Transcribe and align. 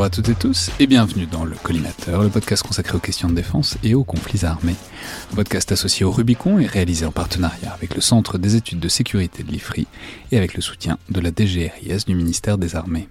Bonjour 0.00 0.12
à 0.12 0.16
toutes 0.16 0.30
et 0.30 0.34
tous 0.34 0.70
et 0.80 0.86
bienvenue 0.86 1.26
dans 1.26 1.44
le 1.44 1.54
Collimateur, 1.62 2.22
le 2.22 2.30
podcast 2.30 2.62
consacré 2.62 2.96
aux 2.96 3.00
questions 3.00 3.28
de 3.28 3.34
défense 3.34 3.76
et 3.82 3.94
aux 3.94 4.02
conflits 4.02 4.46
armés. 4.46 4.76
Un 5.30 5.36
podcast 5.36 5.72
associé 5.72 6.06
au 6.06 6.10
Rubicon 6.10 6.58
et 6.58 6.64
réalisé 6.64 7.04
en 7.04 7.12
partenariat 7.12 7.70
avec 7.70 7.94
le 7.94 8.00
Centre 8.00 8.38
des 8.38 8.56
études 8.56 8.80
de 8.80 8.88
sécurité 8.88 9.42
de 9.42 9.52
l'IFRI 9.52 9.86
et 10.32 10.38
avec 10.38 10.54
le 10.54 10.62
soutien 10.62 10.96
de 11.10 11.20
la 11.20 11.28
DGRIS 11.28 12.06
du 12.06 12.14
ministère 12.14 12.56
des 12.56 12.76
Armées. 12.76 13.10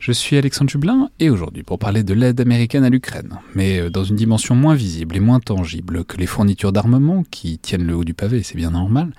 Je 0.00 0.10
suis 0.10 0.36
Alexandre 0.36 0.68
Jublin 0.68 1.10
et 1.20 1.30
aujourd'hui 1.30 1.62
pour 1.62 1.78
parler 1.78 2.02
de 2.02 2.12
l'aide 2.12 2.40
américaine 2.40 2.82
à 2.82 2.90
l'Ukraine, 2.90 3.38
mais 3.54 3.78
euh, 3.78 3.88
dans 3.88 4.02
une 4.02 4.16
dimension 4.16 4.56
moins 4.56 4.74
visible 4.74 5.16
et 5.16 5.20
moins 5.20 5.38
tangible 5.38 6.04
que 6.04 6.16
les 6.16 6.26
fournitures 6.26 6.72
d'armement 6.72 7.22
qui 7.30 7.58
tiennent 7.58 7.86
le 7.86 7.94
haut 7.94 8.04
du 8.04 8.14
pavé, 8.14 8.42
c'est 8.42 8.56
bien 8.56 8.72
normal, 8.72 9.12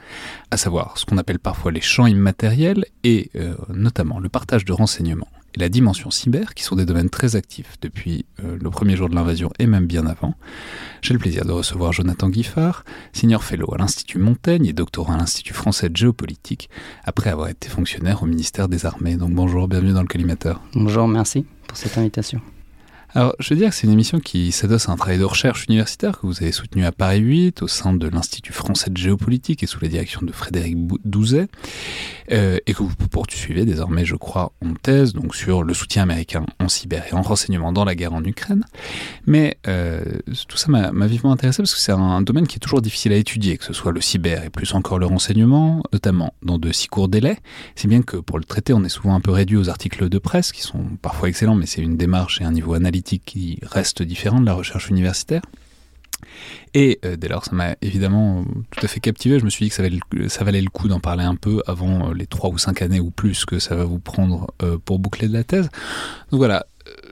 à 0.50 0.58
savoir 0.58 0.98
ce 0.98 1.06
qu'on 1.06 1.18
appelle 1.18 1.40
parfois 1.40 1.72
les 1.72 1.80
champs 1.80 2.08
immatériels 2.08 2.84
et 3.06 3.32
euh, 3.38 3.56
notamment 3.70 4.20
le 4.20 4.28
partage 4.28 4.66
de 4.66 4.74
renseignements 4.74 5.30
et 5.56 5.60
la 5.60 5.70
dimension 5.70 6.12
cyber, 6.12 6.54
qui 6.54 6.64
sont 6.64 6.76
des 6.76 6.86
domaines 6.86 7.10
très 7.10 7.36
actifs 7.36 7.78
depuis 7.82 8.26
euh, 8.44 8.58
le 8.62 8.70
premier 8.70 8.96
jour 8.96 9.10
de 9.10 9.16
l'invasion 9.16 9.50
et 9.60 9.66
même 9.66 9.86
bien 9.86 10.06
avant. 10.06 10.36
J'ai 11.02 11.14
le 11.14 11.20
plaisir 11.20 11.46
de 11.46 11.52
recevoir 11.52 11.94
Jonathan 11.94 12.30
Guiffard, 12.30 12.84
senior 13.14 13.44
fellow 13.44 13.74
à 13.74 13.78
l'Institut 13.78 14.20
Montaigne 14.20 14.66
et 14.66 14.74
doctorant 14.74 15.14
à 15.14 15.18
l'Institut 15.18 15.54
français 15.54 15.90
de 15.90 15.98
géopolitique, 15.98 16.70
après 17.04 17.30
avoir 17.30 17.50
été 17.50 17.70
fonctionnaire 17.70 18.24
au 18.24 18.26
ministère 18.26 18.68
des 18.68 18.86
Armées. 18.86 19.16
Donc 19.16 19.32
bonjour, 19.32 19.68
bienvenue 19.68 19.94
dans 19.94 20.02
le 20.02 20.08
collimateur. 20.08 20.62
Bonjour, 20.74 21.08
merci 21.08 21.46
pour 21.68 21.78
cette 21.78 21.98
invitation. 21.98 22.42
Alors, 23.14 23.36
je 23.40 23.54
veux 23.54 23.60
dire 23.60 23.72
que 23.72 23.76
c'est 23.76 23.88
une 23.88 23.94
émission 23.94 24.22
qui 24.22 24.54
s'adosse 24.54 24.88
à 24.88 24.94
un 24.94 24.96
travail 24.96 25.20
de 25.20 25.26
recherche 25.26 25.66
universitaire 25.66 26.18
que 26.18 26.26
vous 26.26 26.42
avez 26.42 26.54
soutenu 26.54 26.86
à 26.86 26.94
Paris 26.94 27.20
8 27.20 27.62
au 27.62 27.68
sein 27.68 27.94
de 27.94 28.08
l'Institut 28.08 28.54
français 28.54 28.90
de 28.90 28.96
géopolitique 28.96 29.64
et 29.64 29.66
sous 29.68 29.82
la 29.82 29.90
direction 29.90 30.22
de 30.22 30.32
Frédéric 30.32 30.78
Douzet, 31.04 31.48
euh, 32.32 32.58
et 32.66 32.74
que 32.74 32.84
vous 32.84 32.96
poursuivez 32.96 33.66
désormais, 33.66 34.06
je 34.06 34.16
crois, 34.16 34.54
en 34.66 34.76
thèse, 34.76 35.12
donc 35.12 35.36
sur 35.36 35.64
le 35.64 35.74
soutien 35.74 36.04
américain 36.04 36.46
en 36.62 36.70
cyber 36.70 37.04
et 37.12 37.14
en 37.14 37.22
renseignement 37.22 37.74
dans 37.74 37.84
la 37.84 37.96
guerre 37.96 38.14
en 38.14 38.24
Ukraine. 38.24 38.64
Mais 39.26 39.58
euh, 39.68 40.06
tout 40.48 40.56
ça 40.56 40.70
m'a 40.70 41.08
vivement 41.08 41.34
intéressé 41.34 41.62
parce 41.62 41.74
que 41.74 41.82
c'est 41.82 41.92
un 41.92 42.22
domaine 42.22 42.48
qui 42.48 42.56
est 42.56 42.60
toujours 42.60 42.82
difficile 42.82 43.12
à 43.12 43.18
étudier, 43.18 43.58
que 43.58 43.66
ce 43.66 43.74
soit 43.74 43.92
le 43.92 44.00
cyber 44.00 44.46
et 44.46 44.50
plus 44.50 44.74
encore 44.74 45.00
le 45.00 45.06
renseignement, 45.06 45.84
notamment 45.92 46.34
dans 46.44 46.58
de 46.58 46.72
si 46.72 46.88
courts 46.88 47.10
délais. 47.10 47.40
Si 47.76 47.90
bien 47.90 48.04
que 48.04 48.16
pour 48.16 48.40
le 48.40 48.46
traiter, 48.46 48.72
on 48.72 48.86
est 48.86 48.90
souvent 48.90 49.16
un 49.16 49.20
peu 49.20 49.32
réduit 49.32 49.58
aux 49.58 49.68
articles 49.68 50.08
de 50.08 50.18
presse 50.18 50.54
qui 50.54 50.62
sont 50.62 50.86
parfois 51.02 51.28
excellents, 51.28 51.56
mais 51.56 51.66
c'est 51.66 51.82
une 51.82 51.98
démarche 51.98 52.40
et 52.40 52.46
un 52.46 52.54
niveau 52.54 52.74
analytique 52.74 53.01
qui 53.02 53.60
reste 53.64 54.02
différent 54.04 54.40
de 54.40 54.46
la 54.46 54.54
recherche 54.54 54.90
universitaire. 54.90 55.42
Et 56.74 57.00
euh, 57.06 57.16
dès 57.18 57.28
lors, 57.28 57.46
ça 57.46 57.52
m'a 57.54 57.76
évidemment 57.82 58.46
tout 58.72 58.86
à 58.86 58.88
fait 58.88 59.00
captivé. 59.00 59.40
Je 59.40 59.46
me 59.46 59.50
suis 59.50 59.66
dit 59.66 59.70
que 59.70 59.76
ça 59.76 59.84
valait 59.84 60.00
le, 60.12 60.30
ça 60.30 60.44
valait 60.44 60.62
le 60.62 60.70
coup 60.70 60.88
d'en 60.88 61.00
parler 61.00 61.24
un 61.24 61.36
peu 61.36 61.62
avant 61.68 62.10
euh, 62.10 62.14
les 62.14 62.28
trois 62.28 62.50
ou 62.50 62.58
cinq 62.58 62.82
années 62.82 63.00
ou 63.00 63.12
plus 63.12 63.46
que 63.46 63.60
ça 63.60 63.76
va 63.76 63.84
vous 63.84 64.00
prendre 64.00 64.48
euh, 64.64 64.78
pour 64.84 65.00
boucler 65.00 65.28
de 65.28 65.34
la 65.34 65.44
thèse. 65.44 65.70
Donc 66.32 66.38
voilà, 66.38 66.66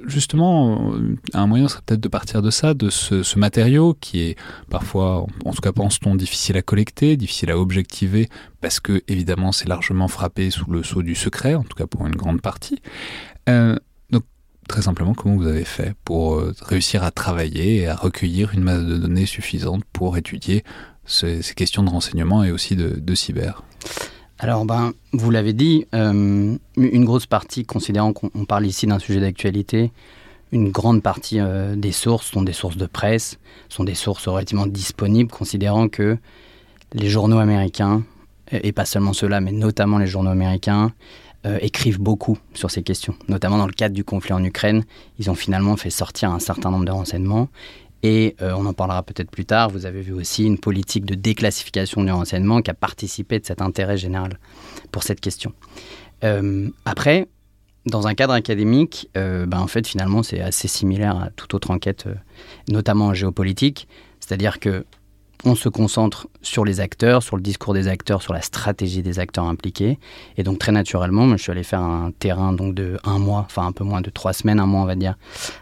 justement, 0.06 0.94
un 1.34 1.48
moyen 1.48 1.68
serait 1.68 1.81
peut-être 1.86 2.02
de 2.02 2.08
partir 2.08 2.42
de 2.42 2.50
ça, 2.50 2.74
de 2.74 2.90
ce, 2.90 3.38
matériau 3.38 3.96
qui 4.00 4.22
est 4.22 4.38
parfois, 4.70 5.26
en 5.46 5.52
tout 5.52 5.62
cas 5.62 5.72
pense-t-on, 5.72 6.16
difficile 6.16 6.58
à 6.58 6.62
collecter, 6.62 7.18
difficile 7.18 7.52
à 7.52 7.58
objectiver, 7.58 8.30
parce 8.62 8.80
que 8.80 9.02
évidemment 9.08 9.52
c'est 9.52 9.68
largement 9.68 10.08
frappé 10.08 10.52
sous 10.52 10.70
le 10.72 10.84
sceau 10.84 11.03
du 11.03 11.16
secret, 11.16 11.56
en 11.56 11.64
tout 11.64 11.76
cas 11.76 11.88
pour 11.88 12.08
une 12.08 12.16
grande 12.16 12.42
partie. 12.42 12.81
Euh, 13.48 13.76
très 14.70 14.84
simplement 14.84 15.14
comment 15.14 15.36
vous 15.36 15.48
avez 15.48 15.66
fait 15.66 15.94
pour 16.06 16.36
euh, 16.36 16.53
réussir 16.62 17.03
à 17.03 17.12
travailler 17.12 17.78
et 17.78 17.88
à 17.88 17.96
recueillir 17.96 18.53
une 18.53 18.62
masse 18.62 18.84
de 18.84 18.96
données 18.96 19.25
suffisante 19.25 19.84
pour 19.91 20.16
étudier 20.16 20.63
ces, 21.06 21.41
questions 21.56 21.84
de 21.84 21.90
renseignement 21.90 22.44
et 22.44 22.52
aussi 22.52 22.75
de, 22.75 23.16
cyber. 23.16 23.63
Alors, 24.38 24.63
ben, 24.66 24.94
vous 25.12 25.31
l'avez 25.31 25.53
dit, 25.53 25.85
euh, 25.94 26.56
une 26.78 27.06
grosse 27.06 27.25
partie, 27.25 27.66
considérant 27.66 28.13
qu'on 28.13 28.46
parle 28.46 28.68
ici 28.68 28.85
d'un 28.85 29.00
sujet 29.00 29.19
d'actualité, 29.19 29.91
une 30.52 30.69
grande 30.69 31.01
partie 31.01 31.40
euh, 31.40 31.75
des 31.75 31.91
sources 31.91 32.28
sont 32.28 32.44
des 32.44 32.53
sources 32.53 32.78
de 32.78 32.86
presse, 32.86 33.40
sont 33.69 33.84
des 33.84 33.96
sources 33.96 34.28
relativement 34.28 34.68
disponibles, 34.68 35.31
considérant 35.31 35.90
que 35.90 36.18
les 36.94 37.09
journaux 37.09 37.40
américains, 37.40 38.03
et 38.51 38.72
pas 38.72 38.86
seulement 38.86 39.13
ceux-là, 39.13 39.41
mais 39.41 39.51
notamment 39.51 39.97
les 39.97 40.07
journaux 40.07 40.31
américains, 40.31 40.94
euh, 41.45 41.57
écrivent 41.61 42.00
beaucoup 42.00 42.38
sur 42.53 42.69
ces 42.69 42.83
questions. 42.83 43.16
Notamment 43.29 43.57
dans 43.57 43.67
le 43.67 43.72
cadre 43.72 43.95
du 43.95 44.03
conflit 44.03 44.33
en 44.33 44.44
Ukraine, 44.44 44.83
ils 45.19 45.29
ont 45.29 45.35
finalement 45.35 45.77
fait 45.77 45.89
sortir 45.89 46.31
un 46.31 46.39
certain 46.39 46.69
nombre 46.69 46.83
de 46.83 46.91
renseignements. 46.91 47.47
Et 48.03 48.35
euh, 48.41 48.53
on 48.57 48.66
en 48.66 48.73
parlera 48.73 49.03
peut-être 49.03 49.31
plus 49.31 49.45
tard. 49.45 49.69
Vous 49.69 49.85
avez 49.85 50.01
vu 50.01 50.11
aussi 50.11 50.45
une 50.45 50.57
politique 50.57 51.05
de 51.05 51.16
déclassification 51.16 52.03
du 52.03 52.11
renseignement 52.11 52.61
qui 52.61 52.72
a 52.72 52.73
participé 52.73 53.39
de 53.39 53.45
cet 53.45 53.61
intérêt 53.61 53.97
général 53.97 54.38
pour 54.91 55.03
cette 55.03 55.22
question. 55.22 55.53
Euh, 56.25 56.69
après, 56.83 57.27
dans 57.85 58.07
un 58.07 58.16
cadre 58.16 58.33
académique, 58.33 59.09
ben, 59.16 59.47
en 59.53 59.67
fait, 59.67 59.88
finalement, 59.88 60.23
c'est 60.23 60.41
assez 60.41 60.67
similaire 60.67 61.17
à 61.17 61.29
toute 61.29 61.53
autre 61.53 61.71
enquête, 61.71 62.06
notamment 62.67 63.07
en 63.07 63.13
géopolitique. 63.13 63.88
C'est-à-dire 64.19 64.59
que 64.59 64.85
on 65.45 65.55
se 65.55 65.69
concentre 65.69 66.27
sur 66.41 66.66
les 66.66 66.79
acteurs, 66.79 67.23
sur 67.23 67.38
le 67.38 67.41
discours 67.41 67.73
des 67.73 67.88
acteurs, 67.88 68.22
sur 68.22 68.33
la 68.33 68.41
stratégie 68.41 69.01
des 69.01 69.19
acteurs 69.19 69.45
impliqués. 69.45 69.97
Et 70.38 70.44
donc 70.44 70.59
très 70.59 70.72
naturellement, 70.72 71.29
je 71.31 71.41
suis 71.41 71.51
allé 71.51 71.63
faire 71.63 71.81
un 71.81 72.11
terrain 72.11 72.51
donc 72.53 72.75
de 72.75 72.97
un 73.03 73.19
mois, 73.19 73.45
enfin 73.45 73.66
un 73.66 73.72
peu 73.72 73.83
moins 73.83 74.01
de 74.01 74.09
trois 74.09 74.33
semaines, 74.33 74.59
un 74.59 74.66
mois 74.66 74.81
on 74.81 74.85
va 74.85 74.95
dire, 74.95 75.16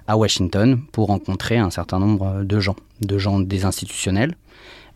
à 0.07 0.17
Washington 0.17 0.79
pour 0.91 1.07
rencontrer 1.07 1.57
un 1.57 1.69
certain 1.69 1.99
nombre 1.99 2.43
de 2.43 2.59
gens, 2.59 2.75
de 3.01 3.17
gens 3.17 3.39
des 3.39 3.65
institutionnels, 3.65 4.35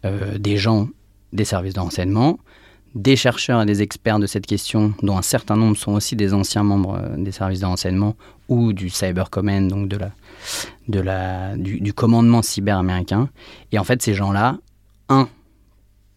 euh, 0.06 0.38
des 0.38 0.58
gens 0.58 0.88
des 1.32 1.46
services 1.46 1.76
de 1.76 1.80
renseignement, 1.80 2.40
des 2.96 3.16
chercheurs 3.16 3.62
et 3.62 3.66
des 3.66 3.82
experts 3.82 4.20
de 4.20 4.28
cette 4.28 4.46
question, 4.46 4.94
dont 5.02 5.18
un 5.18 5.22
certain 5.22 5.56
nombre 5.56 5.78
sont 5.78 5.94
aussi 5.94 6.16
des 6.16 6.34
anciens 6.34 6.64
membres 6.64 7.00
euh, 7.02 7.18
des 7.18 7.32
services 7.32 7.60
de 7.60 7.66
renseignement 7.66 8.16
ou 8.50 8.74
du 8.74 8.90
Cyber 8.90 9.30
Command, 9.30 9.68
donc 9.68 9.88
de 9.88 11.00
la, 11.00 11.56
du 11.56 11.94
commandement 11.94 12.42
cyber 12.42 12.78
américain. 12.78 13.30
Et 13.72 13.80
en 13.80 13.86
fait, 13.86 14.02
ces 14.02 14.14
gens-là 14.14 14.58
un, 15.12 15.30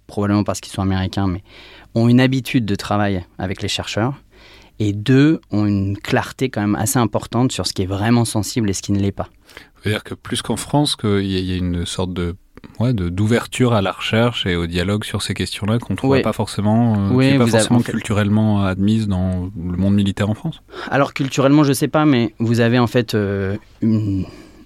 probablement 0.06 0.44
parce 0.44 0.60
qu'ils 0.60 0.72
sont 0.72 0.82
américains, 0.82 1.26
mais 1.26 1.42
ont 1.94 2.08
une 2.08 2.20
habitude 2.20 2.64
de 2.64 2.74
travail 2.74 3.24
avec 3.38 3.62
les 3.62 3.68
chercheurs, 3.68 4.14
et 4.78 4.92
deux, 4.92 5.40
ont 5.50 5.66
une 5.66 5.96
clarté 5.96 6.48
quand 6.50 6.60
même 6.60 6.74
assez 6.74 6.98
importante 6.98 7.52
sur 7.52 7.66
ce 7.66 7.72
qui 7.72 7.82
est 7.82 7.86
vraiment 7.86 8.24
sensible 8.24 8.68
et 8.70 8.72
ce 8.72 8.82
qui 8.82 8.92
ne 8.92 8.98
l'est 8.98 9.12
pas. 9.12 9.28
C'est-à-dire 9.82 10.02
que 10.02 10.14
plus 10.14 10.42
qu'en 10.42 10.56
France, 10.56 10.96
qu'il 10.96 11.24
y, 11.26 11.52
a 11.52 11.56
une 11.56 11.86
sorte 11.86 12.12
de 12.12 12.34
ouais, 12.80 12.92
d'ouverture 12.92 13.72
à 13.74 13.82
la 13.82 13.92
recherche 13.92 14.46
et 14.46 14.56
au 14.56 14.66
dialogue 14.66 15.04
sur 15.04 15.22
ces 15.22 15.34
questions-là 15.34 15.78
qu'on 15.78 15.92
ne 15.92 15.96
trouve 15.96 16.20
pas 16.22 16.32
forcément, 16.32 17.10
euh, 17.12 17.38
pas 17.38 17.46
forcément 17.46 17.80
culturellement 17.80 18.64
admise 18.64 19.06
dans 19.06 19.50
le 19.56 19.76
monde 19.76 19.94
militaire 19.94 20.30
en 20.30 20.34
France 20.34 20.62
Alors 20.90 21.14
culturellement, 21.14 21.64
je 21.64 21.68
ne 21.68 21.74
sais 21.74 21.88
pas, 21.88 22.04
mais 22.04 22.34
vous 22.38 22.60
avez 22.60 22.78
en 22.78 22.86
fait 22.86 23.14
euh, 23.14 23.56
une, 23.82 24.24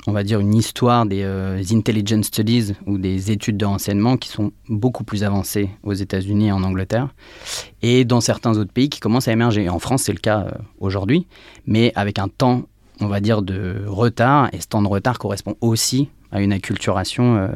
on 0.09 0.13
va 0.13 0.25
dire, 0.25 0.41
une 0.41 0.55
histoire 0.55 1.05
des 1.05 1.23
euh, 1.23 1.63
intelligence 1.71 2.27
studies 2.27 2.73
ou 2.87 2.97
des 2.97 3.31
études 3.31 3.59
de 3.59 3.67
renseignement 3.67 4.17
qui 4.17 4.31
sont 4.31 4.53
beaucoup 4.67 5.05
plus 5.05 5.23
avancées 5.23 5.69
aux 5.83 5.93
États-Unis 5.93 6.47
et 6.47 6.53
en 6.53 6.63
Angleterre, 6.63 7.15
et 7.83 8.07
dans 8.07 8.23
certains 8.23 8.57
autres 8.57 8.73
pays 8.73 8.89
qui 8.89 9.01
commencent 9.01 9.29
à 9.29 9.33
émerger. 9.33 9.69
En 9.69 9.79
France, 9.79 10.05
c'est 10.05 10.15
le 10.15 10.19
cas 10.19 10.47
euh, 10.47 10.51
aujourd'hui, 10.79 11.27
mais 11.67 11.93
avec 11.95 12.19
un 12.19 12.29
temps, 12.29 12.63
on 13.03 13.07
va 13.07 13.21
dire, 13.21 13.43
de 13.43 13.85
retard, 13.87 14.49
et 14.55 14.63
ce 14.63 14.67
temps 14.67 14.81
de 14.81 14.89
retard 14.89 15.19
correspond 15.19 15.57
aussi 15.61 16.09
à 16.33 16.41
une 16.41 16.55
acculturation 16.55 17.37
euh, 17.37 17.49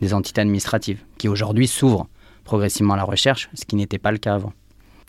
des 0.00 0.12
entités 0.12 0.40
administratives, 0.40 1.04
qui 1.16 1.28
aujourd'hui 1.28 1.68
s'ouvrent 1.68 2.08
progressivement 2.42 2.94
à 2.94 2.96
la 2.96 3.04
recherche, 3.04 3.50
ce 3.54 3.64
qui 3.64 3.76
n'était 3.76 3.98
pas 3.98 4.10
le 4.10 4.18
cas 4.18 4.34
avant. 4.34 4.52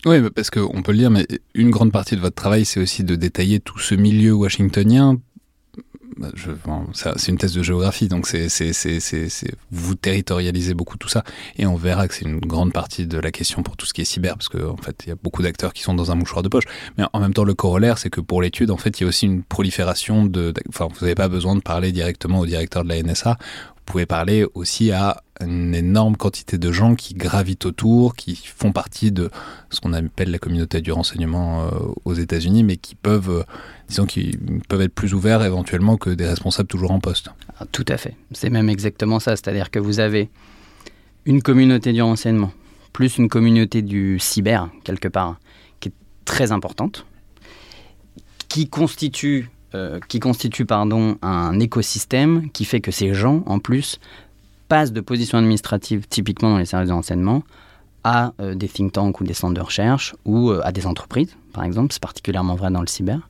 Oui, 0.06 0.18
parce 0.30 0.50
qu'on 0.50 0.82
peut 0.82 0.92
le 0.92 0.98
dire, 0.98 1.10
mais 1.10 1.26
une 1.54 1.70
grande 1.70 1.90
partie 1.90 2.14
de 2.14 2.20
votre 2.20 2.36
travail, 2.36 2.64
c'est 2.64 2.78
aussi 2.78 3.02
de 3.02 3.16
détailler 3.16 3.58
tout 3.58 3.80
ce 3.80 3.96
milieu 3.96 4.32
washingtonien 4.34 5.18
bah, 6.16 6.28
c'est 7.16 7.30
une 7.30 7.38
thèse 7.38 7.54
de 7.54 7.62
géographie, 7.62 8.08
donc 8.08 8.26
c'est, 8.26 8.48
vous 9.70 9.94
territorialisez 9.94 10.74
beaucoup 10.74 10.96
tout 10.98 11.08
ça, 11.08 11.24
et 11.58 11.66
on 11.66 11.76
verra 11.76 12.08
que 12.08 12.14
c'est 12.14 12.24
une 12.24 12.40
grande 12.40 12.72
partie 12.72 13.06
de 13.06 13.18
la 13.18 13.30
question 13.30 13.62
pour 13.62 13.76
tout 13.76 13.86
ce 13.86 13.92
qui 13.92 14.00
est 14.00 14.04
cyber, 14.04 14.36
parce 14.36 14.48
qu'en 14.48 14.72
en 14.72 14.76
fait, 14.76 15.02
il 15.06 15.08
y 15.10 15.12
a 15.12 15.16
beaucoup 15.22 15.42
d'acteurs 15.42 15.72
qui 15.72 15.82
sont 15.82 15.94
dans 15.94 16.10
un 16.10 16.14
mouchoir 16.14 16.42
de 16.42 16.48
poche. 16.48 16.64
Mais 16.98 17.04
en 17.12 17.20
même 17.20 17.34
temps, 17.34 17.44
le 17.44 17.54
corollaire, 17.54 17.98
c'est 17.98 18.10
que 18.10 18.20
pour 18.20 18.42
l'étude, 18.42 18.70
en 18.70 18.76
fait, 18.76 19.00
il 19.00 19.04
y 19.04 19.06
a 19.06 19.08
aussi 19.08 19.26
une 19.26 19.42
prolifération 19.42 20.24
de. 20.24 20.52
Vous 20.72 20.88
n'avez 21.00 21.14
pas 21.14 21.28
besoin 21.28 21.56
de 21.56 21.60
parler 21.60 21.92
directement 21.92 22.40
au 22.40 22.46
directeur 22.46 22.84
de 22.84 22.88
la 22.88 23.02
NSA. 23.02 23.36
Vous 23.76 23.92
pouvez 23.92 24.06
parler 24.06 24.46
aussi 24.54 24.92
à 24.92 25.22
une 25.40 25.74
énorme 25.74 26.16
quantité 26.16 26.56
de 26.56 26.72
gens 26.72 26.94
qui 26.94 27.14
gravitent 27.14 27.66
autour, 27.66 28.14
qui 28.14 28.36
font 28.36 28.72
partie 28.72 29.10
de 29.10 29.28
ce 29.70 29.80
qu'on 29.80 29.92
appelle 29.92 30.30
la 30.30 30.38
communauté 30.38 30.80
du 30.80 30.92
renseignement 30.92 31.64
euh, 31.64 31.70
aux 32.04 32.14
États-Unis, 32.14 32.62
mais 32.62 32.76
qui 32.76 32.94
peuvent, 32.94 33.30
euh, 33.30 33.42
disons, 33.92 34.06
qui 34.06 34.38
peuvent 34.68 34.80
être 34.80 34.94
plus 34.94 35.12
ouverts 35.12 35.44
éventuellement 35.44 35.98
que 35.98 36.10
des 36.10 36.26
responsables 36.26 36.68
toujours 36.68 36.92
en 36.92 37.00
poste. 37.00 37.28
Ah, 37.58 37.66
tout 37.70 37.84
à 37.88 37.98
fait. 37.98 38.16
C'est 38.32 38.48
même 38.48 38.70
exactement 38.70 39.20
ça. 39.20 39.36
C'est-à-dire 39.36 39.70
que 39.70 39.78
vous 39.78 40.00
avez 40.00 40.30
une 41.26 41.42
communauté 41.42 41.92
du 41.92 42.00
renseignement, 42.00 42.52
plus 42.94 43.18
une 43.18 43.28
communauté 43.28 43.82
du 43.82 44.18
cyber, 44.18 44.70
quelque 44.84 45.08
part, 45.08 45.38
qui 45.80 45.90
est 45.90 45.94
très 46.24 46.52
importante, 46.52 47.04
qui 48.48 48.68
constitue 48.68 49.50
euh, 49.74 50.00
qui 50.08 50.20
constitue 50.20 50.66
pardon, 50.66 51.16
un 51.22 51.58
écosystème 51.58 52.50
qui 52.50 52.66
fait 52.66 52.82
que 52.82 52.90
ces 52.90 53.14
gens, 53.14 53.42
en 53.46 53.58
plus, 53.58 53.98
passent 54.68 54.92
de 54.92 55.00
positions 55.00 55.38
administratives, 55.38 56.06
typiquement 56.08 56.50
dans 56.50 56.58
les 56.58 56.66
services 56.66 56.88
de 56.88 56.94
renseignement, 56.94 57.42
à 58.04 58.32
euh, 58.40 58.54
des 58.54 58.68
think 58.68 58.92
tanks 58.92 59.20
ou 59.20 59.24
des 59.24 59.32
centres 59.32 59.54
de 59.54 59.60
recherche 59.62 60.14
ou 60.26 60.50
euh, 60.50 60.60
à 60.64 60.72
des 60.72 60.86
entreprises, 60.86 61.36
par 61.54 61.64
exemple. 61.64 61.92
C'est 61.92 62.02
particulièrement 62.02 62.54
vrai 62.54 62.70
dans 62.70 62.82
le 62.82 62.86
cyber. 62.86 63.28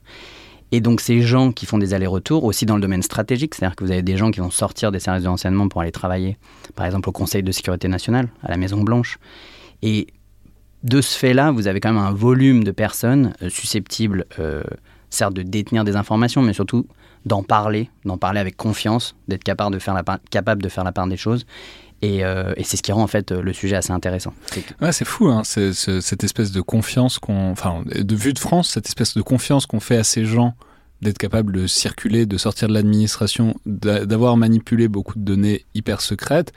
Et 0.75 0.81
donc 0.81 1.01
ces 1.01 1.21
gens 1.21 1.51
qui 1.51 1.67
font 1.67 1.77
des 1.77 1.93
allers-retours, 1.93 2.43
aussi 2.45 2.65
dans 2.65 2.73
le 2.73 2.81
domaine 2.81 3.03
stratégique, 3.03 3.53
c'est-à-dire 3.53 3.75
que 3.75 3.83
vous 3.83 3.91
avez 3.91 4.01
des 4.01 4.17
gens 4.17 4.31
qui 4.31 4.39
vont 4.39 4.49
sortir 4.49 4.91
des 4.91 4.97
services 4.97 5.21
de 5.21 5.29
renseignement 5.29 5.67
pour 5.67 5.81
aller 5.81 5.91
travailler, 5.91 6.35
par 6.73 6.87
exemple 6.87 7.07
au 7.09 7.11
Conseil 7.11 7.43
de 7.43 7.51
sécurité 7.51 7.87
nationale, 7.87 8.29
à 8.41 8.49
la 8.49 8.57
Maison 8.57 8.81
Blanche. 8.81 9.19
Et 9.83 10.07
de 10.81 10.99
ce 10.99 11.15
fait-là, 11.15 11.51
vous 11.51 11.67
avez 11.67 11.79
quand 11.79 11.93
même 11.93 12.01
un 12.01 12.11
volume 12.11 12.63
de 12.63 12.71
personnes 12.71 13.35
euh, 13.43 13.49
susceptibles, 13.49 14.25
euh, 14.39 14.63
certes, 15.11 15.35
de 15.35 15.43
détenir 15.43 15.83
des 15.83 15.95
informations, 15.95 16.41
mais 16.41 16.53
surtout 16.53 16.87
d'en 17.27 17.43
parler, 17.43 17.91
d'en 18.03 18.17
parler 18.17 18.39
avec 18.39 18.57
confiance, 18.57 19.15
d'être 19.27 19.43
capable 19.43 19.77
capable 20.31 20.63
de 20.63 20.69
faire 20.69 20.83
la 20.83 20.91
part 20.91 21.05
des 21.05 21.17
choses. 21.17 21.45
Et, 22.03 22.25
euh, 22.25 22.51
et 22.57 22.65
c'est 22.65 22.75
ce 22.75 22.83
qui 22.83 22.91
rend 22.91 23.01
en 23.01 23.07
fait 23.07 23.31
le 23.31 23.53
sujet 23.53 23.77
assez 23.77 23.93
intéressant. 23.93 24.33
Ouais, 24.81 24.91
c'est 24.91 25.05
fou, 25.05 25.29
hein, 25.29 25.43
cette 25.45 26.23
espèce 26.25 26.51
de 26.51 26.59
confiance 26.59 27.17
qu'on, 27.17 27.51
enfin, 27.51 27.81
de 27.85 28.15
vue 28.15 28.33
de 28.33 28.39
France, 28.39 28.71
cette 28.71 28.87
espèce 28.87 29.15
de 29.15 29.21
confiance 29.21 29.65
qu'on 29.65 29.79
fait 29.79 29.95
à 29.95 30.03
ces 30.03 30.25
gens 30.25 30.53
d'être 31.01 31.17
capable 31.17 31.53
de 31.53 31.65
circuler, 31.65 32.25
de 32.25 32.37
sortir 32.37 32.67
de 32.67 32.73
l'administration, 32.73 33.55
d'avoir 33.65 34.35
manipulé 34.35 34.89
beaucoup 34.89 35.17
de 35.17 35.23
données 35.23 35.65
hyper 35.75 36.01
secrètes 36.01 36.51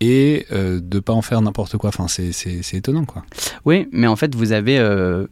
et 0.00 0.44
euh, 0.52 0.78
de 0.82 1.00
pas 1.00 1.14
en 1.14 1.22
faire 1.22 1.40
n'importe 1.40 1.78
quoi. 1.78 1.88
Enfin, 1.88 2.06
c'est, 2.08 2.74
étonnant, 2.74 3.06
quoi. 3.06 3.24
Oui, 3.64 3.88
mais 3.92 4.06
en 4.06 4.16
fait, 4.16 4.34
vous 4.34 4.52
avez, 4.52 4.78
euh, 4.78 5.26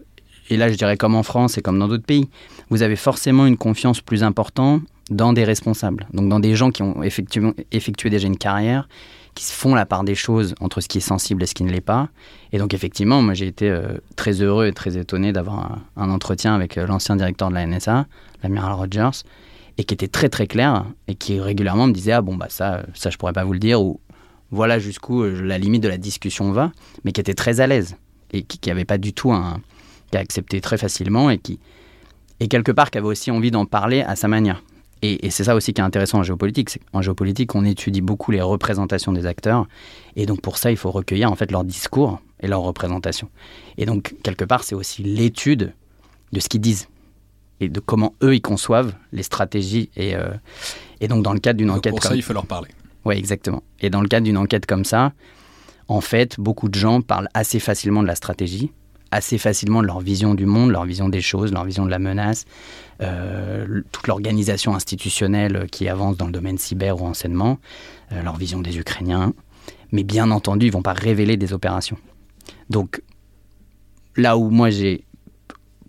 et 0.49 0.57
là 0.57 0.71
je 0.71 0.77
dirais 0.77 0.97
comme 0.97 1.17
en 1.17 1.23
France 1.23 1.59
et 1.59 1.61
comme 1.61 1.79
dans 1.79 1.89
d'autres 1.89 2.07
pays, 2.07 2.31
vous 2.71 2.81
avez 2.81 2.97
forcément 2.97 3.45
une 3.45 3.59
confiance 3.59 4.01
plus 4.01 4.23
importante 4.23 4.81
dans 5.11 5.35
des 5.35 5.45
responsables, 5.45 6.07
donc 6.15 6.29
dans 6.31 6.41
des 6.41 6.55
gens 6.55 6.71
qui 6.71 6.83
ont 6.83 7.03
effectué 7.03 8.11
déjà 8.11 8.27
une 8.27 8.39
carrière, 8.39 8.89
qui 9.41 9.53
font 9.53 9.75
la 9.75 9.87
part 9.87 10.05
des 10.05 10.15
choses 10.15 10.55
entre 10.61 10.83
ce 10.83 10.89
qui 10.89 10.99
est 10.99 11.01
sensible 11.01 11.43
et 11.43 11.47
ce 11.47 11.55
qui 11.55 11.65
ne 11.65 11.71
l'est 11.71 11.81
pas. 11.81 12.11
Et 12.53 12.59
donc 12.59 12.75
effectivement, 12.75 13.23
moi 13.23 13.33
j'ai 13.33 13.47
été 13.47 13.71
euh, 13.71 13.97
très 14.15 14.43
heureux 14.43 14.67
et 14.67 14.73
très 14.73 14.99
étonné 14.99 15.33
d'avoir 15.33 15.79
un, 15.97 16.11
entretien 16.11 16.55
avec 16.55 16.77
euh, 16.77 16.87
l'ancien 16.87 17.17
directeur 17.17 17.49
de 17.49 17.55
la 17.55 17.67
NSA, 17.67 18.07
l'amiral 18.43 18.75
Rogers, 18.75 19.25
et 19.79 19.85
qui 19.85 19.95
était 19.95 20.09
très 20.09 20.29
très 20.29 20.47
clair 20.47 20.85
et 21.09 21.15
qui 21.15 21.41
régulièrement 21.41 21.87
me 21.87 21.93
disait 21.93 22.13
ah 22.13 22.21
bon 22.21 22.37
bah 22.37 22.49
ça 22.51 22.83
ça 22.93 23.09
je 23.09 23.17
pourrais 23.17 23.33
pas 23.33 23.45
vous 23.45 23.55
le 23.55 23.59
dire 23.59 23.81
ou 23.81 23.99
voilà 24.51 24.79
jusqu'où 24.79 25.23
euh, 25.23 25.41
la 25.41 25.57
limite 25.57 25.83
de 25.83 25.89
la 25.89 25.97
discussion 25.97 26.53
va, 26.53 26.71
mais 27.05 27.13
qui 27.13 27.23
était 27.23 27.33
très 27.33 27.61
à 27.61 27.67
l'aise 27.67 27.97
et 28.35 28.43
qui 28.43 28.69
n'avait 28.69 28.85
pas 28.85 28.99
du 28.99 29.15
tout 29.15 29.33
un 29.33 29.63
qui 30.11 30.19
a 30.19 30.21
accepté 30.21 30.61
très 30.61 30.77
facilement 30.77 31.31
et 31.31 31.39
qui 31.39 31.59
et 32.41 32.49
quelque 32.49 32.73
part 32.73 32.91
qui 32.91 32.99
avait 32.99 33.07
aussi 33.07 33.31
envie 33.31 33.51
d'en 33.51 33.65
parler 33.65 34.03
à 34.03 34.17
sa 34.17 34.29
manière. 34.29 34.63
Et, 35.03 35.27
et 35.27 35.31
c'est 35.31 35.45
ça 35.45 35.55
aussi 35.55 35.73
qui 35.73 35.81
est 35.81 35.85
intéressant 35.85 36.19
en 36.19 36.23
géopolitique. 36.23 36.79
En 36.93 37.03
géopolitique, 37.03 37.55
on 37.55 37.65
étudie 37.65 38.01
beaucoup 38.01 38.31
les 38.33 38.43
représentations 38.43 39.13
des 39.13 39.27
acteurs. 39.27 39.67
Et 40.17 40.27
donc 40.27 40.41
pour 40.41 40.59
ça, 40.59 40.71
il 40.71 40.77
faut 40.77 40.91
recueillir 40.91 41.31
en 41.31 41.37
fait 41.37 41.51
leur 41.51 41.65
discours 41.65 42.21
et 42.41 42.47
leur 42.49 42.61
représentation. 42.61 43.29
Et 43.79 43.87
donc 43.87 44.15
quelque 44.23 44.45
part, 44.45 44.65
c'est 44.65 44.75
aussi 44.75 45.03
l'étude 45.03 45.73
de 46.33 46.41
ce 46.41 46.49
qu'ils 46.49 46.61
disent 46.61 46.89
et 47.61 47.69
de 47.69 47.81
comment 47.81 48.15
eux 48.23 48.35
ils 48.35 48.43
conçoivent 48.43 48.95
les 49.13 49.23
stratégies. 49.23 49.91
Et, 49.97 50.17
euh, 50.17 50.31
et 51.01 51.09
donc 51.09 51.23
dans 51.23 51.33
le 51.33 51.41
cadre 51.41 51.59
d'une 51.59 51.71
enquête 51.71 51.93
pour 51.93 52.01
comme 52.01 52.11
ça, 52.11 52.17
il 52.17 52.23
faut 52.23 52.33
leur 52.33 52.47
parler. 52.47 52.71
Oui, 53.05 53.17
exactement. 53.17 53.63
Et 53.81 53.91
dans 53.91 54.03
le 54.03 54.09
cadre 54.09 54.25
d'une 54.25 54.37
enquête 54.37 54.67
comme 54.67 54.85
ça, 54.85 55.13
en 55.89 56.01
fait, 56.01 56.39
beaucoup 56.39 56.69
de 56.69 56.79
gens 56.79 57.01
parlent 57.01 57.29
assez 57.35 57.59
facilement 57.59 58.03
de 58.03 58.07
la 58.07 58.15
stratégie, 58.15 58.71
assez 59.11 59.39
facilement 59.39 59.83
leur 59.83 60.01
vision 60.01 60.35
du 60.35 60.47
monde, 60.47 60.71
leur 60.71 60.85
vision 60.85 61.09
des 61.09 61.21
choses, 61.21 61.53
leur 61.53 61.65
vision 61.65 61.85
de 61.85 61.91
la 61.91 61.99
menace, 61.99 62.45
euh, 63.03 63.83
toute 63.93 64.07
l'organisation 64.07 64.75
institutionnelle 64.75 65.67
qui 65.71 65.89
avance 65.89 66.17
dans 66.17 66.27
le 66.27 66.33
domaine 66.33 66.59
cyber 66.59 67.01
ou 67.01 67.07
enseignement, 67.07 67.59
euh, 68.13 68.23
leur 68.23 68.37
vision 68.37 68.61
des 68.61 68.79
Ukrainiens. 68.79 69.33
Mais 69.93 70.05
bien 70.05 70.31
entendu, 70.31 70.67
ils 70.67 70.71
ne 70.71 70.75
vont 70.75 70.83
pas 70.83 70.93
révéler 70.93 71.37
des 71.37 71.53
opérations. 71.53 71.97
Donc, 72.69 73.03
là 74.17 74.37
où 74.37 74.51
moi 74.51 74.71
j'ai 74.71 75.05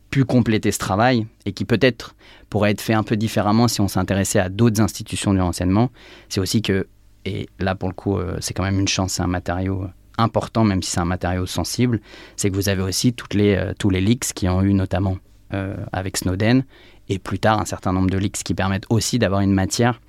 pu 0.10 0.26
compléter 0.26 0.72
ce 0.72 0.80
travail 0.80 1.26
et 1.46 1.54
qui 1.54 1.64
peut-être 1.66 2.16
pourrait 2.50 2.72
être 2.72 2.82
fait 2.82 2.94
un 2.94 3.04
peu 3.04 3.16
différemment 3.16 3.68
si 3.68 3.82
on 3.82 3.88
s'intéressait 3.88 4.40
à 4.40 4.50
d'autres 4.50 4.82
institutions 4.82 5.34
du 5.34 5.40
renseignement, 5.40 5.90
c'est 6.28 6.42
aussi 6.42 6.62
que, 6.62 6.88
et 7.24 7.48
là 7.60 7.76
pour 7.76 7.88
le 7.88 7.94
coup 7.94 8.18
euh, 8.18 8.38
c'est 8.42 8.54
quand 8.54 8.64
même 8.64 8.80
une 8.80 8.90
chance, 8.90 9.14
c'est 9.14 9.22
un 9.22 9.28
matériau 9.28 9.86
important, 10.22 10.64
même 10.64 10.82
si 10.82 10.92
c'est 10.92 11.00
un 11.00 11.06
matériau 11.06 11.46
sensible, 11.46 12.02
c'est 12.36 12.50
que 12.50 12.56
vous 12.56 12.70
avez 12.70 12.82
aussi 12.82 13.14
les, 13.34 13.56
euh, 13.56 13.74
tous 13.78 13.90
les 13.90 14.02
leaks 14.02 14.34
qui 14.34 14.48
ont 14.48 14.62
eu 14.62 14.74
notamment 14.74 15.18
euh, 15.54 15.76
avec 15.92 16.18
Snowden, 16.18 16.64
et 17.10 17.20
plus 17.20 17.40
tard 17.40 17.60
un 17.60 17.66
certain 17.66 17.94
nombre 17.94 18.10
de 18.10 18.18
leaks 18.18 18.44
qui 18.44 18.54
permettent 18.54 18.86
aussi 18.90 19.20
d'avoir 19.20 19.42
une 19.42 19.54
matière, 19.54 20.00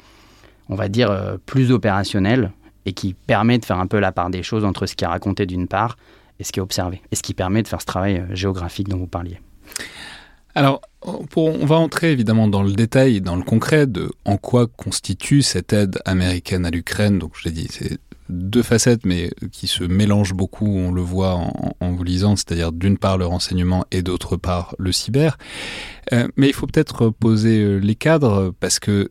on 0.68 0.74
va 0.74 0.88
dire, 0.88 1.10
euh, 1.10 1.36
plus 1.44 1.72
opérationnelle, 1.72 2.52
et 2.84 2.92
qui 2.92 3.14
permet 3.14 3.58
de 3.58 3.64
faire 3.64 3.78
un 3.78 3.86
peu 3.86 3.98
la 3.98 4.12
part 4.12 4.30
des 4.30 4.42
choses 4.42 4.64
entre 4.64 4.86
ce 4.86 4.94
qui 4.94 5.04
est 5.04 5.08
raconté 5.08 5.46
d'une 5.46 5.68
part 5.68 5.96
et 6.40 6.44
ce 6.44 6.52
qui 6.52 6.58
est 6.58 6.62
observé, 6.62 7.00
et 7.10 7.16
ce 7.16 7.22
qui 7.22 7.34
permet 7.34 7.62
de 7.62 7.68
faire 7.68 7.80
ce 7.80 7.86
travail 7.86 8.24
géographique 8.30 8.88
dont 8.88 8.98
vous 8.98 9.06
parliez. 9.06 9.38
Alors, 10.54 10.82
pour, 11.30 11.48
on 11.48 11.64
va 11.64 11.76
entrer 11.76 12.12
évidemment 12.12 12.46
dans 12.46 12.62
le 12.62 12.72
détail, 12.72 13.20
dans 13.20 13.36
le 13.36 13.42
concret 13.42 13.86
de 13.86 14.10
en 14.24 14.36
quoi 14.36 14.66
constitue 14.66 15.42
cette 15.42 15.72
aide 15.72 15.98
américaine 16.04 16.66
à 16.66 16.70
l'Ukraine. 16.70 17.18
Donc, 17.18 17.32
je 17.36 17.48
l'ai 17.48 17.54
dit, 17.54 17.68
c'est 17.70 17.98
deux 18.28 18.62
facettes, 18.62 19.04
mais 19.04 19.30
qui 19.50 19.66
se 19.66 19.84
mélangent 19.84 20.34
beaucoup, 20.34 20.66
on 20.66 20.92
le 20.92 21.02
voit 21.02 21.34
en, 21.80 21.92
vous 21.92 22.04
lisant, 22.04 22.36
c'est-à-dire 22.36 22.72
d'une 22.72 22.98
part 22.98 23.18
le 23.18 23.26
renseignement 23.26 23.84
et 23.90 24.02
d'autre 24.02 24.36
part 24.36 24.74
le 24.78 24.92
cyber. 24.92 25.38
Euh, 26.12 26.28
mais 26.36 26.48
il 26.48 26.54
faut 26.54 26.66
peut-être 26.66 27.10
poser 27.10 27.62
euh, 27.62 27.78
les 27.78 27.94
cadres, 27.94 28.54
parce 28.60 28.78
que 28.78 29.10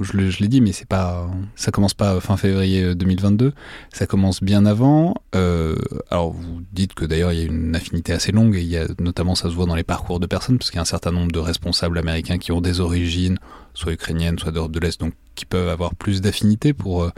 je, 0.00 0.40
l'ai 0.40 0.48
dit, 0.48 0.60
mais 0.60 0.72
c'est 0.72 0.88
pas, 0.88 1.28
ça 1.54 1.70
commence 1.70 1.94
pas 1.94 2.20
fin 2.20 2.36
février 2.36 2.94
2022, 2.94 3.52
ça 3.92 4.06
commence 4.06 4.42
bien 4.42 4.66
avant. 4.66 5.14
Euh, 5.34 5.76
alors 6.10 6.32
vous 6.32 6.62
dites 6.72 6.94
que 6.94 7.04
d'ailleurs 7.04 7.32
il 7.32 7.38
y 7.38 7.42
a 7.42 7.44
une 7.44 7.74
affinité 7.76 8.12
assez 8.12 8.32
longue 8.32 8.56
et 8.56 8.60
il 8.60 8.68
y 8.68 8.76
a 8.76 8.86
notamment 8.98 9.34
ça 9.34 9.48
se 9.48 9.54
voit 9.54 9.66
dans 9.66 9.74
les 9.74 9.84
parcours 9.84 10.20
de 10.20 10.26
personnes 10.26 10.58
parce 10.58 10.70
qu'il 10.70 10.78
y 10.78 10.80
a 10.80 10.82
un 10.82 10.86
certain 10.86 11.12
nombre 11.12 11.32
de 11.32 11.38
responsables 11.38 11.98
américains 11.98 12.38
qui 12.38 12.52
ont 12.52 12.60
des 12.60 12.80
origines, 12.80 13.38
soit 13.74 13.92
ukrainiennes, 13.92 14.38
soit 14.38 14.52
d'Europe 14.52 14.72
de 14.72 14.80
l'Est, 14.80 15.00
donc 15.00 15.14
qui 15.34 15.44
peuvent 15.44 15.68
avoir 15.68 15.94
plus 15.94 16.20
d'affinité 16.20 16.72
pour 16.72 17.04
euh, 17.04 17.10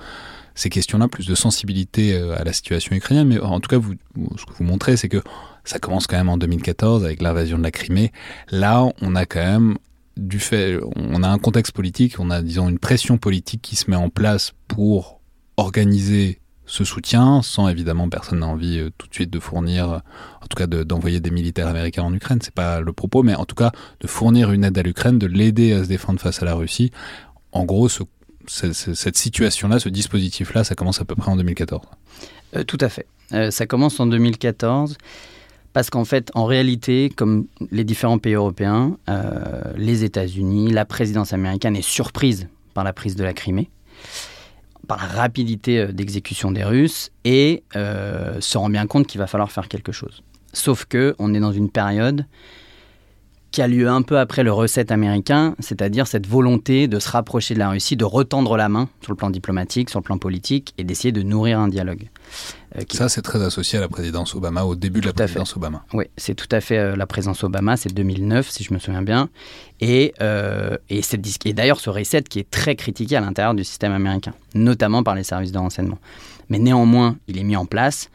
ces 0.58 0.70
questions-là, 0.70 1.06
plus 1.06 1.26
de 1.26 1.34
sensibilité 1.36 2.14
euh, 2.14 2.36
à 2.36 2.42
la 2.42 2.52
situation 2.52 2.96
ukrainienne. 2.96 3.28
Mais 3.28 3.38
en 3.38 3.60
tout 3.60 3.68
cas, 3.68 3.78
vous, 3.78 3.94
ce 4.36 4.44
que 4.44 4.52
vous 4.52 4.64
montrez, 4.64 4.96
c'est 4.96 5.08
que 5.08 5.22
ça 5.64 5.78
commence 5.78 6.06
quand 6.06 6.16
même 6.16 6.28
en 6.28 6.36
2014 6.36 7.04
avec 7.04 7.22
l'invasion 7.22 7.58
de 7.58 7.62
la 7.62 7.70
Crimée. 7.70 8.10
Là, 8.50 8.88
on 9.00 9.14
a 9.14 9.24
quand 9.24 9.44
même 9.44 9.78
du 10.16 10.40
fait, 10.40 10.80
on 10.96 11.22
a 11.22 11.28
un 11.28 11.38
contexte 11.38 11.72
politique, 11.72 12.16
on 12.18 12.30
a 12.30 12.42
disons 12.42 12.68
une 12.68 12.80
pression 12.80 13.18
politique 13.18 13.62
qui 13.62 13.76
se 13.76 13.88
met 13.88 13.96
en 13.96 14.08
place 14.08 14.52
pour 14.66 15.20
organiser 15.56 16.40
ce 16.66 16.82
soutien, 16.84 17.40
sans 17.40 17.68
évidemment 17.68 18.08
personne 18.08 18.40
n'a 18.40 18.46
envie 18.46 18.78
euh, 18.78 18.90
tout 18.98 19.06
de 19.06 19.14
suite 19.14 19.30
de 19.30 19.38
fournir, 19.38 19.90
euh, 19.90 19.98
en 20.42 20.46
tout 20.48 20.56
cas 20.56 20.66
d'envoyer 20.66 21.20
de, 21.20 21.24
des 21.24 21.30
militaires 21.30 21.68
américains 21.68 22.02
en 22.02 22.12
Ukraine, 22.12 22.40
c'est 22.42 22.52
pas 22.52 22.80
le 22.80 22.92
propos, 22.92 23.22
mais 23.22 23.36
en 23.36 23.44
tout 23.44 23.54
cas 23.54 23.70
de 24.00 24.06
fournir 24.08 24.50
une 24.50 24.64
aide 24.64 24.76
à 24.76 24.82
l'Ukraine, 24.82 25.20
de 25.20 25.28
l'aider 25.28 25.72
à 25.72 25.84
se 25.84 25.88
défendre 25.88 26.20
face 26.20 26.42
à 26.42 26.44
la 26.44 26.54
Russie. 26.54 26.90
En 27.52 27.64
gros, 27.64 27.88
ce, 27.88 28.02
ce, 28.48 28.72
cette 28.72 29.16
situation-là, 29.16 29.78
ce 29.78 29.88
dispositif-là, 29.88 30.64
ça 30.64 30.74
commence 30.74 31.00
à 31.00 31.04
peu 31.04 31.14
près 31.14 31.30
en 31.30 31.36
2014. 31.36 31.82
Euh, 32.56 32.64
tout 32.64 32.78
à 32.80 32.88
fait. 32.88 33.06
Euh, 33.32 33.50
ça 33.50 33.66
commence 33.66 34.00
en 34.00 34.06
2014. 34.06 34.96
Parce 35.74 35.90
qu'en 35.90 36.04
fait, 36.04 36.30
en 36.34 36.46
réalité, 36.46 37.12
comme 37.14 37.46
les 37.70 37.84
différents 37.84 38.18
pays 38.18 38.34
européens, 38.34 38.96
euh, 39.08 39.62
les 39.76 40.02
États-Unis, 40.02 40.72
la 40.72 40.84
présidence 40.84 41.32
américaine 41.32 41.76
est 41.76 41.82
surprise 41.82 42.48
par 42.74 42.84
la 42.84 42.92
prise 42.92 43.16
de 43.16 43.22
la 43.22 43.34
Crimée, 43.34 43.70
par 44.88 44.96
la 44.96 45.20
rapidité 45.20 45.86
d'exécution 45.92 46.50
des 46.50 46.64
Russes, 46.64 47.10
et 47.24 47.62
se 47.74 48.58
rend 48.58 48.70
bien 48.70 48.86
compte 48.86 49.06
qu'il 49.06 49.18
va 49.18 49.26
falloir 49.26 49.52
faire 49.52 49.68
quelque 49.68 49.92
chose. 49.92 50.22
Sauf 50.52 50.86
que 50.86 51.14
on 51.18 51.34
est 51.34 51.40
dans 51.40 51.52
une 51.52 51.70
période 51.70 52.24
qui 53.50 53.62
a 53.62 53.68
lieu 53.68 53.88
un 53.88 54.02
peu 54.02 54.18
après 54.18 54.42
le 54.42 54.52
recette 54.52 54.92
américain, 54.92 55.54
c'est-à-dire 55.58 56.06
cette 56.06 56.26
volonté 56.26 56.86
de 56.86 56.98
se 56.98 57.08
rapprocher 57.08 57.54
de 57.54 57.58
la 57.58 57.70
Russie, 57.70 57.96
de 57.96 58.04
retendre 58.04 58.56
la 58.56 58.68
main 58.68 58.88
sur 59.00 59.12
le 59.12 59.16
plan 59.16 59.30
diplomatique, 59.30 59.88
sur 59.88 60.00
le 60.00 60.04
plan 60.04 60.18
politique, 60.18 60.74
et 60.76 60.84
d'essayer 60.84 61.12
de 61.12 61.22
nourrir 61.22 61.58
un 61.58 61.68
dialogue. 61.68 62.10
Euh, 62.76 62.82
qui... 62.82 62.98
Ça, 62.98 63.08
c'est 63.08 63.22
très 63.22 63.42
associé 63.42 63.78
à 63.78 63.80
la 63.80 63.88
présidence 63.88 64.34
Obama, 64.34 64.64
au 64.64 64.76
début 64.76 65.00
de 65.00 65.06
la 65.06 65.14
présidence 65.14 65.52
fait. 65.52 65.56
Obama. 65.56 65.82
Oui, 65.94 66.04
c'est 66.18 66.34
tout 66.34 66.48
à 66.50 66.60
fait 66.60 66.76
euh, 66.76 66.96
la 66.96 67.06
présidence 67.06 67.42
Obama, 67.42 67.78
c'est 67.78 67.92
2009, 67.92 68.50
si 68.50 68.64
je 68.64 68.74
me 68.74 68.78
souviens 68.78 69.02
bien. 69.02 69.30
Et, 69.80 70.12
euh, 70.20 70.76
et, 70.90 71.00
d'ailleurs, 71.54 71.80
ce 71.80 71.88
reset 71.88 72.22
qui 72.24 72.40
est 72.40 72.50
très 72.50 72.76
critiqué 72.76 73.16
à 73.16 73.20
l'intérieur 73.20 73.54
du 73.54 73.64
système 73.64 73.92
américain, 73.92 74.34
notamment 74.54 75.02
par 75.02 75.14
les 75.14 75.24
services 75.24 75.52
de 75.52 75.58
renseignement. 75.58 75.98
Mais 76.50 76.58
néanmoins, 76.58 77.16
il 77.28 77.38
est 77.38 77.44
mis 77.44 77.56
en 77.56 77.64
place, 77.64 78.10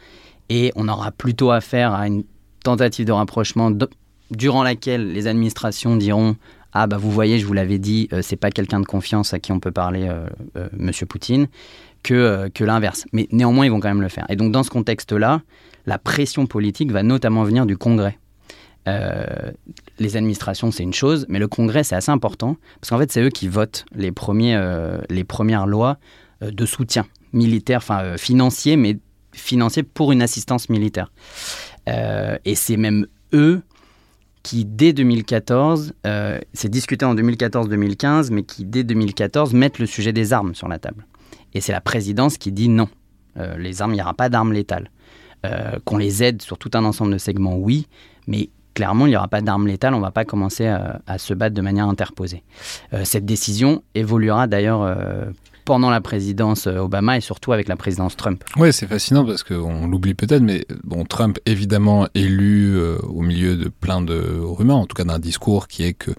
et 0.50 0.72
on 0.76 0.88
aura 0.88 1.12
plutôt 1.12 1.50
affaire 1.50 1.94
à 1.94 2.06
une 2.08 2.24
tentative 2.64 3.06
de 3.06 3.12
rapprochement 3.12 3.72
de- 3.72 3.90
durant 4.32 4.64
laquelle 4.64 5.12
les 5.12 5.28
administrations 5.28 5.96
diront 5.96 6.36
ah 6.74 6.88
bah 6.88 6.98
vous 6.98 7.12
voyez 7.12 7.40
je 7.40 7.46
vous 7.46 7.54
l'avais 7.54 7.78
dit 7.78 8.10
euh, 8.14 8.22
c'est 8.22 8.36
pas 8.36 8.52
quelqu'un 8.52 8.80
de 8.80 8.86
confiance 8.86 9.34
à 9.34 9.40
qui 9.40 9.52
on 9.52 9.60
peut 9.60 9.72
parler 9.72 10.08
euh, 10.08 10.26
euh, 10.58 10.68
monsieur 10.76 11.06
Poutine 11.06 11.48
que, 12.02 12.14
euh, 12.14 12.50
que 12.50 12.64
l'inverse. 12.64 13.06
Mais 13.14 13.28
néanmoins 13.32 13.66
ils 13.66 13.70
vont 13.70 13.80
quand 13.80 13.88
même 13.88 14.02
le 14.02 14.10
faire. 14.10 14.26
Et 14.30 14.36
donc 14.36 14.52
dans 14.52 14.64
ce 14.64 14.70
contexte 14.70 15.12
là 15.12 15.42
la 15.86 15.98
pression 15.98 16.46
politique 16.46 16.92
va 16.92 17.04
notamment 17.04 17.44
venir 17.44 17.66
du 17.66 17.78
Congrès. 17.78 18.18
Euh, 18.88 19.26
les 20.00 20.18
administrations 20.18 20.72
c'est 20.72 20.84
une 20.84 20.94
chose 20.94 21.26
mais 21.30 21.40
le 21.40 21.48
Congrès 21.48 21.84
c'est 21.84 21.96
assez 21.96 22.12
important 22.12 22.58
parce 22.82 22.90
qu'en 22.90 22.98
fait 22.98 23.12
c'est 23.12 23.22
eux 23.22 23.30
qui 23.30 23.48
votent 23.48 23.86
les 23.96 24.12
premiers 24.12 24.60
les 25.10 25.24
premières 25.24 25.68
lois 25.68 26.00
de 26.42 26.66
soutien 26.66 27.06
militaire 27.32 27.78
enfin 27.78 28.18
financier 28.18 28.76
mais 28.76 28.98
financier 29.32 29.84
pour 29.84 30.12
une 30.12 30.22
assistance 30.22 30.68
militaire. 30.68 31.14
Et 31.88 32.56
c'est 32.56 32.76
même 32.78 33.08
eux 33.32 33.62
qui 34.44 34.66
dès 34.66 34.92
2014, 34.92 35.94
euh, 36.06 36.40
c'est 36.54 36.70
discuté 36.70 37.06
en 37.06 37.16
2014-2015, 37.16 38.32
mais 38.32 38.44
qui 38.44 38.66
dès 38.66 38.84
2014 38.84 39.54
mettent 39.54 39.80
le 39.80 39.86
sujet 39.86 40.12
des 40.12 40.34
armes 40.34 40.54
sur 40.54 40.68
la 40.68 40.80
table. 40.80 41.08
Et 41.54 41.62
c'est 41.62 41.72
la 41.72 41.82
présidence 41.82 42.38
qui 42.38 42.52
dit 42.52 42.68
non, 42.68 42.90
euh, 43.38 43.58
les 43.58 43.82
armes, 43.82 43.94
il 43.94 43.96
n'y 43.96 44.02
aura 44.02 44.14
pas 44.14 44.30
d'armes 44.30 44.52
létales. 44.52 44.92
Euh, 45.46 45.78
qu'on 45.84 45.98
les 45.98 46.24
aide 46.24 46.42
sur 46.42 46.58
tout 46.58 46.72
un 46.74 46.86
ensemble 46.86 47.14
de 47.14 47.18
segments, 47.18 47.56
oui, 47.58 47.88
mais 48.28 48.50
clairement, 48.74 49.06
il 49.08 49.10
n'y 49.10 49.18
aura 49.18 49.28
pas 49.28 49.42
d'armes 49.42 49.68
létales, 49.68 49.94
on 49.94 49.98
ne 49.98 50.04
va 50.04 50.12
pas 50.12 50.26
commencer 50.26 50.68
à, 50.68 51.18
se 51.18 51.34
battre 51.34 51.54
de 51.54 51.62
manière 51.62 51.88
interposée. 51.88 52.44
cette 53.04 53.26
décision 53.26 53.84
évoluera 53.94 54.48
d'ailleurs 54.48 54.98
pendant 55.66 55.90
la 55.90 56.02
présidence 56.02 56.68
euh, 56.68 56.78
Obama 56.78 57.18
et 57.18 57.22
surtout 57.22 57.54
avec 57.54 57.68
la 57.68 57.76
présidence 57.76 58.16
Trump. 58.16 58.44
Oui, 58.58 58.74
c'est 58.74 58.88
fascinant 58.88 59.26
parce 59.26 59.44
qu'on 59.44 59.88
l'oublie 59.88 60.14
peut-être, 60.14 60.42
mais 60.42 60.66
bon, 60.84 61.06
Trump 61.06 61.40
évidemment 61.46 62.08
élu 62.14 62.76
euh, 62.76 62.98
au 63.04 63.22
milieu 63.22 63.56
de 63.56 63.70
plein 63.70 64.02
de 64.02 64.40
rumeurs, 64.42 64.78
en 64.78 64.86
tout 64.86 64.96
cas 64.96 65.06
d'un 65.06 65.20
discours 65.20 65.68
qui 65.68 65.84
est 65.84 65.94
que 65.94 66.12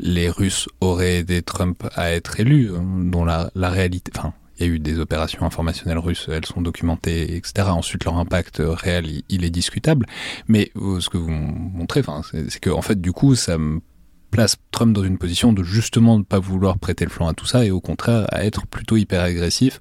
les 0.00 0.28
Russes 0.30 0.68
auraient 0.80 1.18
aidé 1.18 1.42
Trump 1.42 1.88
à 1.94 2.12
être 2.12 2.40
élu, 2.40 2.70
euh, 2.70 2.78
dont 3.10 3.24
la, 3.24 3.50
réalité, 3.54 4.12
enfin, 4.16 4.32
il 4.58 4.66
y 4.66 4.70
a 4.70 4.72
eu 4.72 4.78
des 4.78 4.98
opérations 4.98 5.44
informationnelles 5.44 5.98
russes, 5.98 6.28
elles 6.30 6.46
sont 6.46 6.60
documentées, 6.60 7.36
etc. 7.36 7.68
Ensuite, 7.68 8.04
leur 8.04 8.16
impact 8.18 8.60
réel, 8.64 9.22
il, 9.28 9.44
est 9.44 9.50
discutable. 9.50 10.06
Mais 10.48 10.72
ce 10.74 11.08
que 11.08 11.16
vous 11.16 11.30
montrez, 11.30 12.02
c'est 12.48 12.58
que 12.58 12.70
en 12.70 12.82
fait, 12.82 13.00
du 13.00 13.12
coup, 13.12 13.36
ça 13.36 13.56
me 13.56 13.80
place 14.30 14.56
Trump 14.70 14.92
dans 14.94 15.04
une 15.04 15.18
position 15.18 15.52
de 15.52 15.62
justement 15.62 16.18
ne 16.18 16.24
pas 16.24 16.38
vouloir 16.38 16.78
prêter 16.78 17.04
le 17.04 17.10
flanc 17.10 17.28
à 17.28 17.34
tout 17.34 17.46
ça 17.46 17.64
et 17.64 17.70
au 17.70 17.80
contraire 17.80 18.26
à 18.30 18.44
être 18.44 18.66
plutôt 18.66 18.96
hyper 18.96 19.22
agressif, 19.22 19.78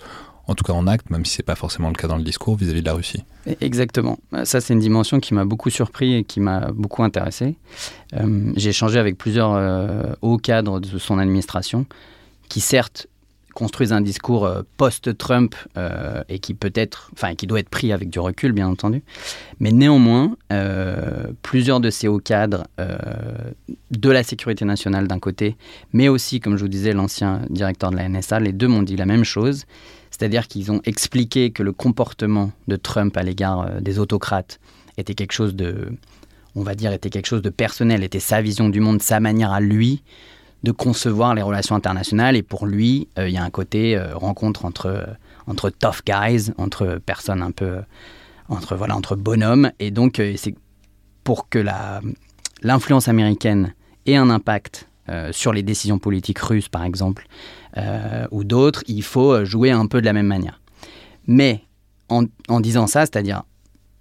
en 0.48 0.56
tout 0.56 0.64
cas 0.64 0.74
en 0.74 0.88
acte, 0.88 1.10
même 1.10 1.26
si 1.26 1.36
c'est 1.36 1.44
pas 1.44 1.56
forcément 1.56 1.90
le 1.90 1.96
cas 1.96 2.08
dans 2.08 2.18
le 2.18 2.24
discours 2.24 2.56
vis-à-vis 2.56 2.82
de 2.82 2.86
la 2.86 2.94
Russie. 2.94 3.24
Exactement. 3.62 4.18
Ça, 4.46 4.62
c'est 4.62 4.74
une 4.74 4.80
dimension 4.80 5.20
qui 5.20 5.34
m'a 5.34 5.46
beaucoup 5.46 5.70
surpris 5.70 6.16
et 6.16 6.24
qui 6.24 6.40
m'a 6.40 6.72
beaucoup 6.72 7.04
intéressé. 7.04 7.58
Euh, 8.14 8.52
j'ai 8.56 8.70
échangé 8.70 8.98
avec 8.98 9.18
plusieurs 9.18 9.54
euh, 9.54 10.14
hauts 10.22 10.38
cadres 10.38 10.80
de 10.80 10.98
son 10.98 11.20
administration 11.20 11.86
qui, 12.48 12.62
certes, 12.62 13.08
construisent 13.58 13.92
un 13.92 14.02
discours 14.02 14.46
euh, 14.46 14.62
post-Trump 14.78 15.56
euh, 15.78 16.22
et 16.30 16.38
qui 16.38 16.54
peut 16.54 16.72
être, 16.76 17.10
enfin, 17.14 17.34
qui 17.34 17.48
doit 17.48 17.60
être 17.60 17.70
pris 17.70 17.92
avec 17.92 18.12
du 18.12 18.20
recul, 18.20 18.52
bien 18.52 18.68
entendu. 18.68 19.02
Mais 19.60 19.72
néanmoins, 19.72 20.38
euh, 20.54 21.26
plusieurs 21.42 21.80
de 21.80 21.90
ces 21.90 22.08
hauts 22.08 22.20
cadres 22.20 22.66
de 23.90 24.10
la 24.12 24.22
sécurité 24.22 24.64
nationale 24.64 25.08
d'un 25.08 25.18
côté, 25.18 25.58
mais 25.92 26.08
aussi, 26.08 26.40
comme 26.40 26.56
je 26.56 26.62
vous 26.62 26.70
disais, 26.70 26.94
l'ancien 26.94 27.42
directeur 27.50 27.90
de 27.90 27.96
la 27.96 28.08
NSA, 28.08 28.40
les 28.42 28.54
deux 28.54 28.68
m'ont 28.68 28.84
dit 28.84 28.96
la 28.96 29.08
même 29.08 29.24
chose. 29.24 29.66
C'est-à-dire 30.12 30.48
qu'ils 30.48 30.72
ont 30.72 30.82
expliqué 30.86 31.50
que 31.50 31.64
le 31.64 31.72
comportement 31.72 32.52
de 32.68 32.76
Trump 32.76 33.18
à 33.18 33.24
l'égard 33.24 33.82
des 33.82 33.98
autocrates 33.98 34.60
était 34.98 35.16
quelque 35.16 35.34
chose 35.34 35.56
de, 35.56 35.98
on 36.54 36.62
va 36.62 36.76
dire, 36.76 36.94
était 36.94 37.10
quelque 37.10 37.26
chose 37.26 37.42
de 37.42 37.50
personnel, 37.50 38.04
était 38.04 38.20
sa 38.20 38.40
vision 38.40 38.70
du 38.70 38.82
monde, 38.82 39.02
sa 39.02 39.20
manière 39.20 39.52
à 39.52 39.62
lui 39.62 40.04
de 40.64 40.72
concevoir 40.72 41.36
les 41.36 41.42
relations 41.42 41.76
internationales. 41.76 42.36
Et 42.36 42.44
pour 42.44 42.66
lui, 42.66 43.08
euh, 43.18 43.28
il 43.28 43.34
y 43.34 43.38
a 43.38 43.44
un 43.44 43.50
côté 43.50 43.96
euh, 43.96 44.16
rencontre 44.16 44.66
entre, 44.66 44.88
euh, 44.88 45.06
entre 45.46 45.70
tough 45.70 46.02
guys, 46.06 46.52
entre 46.58 47.00
personnes 47.06 47.42
un 47.42 47.52
peu. 47.52 47.82
entre, 48.50 48.76
voilà, 48.76 48.96
entre 48.96 49.16
bonhommes. 49.16 49.72
Et 49.80 49.92
donc, 49.92 50.22
c'est 50.38 50.56
pour 51.24 51.50
que 51.50 51.64
l'influence 52.64 53.08
américaine 53.08 53.74
ait 54.06 54.16
un 54.16 54.30
impact 54.30 54.88
sur 55.32 55.54
les 55.54 55.64
décisions 55.64 56.00
politiques 56.00 56.40
russes, 56.40 56.68
par 56.68 56.84
exemple, 56.84 57.28
ou 58.32 58.44
d'autres, 58.44 58.84
il 58.88 59.04
faut 59.04 59.46
jouer 59.46 59.72
un 59.72 59.88
peu 59.88 60.02
de 60.02 60.06
la 60.06 60.12
même 60.12 60.28
manière. 60.28 60.62
Mais 61.28 61.64
en, 62.10 62.24
en 62.50 62.60
disant 62.60 62.88
ça, 62.88 63.02
c'est-à-dire 63.02 63.44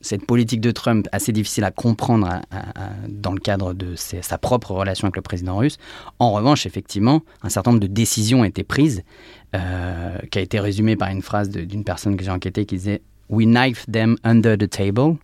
cette 0.00 0.26
politique 0.26 0.60
de 0.60 0.70
Trump 0.70 1.08
assez 1.10 1.32
difficile 1.32 1.64
à 1.64 1.70
comprendre 1.70 2.28
dans 3.08 3.32
le 3.32 3.40
cadre 3.40 3.72
de 3.72 3.94
sa 3.96 4.38
propre 4.38 4.72
relation 4.72 5.06
avec 5.06 5.16
le 5.16 5.22
président 5.22 5.56
russe. 5.56 5.78
En 6.18 6.32
revanche, 6.32 6.66
effectivement, 6.66 7.22
un 7.42 7.48
certain 7.48 7.72
nombre 7.72 7.82
de 7.82 7.86
décisions 7.86 8.40
ont 8.40 8.44
été 8.44 8.62
prises, 8.62 9.02
euh, 9.54 10.18
qui 10.30 10.38
a 10.38 10.42
été 10.42 10.60
résumée 10.60 10.96
par 10.96 11.08
une 11.08 11.22
phrase 11.22 11.50
d'une 11.50 11.84
personne 11.84 12.16
que 12.16 12.24
j'ai 12.24 12.30
enquêtée 12.30 12.66
qui 12.66 12.76
disait 12.76 13.02
We 13.28 13.46
knife 13.46 13.86
them 13.90 14.16
under 14.24 14.58
the 14.58 14.68
table, 14.68 15.16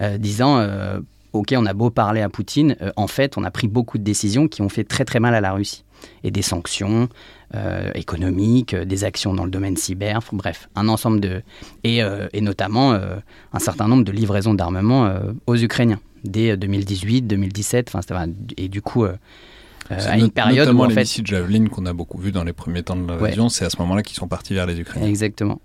euh, 0.00 0.18
disant 0.18 0.58
euh, 0.58 1.00
Ok, 1.32 1.54
on 1.56 1.64
a 1.64 1.72
beau 1.72 1.90
parler 1.90 2.20
à 2.20 2.28
Poutine, 2.28 2.76
en 2.96 3.06
fait, 3.06 3.38
on 3.38 3.44
a 3.44 3.50
pris 3.50 3.66
beaucoup 3.66 3.96
de 3.96 4.04
décisions 4.04 4.48
qui 4.48 4.60
ont 4.60 4.68
fait 4.68 4.84
très 4.84 5.04
très 5.04 5.18
mal 5.18 5.34
à 5.34 5.40
la 5.40 5.52
Russie. 5.52 5.84
Et 6.22 6.30
des 6.30 6.42
sanctions, 6.42 7.08
économiques, 7.94 8.74
euh, 8.74 8.84
des 8.84 9.04
actions 9.04 9.34
dans 9.34 9.44
le 9.44 9.50
domaine 9.50 9.76
cyber, 9.76 10.20
bref, 10.32 10.68
un 10.74 10.88
ensemble 10.88 11.20
de... 11.20 11.42
Et, 11.84 12.02
euh, 12.02 12.28
et 12.32 12.40
notamment 12.40 12.92
un 12.92 13.58
certain 13.58 13.88
nombre 13.88 14.04
de 14.04 14.12
livraisons 14.12 14.54
d'armement 14.54 15.12
aux 15.46 15.56
Ukrainiens, 15.56 16.00
dès 16.24 16.56
2018, 16.56 17.22
2017, 17.22 17.92
enfin, 17.94 18.26
et 18.56 18.68
du 18.68 18.82
coup... 18.82 19.04
à 19.04 20.18
une 20.18 20.30
période 20.30 20.66
notamment 20.66 20.82
où 20.82 20.84
en 20.84 20.88
les 20.88 20.94
fait, 20.94 21.00
missiles 21.00 21.26
Javelin 21.26 21.66
qu'on 21.66 21.84
a 21.86 21.92
beaucoup 21.92 22.18
vu 22.18 22.32
dans 22.32 22.44
les 22.44 22.52
premiers 22.52 22.82
temps 22.82 22.96
de 22.96 23.06
l'invasion, 23.06 23.48
c'est 23.48 23.64
à 23.64 23.70
ce 23.70 23.76
moment-là 23.78 24.02
qu'ils 24.02 24.16
sont 24.16 24.28
partis 24.28 24.54
vers 24.54 24.66
les 24.66 24.80
Ukrainiens. 24.80 25.08
Exactement, 25.08 25.60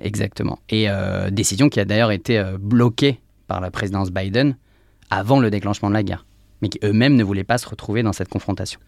exactement. 0.00 0.58
Et 0.68 0.88
décision 1.30 1.68
qui 1.68 1.80
a 1.80 1.84
d'ailleurs 1.84 2.12
été 2.12 2.42
bloquée 2.60 3.20
par 3.48 3.60
la 3.60 3.70
présidence 3.70 4.10
Biden 4.10 4.56
avant 5.10 5.40
le 5.40 5.50
déclenchement 5.50 5.88
de 5.88 5.94
la 5.94 6.02
guerre, 6.02 6.26
mais 6.62 6.68
qui 6.68 6.78
eux-mêmes 6.84 7.14
ne 7.14 7.24
voulaient 7.24 7.44
pas 7.44 7.58
se 7.58 7.68
retrouver 7.68 8.02
dans 8.02 8.12
cette 8.12 8.28
confrontation. 8.28 8.80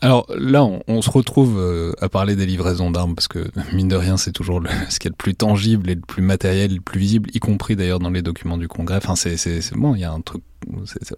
Alors 0.00 0.26
là, 0.36 0.64
on, 0.64 1.02
se 1.02 1.10
retrouve 1.10 1.58
euh, 1.58 1.92
à 2.00 2.08
parler 2.08 2.36
des 2.36 2.46
livraisons 2.46 2.90
d'armes 2.90 3.14
parce 3.14 3.28
que 3.28 3.50
mine 3.72 3.88
de 3.88 3.96
rien, 3.96 4.16
c'est 4.16 4.32
toujours 4.32 4.62
ce 4.88 4.98
qui 4.98 5.08
est 5.08 5.10
le 5.10 5.16
plus 5.16 5.34
tangible 5.34 5.88
et 5.90 5.94
le 5.94 6.00
plus 6.00 6.22
matériel, 6.22 6.74
le 6.74 6.80
plus 6.80 7.00
visible, 7.00 7.30
y 7.34 7.38
compris 7.38 7.76
d'ailleurs 7.76 8.00
dans 8.00 8.10
les 8.10 8.22
documents 8.22 8.58
du 8.58 8.68
Congrès. 8.68 8.96
Enfin, 8.96 9.16
c'est 9.16 9.60
bon, 9.74 9.94
il 9.94 10.00
y 10.00 10.04
a 10.04 10.12
un 10.12 10.20
truc. 10.20 10.42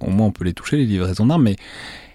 au 0.00 0.10
moins, 0.10 0.26
on 0.26 0.32
peut 0.32 0.44
les 0.44 0.54
toucher 0.54 0.76
les 0.76 0.86
livraisons 0.86 1.26
d'armes, 1.26 1.42
mais 1.42 1.56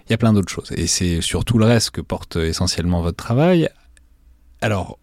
il 0.08 0.12
y 0.12 0.14
a 0.14 0.18
plein 0.18 0.34
d'autres 0.34 0.52
choses. 0.52 0.72
Et 0.76 0.88
c'est 0.88 1.22
sur 1.22 1.46
tout 1.46 1.58
le 1.58 1.66
reste 1.66 1.92
que 1.92 2.02
porte 2.02 2.38
essentiellement 2.38 3.02
votre 3.02 3.18
travail. 3.18 3.70
Alors, 4.64 5.00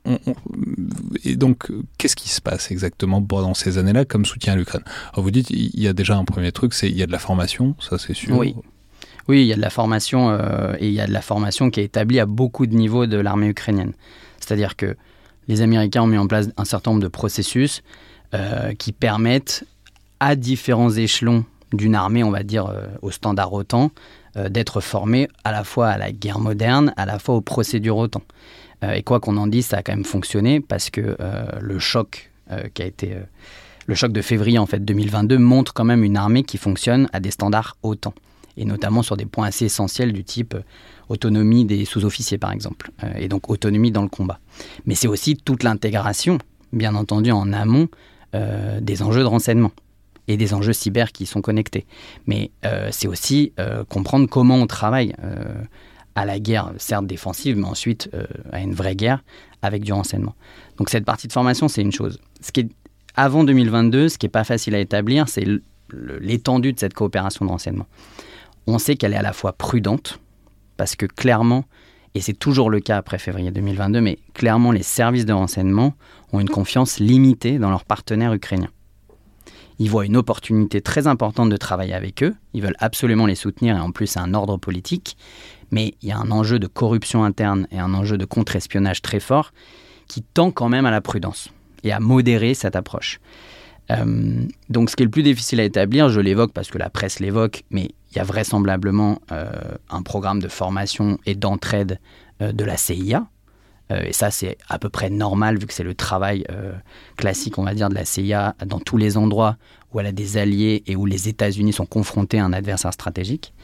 et 1.24 1.34
donc, 1.34 1.66
qu'est-ce 1.98 2.14
qui 2.14 2.28
se 2.28 2.40
passe 2.40 2.70
exactement 2.70 3.20
pendant 3.20 3.54
ces 3.54 3.76
années-là 3.76 4.04
comme 4.04 4.24
soutien 4.24 4.52
à 4.52 4.56
l'Ukraine? 4.56 4.84
Vous 5.16 5.30
dites, 5.32 5.50
il 5.50 5.80
y 5.80 5.88
a 5.88 5.92
déjà 5.92 6.16
un 6.16 6.24
premier 6.24 6.52
truc, 6.52 6.74
c'est 6.74 6.88
il 6.88 6.96
y 6.96 7.02
a 7.02 7.06
de 7.06 7.12
la 7.12 7.18
formation, 7.18 7.74
ça 7.80 7.98
c'est 7.98 8.14
sûr. 8.14 8.36
Oui. 8.36 8.54
Oui, 9.28 9.42
il 9.42 9.46
y 9.46 9.52
a 9.52 9.56
de 9.56 9.60
la 9.60 9.68
formation 9.68 10.30
euh, 10.30 10.72
et 10.78 10.88
il 10.88 10.94
y 10.94 11.02
a 11.02 11.06
de 11.06 11.12
la 11.12 11.20
formation 11.20 11.68
qui 11.68 11.80
est 11.80 11.84
établie 11.84 12.18
à 12.18 12.24
beaucoup 12.24 12.66
de 12.66 12.74
niveaux 12.74 13.04
de 13.04 13.18
l'armée 13.18 13.48
ukrainienne. 13.48 13.92
C'est-à-dire 14.40 14.74
que 14.74 14.96
les 15.48 15.60
Américains 15.60 16.02
ont 16.02 16.06
mis 16.06 16.16
en 16.16 16.26
place 16.26 16.48
un 16.56 16.64
certain 16.64 16.92
nombre 16.92 17.02
de 17.02 17.08
processus 17.08 17.82
euh, 18.32 18.72
qui 18.72 18.92
permettent 18.92 19.64
à 20.18 20.34
différents 20.34 20.90
échelons 20.90 21.44
d'une 21.74 21.94
armée, 21.94 22.24
on 22.24 22.30
va 22.30 22.42
dire 22.42 22.66
euh, 22.66 22.86
au 23.02 23.10
standard 23.10 23.52
OTAN, 23.52 23.90
d'être 24.50 24.80
formés 24.80 25.26
à 25.42 25.50
la 25.50 25.64
fois 25.64 25.88
à 25.88 25.98
la 25.98 26.12
guerre 26.12 26.38
moderne, 26.38 26.94
à 26.96 27.06
la 27.06 27.18
fois 27.18 27.34
aux 27.34 27.40
procédures 27.40 27.96
OTAN. 27.96 28.22
et 28.82 29.02
quoi 29.02 29.18
qu'on 29.18 29.36
en 29.36 29.48
dise, 29.48 29.66
ça 29.66 29.78
a 29.78 29.82
quand 29.82 29.90
même 29.90 30.04
fonctionné 30.04 30.60
parce 30.60 30.90
que 30.90 31.16
le 31.58 31.78
choc 31.80 32.30
qui 32.72 32.82
a 32.82 32.86
été 32.86 33.16
le 33.86 33.94
choc 33.96 34.12
de 34.12 34.22
février 34.22 34.58
en 34.58 34.66
fait 34.66 34.84
2022 34.84 35.38
montre 35.38 35.74
quand 35.74 35.82
même 35.82 36.04
une 36.04 36.16
armée 36.16 36.44
qui 36.44 36.56
fonctionne 36.56 37.08
à 37.12 37.18
des 37.18 37.32
standards 37.32 37.78
OTAN 37.82 38.14
et 38.58 38.64
notamment 38.64 39.02
sur 39.02 39.16
des 39.16 39.24
points 39.24 39.46
assez 39.46 39.64
essentiels 39.64 40.12
du 40.12 40.24
type 40.24 40.54
euh, 40.54 40.62
autonomie 41.08 41.64
des 41.64 41.84
sous-officiers 41.84 42.36
par 42.36 42.52
exemple, 42.52 42.90
euh, 43.02 43.12
et 43.16 43.28
donc 43.28 43.48
autonomie 43.48 43.92
dans 43.92 44.02
le 44.02 44.08
combat. 44.08 44.40
Mais 44.84 44.94
c'est 44.94 45.08
aussi 45.08 45.36
toute 45.36 45.62
l'intégration, 45.62 46.38
bien 46.72 46.94
entendu 46.94 47.30
en 47.30 47.52
amont, 47.52 47.88
euh, 48.34 48.80
des 48.80 49.02
enjeux 49.02 49.22
de 49.22 49.26
renseignement 49.26 49.70
et 50.26 50.36
des 50.36 50.52
enjeux 50.52 50.74
cyber 50.74 51.12
qui 51.12 51.24
sont 51.24 51.40
connectés. 51.40 51.86
Mais 52.26 52.50
c'est 52.90 53.08
aussi 53.08 53.54
comprendre 53.88 54.28
comment 54.28 54.56
on 54.56 54.66
travaille 54.66 55.14
à 56.14 56.26
la 56.26 56.38
guerre, 56.38 56.72
certes 56.76 57.06
défensive, 57.06 57.56
mais 57.56 57.64
ensuite 57.64 58.10
à 58.52 58.60
une 58.60 58.74
vraie 58.74 58.94
guerre 58.94 59.24
avec 59.62 59.84
du 59.84 59.94
renseignement. 59.94 60.34
Donc 60.76 60.90
cette 60.90 61.06
partie 61.06 61.28
de 61.28 61.32
formation, 61.32 61.66
c'est 61.68 61.80
une 61.80 61.92
chose. 61.92 62.20
Ce 62.42 62.52
qui 62.52 62.60
est, 62.60 62.68
avant 63.16 63.42
2022, 63.42 64.10
ce 64.10 64.18
qui 64.18 64.26
n'est 64.26 64.30
pas 64.30 64.44
facile 64.44 64.74
à 64.74 64.80
établir, 64.80 65.30
c'est 65.30 65.46
l'étendue 66.20 66.74
de 66.74 66.78
cette 66.78 66.92
coopération 66.92 67.46
de 67.46 67.50
renseignement 67.50 67.86
on 68.68 68.78
sait 68.78 68.96
qu'elle 68.96 69.14
est 69.14 69.18
à 69.18 69.22
la 69.22 69.32
fois 69.32 69.52
prudente, 69.52 70.20
parce 70.76 70.94
que 70.94 71.06
clairement, 71.06 71.64
et 72.14 72.20
c'est 72.20 72.38
toujours 72.38 72.68
le 72.68 72.80
cas 72.80 72.98
après 72.98 73.18
février 73.18 73.50
2022, 73.50 74.00
mais 74.00 74.18
clairement 74.34 74.72
les 74.72 74.82
services 74.82 75.24
de 75.24 75.32
renseignement 75.32 75.94
ont 76.32 76.40
une 76.40 76.50
confiance 76.50 76.98
limitée 76.98 77.58
dans 77.58 77.70
leurs 77.70 77.84
partenaires 77.84 78.34
ukrainiens. 78.34 78.70
Ils 79.78 79.90
voient 79.90 80.04
une 80.04 80.16
opportunité 80.16 80.80
très 80.80 81.06
importante 81.06 81.48
de 81.48 81.56
travailler 81.56 81.94
avec 81.94 82.22
eux, 82.22 82.34
ils 82.52 82.62
veulent 82.62 82.76
absolument 82.78 83.26
les 83.26 83.36
soutenir 83.36 83.76
et 83.76 83.80
en 83.80 83.90
plus 83.90 84.16
un 84.16 84.34
ordre 84.34 84.58
politique, 84.58 85.16
mais 85.70 85.94
il 86.02 86.08
y 86.08 86.12
a 86.12 86.18
un 86.18 86.30
enjeu 86.30 86.58
de 86.58 86.66
corruption 86.66 87.24
interne 87.24 87.66
et 87.70 87.78
un 87.78 87.94
enjeu 87.94 88.18
de 88.18 88.24
contre-espionnage 88.26 89.00
très 89.00 89.20
fort 89.20 89.52
qui 90.08 90.22
tend 90.22 90.50
quand 90.50 90.68
même 90.68 90.86
à 90.86 90.90
la 90.90 91.00
prudence 91.00 91.50
et 91.84 91.92
à 91.92 92.00
modérer 92.00 92.54
cette 92.54 92.76
approche. 92.76 93.20
Euh, 93.90 94.44
donc 94.68 94.90
ce 94.90 94.96
qui 94.96 95.02
est 95.02 95.06
le 95.06 95.10
plus 95.10 95.22
difficile 95.22 95.60
à 95.60 95.64
établir, 95.64 96.08
je 96.08 96.20
l'évoque 96.20 96.52
parce 96.52 96.70
que 96.70 96.78
la 96.78 96.90
presse 96.90 97.20
l'évoque, 97.20 97.64
mais 97.70 97.90
il 98.10 98.16
y 98.16 98.20
a 98.20 98.24
vraisemblablement 98.24 99.20
euh, 99.32 99.50
un 99.90 100.02
programme 100.02 100.40
de 100.40 100.48
formation 100.48 101.18
et 101.26 101.34
d'entraide 101.34 101.98
euh, 102.42 102.52
de 102.52 102.64
la 102.64 102.76
CIA. 102.76 103.26
et 103.90 104.12
ça, 104.12 104.30
c'est 104.30 104.58
à 104.68 104.78
peu 104.78 104.90
près 104.90 105.08
normal 105.08 105.58
vu 105.58 105.66
que 105.66 105.72
c'est 105.72 105.82
le 105.82 105.94
travail 105.94 106.44
classique, 107.16 107.56
on 107.56 107.62
va 107.62 107.72
dire, 107.72 107.88
de 107.88 107.94
la 107.94 108.04
CIA 108.04 108.54
dans 108.66 108.80
tous 108.80 108.98
les 108.98 109.16
endroits 109.16 109.56
où 109.90 110.00
elle 110.00 110.06
a 110.06 110.12
des 110.12 110.36
alliés 110.36 110.82
et 110.86 110.94
où 110.94 111.06
les 111.06 111.30
États-Unis 111.30 111.72
sont 111.72 111.86
confrontés 111.86 112.38
à 112.38 112.44
un 112.44 112.52
adversaire 112.52 112.92
stratégique. 112.92 113.54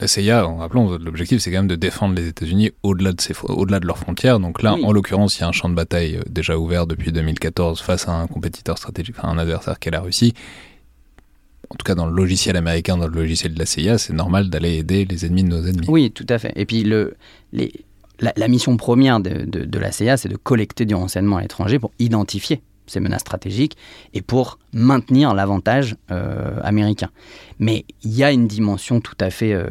La 0.00 0.06
CIA, 0.06 0.46
en 0.46 0.58
rappelant, 0.58 0.96
l'objectif 0.96 1.40
c'est 1.40 1.50
quand 1.50 1.58
même 1.58 1.66
de 1.66 1.74
défendre 1.74 2.14
les 2.14 2.28
États-Unis 2.28 2.70
au-delà 2.84 3.12
de, 3.12 3.18
au-delà 3.48 3.80
de 3.80 3.86
leurs 3.86 3.98
frontières. 3.98 4.38
Donc 4.38 4.62
là, 4.62 4.74
en 4.74 4.92
l'occurrence, 4.92 5.36
il 5.38 5.40
y 5.40 5.44
a 5.44 5.48
un 5.48 5.52
champ 5.52 5.68
de 5.68 5.74
bataille 5.74 6.16
euh, 6.16 6.22
déjà 6.28 6.56
ouvert 6.56 6.86
depuis 6.86 7.10
2014 7.10 7.80
face 7.80 8.08
à 8.08 8.12
un 8.12 8.28
compétiteur 8.28 8.78
stratégique, 8.78 9.16
enfin 9.18 9.28
un 9.28 9.38
adversaire 9.38 9.78
qui 9.78 9.88
est 9.88 9.92
la 9.92 10.00
Russie. 10.00 10.34
En 11.70 11.74
tout 11.74 11.84
cas, 11.84 11.94
dans 11.94 12.06
le 12.06 12.14
logiciel 12.14 12.56
américain, 12.56 12.96
dans 12.96 13.08
le 13.08 13.14
logiciel 13.14 13.54
de 13.54 13.58
la 13.58 13.66
CIA, 13.66 13.98
c'est 13.98 14.12
normal 14.12 14.48
d'aller 14.50 14.76
aider 14.76 15.04
les 15.04 15.26
ennemis 15.26 15.44
de 15.44 15.48
nos 15.48 15.62
ennemis. 15.66 15.86
Oui, 15.88 16.10
tout 16.12 16.26
à 16.28 16.38
fait. 16.38 16.52
Et 16.54 16.64
puis 16.64 16.84
le, 16.84 17.16
les, 17.52 17.72
la, 18.20 18.48
mission 18.48 18.76
première 18.76 19.20
de, 19.20 19.44
de 19.44 19.78
la 19.78 19.92
CIA, 19.92 20.16
c'est 20.16 20.28
de 20.28 20.36
collecter 20.36 20.86
du 20.86 20.94
renseignement 20.94 21.36
à 21.38 21.42
l'étranger 21.42 21.78
pour 21.78 21.90
identifier 21.98 22.62
ces 22.88 23.00
menaces 23.00 23.22
stratégiques 23.22 23.76
et 24.14 24.22
pour 24.22 24.58
maintenir 24.72 25.34
l'avantage 25.34 25.96
euh, 26.10 26.60
américain. 26.62 27.10
Mais 27.58 27.84
il 28.02 28.14
y 28.14 28.24
a 28.24 28.32
une 28.32 28.46
dimension 28.46 29.00
tout 29.00 29.16
à 29.20 29.30
fait, 29.30 29.52
euh, 29.52 29.70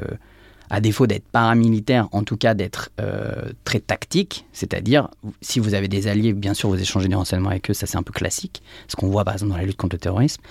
à 0.70 0.82
défaut 0.82 1.08
d'être 1.08 1.26
paramilitaire, 1.26 2.10
en 2.12 2.24
tout 2.24 2.38
cas 2.38 2.54
d'être 2.54 2.90
euh, 3.00 3.52
très 3.64 3.80
tactique, 3.80 4.46
c'est-à-dire 4.52 5.10
si 5.42 5.60
vous 5.60 5.74
avez 5.74 5.88
des 5.88 6.08
alliés, 6.08 6.34
bien 6.34 6.54
sûr 6.54 6.70
vous 6.70 6.80
échangez 6.80 7.08
des 7.08 7.16
renseignements 7.16 7.50
avec 7.50 7.70
eux, 7.70 7.74
ça 7.74 7.86
c'est 7.88 7.98
un 7.98 8.04
peu 8.04 8.14
classique, 8.14 8.62
ce 8.88 8.96
qu'on 8.96 9.08
voit 9.08 9.24
par 9.24 9.36
exemple 9.36 9.52
dans 9.52 9.58
la 9.58 9.66
lutte 9.66 9.78
contre 9.78 9.96
le 9.96 10.00
terrorisme. 10.00 10.42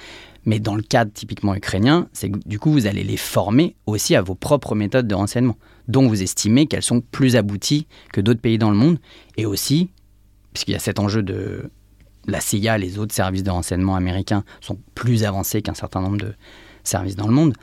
Mais 0.49 0.61
dans 0.61 0.77
le 0.77 0.83
cadre 0.83 1.11
typiquement 1.13 1.57
ukrainien, 1.57 2.09
c'est 2.13 2.31
que 2.31 2.39
du 2.47 2.61
coup 2.61 2.71
vous 2.71 2.87
allez 2.87 3.03
les 3.03 3.17
former 3.17 3.75
aussi 3.87 4.15
à 4.15 4.23
vos 4.23 4.37
propres 4.37 4.77
méthodes 4.77 5.09
de 5.09 5.15
renseignement, 5.15 5.57
dont 5.89 6.07
vous 6.09 6.23
estimez 6.23 6.67
qu'elles 6.67 6.83
sont 6.83 7.01
plus 7.01 7.37
abouties 7.37 7.87
que 8.13 8.21
d'autres 8.21 8.41
pays 8.41 8.57
dans 8.57 8.71
le 8.71 8.77
monde, 8.77 8.99
et 9.37 9.45
aussi, 9.45 9.91
puisqu'il 10.53 10.73
y 10.73 10.77
a 10.77 10.81
cet 10.81 11.01
enjeu 11.01 11.23
de 11.23 11.69
la 12.27 12.41
CIA, 12.41 12.79
les 12.79 12.99
autres 12.99 13.15
services 13.15 13.43
de 13.43 13.51
renseignement 13.51 13.97
américains 13.97 14.45
sont 14.61 14.79
plus 14.95 15.25
avancés 15.25 15.63
qu'un 15.63 15.75
certain 15.75 16.01
nombre 16.01 16.19
de 16.19 16.35
services 16.85 17.17
dans 17.17 17.27
le 17.27 17.35
monde. 17.35 17.55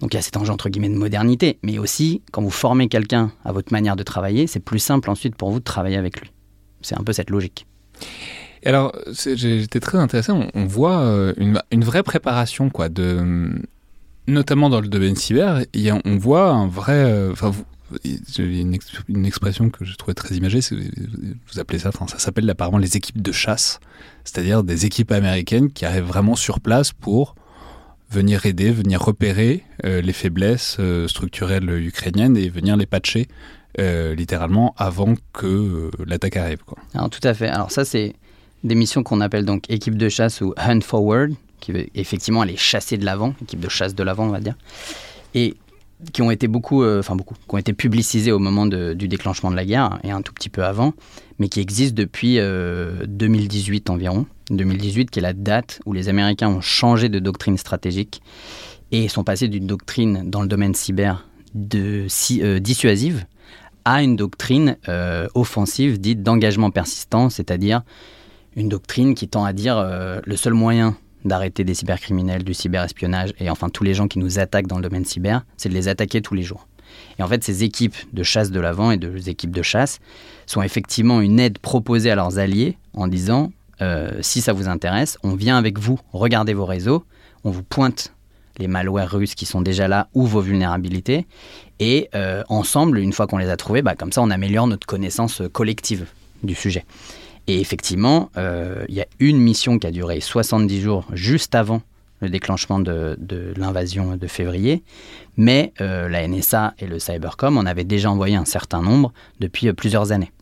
Donc 0.00 0.12
il 0.12 0.16
y 0.16 0.18
a 0.18 0.22
cet 0.22 0.36
enjeu 0.36 0.52
entre 0.52 0.68
guillemets 0.68 0.88
de 0.88 0.98
modernité, 0.98 1.58
mais 1.62 1.78
aussi 1.78 2.22
quand 2.32 2.42
vous 2.42 2.50
formez 2.50 2.88
quelqu'un 2.88 3.32
à 3.44 3.52
votre 3.52 3.72
manière 3.72 3.96
de 3.96 4.02
travailler, 4.02 4.46
c'est 4.46 4.60
plus 4.60 4.78
simple 4.78 5.10
ensuite 5.10 5.36
pour 5.36 5.50
vous 5.50 5.60
de 5.60 5.64
travailler 5.64 5.96
avec 5.96 6.20
lui. 6.20 6.30
C'est 6.82 6.98
un 6.98 7.04
peu 7.04 7.12
cette 7.12 7.30
logique. 7.30 7.66
alors, 8.64 8.94
j'étais 9.12 9.80
très 9.80 9.98
intéressé. 9.98 10.32
On, 10.32 10.66
voit 10.66 11.00
euh, 11.00 11.32
une, 11.36 11.84
vraie 11.84 12.02
préparation, 12.02 12.70
quoi, 12.70 12.88
de, 12.88 13.50
notamment 14.26 14.68
dans 14.68 14.80
le 14.80 14.88
domaine 14.88 15.16
cyber. 15.16 15.62
on 16.04 16.16
voit 16.16 16.50
un 16.50 16.66
vrai. 16.66 17.04
Euh, 17.04 17.34
une, 18.38 19.26
expression 19.26 19.70
que 19.70 19.84
je 19.84 19.94
trouvais 19.96 20.14
très 20.14 20.34
imagée, 20.34 20.60
vous 21.52 21.60
appelez 21.60 21.78
ça, 21.78 21.90
ça 21.92 22.18
s'appelle 22.18 22.48
apparemment 22.48 22.78
les 22.78 22.96
équipes 22.96 23.20
de 23.20 23.32
chasse, 23.32 23.80
c'est-à-dire 24.24 24.64
des 24.64 24.86
équipes 24.86 25.12
américaines 25.12 25.70
qui 25.70 25.84
arrivent 25.84 26.04
vraiment 26.04 26.34
sur 26.34 26.60
place 26.60 26.92
pour 26.92 27.34
venir 28.10 28.46
aider, 28.46 28.70
venir 28.70 29.02
repérer 29.02 29.64
euh, 29.84 30.00
les 30.00 30.12
faiblesses 30.12 30.76
euh, 30.80 31.08
structurelles 31.08 31.68
ukrainiennes 31.70 32.36
et 32.36 32.48
venir 32.48 32.76
les 32.76 32.86
patcher 32.86 33.28
euh, 33.80 34.14
littéralement 34.14 34.74
avant 34.76 35.14
que 35.32 35.90
l'attaque 36.06 36.36
arrive. 36.36 36.58
Alors 36.94 37.10
tout 37.10 37.26
à 37.26 37.34
fait. 37.34 37.48
Alors 37.48 37.70
ça 37.70 37.84
c'est 37.84 38.14
des 38.62 38.74
missions 38.74 39.02
qu'on 39.02 39.20
appelle 39.20 39.44
donc 39.44 39.68
équipe 39.68 39.98
de 39.98 40.08
chasse 40.08 40.40
ou 40.40 40.54
hunt 40.56 40.80
forward, 40.80 41.34
qui 41.60 41.72
veut 41.72 41.86
effectivement 41.94 42.42
aller 42.42 42.56
chasser 42.56 42.96
de 42.96 43.04
l'avant, 43.04 43.34
équipe 43.42 43.60
de 43.60 43.68
chasse 43.68 43.94
de 43.94 44.02
l'avant 44.02 44.26
on 44.26 44.30
va 44.30 44.40
dire. 44.40 44.54
Et 45.34 45.56
qui 46.12 46.22
ont 46.22 46.30
été 46.30 46.48
beaucoup, 46.48 46.82
euh, 46.82 47.00
enfin 47.00 47.16
beaucoup, 47.16 47.34
qui 47.34 47.54
ont 47.54 47.58
été 47.58 47.72
publicisés 47.72 48.32
au 48.32 48.38
moment 48.38 48.66
du 48.66 49.08
déclenchement 49.08 49.50
de 49.50 49.56
la 49.56 49.64
guerre 49.64 49.98
et 50.02 50.10
un 50.10 50.22
tout 50.22 50.32
petit 50.32 50.48
peu 50.48 50.64
avant, 50.64 50.94
mais 51.38 51.48
qui 51.48 51.60
existent 51.60 51.94
depuis 51.96 52.36
2018 52.36 53.88
euh, 53.88 53.92
environ. 53.92 54.26
2018 54.50 55.10
qui 55.10 55.20
est 55.20 55.22
la 55.22 55.32
date 55.32 55.80
où 55.86 55.94
les 55.94 56.10
Américains 56.10 56.48
ont 56.48 56.60
changé 56.60 57.08
de 57.08 57.18
doctrine 57.18 57.56
stratégique 57.56 58.20
et 58.92 59.08
sont 59.08 59.24
passés 59.24 59.48
d'une 59.48 59.66
doctrine 59.66 60.28
dans 60.28 60.42
le 60.42 60.48
domaine 60.48 60.74
cyber 60.74 61.26
euh, 61.56 62.58
dissuasive 62.60 63.24
à 63.86 64.02
une 64.02 64.16
doctrine 64.16 64.78
offensive 65.34 66.00
dite 66.00 66.22
d'engagement 66.22 66.70
persistant, 66.70 67.28
c'est-à-dire 67.28 67.82
une 68.56 68.70
doctrine 68.70 69.14
qui 69.14 69.28
tend 69.28 69.44
à 69.44 69.52
dire 69.52 69.76
le 70.24 70.36
seul 70.36 70.54
moyen 70.54 70.96
d'arrêter 71.24 71.64
des 71.64 71.74
cybercriminels, 71.74 72.44
du 72.44 72.54
cyberespionnage 72.54 73.34
et 73.38 73.50
enfin 73.50 73.68
tous 73.68 73.84
les 73.84 73.94
gens 73.94 74.08
qui 74.08 74.18
nous 74.18 74.38
attaquent 74.38 74.66
dans 74.66 74.76
le 74.76 74.82
domaine 74.82 75.04
cyber, 75.04 75.44
c'est 75.56 75.68
de 75.68 75.74
les 75.74 75.88
attaquer 75.88 76.20
tous 76.20 76.34
les 76.34 76.42
jours. 76.42 76.66
Et 77.18 77.22
en 77.22 77.28
fait, 77.28 77.42
ces 77.42 77.64
équipes 77.64 77.96
de 78.12 78.22
chasse 78.22 78.50
de 78.50 78.60
l'avant 78.60 78.90
et 78.90 78.96
de 78.96 79.28
équipes 79.28 79.54
de 79.54 79.62
chasse 79.62 80.00
sont 80.46 80.62
effectivement 80.62 81.20
une 81.20 81.40
aide 81.40 81.58
proposée 81.58 82.10
à 82.10 82.14
leurs 82.14 82.38
alliés 82.38 82.76
en 82.92 83.08
disant 83.08 83.52
euh, 83.82 84.10
si 84.20 84.40
ça 84.40 84.52
vous 84.52 84.68
intéresse, 84.68 85.18
on 85.22 85.34
vient 85.34 85.56
avec 85.56 85.78
vous, 85.78 85.98
regardez 86.12 86.54
vos 86.54 86.66
réseaux, 86.66 87.04
on 87.42 87.50
vous 87.50 87.62
pointe 87.62 88.12
les 88.58 88.68
malwares 88.68 89.10
russes 89.10 89.34
qui 89.34 89.46
sont 89.46 89.62
déjà 89.62 89.88
là 89.88 90.08
ou 90.14 90.26
vos 90.26 90.40
vulnérabilités. 90.40 91.26
Et 91.80 92.08
euh, 92.14 92.44
ensemble, 92.48 92.98
une 92.98 93.12
fois 93.12 93.26
qu'on 93.26 93.38
les 93.38 93.48
a 93.48 93.56
trouvés, 93.56 93.82
bah, 93.82 93.96
comme 93.96 94.12
ça, 94.12 94.22
on 94.22 94.30
améliore 94.30 94.68
notre 94.68 94.86
connaissance 94.86 95.42
collective 95.52 96.06
du 96.44 96.54
sujet. 96.54 96.84
Et 97.46 97.60
effectivement, 97.60 98.30
euh, 98.36 98.84
il 98.88 98.94
y 98.94 99.00
a 99.00 99.06
une 99.20 99.38
mission 99.38 99.78
qui 99.78 99.86
a 99.86 99.90
duré 99.90 100.20
70 100.20 100.80
jours 100.80 101.06
juste 101.12 101.54
avant 101.54 101.82
le 102.20 102.30
déclenchement 102.30 102.78
de, 102.78 103.18
l'invasion 103.56 104.16
de 104.16 104.26
février, 104.26 104.82
mais 105.36 105.74
euh, 105.80 106.08
la 106.08 106.26
NSA 106.26 106.72
et 106.78 106.86
le 106.86 106.98
Cybercom 106.98 107.58
en 107.58 107.66
avaient 107.66 107.84
déjà 107.84 108.10
envoyé 108.10 108.36
un 108.36 108.46
certain 108.46 108.80
nombre 108.80 109.12
depuis 109.40 109.68
euh, 109.68 109.74
plusieurs 109.74 110.10
années. 110.10 110.32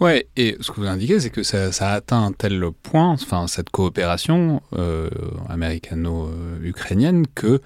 Ouais, 0.00 0.26
et 0.36 0.56
ce 0.60 0.70
que 0.70 0.80
vous 0.80 0.86
indiquez, 0.86 1.20
c'est 1.20 1.28
que 1.30 1.42
ça, 1.42 1.68
a 1.80 1.92
atteint 1.92 2.24
un 2.24 2.32
tel 2.32 2.64
point, 2.82 3.10
enfin 3.10 3.46
cette 3.46 3.70
coopération 3.70 4.62
américano-ukrainienne, 5.48 7.26
que 7.34 7.60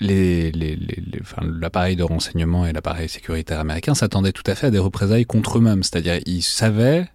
l'appareil 0.00 1.96
de 1.96 2.02
renseignement 2.02 2.64
et 2.64 2.72
l'appareil 2.72 3.08
sécuritaire 3.08 3.60
américain 3.60 3.94
s'attendaient 3.94 4.32
tout 4.32 4.44
à 4.46 4.54
fait 4.54 4.68
à 4.68 4.70
des 4.70 4.78
représailles 4.78 5.26
contre 5.26 5.58
eux-mêmes. 5.58 5.82
C'est-à-dire, 5.82 6.20
ils 6.24 6.42
savaient 6.42 7.10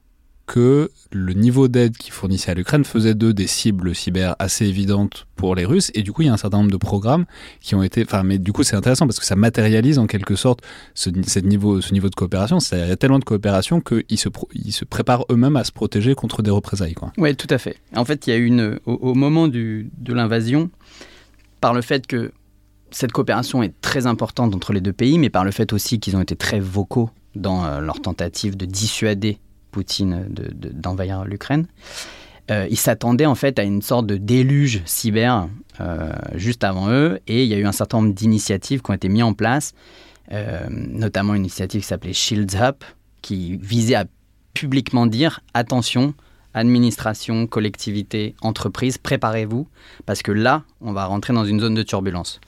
que 0.46 0.92
le 1.12 1.34
niveau 1.34 1.68
d'aide 1.68 1.98
qu'ils 1.98 2.14
fournissaient 2.14 2.52
à 2.52 2.54
l'Ukraine 2.54 2.86
faisait 2.86 3.16
d'eux 3.16 3.34
des 3.34 3.48
cibles 3.48 3.96
cyber 3.96 4.36
assez 4.38 4.66
évidentes 4.66 5.28
pour 5.36 5.56
les 5.56 5.66
Russes. 5.66 5.92
Et 5.96 6.04
du 6.04 6.12
coup, 6.12 6.22
il 6.22 6.26
y 6.26 6.30
a 6.30 6.34
un 6.34 6.38
certain 6.38 6.58
nombre 6.58 6.72
de 6.72 6.78
programmes 6.78 7.26
qui 7.62 7.74
ont 7.76 7.84
été. 7.84 8.04
Enfin, 8.04 8.24
mais 8.24 8.38
du 8.38 8.52
coup, 8.52 8.64
c'est 8.64 8.76
intéressant 8.76 9.08
parce 9.08 9.20
que 9.20 9.26
ça 9.26 9.36
matérialise 9.36 9.98
en 9.98 10.08
quelque 10.08 10.36
sorte 10.36 10.62
ce, 10.94 11.10
niveau, 11.40 11.82
ce 11.82 11.94
niveau 11.94 12.10
de 12.10 12.16
coopération. 12.16 12.60
Il 12.72 12.78
y 12.78 12.82
a 12.82 12.96
tellement 12.96 13.20
de 13.20 13.24
coopération 13.24 13.82
qu'ils 13.82 14.20
se, 14.20 14.30
ils 14.54 14.72
se 14.72 14.86
préparent 14.86 15.26
eux-mêmes 15.32 15.56
à 15.56 15.64
se 15.64 15.72
protéger 15.72 16.16
contre 16.16 16.42
des 16.42 16.52
représailles. 16.52 16.96
Oui, 17.18 17.36
tout 17.36 17.48
à 17.50 17.58
fait. 17.58 17.78
En 17.96 18.06
fait, 18.06 18.28
il 18.28 18.30
y 18.30 18.34
a 18.34 18.38
une. 18.38 18.80
Au, 18.86 19.14
moment 19.16 19.48
de 19.48 19.86
l'invasion, 20.08 20.70
par 21.62 21.74
le 21.74 21.82
fait 21.82 22.06
que 22.06 22.32
cette 22.92 23.12
coopération 23.12 23.64
est 23.64 23.74
très 23.82 24.08
importante 24.08 24.56
entre 24.56 24.72
les 24.72 24.82
deux 24.82 24.94
pays, 24.94 25.18
mais 25.18 25.30
par 25.30 25.44
le 25.44 25.52
fait 25.52 25.74
aussi 25.74 26.00
qu'ils 26.00 26.16
ont 26.16 26.22
été 26.22 26.36
très 26.36 26.60
vocaux 26.60 27.10
dans 27.36 27.66
euh, 27.66 27.82
leur 27.82 28.02
tentative 28.02 28.56
de 28.56 28.66
dissuader 28.66 29.38
Poutine 29.76 30.30
d'envahir 30.30 31.26
l'Ukraine. 31.26 31.68
Euh, 32.50 32.66
ils 32.70 32.78
s'attendaient 32.78 33.26
en 33.26 33.36
fait 33.36 33.60
à 33.60 33.64
une 33.64 33.82
sorte 33.82 34.08
de 34.08 34.16
déluge 34.16 34.82
cyber 34.86 35.50
euh, 35.82 36.14
juste 36.36 36.64
avant 36.64 36.90
eux, 36.90 37.20
et 37.28 37.44
il 37.44 37.50
y 37.50 37.54
a 37.54 37.58
eu 37.58 37.66
un 37.66 37.74
certain 37.74 38.00
nombre 38.00 38.14
d'initiatives 38.14 38.82
qui 38.82 38.90
ont 38.90 38.94
été 38.94 39.10
mises 39.10 39.24
en 39.24 39.34
place, 39.34 39.74
euh, 40.32 40.66
notamment 40.70 41.34
une 41.34 41.42
initiative 41.42 41.82
qui 41.82 41.88
s'appelait 41.88 42.14
Shields 42.14 42.56
Up, 42.56 42.86
qui 43.22 43.58
visait 43.58 43.96
à 43.96 44.06
publiquement 44.54 45.08
dire 45.08 45.42
attention, 45.54 46.14
administration, 46.54 47.48
collectivité, 47.48 48.34
entreprise, 48.42 48.98
préparez-vous, 48.98 49.68
parce 50.06 50.22
que 50.22 50.32
là, 50.32 50.64
on 50.80 50.94
va 50.94 51.04
rentrer 51.08 51.34
dans 51.34 51.44
une 51.44 51.60
zone 51.60 51.74
de 51.74 51.84
turbulence. 51.84 52.40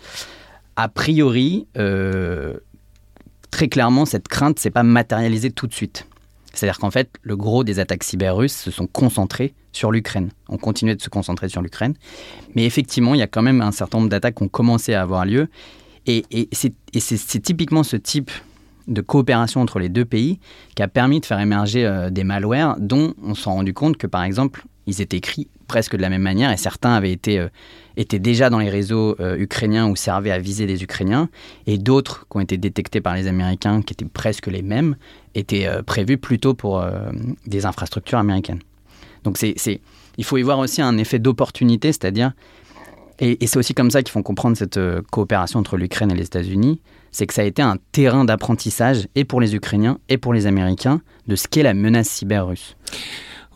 A 0.77 0.87
priori, 0.87 1.67
très 3.51 3.67
clairement, 3.67 4.05
cette 4.05 4.29
crainte 4.29 4.59
s'est 4.59 4.69
pas 4.69 4.83
matérialisée 4.83 5.51
tout 5.51 5.67
de 5.67 5.73
suite. 5.73 6.07
C'est-à-dire 6.57 6.79
qu'en 6.79 6.91
fait, 6.91 7.09
le 7.21 7.35
gros 7.35 7.63
des 7.63 7.79
attaques 7.79 8.03
cyber 8.03 8.35
russes 8.35 8.55
se 8.55 8.71
sont 8.71 8.87
concentrés 8.87 9.53
sur 9.73 9.91
l'Ukraine. 9.91 10.29
On 10.49 10.57
continuait 10.57 10.95
de 10.95 11.01
se 11.01 11.09
concentrer 11.09 11.49
sur 11.49 11.61
l'Ukraine. 11.61 11.93
Mais 12.55 12.65
effectivement, 12.65 13.13
il 13.13 13.19
y 13.19 13.23
a 13.23 13.27
quand 13.27 13.43
même 13.43 13.61
un 13.61 13.71
certain 13.71 13.99
nombre 13.99 14.09
d'attaques 14.09 14.35
qui 14.35 14.43
ont 14.43 14.47
commencé 14.47 14.93
à 14.93 15.01
avoir 15.01 15.25
lieu. 15.25 15.49
Et, 16.07 16.25
c'est 16.53 17.41
typiquement 17.41 17.83
ce 17.83 17.95
type 17.95 18.31
de 18.87 19.01
coopération 19.01 19.61
entre 19.61 19.79
les 19.79 19.89
deux 19.89 20.05
pays 20.05 20.39
qui 20.75 20.81
a 20.81 20.87
permis 20.87 21.19
de 21.19 21.25
faire 21.25 21.39
émerger 21.39 21.85
euh, 21.85 22.09
des 22.09 22.23
malwares 22.23 22.77
dont 22.79 23.13
on 23.21 23.35
s'est 23.35 23.49
rendu 23.49 23.73
compte 23.73 23.97
que, 23.97 24.07
par 24.07 24.23
exemple, 24.23 24.63
ils 24.87 25.01
étaient 25.01 25.17
écrits 25.17 25.49
presque 25.67 25.95
de 25.95 26.01
la 26.01 26.09
même 26.09 26.21
manière 26.21 26.51
et 26.51 26.57
certains 26.57 26.93
avaient 26.93 27.11
été, 27.11 27.39
euh, 27.39 27.49
étaient 27.97 28.19
déjà 28.19 28.49
dans 28.49 28.59
les 28.59 28.69
réseaux 28.69 29.15
euh, 29.19 29.37
ukrainiens 29.37 29.87
ou 29.87 29.95
servaient 29.95 30.31
à 30.31 30.39
viser 30.39 30.65
les 30.65 30.81
Ukrainiens 30.81 31.29
et 31.67 31.77
d'autres 31.77 32.25
qui 32.29 32.37
ont 32.37 32.39
été 32.39 32.57
détectés 32.57 33.01
par 33.01 33.13
les 33.13 33.27
Américains 33.27 33.81
qui 33.81 33.93
étaient 33.93 34.05
presque 34.05 34.47
les 34.47 34.61
mêmes 34.61 34.95
étaient 35.39 35.67
euh, 35.67 35.81
prévus 35.83 36.17
plutôt 36.17 36.53
pour 36.53 36.83
des 37.45 37.65
infrastructures 37.65 38.19
américaines. 38.19 38.59
Donc 39.23 39.37
c'est, 39.37 39.55
il 40.17 40.23
faut 40.23 40.37
y 40.37 40.41
voir 40.41 40.59
aussi 40.59 40.81
un 40.81 40.97
effet 40.97 41.19
d'opportunité, 41.19 41.91
c'est-à-dire, 41.91 42.33
et, 43.19 43.45
c'est 43.47 43.57
aussi 43.57 43.73
comme 43.73 43.91
ça 43.91 44.03
qu'ils 44.03 44.11
font 44.11 44.23
comprendre 44.23 44.55
cette 44.57 44.79
coopération 45.11 45.59
entre 45.59 45.77
l'Ukraine 45.77 46.11
et 46.11 46.15
les 46.15 46.25
États-Unis, 46.25 46.79
c'est 47.11 47.25
que 47.25 47.33
ça 47.33 47.41
a 47.41 47.45
été 47.45 47.61
un 47.61 47.77
terrain 47.91 48.25
d'apprentissage 48.25 49.07
et 49.15 49.25
pour 49.25 49.41
les 49.41 49.55
Ukrainiens 49.55 49.97
et 50.07 50.17
pour 50.17 50.33
les 50.33 50.45
Américains 50.45 51.01
de 51.27 51.35
ce 51.35 51.47
qu'est 51.47 51.63
la 51.63 51.73
menace 51.73 52.09
cyber 52.09 52.47
russe. 52.47 52.77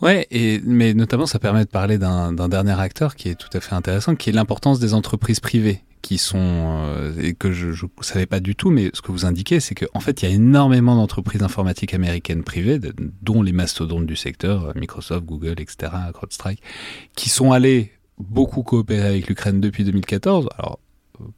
Ouais, 0.02 0.26
mais 0.64 0.94
notamment 0.94 1.26
ça 1.26 1.38
permet 1.38 1.64
de 1.64 1.70
parler 1.70 1.96
d'un 1.96 2.48
dernier 2.48 2.78
acteur 2.78 3.14
qui 3.14 3.28
est 3.28 3.36
tout 3.36 3.56
à 3.56 3.60
fait 3.60 3.74
intéressant, 3.74 4.16
qui 4.16 4.30
est 4.30 4.32
l'importance 4.32 4.80
des 4.80 4.94
entreprises 4.94 5.38
privées 5.38 5.82
qui 6.02 6.18
sont 6.18 6.38
euh, 6.38 7.12
et 7.20 7.34
que 7.34 7.52
je 7.52 7.68
ne 7.68 8.02
savais 8.02 8.26
pas 8.26 8.40
du 8.40 8.56
tout, 8.56 8.70
mais 8.70 8.90
ce 8.92 9.00
que 9.00 9.12
vous 9.12 9.24
indiquez, 9.24 9.60
c'est 9.60 9.74
qu'en 9.74 10.00
fait, 10.00 10.22
il 10.22 10.28
y 10.28 10.32
a 10.32 10.34
énormément 10.34 10.96
d'entreprises 10.96 11.42
informatiques 11.42 11.94
américaines 11.94 12.42
privées, 12.42 12.80
dont 13.22 13.42
les 13.42 13.52
mastodontes 13.52 14.06
du 14.06 14.16
secteur, 14.16 14.66
euh, 14.66 14.72
Microsoft, 14.74 15.24
Google, 15.24 15.60
etc., 15.60 15.92
CrowdStrike, 16.12 16.60
qui 17.14 17.30
sont 17.30 17.52
allées 17.52 17.92
beaucoup 18.18 18.62
coopérer 18.62 19.06
avec 19.06 19.28
l'Ukraine 19.28 19.60
depuis 19.60 19.84
2014. 19.84 20.48
Alors, 20.58 20.78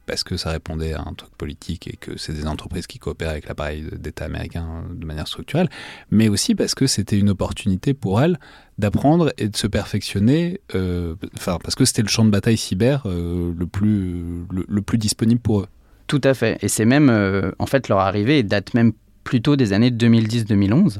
parce 0.05 0.23
que 0.23 0.37
ça 0.37 0.51
répondait 0.51 0.93
à 0.93 1.01
un 1.01 1.13
truc 1.13 1.31
politique 1.37 1.87
et 1.87 1.97
que 1.97 2.17
c'est 2.17 2.33
des 2.33 2.47
entreprises 2.47 2.87
qui 2.87 2.99
coopèrent 2.99 3.29
avec 3.29 3.47
l'appareil 3.47 3.85
d'État 3.97 4.25
américain 4.25 4.83
de 4.89 5.05
manière 5.05 5.27
structurelle, 5.27 5.69
mais 6.11 6.29
aussi 6.29 6.55
parce 6.55 6.75
que 6.75 6.87
c'était 6.87 7.17
une 7.19 7.29
opportunité 7.29 7.93
pour 7.93 8.21
elles 8.21 8.39
d'apprendre 8.77 9.31
et 9.37 9.47
de 9.47 9.55
se 9.55 9.67
perfectionner, 9.67 10.59
euh, 10.75 11.15
parce 11.45 11.75
que 11.75 11.85
c'était 11.85 12.01
le 12.01 12.09
champ 12.09 12.25
de 12.25 12.29
bataille 12.29 12.57
cyber 12.57 13.03
euh, 13.05 13.53
le, 13.57 13.67
plus, 13.67 14.45
le, 14.51 14.81
plus 14.81 14.97
disponible 14.97 15.39
pour 15.39 15.61
eux. 15.61 15.67
Tout 16.07 16.21
à 16.23 16.33
fait, 16.33 16.57
et 16.61 16.67
c'est 16.67 16.85
même, 16.85 17.09
euh, 17.09 17.51
en 17.57 17.65
fait, 17.65 17.87
leur 17.87 17.99
arrivée 17.99 18.43
date 18.43 18.73
même 18.73 18.91
plutôt 19.23 19.55
des 19.55 19.73
années 19.73 19.91
2010-2011 19.91 20.99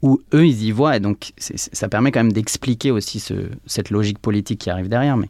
où 0.00 0.20
eux, 0.32 0.46
ils 0.46 0.64
y 0.64 0.70
voient, 0.70 0.96
et 0.96 1.00
donc 1.00 1.32
ça 1.38 1.88
permet 1.88 2.12
quand 2.12 2.20
même 2.20 2.32
d'expliquer 2.32 2.92
aussi 2.92 3.18
ce, 3.18 3.34
cette 3.66 3.90
logique 3.90 4.20
politique 4.20 4.60
qui 4.60 4.70
arrive 4.70 4.88
derrière, 4.88 5.16
mais 5.16 5.28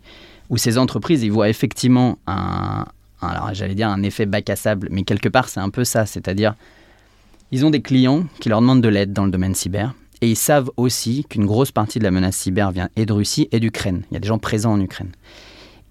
où 0.50 0.56
ces 0.56 0.78
entreprises, 0.78 1.22
ils 1.22 1.32
voient 1.32 1.48
effectivement 1.48 2.18
un, 2.26 2.86
alors 3.20 3.52
j'allais 3.52 3.74
dire 3.74 3.88
un 3.88 4.02
effet 4.02 4.26
bac 4.26 4.48
à 4.50 4.56
sable, 4.56 4.88
mais 4.90 5.02
quelque 5.02 5.28
part 5.28 5.48
c'est 5.48 5.60
un 5.60 5.70
peu 5.70 5.84
ça, 5.84 6.06
c'est-à-dire 6.06 6.54
ils 7.50 7.64
ont 7.64 7.70
des 7.70 7.82
clients 7.82 8.24
qui 8.40 8.48
leur 8.48 8.60
demandent 8.60 8.82
de 8.82 8.88
l'aide 8.88 9.12
dans 9.12 9.24
le 9.24 9.30
domaine 9.30 9.54
cyber, 9.54 9.94
et 10.20 10.28
ils 10.30 10.36
savent 10.36 10.70
aussi 10.76 11.24
qu'une 11.28 11.46
grosse 11.46 11.70
partie 11.70 11.98
de 11.98 12.04
la 12.04 12.10
menace 12.10 12.36
cyber 12.36 12.72
vient 12.72 12.88
et 12.96 13.06
de 13.06 13.12
Russie 13.12 13.48
et 13.52 13.60
d'Ukraine. 13.60 14.02
Il 14.10 14.14
y 14.14 14.16
a 14.16 14.20
des 14.20 14.26
gens 14.26 14.38
présents 14.38 14.72
en 14.72 14.80
Ukraine. 14.80 15.12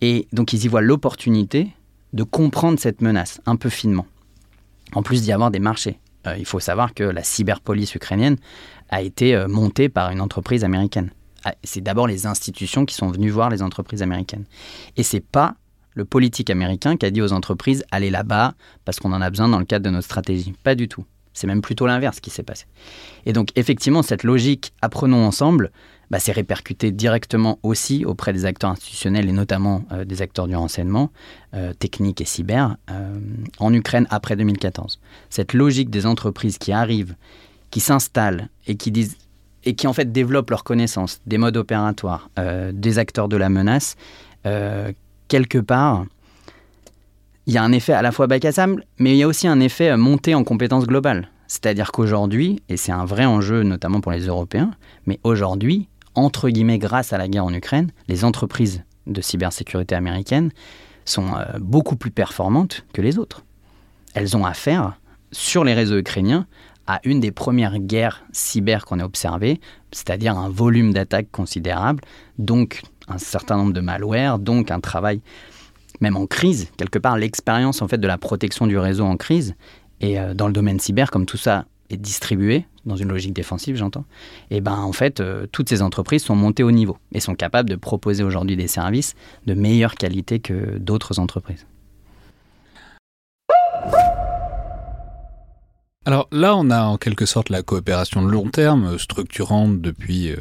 Et 0.01 0.27
donc 0.33 0.53
ils 0.53 0.65
y 0.65 0.67
voient 0.67 0.81
l'opportunité 0.81 1.69
de 2.13 2.23
comprendre 2.23 2.79
cette 2.79 3.01
menace 3.01 3.41
un 3.45 3.55
peu 3.55 3.69
finement, 3.69 4.05
en 4.93 5.03
plus 5.03 5.21
d'y 5.21 5.31
avoir 5.31 5.51
des 5.51 5.59
marchés. 5.59 5.99
Euh, 6.25 6.35
il 6.37 6.45
faut 6.45 6.59
savoir 6.59 6.93
que 6.93 7.03
la 7.03 7.23
cyberpolice 7.23 7.95
ukrainienne 7.95 8.37
a 8.89 9.01
été 9.01 9.35
euh, 9.35 9.47
montée 9.47 9.89
par 9.89 10.11
une 10.11 10.21
entreprise 10.21 10.63
américaine. 10.63 11.11
Ah, 11.47 11.55
c'est 11.63 11.79
d'abord 11.79 12.07
les 12.07 12.25
institutions 12.25 12.85
qui 12.85 12.93
sont 12.93 13.07
venues 13.07 13.29
voir 13.29 13.49
les 13.49 13.61
entreprises 13.61 14.01
américaines. 14.01 14.43
Et 14.97 15.03
c'est 15.03 15.21
pas 15.21 15.55
le 15.93 16.03
politique 16.03 16.49
américain 16.49 16.97
qui 16.97 17.05
a 17.05 17.09
dit 17.09 17.21
aux 17.21 17.31
entreprises 17.31 17.85
allez 17.89 18.09
là-bas 18.09 18.53
parce 18.83 18.99
qu'on 18.99 19.13
en 19.13 19.21
a 19.21 19.29
besoin 19.29 19.47
dans 19.47 19.59
le 19.59 19.63
cadre 19.63 19.85
de 19.85 19.89
notre 19.89 20.03
stratégie. 20.03 20.53
Pas 20.63 20.75
du 20.75 20.89
tout. 20.89 21.05
C'est 21.31 21.47
même 21.47 21.61
plutôt 21.61 21.87
l'inverse 21.87 22.19
qui 22.19 22.31
s'est 22.31 22.43
passé. 22.43 22.65
Et 23.25 23.31
donc 23.31 23.51
effectivement, 23.55 24.03
cette 24.03 24.23
logique 24.23 24.73
apprenons 24.81 25.25
ensemble, 25.25 25.71
bah, 26.11 26.19
c'est 26.19 26.33
répercuté 26.33 26.91
directement 26.91 27.59
aussi 27.63 28.03
auprès 28.03 28.33
des 28.33 28.43
acteurs 28.43 28.71
institutionnels 28.71 29.29
et 29.29 29.33
notamment 29.33 29.85
euh, 29.93 30.03
des 30.03 30.21
acteurs 30.21 30.49
du 30.49 30.55
renseignement, 30.57 31.13
euh, 31.53 31.71
technique 31.73 32.19
et 32.19 32.25
cyber, 32.25 32.75
euh, 32.91 33.17
en 33.59 33.73
Ukraine 33.73 34.05
après 34.09 34.35
2014. 34.35 34.99
Cette 35.29 35.53
logique 35.53 35.89
des 35.91 36.05
entreprises 36.05 36.57
qui 36.57 36.73
arrivent, 36.73 37.15
qui 37.71 37.79
s'installent 37.79 38.49
et 38.67 38.75
qui 38.75 38.91
disent 38.91 39.15
et 39.63 39.75
qui 39.75 39.87
en 39.87 39.93
fait 39.93 40.11
développent 40.11 40.49
leurs 40.49 40.63
connaissances 40.63 41.21
des 41.25 41.37
modes 41.37 41.57
opératoires, 41.57 42.29
euh, 42.39 42.71
des 42.73 42.99
acteurs 42.99 43.27
de 43.27 43.37
la 43.37 43.49
menace, 43.49 43.95
euh, 44.45 44.91
quelque 45.27 45.57
part, 45.57 46.05
il 47.45 47.53
y 47.53 47.57
a 47.57 47.63
un 47.63 47.71
effet 47.71 47.93
à 47.93 48.01
la 48.01 48.11
fois 48.11 48.27
bac 48.27 48.45
à 48.45 48.51
sable, 48.51 48.85
mais 48.97 49.13
il 49.13 49.17
y 49.17 49.23
a 49.23 49.27
aussi 49.27 49.47
un 49.47 49.59
effet 49.59 49.89
euh, 49.89 49.97
montée 49.97 50.35
en 50.35 50.43
compétences 50.43 50.85
globales. 50.85 51.29
C'est-à-dire 51.47 51.91
qu'aujourd'hui, 51.91 52.61
et 52.67 52.77
c'est 52.77 52.91
un 52.91 53.05
vrai 53.05 53.25
enjeu 53.25 53.63
notamment 53.63 54.01
pour 54.01 54.11
les 54.11 54.27
Européens, 54.27 54.71
mais 55.05 55.19
aujourd'hui, 55.23 55.87
entre 56.13 56.49
guillemets, 56.49 56.77
grâce 56.77 57.13
à 57.13 57.17
la 57.17 57.27
guerre 57.27 57.45
en 57.45 57.53
Ukraine, 57.53 57.91
les 58.07 58.25
entreprises 58.25 58.83
de 59.05 59.21
cybersécurité 59.21 59.95
américaines 59.95 60.51
sont 61.05 61.27
beaucoup 61.59 61.95
plus 61.95 62.11
performantes 62.11 62.85
que 62.91 63.01
les 63.01 63.17
autres. 63.17 63.45
Elles 64.13 64.35
ont 64.35 64.45
affaire, 64.45 64.99
sur 65.31 65.63
les 65.63 65.73
réseaux 65.73 65.97
ukrainiens, 65.97 66.45
à 66.87 66.99
une 67.03 67.19
des 67.19 67.31
premières 67.31 67.79
guerres 67.79 68.23
cyber 68.31 68.85
qu'on 68.85 68.99
a 68.99 69.05
observées, 69.05 69.59
c'est-à-dire 69.91 70.37
un 70.37 70.49
volume 70.49 70.93
d'attaques 70.93 71.31
considérable, 71.31 72.01
donc 72.39 72.81
un 73.07 73.17
certain 73.17 73.57
nombre 73.57 73.73
de 73.73 73.81
malwares, 73.81 74.39
donc 74.39 74.71
un 74.71 74.79
travail 74.79 75.21
même 76.01 76.17
en 76.17 76.27
crise, 76.27 76.71
quelque 76.77 76.99
part 76.99 77.17
l'expérience 77.17 77.81
en 77.81 77.87
fait 77.87 77.97
de 77.97 78.07
la 78.07 78.17
protection 78.17 78.67
du 78.67 78.77
réseau 78.77 79.05
en 79.05 79.17
crise. 79.17 79.55
Et 79.99 80.19
euh, 80.19 80.33
dans 80.33 80.47
le 80.47 80.53
domaine 80.53 80.79
cyber, 80.79 81.09
comme 81.11 81.25
tout 81.25 81.37
ça 81.37 81.65
est 81.89 81.97
distribué 81.97 82.65
dans 82.85 82.95
une 82.95 83.09
logique 83.09 83.33
défensive, 83.33 83.75
j'entends, 83.75 84.05
et 84.49 84.57
eh 84.57 84.61
ben 84.61 84.75
en 84.75 84.93
fait 84.93 85.19
euh, 85.19 85.45
toutes 85.51 85.67
ces 85.67 85.81
entreprises 85.81 86.23
sont 86.23 86.35
montées 86.35 86.63
au 86.63 86.71
niveau 86.71 86.97
et 87.13 87.19
sont 87.19 87.35
capables 87.35 87.69
de 87.69 87.75
proposer 87.75 88.23
aujourd'hui 88.23 88.55
des 88.55 88.67
services 88.67 89.15
de 89.45 89.53
meilleure 89.53 89.95
qualité 89.95 90.39
que 90.39 90.77
d'autres 90.77 91.19
entreprises. 91.19 91.65
Alors 96.07 96.29
là, 96.31 96.55
on 96.55 96.69
a 96.69 96.83
en 96.83 96.95
quelque 96.95 97.25
sorte 97.25 97.49
la 97.49 97.63
coopération 97.63 98.25
de 98.25 98.31
long 98.31 98.49
terme, 98.49 98.97
structurante 98.97 99.81
depuis 99.81 100.31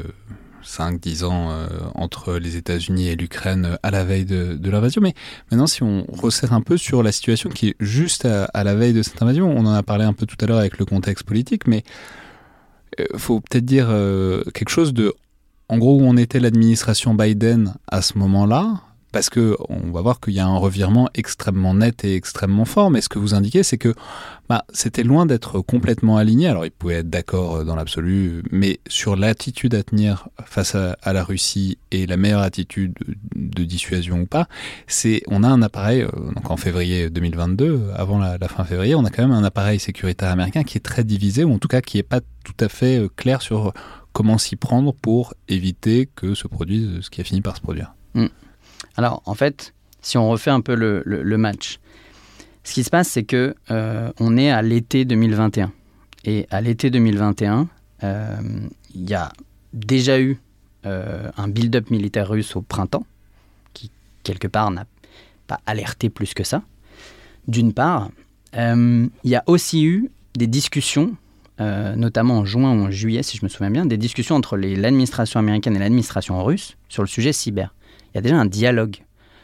5-10 0.64 1.24
euh, 1.24 1.26
ans 1.26 1.50
euh, 1.50 1.66
entre 1.96 2.34
les 2.34 2.54
États-Unis 2.54 3.08
et 3.08 3.16
l'Ukraine 3.16 3.76
à 3.82 3.90
la 3.90 4.04
veille 4.04 4.24
de, 4.24 4.70
l'invasion. 4.70 5.02
Mais 5.02 5.14
maintenant, 5.50 5.66
si 5.66 5.82
on 5.82 6.06
resserre 6.08 6.52
un 6.52 6.60
peu 6.60 6.76
sur 6.76 7.02
la 7.02 7.10
situation 7.10 7.50
qui 7.50 7.70
est 7.70 7.76
juste 7.80 8.26
à, 8.26 8.62
la 8.62 8.76
veille 8.76 8.92
de 8.92 9.02
cette 9.02 9.20
invasion, 9.20 9.50
on 9.50 9.66
en 9.66 9.72
a 9.72 9.82
parlé 9.82 10.04
un 10.04 10.12
peu 10.12 10.24
tout 10.24 10.36
à 10.40 10.46
l'heure 10.46 10.58
avec 10.58 10.78
le 10.78 10.84
contexte 10.84 11.26
politique, 11.26 11.66
mais 11.66 11.82
euh, 13.00 13.04
faut 13.16 13.40
peut-être 13.40 13.64
dire 13.64 13.88
quelque 14.54 14.70
chose 14.70 14.94
de, 14.94 15.14
en 15.68 15.78
gros, 15.78 15.98
où 15.98 16.04
on 16.04 16.16
était 16.16 16.38
l'administration 16.38 17.12
Biden 17.14 17.74
à 17.88 18.02
ce 18.02 18.16
moment-là, 18.18 18.82
parce 19.12 19.30
que 19.30 19.56
on 19.68 19.90
va 19.92 20.00
voir 20.00 20.20
qu'il 20.20 20.34
y 20.34 20.40
a 20.40 20.46
un 20.46 20.58
revirement 20.58 21.08
extrêmement 21.14 21.74
net 21.74 22.04
et 22.04 22.14
extrêmement 22.14 22.64
fort. 22.64 22.90
Mais 22.90 23.00
ce 23.00 23.08
que 23.08 23.18
vous 23.18 23.34
indiquez, 23.34 23.62
c'est 23.62 23.78
que 23.78 23.94
bah, 24.48 24.64
c'était 24.72 25.02
loin 25.02 25.26
d'être 25.26 25.60
complètement 25.60 26.16
aligné. 26.16 26.48
Alors, 26.48 26.66
ils 26.66 26.70
pouvaient 26.70 26.96
être 26.96 27.10
d'accord 27.10 27.64
dans 27.64 27.74
l'absolu, 27.74 28.42
mais 28.50 28.78
sur 28.86 29.16
l'attitude 29.16 29.74
à 29.74 29.82
tenir 29.82 30.28
face 30.44 30.74
à, 30.74 30.96
la 31.12 31.24
Russie 31.24 31.78
et 31.90 32.06
la 32.06 32.16
meilleure 32.16 32.42
attitude 32.42 32.94
de 33.34 33.64
dissuasion 33.64 34.20
ou 34.20 34.26
pas, 34.26 34.48
c'est 34.86 35.22
on 35.28 35.42
a 35.42 35.48
un 35.48 35.62
appareil. 35.62 36.02
Euh, 36.02 36.10
donc 36.34 36.50
en 36.50 36.56
février 36.56 37.10
2022, 37.10 37.90
avant 37.94 38.18
la, 38.18 38.38
fin 38.48 38.64
février, 38.64 38.94
on 38.94 39.04
a 39.04 39.10
quand 39.10 39.22
même 39.22 39.36
un 39.36 39.44
appareil 39.44 39.80
sécuritaire 39.80 40.30
américain 40.30 40.62
qui 40.62 40.78
est 40.78 40.80
très 40.80 41.04
divisé, 41.04 41.44
ou 41.44 41.52
en 41.54 41.58
tout 41.58 41.68
cas 41.68 41.80
qui 41.80 41.96
n'est 41.96 42.02
pas 42.02 42.20
tout 42.44 42.56
à 42.60 42.68
fait 42.68 42.98
euh, 42.98 43.08
clair 43.08 43.42
sur 43.42 43.72
comment 44.12 44.38
s'y 44.38 44.56
prendre 44.56 44.94
pour 44.94 45.34
éviter 45.48 46.08
que 46.14 46.34
se 46.34 46.48
produise 46.48 47.00
ce 47.00 47.10
qui 47.10 47.20
a 47.20 47.24
fini 47.24 47.40
par 47.40 47.56
se 47.56 47.60
produire. 47.60 47.94
Mm. 48.14 48.26
Alors, 48.96 49.22
en 49.26 49.34
fait, 49.34 49.74
si 50.00 50.18
on 50.18 50.28
refait 50.28 50.50
un 50.50 50.60
peu 50.60 50.74
le, 50.74 51.36
match, 51.36 51.80
ce 52.64 52.72
qui 52.72 52.82
se 52.82 52.90
passe, 52.90 53.08
c'est 53.08 53.24
que 53.24 53.54
euh, 53.70 54.10
on 54.18 54.36
est 54.36 54.50
à 54.50 54.62
l'été 54.62 55.04
2021. 55.04 55.72
Et 56.24 56.46
à 56.50 56.60
l'été 56.60 56.90
2021, 56.90 57.68
euh, 58.02 58.36
il 58.94 59.08
y 59.08 59.14
a 59.14 59.32
déjà 59.72 60.18
eu 60.18 60.40
euh, 60.86 61.30
un 61.36 61.48
build-up 61.48 61.90
militaire 61.90 62.28
russe 62.28 62.56
au 62.56 62.62
printemps, 62.62 63.06
qui, 63.74 63.90
quelque 64.22 64.48
part, 64.48 64.70
n'a 64.70 64.86
pas 65.46 65.60
alerté 65.66 66.08
plus 66.08 66.34
que 66.34 66.42
ça. 66.42 66.62
D'une 67.46 67.72
part, 67.72 68.10
il 68.54 69.10
y 69.24 69.36
a 69.36 69.44
aussi 69.46 69.84
eu 69.84 70.10
des 70.34 70.46
discussions, 70.46 71.14
notamment 71.58 72.38
en 72.38 72.44
juin 72.46 72.72
ou 72.72 72.86
en 72.86 72.90
juillet, 72.90 73.22
si 73.22 73.36
je 73.36 73.44
me 73.44 73.50
souviens 73.50 73.70
bien, 73.70 73.84
des 73.84 73.98
discussions 73.98 74.34
entre 74.34 74.56
l'administration 74.56 75.38
américaine 75.38 75.76
et 75.76 75.78
l'administration 75.78 76.42
russe 76.42 76.76
sur 76.88 77.02
le 77.02 77.06
sujet 77.06 77.34
cyber 77.34 77.74
il 78.16 78.20
y 78.20 78.20
a 78.20 78.22
déjà 78.22 78.38
un 78.38 78.46
dialogue 78.46 78.96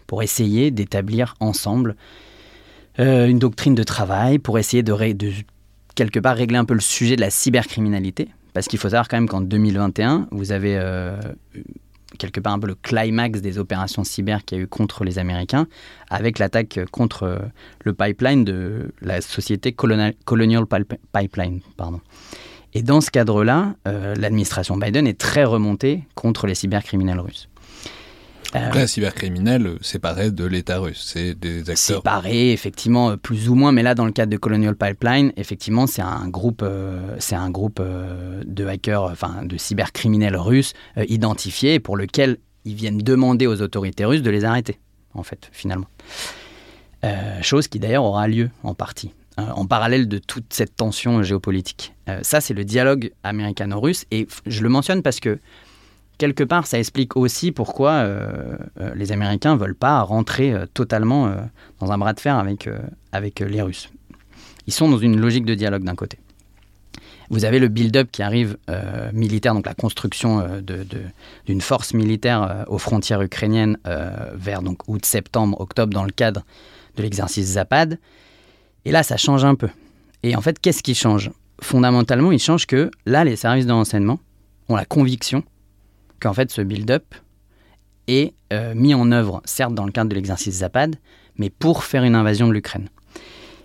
pour 0.07 0.23
essayer 0.23 0.71
d'établir 0.71 1.35
ensemble 1.41 1.95
euh, 2.99 3.27
une 3.27 3.39
doctrine 3.39 3.75
de 3.75 3.83
travail, 3.83 4.39
pour 4.39 4.59
essayer 4.59 4.83
de, 4.83 4.95
quelque 5.95 6.19
part 6.19 6.37
régler 6.37 6.57
un 6.57 6.65
peu 6.65 6.73
le 6.73 6.81
sujet 6.81 7.17
de 7.17 7.21
la 7.21 7.29
cybercriminalité. 7.29 8.29
Parce 8.55 8.69
qu'il 8.69 8.79
faut 8.79 8.89
savoir 8.89 9.09
quand 9.09 9.19
même 9.19 9.29
qu'en 9.29 9.43
2021, 9.43 10.29
vous 10.31 10.53
avez 10.53 10.79
euh, 10.79 11.19
quelque 12.17 12.41
part 12.41 12.55
un 12.55 12.59
peu 12.59 12.67
le 12.67 12.75
climax 12.75 13.43
des 13.43 13.59
opérations 13.59 14.05
cyber 14.05 14.43
qu'il 14.47 14.57
y 14.57 14.61
a 14.63 14.65
eu 14.65 14.67
contre 14.67 15.05
les 15.05 15.19
Américains, 15.19 15.67
avec 16.09 16.39
l'attaque 16.39 16.81
contre 16.91 17.25
euh, 17.25 17.39
le 17.85 17.93
pipeline 17.93 18.43
de 18.43 18.91
la 19.03 19.21
société 19.21 19.73
Colonial, 19.73 20.15
Pipeline. 21.13 21.61
Et 22.73 22.81
dans 22.81 23.03
ce 23.03 23.11
cadre-là, 23.11 23.75
l'administration 23.85 24.79
Biden 24.79 25.07
est 25.07 25.21
très 25.21 25.45
remontée 25.45 26.05
contre 26.15 26.47
les 26.47 26.55
cybercriminels 26.55 27.21
russes. 27.21 27.51
Donc 28.61 28.75
là, 28.75 28.87
cybercriminel 28.87 29.79
séparé 29.81 30.31
de 30.31 30.45
l'État 30.45 30.79
russe, 30.79 31.03
c'est 31.05 31.35
des 31.35 31.61
acteurs. 31.61 31.77
Séparé, 31.77 32.53
effectivement, 32.53 33.11
euh, 33.11 33.17
plus 33.17 33.49
ou 33.49 33.55
moins, 33.55 33.73
mais 33.73 33.83
là, 33.83 33.95
dans 33.95 34.05
le 34.05 34.13
cadre 34.13 34.31
de 34.31 34.37
Colonial 34.37 34.77
Pipeline, 34.77 35.33
effectivement, 35.37 35.87
c'est 35.87 36.03
un 36.03 36.29
groupe, 36.29 36.63
euh, 36.63 37.17
c'est 37.19 37.35
un 37.35 37.51
groupe 37.51 37.79
euh, 37.81 38.43
de 38.45 38.67
hackers, 38.67 39.05
enfin, 39.05 39.43
de 39.45 39.57
cybercriminels 39.57 40.37
russes 40.37 40.75
identifiés 41.09 41.81
pour 41.81 41.97
lequel 41.97 42.39
ils 42.65 42.75
viennent 42.75 42.99
demander 42.99 43.47
aux 43.47 43.63
autorités 43.63 44.05
russes 44.05 44.23
de 44.23 44.31
les 44.31 44.45
arrêter, 44.45 44.79
en 45.15 45.23
fait, 45.23 45.49
finalement. 45.53 45.89
chose 47.41 47.69
qui 47.69 47.79
d'ailleurs 47.81 48.05
aura 48.05 48.29
lieu 48.29 48.51
en 48.63 48.75
partie, 48.75 49.13
en 49.39 49.67
parallèle 49.67 50.07
de 50.07 50.19
toute 50.19 50.53
cette 50.53 50.77
tension 50.77 51.23
géopolitique. 51.23 51.95
ça, 52.23 52.41
c'est 52.41 52.55
le 52.55 52.65
dialogue 52.65 53.13
américano-russe, 53.25 54.05
et 54.11 54.29
je 54.47 54.63
le 54.63 54.69
mentionne 54.69 55.03
parce 55.03 55.19
que 55.19 55.41
quelque 56.23 56.45
part, 56.45 56.69
ça 56.69 56.79
explique 56.79 57.17
aussi 57.17 57.51
pourquoi 57.51 57.91
euh, 57.91 58.57
euh, 58.81 58.95
les 58.95 59.11
Américains 59.11 59.55
ne 59.55 59.59
veulent 59.59 59.75
pas 59.75 60.03
rentrer 60.03 60.53
euh, 60.53 60.67
totalement 60.73 61.35
dans 61.81 61.91
un 61.91 61.99
bras 61.99 62.13
de 62.13 62.21
fer 62.21 62.37
avec, 62.39 62.69
avec 63.11 63.41
les 63.41 63.61
Russes. 63.61 63.91
Ils 64.69 64.73
sont 64.73 64.89
dans 64.89 64.99
une 64.99 65.19
logique 65.19 65.45
de 65.45 65.57
dialogue 65.57 65.83
d'un 65.83 65.97
côté. 65.97 66.21
Vous 67.29 67.45
avez 67.45 67.59
le 67.59 67.67
build-up 67.67 68.09
qui 68.13 68.23
arrive 68.23 68.57
militaire, 69.13 69.55
donc 69.55 69.67
la 69.67 69.75
construction 69.75 70.47
d'une 71.47 71.61
force 71.61 71.93
militaire 71.93 72.67
aux 72.69 72.79
frontières 72.79 73.23
ukrainiennes 73.23 73.79
vers 74.35 74.61
août, 74.87 75.05
septembre, 75.05 75.61
octobre 75.61 75.93
dans 75.93 76.05
le 76.05 76.13
cadre 76.13 76.45
de 76.97 77.03
l'exercice 77.03 77.47
Zapad. 77.47 77.99
Et 78.85 78.93
là, 78.93 79.03
ça 79.03 79.17
change 79.17 79.45
un 79.45 79.57
peu. 79.57 79.71
Et 80.23 80.37
en 80.37 80.41
fait, 80.41 80.61
qu'est-ce 80.61 80.85
qui 80.85 80.95
change? 80.95 81.31
Fondamentalement, 81.61 82.31
il 82.31 82.39
change 82.39 82.67
que 82.67 82.91
là, 83.07 83.25
les 83.25 83.37
services 83.37 83.67
de 83.67 83.73
renseignement 83.73 84.21
ont 84.69 84.77
la 84.77 84.85
conviction 84.85 85.43
qu'en 86.23 86.33
fait 86.33 86.51
ce 86.51 86.63
build-up 86.63 87.15
est 88.07 88.33
euh, 88.53 88.75
mis 88.75 88.95
en 88.95 89.11
œuvre, 89.13 89.43
certes 89.45 89.75
dans 89.75 89.85
le 89.85 89.93
cadre 89.93 90.09
de 90.09 90.15
l'exercice 90.15 90.59
Zapad, 90.59 90.97
mais 91.37 91.51
pour 91.51 91.85
faire 91.85 92.05
une 92.05 92.15
invasion 92.15 92.47
de 92.49 92.53
l'Ukraine. 92.53 92.89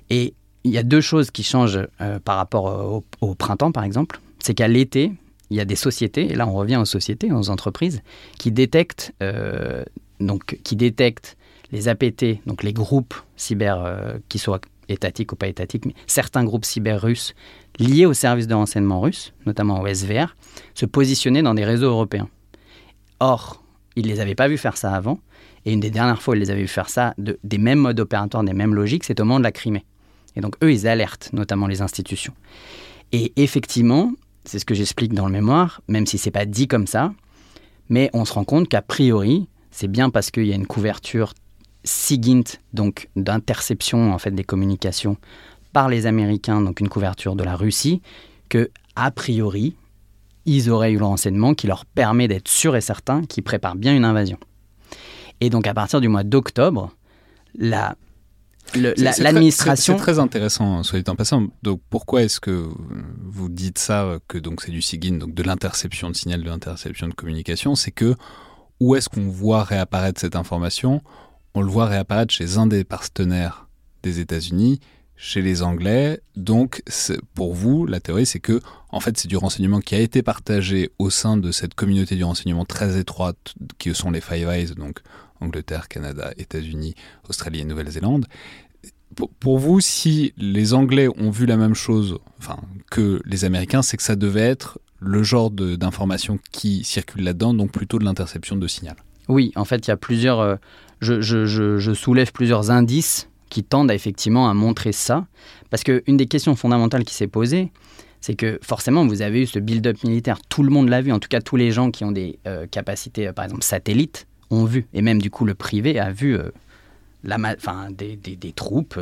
Et 0.10 0.34
il 0.64 0.72
y 0.72 0.78
a 0.78 0.84
deux 0.84 1.02
choses 1.02 1.32
qui 1.32 1.44
changent 1.44 1.80
euh, 2.02 2.20
par 2.20 2.38
rapport 2.38 3.04
au, 3.22 3.36
printemps, 3.36 3.72
par 3.72 3.84
exemple. 3.84 4.20
C'est 4.40 4.54
qu'à 4.54 4.68
l'été, 4.68 5.12
il 5.50 5.58
y 5.58 5.60
a 5.60 5.66
des 5.66 5.76
sociétés, 5.76 6.32
et 6.32 6.36
là 6.36 6.48
on 6.48 6.54
revient 6.54 6.78
aux 6.78 6.86
sociétés, 6.86 7.32
aux 7.32 7.50
entreprises, 7.50 8.02
qui 8.38 8.52
détectent, 8.52 9.14
euh, 9.22 9.84
donc, 10.20 10.60
qui 10.64 10.76
détectent 10.76 11.38
les 11.72 11.88
APT, 11.88 12.46
donc 12.46 12.64
les 12.64 12.74
groupes 12.74 13.14
cyber, 13.36 14.20
qui 14.30 14.40
soient 14.40 14.62
étatiques 14.88 15.34
ou 15.34 15.36
pas 15.36 15.48
étatiques, 15.48 15.86
mais 15.86 15.94
certains 16.08 16.46
groupes 16.46 16.64
cyber 16.64 17.02
russes 17.02 17.36
liés 17.78 18.06
aux 18.06 18.14
services 18.14 18.48
de 18.48 18.54
renseignement 18.54 19.02
russes, 19.02 19.34
notamment 19.46 19.82
au 19.82 19.88
SVR, 19.88 20.36
se 20.76 20.86
positionner 20.86 21.42
dans 21.42 21.54
des 21.54 21.66
réseaux 21.66 21.90
européens. 21.90 22.30
Or, 23.20 23.64
ils 23.96 24.06
ne 24.06 24.12
les 24.12 24.20
avaient 24.20 24.36
pas 24.36 24.48
vus 24.48 24.58
faire 24.58 24.78
ça 24.78 24.94
avant. 24.94 25.20
Et 25.66 25.74
une 25.74 25.80
des 25.80 25.90
dernières 25.90 26.22
fois 26.22 26.36
ils 26.36 26.40
les 26.40 26.50
avaient 26.50 26.62
vus 26.62 26.68
faire 26.68 26.90
ça, 26.90 27.14
de, 27.18 27.40
des 27.44 27.58
mêmes 27.58 27.80
modes 27.80 28.00
opératoires, 28.00 28.44
des 28.44 28.54
mêmes 28.54 28.74
logiques, 28.74 29.04
c'est 29.04 29.20
au 29.20 29.26
moment 29.26 29.40
de 29.40 29.44
la 29.44 29.52
Crimée. 29.52 29.86
Et 30.36 30.42
donc, 30.42 30.56
eux, 30.64 30.72
ils 30.72 30.88
alertent, 30.88 31.32
notamment 31.34 31.68
les 31.68 31.82
institutions. 31.82 32.34
Et 33.12 33.34
effectivement, 33.38 34.12
c'est 34.46 34.60
ce 34.60 34.66
que 34.66 34.76
j'explique 34.76 35.14
dans 35.14 35.26
le 35.26 35.32
mémoire, 35.32 35.82
même 35.88 36.06
si 36.06 36.18
c'est 36.18 36.32
pas 36.32 36.46
dit 36.46 36.68
comme 36.68 36.88
ça, 36.88 37.12
mais 37.90 38.10
on 38.14 38.24
se 38.24 38.34
rend 38.34 38.44
compte 38.44 38.70
qu'a 38.70 38.82
priori, 38.82 39.48
c'est 39.72 39.88
bien 39.88 40.10
parce 40.10 40.32
qu'il 40.32 40.46
y 40.46 40.52
a 40.52 40.56
une 40.56 40.68
couverture 40.68 41.34
SIGINT, 41.84 42.60
donc 42.74 43.10
d'interception 43.16 44.14
en 44.14 44.18
fait 44.20 44.32
des 44.32 44.44
communications 44.44 45.18
par 45.74 45.90
les 45.90 46.06
Américains, 46.06 46.62
donc 46.62 46.80
une 46.80 46.90
couverture 46.90 47.36
de 47.36 47.44
la 47.44 47.56
Russie, 47.56 48.02
que 48.50 48.70
a 48.96 49.12
priori, 49.12 49.76
ils 50.48 50.72
auraient 50.72 50.92
eu 50.94 50.98
le 50.98 51.06
renseignement 51.06 51.54
qui 51.54 51.68
leur 51.68 51.86
permet 51.86 52.28
d'être 52.28 52.48
sûrs 52.48 52.76
et 52.76 52.82
certains 52.82 53.24
qu'ils 53.26 53.44
préparent 53.44 53.76
bien 53.76 53.96
une 53.96 54.06
invasion. 54.06 54.40
Et 55.42 55.52
donc 55.52 55.68
à 55.68 55.76
partir 55.76 56.02
du 56.02 56.08
mois 56.08 56.24
d'octobre, 56.24 56.92
la 57.54 57.96
l'administration. 58.74 59.94
C'est 59.94 60.04
très 60.04 60.20
intéressant, 60.20 60.84
soit 60.84 61.00
dit 61.00 61.10
en 61.10 61.16
passant. 61.16 61.48
Donc, 61.64 61.82
pourquoi 61.90 62.24
est-ce 62.24 62.40
que 62.40 62.68
vous 63.24 63.48
dites 63.48 63.78
ça, 63.78 64.20
que 64.28 64.38
donc 64.38 64.62
c'est 64.62 64.72
du 64.72 64.82
SIGIN, 64.82 65.18
donc 65.18 65.34
de 65.34 65.44
l'interception 65.44 66.10
de 66.10 66.16
signal, 66.16 66.44
de 66.44 66.50
l'interception 66.50 67.08
de 67.08 67.14
communication? 67.14 67.76
C'est 67.76 67.92
que 67.92 68.16
où 68.80 68.96
est-ce 68.96 69.10
qu'on 69.10 69.30
voit 69.30 69.64
réapparaître 69.64 70.20
cette 70.20 70.36
information? 70.36 71.02
On 71.54 71.62
le 71.62 71.70
voit 71.70 71.86
réapparaître 71.86 72.34
chez 72.34 72.58
un 72.58 72.68
des 72.68 72.84
partenaires 72.84 73.68
des 74.04 74.20
États-Unis 74.20 74.80
chez 75.18 75.42
les 75.42 75.64
Anglais. 75.64 76.22
Donc, 76.36 76.84
pour 77.34 77.54
vous, 77.54 77.86
la 77.86 78.00
théorie, 78.00 78.26
c'est 78.26 78.40
que, 78.40 78.62
en 78.90 79.00
fait, 79.00 79.18
c'est 79.18 79.28
du 79.28 79.36
renseignement 79.36 79.82
qui 79.82 79.96
a 79.96 80.00
été 80.00 80.22
partagé 80.22 80.92
au 81.00 81.10
sein 81.10 81.36
de 81.36 81.52
cette 81.52 81.74
communauté 81.74 82.16
du 82.16 82.24
renseignement 82.24 82.66
très 82.66 82.98
étroite, 82.98 83.56
qui 83.80 83.94
sont 83.94 84.12
les 84.12 84.22
Five 84.22 84.48
Eyes, 84.48 84.76
donc 84.76 85.00
Angleterre, 85.42 85.88
Canada, 85.88 86.32
États-Unis, 86.38 86.96
Australie 87.28 87.62
et 87.62 87.66
Nouvelle-Zélande. 87.66 88.28
Pour, 89.40 89.58
vous, 89.58 89.82
si 89.82 90.34
les 90.38 90.76
Anglais 90.76 91.08
ont 91.18 91.32
vu 91.32 91.48
la 91.48 91.58
même 91.58 91.74
chose 91.74 92.20
enfin, 92.38 92.58
que 92.92 93.20
les 93.26 93.46
Américains, 93.46 93.82
c'est 93.82 93.98
que 93.98 94.04
ça 94.04 94.16
devait 94.16 94.42
être 94.42 94.80
le 95.00 95.24
genre 95.24 95.50
d'information 95.50 96.40
qui 96.52 96.84
circule 96.84 97.24
là-dedans, 97.24 97.54
donc 97.54 97.72
plutôt 97.72 97.98
de 97.98 98.06
l'interception 98.06 98.56
de 98.56 98.68
signal. 98.68 98.96
Oui, 99.28 99.52
en 99.56 99.66
fait, 99.66 99.88
il 99.88 99.90
y 99.90 99.92
a 99.92 99.98
plusieurs. 99.98 100.40
Euh, 100.40 100.56
je, 101.00 101.22
je, 101.22 101.94
soulève 101.94 102.32
plusieurs 102.32 102.72
indices 102.72 103.30
qui 103.50 103.64
tendent 103.64 103.92
effectivement 103.92 104.50
à 104.50 104.54
montrer 104.54 104.92
ça. 104.92 105.26
Parce 105.70 105.84
qu'une 105.84 106.18
des 106.18 106.28
questions 106.28 106.56
fondamentales 106.56 107.04
qui 107.04 107.14
s'est 107.14 107.28
posée, 107.28 107.72
c'est 108.22 108.36
que 108.36 108.60
forcément, 108.62 109.06
vous 109.06 109.22
avez 109.22 109.44
eu 109.44 109.46
ce 109.46 109.60
build-up 109.60 110.04
militaire, 110.04 110.40
tout 110.50 110.64
le 110.64 110.70
monde 110.70 110.90
l'a 110.90 111.02
vu, 111.02 111.12
en 111.12 111.20
tout 111.20 111.30
cas 111.30 111.42
tous 111.42 111.56
les 111.56 111.72
gens 111.72 111.92
qui 111.92 112.04
ont 112.04 112.12
des 112.12 112.40
euh, 112.48 112.68
capacités, 112.68 113.28
euh, 113.28 113.34
par 113.34 113.46
exemple 113.46 113.64
satellites, 113.64 114.28
ont 114.50 114.66
vu, 114.66 114.88
et 114.94 115.02
même 115.02 115.22
du 115.22 115.30
coup 115.30 115.46
le 115.46 115.54
privé 115.54 116.00
a 116.00 116.12
vu 116.12 116.36
euh, 116.36 116.52
la 117.24 117.38
enfin, 117.38 117.90
des, 117.92 118.16
des, 118.16 118.52
troupes, 118.54 118.98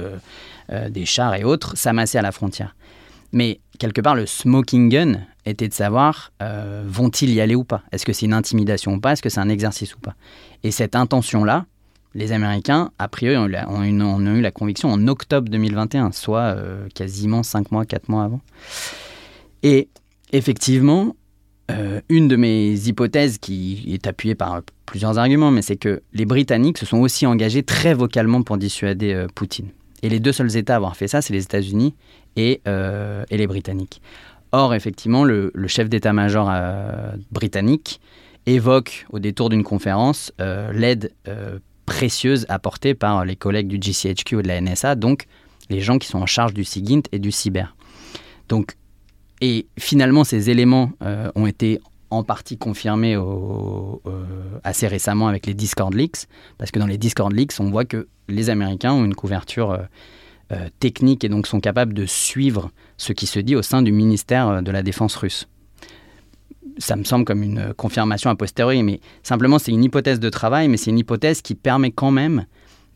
des 0.90 1.06
chars 1.06 1.36
et 1.36 1.44
autres 1.44 1.78
s'amasser 1.78 2.18
à 2.18 2.22
la 2.22 2.32
frontière. 2.32 2.76
Mais 3.32 3.60
quelque 3.78 4.02
part, 4.02 4.16
le 4.16 4.26
smoking 4.26 4.90
gun 4.90 5.20
était 5.46 5.68
de 5.68 5.74
savoir 5.74 6.32
vont-ils 6.86 7.32
y 7.32 7.42
aller 7.42 7.54
ou 7.54 7.66
pas? 7.66 7.84
Est-ce 7.92 8.06
que 8.06 8.14
c'est 8.14 8.26
une 8.26 8.34
intimidation 8.34 8.94
ou 8.94 9.00
pas? 9.00 9.12
Est-ce 9.12 9.22
que 9.22 9.30
c'est 9.30 9.42
un 9.42 9.50
exercice 9.50 9.94
ou 9.96 10.00
pas? 10.00 10.16
Et 10.64 10.72
cette 10.72 10.96
intention-là, 10.96 11.66
les 12.16 12.32
Américains, 12.32 12.92
a 12.98 13.10
priori, 13.10 13.36
ont, 13.38 14.26
eu 14.26 14.42
la 14.42 14.52
conviction 14.52 14.90
en 14.90 15.08
octobre 15.08 15.50
2021, 15.50 16.14
soit 16.14 16.56
euh, 16.56 16.88
quasiment 16.96 17.44
5 17.44 17.72
mois, 17.72 17.86
4 17.86 18.08
mois 18.08 18.24
avant. 18.24 18.42
Et 19.64 19.90
effectivement, 20.32 21.18
euh, 21.72 22.00
une 22.08 22.30
de 22.30 22.38
mes 22.38 22.74
hypothèses 22.88 23.38
qui 23.38 23.84
est 23.94 24.08
appuyée 24.08 24.34
par 24.34 24.62
plusieurs 24.86 25.18
arguments, 25.18 25.52
mais 25.52 25.62
c'est 25.62 25.76
que 25.76 26.02
les 26.14 26.26
Britanniques 26.26 26.78
se 26.78 26.86
sont 26.86 27.00
aussi 27.00 27.26
engagés 27.26 27.64
très 27.64 27.94
vocalement 27.94 28.44
pour 28.44 28.58
dissuader 28.58 29.14
euh, 29.14 29.28
Poutine. 29.36 29.68
Et 30.02 30.08
les 30.08 30.22
deux 30.22 30.32
seuls 30.32 30.56
États 30.56 30.74
à 30.74 30.78
avoir 30.78 30.96
fait 30.96 31.10
ça, 31.10 31.22
c'est 31.22 31.34
les 31.34 31.44
États-Unis 31.44 31.96
et, 32.38 32.62
les 32.66 33.48
Britanniques. 33.48 34.02
Or, 34.52 34.74
effectivement, 34.74 35.24
le 35.24 35.52
chef 35.68 35.90
d'état-major 35.90 36.52
britannique 37.32 38.00
évoque 38.46 39.08
au 39.10 39.20
détour 39.20 39.50
d'une 39.50 39.64
conférence 39.64 40.32
l'aide 40.38 41.12
précieuse 41.86 42.46
apportée 42.50 42.94
par 42.94 43.26
les 43.26 43.36
collègues 43.36 43.68
du 43.68 43.78
GCHQ 43.80 44.40
et 44.40 44.44
de 44.44 44.48
la 44.48 44.62
NSA, 44.62 44.96
donc 44.96 45.28
les 45.70 45.82
gens 45.82 45.98
qui 45.98 46.08
sont 46.08 46.20
en 46.20 46.26
charge 46.26 46.54
du 46.54 46.64
SIGINT 46.64 47.04
et 47.12 47.20
du 47.20 47.32
cyber. 47.32 47.76
Donc, 48.50 48.76
et 49.42 49.68
finalement, 49.78 50.24
ces 50.24 50.50
éléments 50.50 50.92
euh, 51.04 51.32
ont 51.36 51.48
été 51.48 51.80
en 52.10 52.24
partie 52.24 52.58
confirmés 52.58 53.16
euh, 53.16 53.98
assez 54.64 54.88
récemment 54.88 55.28
avec 55.28 55.48
les 55.48 55.54
Discord 55.54 55.94
Leaks, 55.94 56.28
parce 56.58 56.72
que 56.72 56.80
dans 56.80 56.88
les 56.88 56.98
Discord 56.98 57.34
Leaks, 57.34 57.60
on 57.60 57.70
voit 57.70 57.86
que 57.86 58.08
les 58.30 58.50
Américains 58.50 58.94
ont 58.94 59.04
une 59.04 59.16
couverture 59.16 59.80
euh, 60.52 60.70
technique 60.80 61.24
et 61.24 61.30
donc 61.30 61.48
sont 61.48 61.60
capables 61.60 61.94
de 61.94 62.06
suivre 62.06 62.72
ce 62.98 63.14
qui 63.14 63.26
se 63.26 63.40
dit 63.40 63.56
au 63.56 63.62
sein 63.62 63.82
du 63.82 63.92
ministère 63.92 64.62
de 64.62 64.72
la 64.72 64.84
Défense 64.84 65.16
russe 65.16 65.48
ça 66.78 66.96
me 66.96 67.04
semble 67.04 67.26
comme 67.26 67.44
une 67.44 67.74
confirmation 67.74 68.30
a 68.30 68.36
posteriori, 68.36 68.84
mais 68.84 69.00
simplement 69.24 69.60
c'est 69.60 69.72
une 69.72 69.84
hypothèse 69.84 70.20
de 70.20 70.30
travail, 70.30 70.68
mais 70.68 70.78
c'est 70.78 70.92
une 70.92 71.00
hypothèse 71.00 71.42
qui 71.42 71.56
permet 71.56 71.92
quand 71.92 72.12
même 72.12 72.46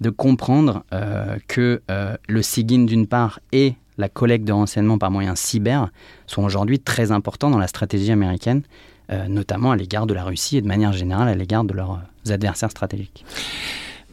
de 0.01 0.09
comprendre 0.09 0.83
euh, 0.93 1.37
que 1.47 1.81
euh, 1.91 2.15
le 2.27 2.41
SIGIN 2.41 2.85
d'une 2.85 3.07
part 3.07 3.39
et 3.51 3.75
la 3.97 4.07
collecte 4.07 4.45
de 4.45 4.53
renseignements 4.53 4.97
par 4.97 5.11
moyens 5.11 5.39
cyber 5.39 5.89
sont 6.25 6.43
aujourd'hui 6.43 6.79
très 6.79 7.11
importants 7.11 7.49
dans 7.49 7.57
la 7.57 7.67
stratégie 7.67 8.11
américaine, 8.11 8.63
euh, 9.11 9.27
notamment 9.27 9.71
à 9.71 9.75
l'égard 9.75 10.07
de 10.07 10.13
la 10.13 10.23
Russie 10.23 10.57
et 10.57 10.61
de 10.61 10.67
manière 10.67 10.93
générale 10.93 11.27
à 11.27 11.35
l'égard 11.35 11.65
de 11.65 11.73
leurs 11.73 12.01
adversaires 12.29 12.71
stratégiques. 12.71 13.25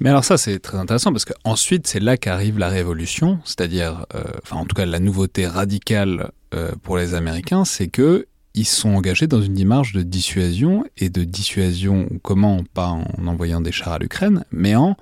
Mais 0.01 0.11
alors 0.11 0.25
ça 0.25 0.37
c'est 0.37 0.59
très 0.59 0.77
intéressant 0.77 1.13
parce 1.13 1.25
qu'ensuite 1.25 1.87
c'est 1.87 2.01
là 2.01 2.17
qu'arrive 2.17 2.59
la 2.59 2.69
révolution, 2.69 3.39
c'est-à-dire, 3.45 4.05
enfin 4.43 4.57
en 4.57 4.67
tout 4.67 4.75
cas 4.75 4.85
la 4.85 4.99
nouveauté 4.99 5.47
radicale 5.47 6.33
pour 6.83 6.99
les 6.99 7.15
Américains, 7.15 7.65
c'est 7.65 7.89
que 7.89 8.27
ils 8.57 8.67
sont 8.67 8.91
engagés 8.91 9.27
dans 9.27 9.43
une 9.43 9.55
démarche 9.55 9.93
de 9.93 10.03
dissuasion, 10.03 10.85
et 10.97 11.11
de 11.11 11.25
dissuasion, 11.25 12.09
comment? 12.23 12.65
Pas 12.75 12.89
en 12.89 13.27
envoyant 13.27 13.61
des 13.61 13.73
chars 13.73 13.93
à 13.93 13.99
l'Ukraine, 13.99 14.45
mais 14.51 14.75
en 14.75 14.97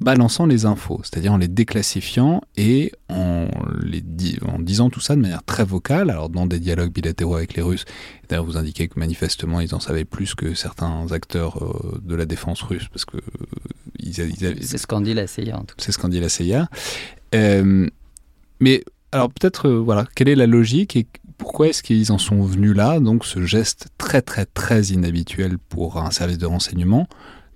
balançant 0.00 0.46
les 0.46 0.64
infos, 0.64 1.00
c'est-à-dire 1.02 1.32
en 1.32 1.36
les 1.36 1.48
déclassifiant 1.48 2.40
et 2.56 2.92
en, 3.08 3.48
les 3.82 4.02
en 4.46 4.58
disant 4.58 4.88
tout 4.88 5.00
ça 5.00 5.14
de 5.14 5.20
manière 5.20 5.42
très 5.42 5.64
vocale, 5.64 6.10
alors 6.10 6.30
dans 6.30 6.46
des 6.46 6.58
dialogues 6.58 6.92
bilatéraux 6.92 7.36
avec 7.36 7.54
les 7.54 7.62
Russes. 7.62 7.84
D'ailleurs, 8.28 8.46
vous 8.46 8.56
indiquez 8.56 8.88
que 8.88 8.98
manifestement, 8.98 9.60
ils 9.60 9.74
en 9.74 9.80
savaient 9.80 10.06
plus 10.06 10.34
que 10.34 10.54
certains 10.54 11.12
acteurs 11.12 11.62
euh, 11.62 12.00
de 12.02 12.14
la 12.14 12.24
défense 12.24 12.62
russe, 12.62 12.88
parce 12.88 13.04
que 13.04 13.18
euh, 13.18 13.20
ils, 13.98 14.14
C'est 14.14 14.78
ce 14.78 14.86
qu'en 14.86 15.02
dit 15.02 15.14
la 15.14 15.26
CIA, 15.26 15.58
en 15.58 15.64
tout 15.64 15.76
cas. 15.76 15.84
C'est 15.84 15.92
ce 15.92 15.98
qu'en 15.98 16.08
dit 16.08 16.20
la 16.20 16.30
CIA. 16.30 16.68
Euh, 17.34 17.86
mais 18.60 18.84
alors 19.12 19.28
peut-être, 19.28 19.68
voilà, 19.68 20.06
quelle 20.14 20.28
est 20.28 20.36
la 20.36 20.46
logique 20.46 20.96
et 20.96 21.06
pourquoi 21.40 21.68
est-ce 21.68 21.82
qu'ils 21.82 22.12
en 22.12 22.18
sont 22.18 22.42
venus 22.42 22.76
là, 22.76 23.00
donc 23.00 23.24
ce 23.24 23.46
geste 23.46 23.88
très 23.96 24.20
très 24.20 24.44
très 24.44 24.82
inhabituel 24.88 25.56
pour 25.58 25.96
un 25.96 26.10
service 26.10 26.36
de 26.36 26.44
renseignement, 26.44 27.08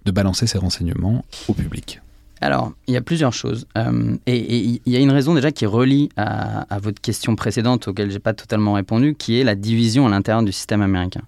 de 0.06 0.10
balancer 0.10 0.46
ces 0.46 0.56
renseignements 0.56 1.22
au 1.48 1.52
public 1.52 2.00
alors, 2.40 2.72
il 2.88 2.92
y 2.92 2.96
a 2.98 3.00
plusieurs 3.00 3.32
choses. 3.32 3.66
Euh, 3.78 4.16
et 4.26 4.36
il 4.84 4.92
y 4.92 4.96
a 4.96 4.98
une 4.98 5.12
raison 5.12 5.34
déjà 5.34 5.50
qui 5.50 5.64
relie 5.64 6.10
à, 6.16 6.78
votre 6.78 7.00
question 7.00 7.36
précédente 7.36 7.88
auquel 7.88 8.10
je 8.10 8.14
n'ai 8.14 8.18
pas 8.18 8.34
totalement 8.34 8.74
répondu, 8.74 9.14
qui 9.14 9.40
est 9.40 9.44
la 9.44 9.54
division 9.54 10.06
à 10.06 10.10
l'intérieur 10.10 10.42
du 10.42 10.52
système 10.52 10.82
américain. 10.82 11.22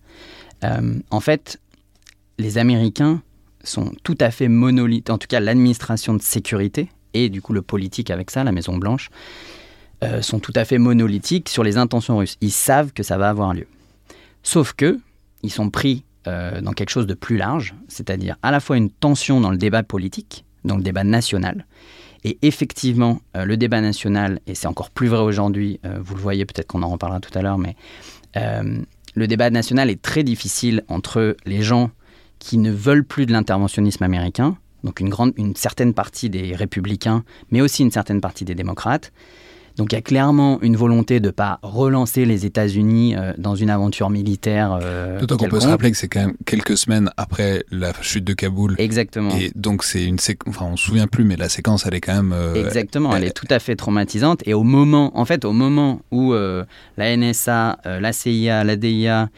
Euh, 0.65 0.99
en 1.11 1.21
fait, 1.21 1.59
les 2.39 2.59
Américains 2.59 3.23
sont 3.65 3.93
tout 4.03 4.19
à 4.21 4.31
fait 4.31 4.49
monolithes, 4.49 5.09
en 5.09 5.17
tout 5.17 5.29
cas 5.29 5.41
l'administration 5.41 6.13
de 6.13 6.21
sécurité 6.21 6.91
et 7.15 7.31
du 7.31 7.41
coup 7.41 7.55
le 7.55 7.63
politique 7.63 8.11
avec 8.11 8.31
ça, 8.31 8.45
la 8.45 8.53
Maison 8.53 8.77
Blanche, 8.77 9.09
euh, 10.05 10.21
sont 10.21 10.41
tout 10.41 10.53
à 10.55 10.65
fait 10.65 10.79
monolithiques 10.79 11.49
sur 11.49 11.65
les 11.65 11.79
intentions 11.79 12.19
russes. 12.19 12.37
Ils 12.41 12.53
savent 12.53 12.93
que 12.93 13.03
ça 13.03 13.17
va 13.17 13.29
avoir 13.29 13.55
lieu. 13.55 13.67
Sauf 14.43 14.73
que 14.75 14.99
ils 15.43 15.51
sont 15.51 15.71
pris 15.71 16.05
euh, 16.27 16.61
dans 16.61 16.73
quelque 16.73 16.91
chose 16.91 17.07
de 17.07 17.15
plus 17.15 17.37
large, 17.37 17.75
c'est-à-dire 17.89 18.37
à 18.43 18.51
la 18.51 18.61
fois 18.61 18.77
une 18.77 18.91
tension 18.91 19.41
dans 19.41 19.51
le 19.51 19.57
débat 19.57 19.83
politique, 19.83 20.45
dans 20.65 20.77
le 20.77 20.83
débat 20.83 21.05
national, 21.05 21.67
et 22.25 22.39
effectivement, 22.43 23.21
euh, 23.37 23.45
le 23.45 23.57
débat 23.57 23.81
national, 23.81 24.41
et 24.47 24.55
c'est 24.55 24.67
encore 24.67 24.91
plus 24.91 25.09
vrai 25.09 25.21
aujourd'hui, 25.21 25.81
vous 26.01 26.15
le 26.15 26.21
voyez, 26.21 26.45
peut-être 26.45 26.67
qu'on 26.67 26.83
en 26.83 26.91
reparlera 26.91 27.21
tout 27.21 27.37
à 27.39 27.43
l'heure, 27.43 27.59
mais 27.59 27.77
le 29.15 29.27
débat 29.27 29.49
national 29.49 29.89
est 29.89 30.03
très 30.03 30.25
difficile 30.25 30.85
entre 30.89 31.37
les 31.47 31.63
gens 31.63 31.91
qui 32.39 32.59
ne 32.59 32.71
veulent 32.71 33.05
plus 33.05 33.25
de 33.25 33.33
l'interventionnisme 33.33 34.05
américain, 34.05 34.59
donc 34.85 35.01
une, 35.01 35.09
grande, 35.09 35.33
une 35.37 35.57
certaine 35.57 35.95
partie 35.95 36.29
des 36.29 36.55
républicains, 36.55 37.25
mais 37.51 37.63
aussi 37.63 37.83
une 37.83 37.91
certaine 37.91 38.21
partie 38.21 38.45
des 38.45 38.55
démocrates, 38.55 39.13
donc 39.77 39.93
il 39.93 39.95
y 39.95 39.99
a 39.99 40.03
clairement 40.03 40.59
une 40.63 40.77
volonté 40.77 41.21
de 41.21 41.27
ne 41.27 41.31
pas 41.31 41.59
relancer 41.63 42.25
les 42.25 42.47
États-Unis 42.47 43.15
euh, 43.15 43.33
dans 43.37 43.55
une 43.55 43.69
aventure 43.69 44.09
militaire. 44.09 44.79
Euh, 44.83 45.21
D'autant 45.21 45.37
qu'on 45.37 45.49
peut 45.49 45.61
se 45.61 45.69
rappeler 45.69 45.91
que 45.91 45.97
c'est 45.97 46.09
quand 46.09 46.21
même 46.21 46.37
quelques 46.47 46.79
semaines 46.79 47.11
après 47.17 47.65
la 47.71 47.93
chute 48.01 48.25
de 48.25 48.33
Kaboul. 48.33 48.75
Exactement. 48.79 49.31
Et 49.37 49.53
donc 49.55 49.85
c'est 49.85 50.05
une 50.05 50.19
séquence, 50.19 50.55
enfin 50.55 50.67
on 50.73 50.77
se 50.77 50.87
souvient 50.87 51.07
plus, 51.07 51.25
mais 51.25 51.37
la 51.37 51.51
séquence 51.51 51.85
elle 51.87 51.95
est 51.95 52.01
quand 52.01 52.15
même. 52.15 52.33
Euh, 52.33 52.55
Exactement, 52.55 53.15
elle, 53.15 53.25
est 53.25 53.37
tout 53.37 53.47
à 53.51 53.59
fait 53.59 53.77
traumatisante. 53.77 54.43
Et 54.47 54.55
au 54.55 54.63
moment, 54.63 55.17
en 55.19 55.25
fait, 55.27 55.45
au 55.45 55.53
moment 55.53 56.01
où 56.11 56.33
la 56.33 57.17
NSA, 57.17 57.79
la 57.85 58.13
CIA, 58.13 58.65
la 58.65 58.77
DIA 58.77 59.29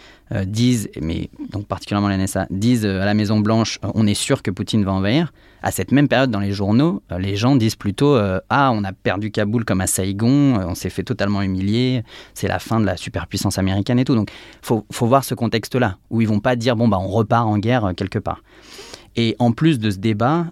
disent, 0.45 0.89
mais 1.01 1.31
donc 1.51 1.67
particulièrement 1.67 2.09
la 2.09 2.17
NSA, 2.17 2.47
disent 2.51 2.87
à 2.87 3.05
la 3.05 3.15
Maison 3.15 3.41
Blanche, 3.41 3.79
on 3.95 4.07
est 4.07 4.15
sûr 4.15 4.43
que 4.43 4.51
Poutine 4.51 4.85
va 4.85 4.93
envahir 4.93 5.33
à 5.63 5.71
cette 5.71 5.93
même 5.93 6.09
période, 6.09 6.31
dans 6.31 6.41
les 6.41 6.53
journaux, 6.53 7.03
euh, 7.11 7.19
les 7.19 7.37
gens 7.37 7.57
disent 7.57 7.77
plutôt 7.77 8.15
euh, 8.15 8.41
Ah, 8.49 8.71
on 8.73 8.85
a 8.85 8.93
perdu 8.93 9.31
Kaboul 9.31 9.65
comme 9.65 9.81
à 9.81 9.87
Saïgon, 9.87 10.61
euh, 10.61 10.67
on 10.67 10.75
s'est 10.75 10.91
fait 10.91 11.03
totalement 11.03 11.43
humilier, 11.43 12.05
c'est 12.35 12.49
la 12.49 12.59
fin 12.59 12.81
de 12.81 12.87
la 12.87 12.97
superpuissance 12.97 13.59
américaine 13.59 13.99
et 13.99 14.05
tout. 14.05 14.15
Donc, 14.15 14.31
faut, 14.63 14.87
faut 14.93 15.07
voir 15.07 15.25
ce 15.25 15.35
contexte-là, 15.35 15.99
où 16.11 16.21
ils 16.21 16.29
vont 16.29 16.41
pas 16.41 16.57
dire 16.57 16.77
Bon, 16.77 16.89
bah, 16.89 16.99
on 17.01 17.09
repart 17.09 17.47
en 17.47 17.59
guerre 17.59 17.93
quelque 17.97 18.19
part. 18.19 18.43
Et 19.17 19.35
en 19.41 19.51
plus 19.51 19.81
de 19.81 19.91
ce 19.91 19.99
débat, 19.99 20.47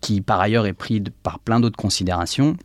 qui 0.00 0.22
par 0.22 0.40
ailleurs 0.40 0.66
est 0.66 0.72
pris 0.72 1.02
par 1.22 1.40
plein 1.40 1.60
d'autres 1.60 1.76
considérations, 1.76 2.56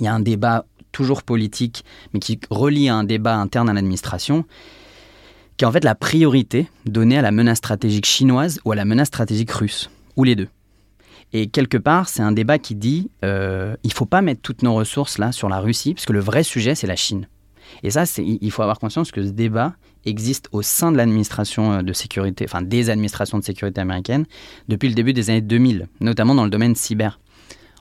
il 0.00 0.06
y 0.06 0.08
a 0.08 0.14
un 0.14 0.18
débat 0.18 0.64
toujours 0.90 1.22
politique, 1.22 1.84
mais 2.12 2.18
qui 2.18 2.40
relie 2.50 2.88
à 2.88 2.96
un 2.96 3.04
débat 3.04 3.36
interne 3.36 3.68
à 3.68 3.72
l'administration, 3.72 4.44
qui 5.56 5.64
est 5.64 5.68
en 5.68 5.72
fait 5.72 5.84
la 5.84 5.94
priorité 5.94 6.68
donnée 6.84 7.18
à 7.18 7.22
la 7.22 7.30
menace 7.30 7.58
stratégique 7.58 8.06
chinoise 8.06 8.60
ou 8.64 8.72
à 8.72 8.74
la 8.74 8.84
menace 8.84 9.08
stratégique 9.08 9.52
russe, 9.52 9.88
ou 10.16 10.24
les 10.24 10.34
deux. 10.34 10.48
Et 11.32 11.48
quelque 11.48 11.76
part, 11.76 12.08
c'est 12.08 12.22
un 12.22 12.32
débat 12.32 12.58
qui 12.58 12.74
dit 12.74 13.10
euh, 13.24 13.76
il 13.84 13.92
faut 13.92 14.06
pas 14.06 14.22
mettre 14.22 14.40
toutes 14.40 14.62
nos 14.62 14.74
ressources 14.74 15.18
là 15.18 15.32
sur 15.32 15.48
la 15.48 15.60
Russie, 15.60 15.94
parce 15.94 16.06
que 16.06 16.12
le 16.12 16.20
vrai 16.20 16.42
sujet, 16.42 16.74
c'est 16.74 16.86
la 16.86 16.96
Chine. 16.96 17.28
Et 17.84 17.90
ça, 17.90 18.04
il 18.18 18.50
faut 18.50 18.62
avoir 18.62 18.80
conscience 18.80 19.12
que 19.12 19.24
ce 19.24 19.30
débat 19.30 19.74
existe 20.04 20.48
au 20.50 20.62
sein 20.62 20.90
de 20.90 20.96
l'administration 20.96 21.72
euh, 21.72 21.82
de 21.82 21.92
sécurité, 21.92 22.44
enfin 22.48 22.62
des 22.62 22.90
administrations 22.90 23.38
de 23.38 23.44
sécurité 23.44 23.80
américaines, 23.80 24.26
depuis 24.68 24.88
le 24.88 24.94
début 24.94 25.12
des 25.12 25.30
années 25.30 25.40
2000, 25.40 25.86
notamment 26.00 26.34
dans 26.34 26.44
le 26.44 26.50
domaine 26.50 26.74
cyber. 26.74 27.20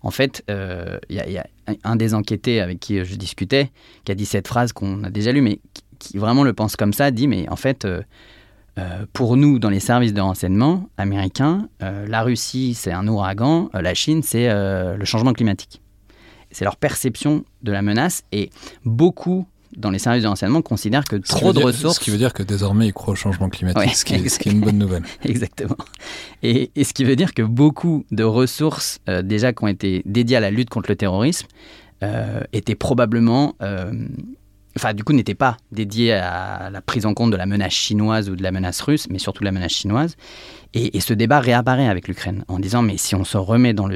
En 0.04 0.12
fait, 0.12 0.44
euh, 0.50 1.00
il 1.10 1.16
y, 1.16 1.38
a 1.38 1.46
un 1.84 1.96
des 1.96 2.14
enquêtés 2.14 2.62
avec 2.62 2.80
qui 2.80 3.04
je 3.04 3.16
discutais 3.16 3.72
qui 4.06 4.12
a 4.12 4.16
dit 4.16 4.26
cette 4.26 4.48
phrase 4.48 4.72
qu'on 4.74 5.04
a 5.04 5.10
déjà 5.10 5.32
lue, 5.32 5.42
mais 5.42 5.60
qui, 5.98 6.18
vraiment 6.18 6.44
le 6.44 6.54
pense 6.54 6.76
comme 6.76 6.94
ça, 6.94 7.12
dit 7.12 7.28
mais 7.28 7.50
en 7.50 7.58
fait, 7.58 7.86
euh, 8.80 9.06
pour 9.14 9.36
nous, 9.36 9.60
dans 9.60 9.70
les 9.70 9.80
services 9.80 10.14
de 10.14 10.22
renseignement 10.22 10.90
américains, 10.98 11.68
euh, 11.82 12.06
la 12.08 12.22
Russie, 12.22 12.74
c'est 12.74 12.92
un 12.92 13.08
ouragan, 13.08 13.70
euh, 13.76 13.82
la 13.82 13.94
Chine, 13.94 14.22
c'est 14.24 14.48
le 14.50 15.06
changement 15.06 15.34
climatique. 15.34 15.82
C'est 16.52 16.66
leur 16.66 16.78
perception 16.78 17.44
de 17.62 17.72
la 17.72 17.82
menace 17.82 18.24
et 18.32 18.50
beaucoup 18.86 19.48
dans 19.78 19.92
les 19.92 20.00
services 20.00 20.24
de 20.24 20.28
renseignement 20.28 20.64
considèrent 20.64 21.04
que 21.04 21.16
trop 21.16 21.54
de 21.54 21.60
ressources. 21.60 21.98
Ce 21.98 22.00
qui 22.00 22.10
veut 22.10 22.18
dire 22.18 22.34
que 22.34 22.42
désormais 22.42 22.88
ils 22.88 22.94
croient 22.94 23.14
au 23.14 23.16
changement 23.16 23.50
climatique, 23.50 23.96
ce, 23.96 24.04
qui 24.04 24.16
est, 24.16 24.52
une 24.52 24.62
bonne 24.62 24.80
nouvelle. 24.80 25.04
Exactement. 25.24 25.78
Et, 26.42 26.72
ce 26.76 26.92
qui 26.92 27.04
veut 27.04 27.16
dire 27.16 27.36
que 27.36 27.44
beaucoup 27.44 28.04
de 28.10 28.24
ressources 28.24 29.00
déjà 29.24 29.54
qui 29.54 29.64
ont 29.64 29.68
été 29.68 30.02
dédiées 30.06 30.38
à 30.38 30.40
la 30.40 30.50
lutte 30.50 30.70
contre 30.70 30.90
le 30.90 30.96
terrorisme 30.96 31.48
étaient 32.52 32.76
probablement 32.76 33.56
enfin 34.76 34.94
du 34.94 35.04
coup 35.04 35.14
n'était 35.14 35.36
pas 35.36 35.58
dédié 35.72 36.14
à 36.14 36.70
la 36.70 36.82
prise 36.82 37.06
en 37.06 37.14
compte 37.14 37.32
de 37.32 37.38
la 37.38 37.46
menace 37.46 37.74
chinoise 37.74 38.30
ou 38.30 38.36
de 38.36 38.44
la 38.44 38.52
menace 38.52 38.82
russe, 38.82 39.08
mais 39.10 39.20
surtout 39.20 39.42
de 39.42 39.46
la 39.46 39.52
menace 39.52 39.72
chinoise. 39.72 40.16
Et, 40.76 41.00
ce 41.00 41.14
débat 41.14 41.40
réapparaît 41.40 41.88
avec 41.88 42.08
l'Ukraine 42.08 42.46
en 42.48 42.60
disant 42.60 42.82
mais 42.84 42.98
si 42.98 43.16
on 43.16 43.24
se 43.24 43.38
remet 43.38 43.74
dans 43.74 43.88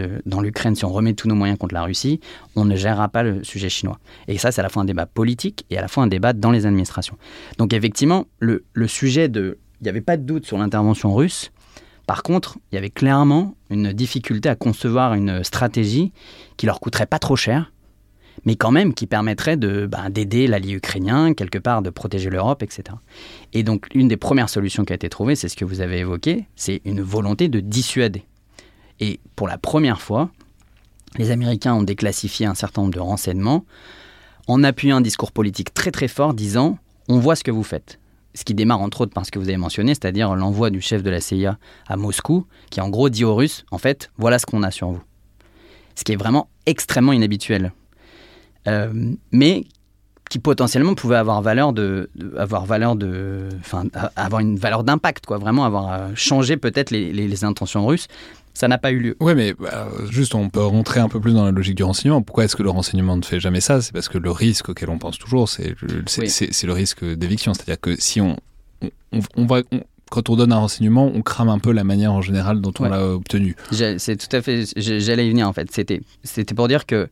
l'Ukraine, 0.42 0.76
si 0.76 0.86
on 0.86 0.92
remet 0.92 1.14
tous 1.14 1.28
nos 1.28 1.36
moyens 1.36 1.60
contre 1.60 1.76
la 1.76 1.84
Russie, 1.84 2.20
on 2.56 2.66
ne 2.66 2.76
gérera 2.76 3.10
pas 3.10 3.22
le 3.22 3.44
sujet 3.44 3.70
chinois. 3.70 4.00
Et 4.28 4.38
ça 4.38 4.52
c'est 4.52 4.62
à 4.62 4.64
la 4.64 4.70
fois 4.70 4.82
un 4.82 4.86
débat 4.86 5.06
politique 5.06 5.66
et 5.70 5.78
à 5.78 5.82
la 5.82 5.88
fois 5.88 6.04
un 6.04 6.08
débat 6.08 6.34
dans 6.34 6.52
les 6.52 6.66
administrations. 6.66 7.18
Donc 7.58 7.74
effectivement 7.74 8.26
le, 8.40 8.64
le 8.74 8.88
sujet 8.88 9.30
de, 9.30 9.60
il 9.82 9.84
n'y 9.84 9.90
avait 9.90 10.02
pas 10.02 10.18
de 10.18 10.24
doute 10.24 10.46
sur 10.46 10.58
l'intervention 10.58 11.14
russe. 11.14 11.52
Par 12.08 12.24
contre, 12.24 12.58
il 12.72 12.76
y 12.76 12.78
avait 12.78 12.90
clairement 12.90 13.56
une 13.70 13.92
difficulté 13.94 14.50
à 14.50 14.56
concevoir 14.56 15.14
une 15.14 15.44
stratégie 15.44 16.12
qui 16.58 16.66
leur 16.66 16.80
coûterait 16.80 17.06
pas 17.06 17.20
trop 17.20 17.36
cher, 17.36 17.73
mais 18.46 18.56
quand 18.56 18.72
même 18.72 18.94
qui 18.94 19.08
permettrait 19.08 19.58
de, 19.58 19.86
ben, 19.86 20.10
d'aider 20.10 20.48
l'allié 20.48 20.74
ukrainien, 20.74 21.34
quelque 21.34 21.58
part, 21.58 21.82
de 21.82 21.90
protéger 21.90 22.30
l'Europe, 22.30 22.64
etc. 22.64 22.84
Et 23.54 23.64
donc, 23.64 23.88
une 23.94 24.08
des 24.08 24.18
premières 24.18 24.50
solutions 24.50 24.86
qui 24.86 24.94
a 24.94 24.96
été 24.96 25.10
trouvée, 25.10 25.36
c'est 25.36 25.50
ce 25.50 25.56
que 25.56 25.66
vous 25.66 25.82
avez 25.82 26.00
évoqué, 26.00 26.46
c'est 26.56 26.82
une 26.86 27.02
volonté 27.02 27.48
de 27.48 27.60
dissuader. 27.60 28.26
Et 29.00 29.20
pour 29.36 29.48
la 29.48 29.58
première 29.58 30.02
fois, 30.02 30.30
les 31.18 31.32
Américains 31.32 31.74
ont 31.74 31.84
déclassifié 31.84 32.46
un 32.46 32.56
certain 32.56 32.82
nombre 32.82 32.94
de 32.94 33.00
renseignements 33.00 33.66
en 34.48 34.64
appuyant 34.64 34.98
un 34.98 35.02
discours 35.02 35.32
politique 35.32 35.74
très 35.74 35.92
très 35.92 36.08
fort 36.08 36.34
disant 36.34 36.78
on 37.08 37.20
voit 37.20 37.36
ce 37.36 37.44
que 37.44 37.52
vous 37.52 37.64
faites. 37.64 38.00
Ce 38.36 38.44
qui 38.44 38.56
démarre 38.56 38.82
entre 38.82 39.02
autres 39.02 39.14
par 39.14 39.26
ce 39.26 39.32
que 39.32 39.38
vous 39.38 39.48
avez 39.48 39.58
mentionné, 39.58 39.94
c'est-à-dire 39.94 40.36
l'envoi 40.36 40.72
du 40.72 40.82
chef 40.82 41.04
de 41.04 41.10
la 41.12 41.22
CIA 41.22 41.60
à 41.88 41.98
Moscou, 41.98 42.48
qui 42.72 42.82
en 42.82 42.90
gros 42.90 43.10
dit 43.10 43.24
aux 43.26 43.36
Russes, 43.36 43.64
en 43.70 43.78
fait, 43.78 44.12
voilà 44.18 44.40
ce 44.40 44.48
qu'on 44.48 44.64
a 44.64 44.72
sur 44.72 44.90
vous. 44.90 45.04
Ce 45.96 46.04
qui 46.04 46.14
est 46.14 46.18
vraiment 46.18 46.50
extrêmement 46.66 47.14
inhabituel. 47.14 47.74
Euh, 48.68 49.14
mais 49.32 49.66
qui 50.30 50.40
potentiellement 50.40 50.96
pouvait 50.96 51.18
avoir 51.18 51.42
valeur 51.42 51.74
de, 51.74 52.10
avoir 52.38 52.66
valeur 52.66 52.96
de, 52.96 53.50
enfin, 53.60 53.86
avoir 54.16 54.42
une 54.42 54.58
valeur 54.58 54.84
d'impact, 54.84 55.26
quoi, 55.26 55.38
vraiment 55.38 55.66
avoir 55.66 55.94
euh, 55.94 56.10
changé 56.16 56.58
peut-être 56.58 56.92
les, 56.92 57.44
intentions 57.44 57.86
russes. 57.86 58.08
Ça 58.56 58.68
n'a 58.68 58.78
pas 58.78 58.92
eu 58.92 59.00
lieu. 59.00 59.18
Oui, 59.20 59.34
mais 59.36 59.54
bah, 59.54 59.88
juste, 60.10 60.36
on 60.36 60.50
peut 60.50 60.64
rentrer 60.64 61.00
un 61.00 61.10
peu 61.10 61.20
plus 61.20 61.34
dans 61.34 61.46
la 61.46 61.52
logique 61.52 61.76
du 61.76 61.84
renseignement. 61.84 62.22
Pourquoi 62.22 62.46
est-ce 62.46 62.56
que 62.56 62.64
le 62.64 62.70
renseignement 62.70 63.18
ne 63.18 63.24
fait 63.24 63.40
jamais 63.40 63.62
ça? 63.62 63.82
C'est 63.82 63.92
parce 63.92 64.10
que 64.10 64.20
le 64.20 64.32
risque 64.32 64.70
auquel 64.70 64.90
on 64.90 65.00
pense 65.00 65.18
toujours, 65.18 65.50
c'est 65.50 65.76
le 65.82 66.72
risque 66.72 67.04
d'éviction. 67.04 67.54
C'est-à-dire 67.54 67.82
que 67.82 67.96
si 68.00 68.22
on, 68.22 68.38
on, 69.36 69.46
va, 69.46 69.62
quand 70.10 70.30
on 70.30 70.36
donne 70.36 70.54
un 70.54 70.58
renseignement, 70.58 71.12
on 71.14 71.22
crame 71.22 71.50
un 71.50 71.60
peu 71.60 71.72
la 71.72 71.84
manière 71.84 72.14
en 72.14 72.22
général 72.22 72.62
dont 72.62 72.74
on 72.80 72.86
l'a 72.86 73.08
obtenu. 73.08 73.56
C'est 73.72 74.18
tout 74.18 74.36
à 74.36 74.42
fait. 74.42 74.66
J'allais 74.76 75.26
y 75.28 75.30
venir 75.30 75.48
en 75.48 75.54
fait. 75.54 75.72
C'était, 75.72 76.02
c'était 76.24 76.54
pour 76.54 76.68
dire 76.68 76.86
que 76.86 77.10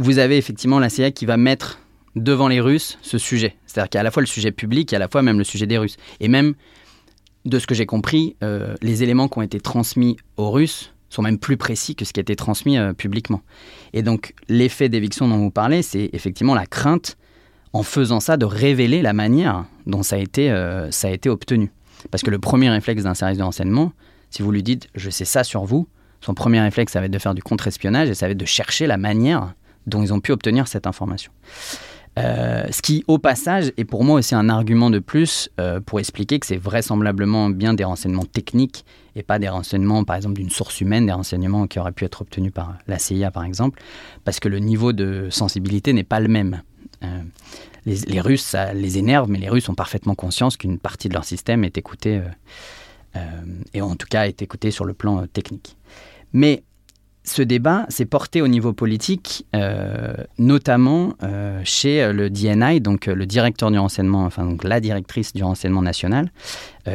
vous 0.00 0.18
avez 0.18 0.38
effectivement 0.38 0.78
la 0.78 0.88
CIA 0.88 1.10
qui 1.10 1.26
va 1.26 1.36
mettre 1.36 1.78
devant 2.16 2.48
les 2.48 2.60
Russes 2.60 2.98
ce 3.02 3.18
sujet. 3.18 3.56
C'est-à-dire 3.66 3.90
qu'il 3.90 3.98
y 3.98 4.00
a 4.00 4.00
à 4.00 4.04
la 4.04 4.10
fois 4.10 4.22
le 4.22 4.26
sujet 4.26 4.50
public 4.50 4.92
et 4.92 4.96
à 4.96 4.98
la 4.98 5.08
fois 5.08 5.22
même 5.22 5.38
le 5.38 5.44
sujet 5.44 5.66
des 5.66 5.78
Russes. 5.78 5.96
Et 6.20 6.28
même, 6.28 6.54
de 7.44 7.58
ce 7.58 7.66
que 7.66 7.74
j'ai 7.74 7.86
compris, 7.86 8.36
euh, 8.42 8.74
les 8.82 9.02
éléments 9.02 9.28
qui 9.28 9.38
ont 9.38 9.42
été 9.42 9.60
transmis 9.60 10.16
aux 10.36 10.50
Russes 10.50 10.92
sont 11.10 11.22
même 11.22 11.38
plus 11.38 11.56
précis 11.56 11.94
que 11.94 12.04
ce 12.04 12.12
qui 12.12 12.20
a 12.20 12.22
été 12.22 12.34
transmis 12.34 12.78
euh, 12.78 12.94
publiquement. 12.94 13.42
Et 13.92 14.02
donc, 14.02 14.34
l'effet 14.48 14.88
d'éviction 14.88 15.28
dont 15.28 15.38
vous 15.38 15.50
parlez, 15.50 15.82
c'est 15.82 16.08
effectivement 16.12 16.54
la 16.54 16.66
crainte, 16.66 17.16
en 17.72 17.82
faisant 17.82 18.20
ça, 18.20 18.36
de 18.36 18.46
révéler 18.46 19.02
la 19.02 19.12
manière 19.12 19.66
dont 19.86 20.02
ça 20.02 20.16
a 20.16 20.18
été, 20.18 20.50
euh, 20.50 20.90
ça 20.90 21.08
a 21.08 21.10
été 21.10 21.28
obtenu. 21.28 21.70
Parce 22.10 22.22
que 22.22 22.30
le 22.30 22.38
premier 22.38 22.70
réflexe 22.70 23.02
d'un 23.02 23.14
service 23.14 23.38
de 23.38 23.42
renseignement, 23.42 23.92
si 24.30 24.42
vous 24.42 24.50
lui 24.50 24.62
dites 24.62 24.88
«je 24.94 25.10
sais 25.10 25.26
ça 25.26 25.44
sur 25.44 25.64
vous», 25.64 25.86
son 26.20 26.34
premier 26.34 26.60
réflexe, 26.60 26.92
ça 26.92 27.00
va 27.00 27.06
être 27.06 27.12
de 27.12 27.18
faire 27.18 27.34
du 27.34 27.42
contre-espionnage 27.42 28.08
et 28.08 28.14
ça 28.14 28.26
va 28.26 28.32
être 28.32 28.38
de 28.38 28.46
chercher 28.46 28.86
la 28.86 28.96
manière 28.96 29.54
dont 29.86 30.02
ils 30.02 30.12
ont 30.12 30.20
pu 30.20 30.32
obtenir 30.32 30.68
cette 30.68 30.86
information. 30.86 31.32
Euh, 32.18 32.66
ce 32.70 32.82
qui, 32.82 33.04
au 33.06 33.18
passage, 33.18 33.72
est 33.76 33.84
pour 33.84 34.04
moi 34.04 34.18
aussi 34.18 34.34
un 34.34 34.48
argument 34.48 34.90
de 34.90 34.98
plus 34.98 35.48
euh, 35.60 35.80
pour 35.80 36.00
expliquer 36.00 36.40
que 36.40 36.46
c'est 36.46 36.56
vraisemblablement 36.56 37.50
bien 37.50 37.72
des 37.72 37.84
renseignements 37.84 38.24
techniques 38.24 38.84
et 39.14 39.22
pas 39.22 39.38
des 39.38 39.48
renseignements, 39.48 40.04
par 40.04 40.16
exemple, 40.16 40.34
d'une 40.34 40.50
source 40.50 40.80
humaine, 40.80 41.06
des 41.06 41.12
renseignements 41.12 41.66
qui 41.66 41.78
auraient 41.78 41.92
pu 41.92 42.04
être 42.04 42.22
obtenus 42.22 42.52
par 42.52 42.76
la 42.88 42.98
CIA, 42.98 43.30
par 43.30 43.44
exemple, 43.44 43.80
parce 44.24 44.40
que 44.40 44.48
le 44.48 44.58
niveau 44.58 44.92
de 44.92 45.28
sensibilité 45.30 45.92
n'est 45.92 46.04
pas 46.04 46.20
le 46.20 46.28
même. 46.28 46.62
Euh, 47.04 47.22
les, 47.86 48.20
Russes, 48.20 48.42
ça 48.42 48.74
les 48.74 48.98
énerve, 48.98 49.30
mais 49.30 49.38
les 49.38 49.48
Russes 49.48 49.68
ont 49.68 49.74
parfaitement 49.74 50.14
conscience 50.14 50.56
qu'une 50.56 50.78
partie 50.78 51.08
de 51.08 51.14
leur 51.14 51.24
système 51.24 51.64
est 51.64 51.78
écoutée, 51.78 52.20
et 53.72 53.80
en 53.80 53.96
tout 53.96 54.06
cas 54.08 54.26
est 54.26 54.42
écoutée 54.42 54.70
sur 54.70 54.84
le 54.84 54.92
plan 54.92 55.26
technique. 55.26 55.76
Mais 56.32 56.62
ce 57.22 57.42
débat 57.42 57.84
s'est 57.88 58.06
porté 58.06 58.40
au 58.40 58.48
niveau 58.48 58.72
politique, 58.72 59.46
euh, 59.54 60.14
notamment 60.38 61.14
euh, 61.22 61.60
chez 61.64 62.12
le 62.12 62.30
DNI, 62.30 62.80
donc 62.80 63.06
le 63.06 63.26
directeur 63.26 63.70
du 63.70 63.78
renseignement, 63.78 64.24
enfin 64.24 64.44
donc 64.44 64.64
la 64.64 64.80
directrice 64.80 65.32
du 65.32 65.42
renseignement 65.42 65.82
national, 65.82 66.30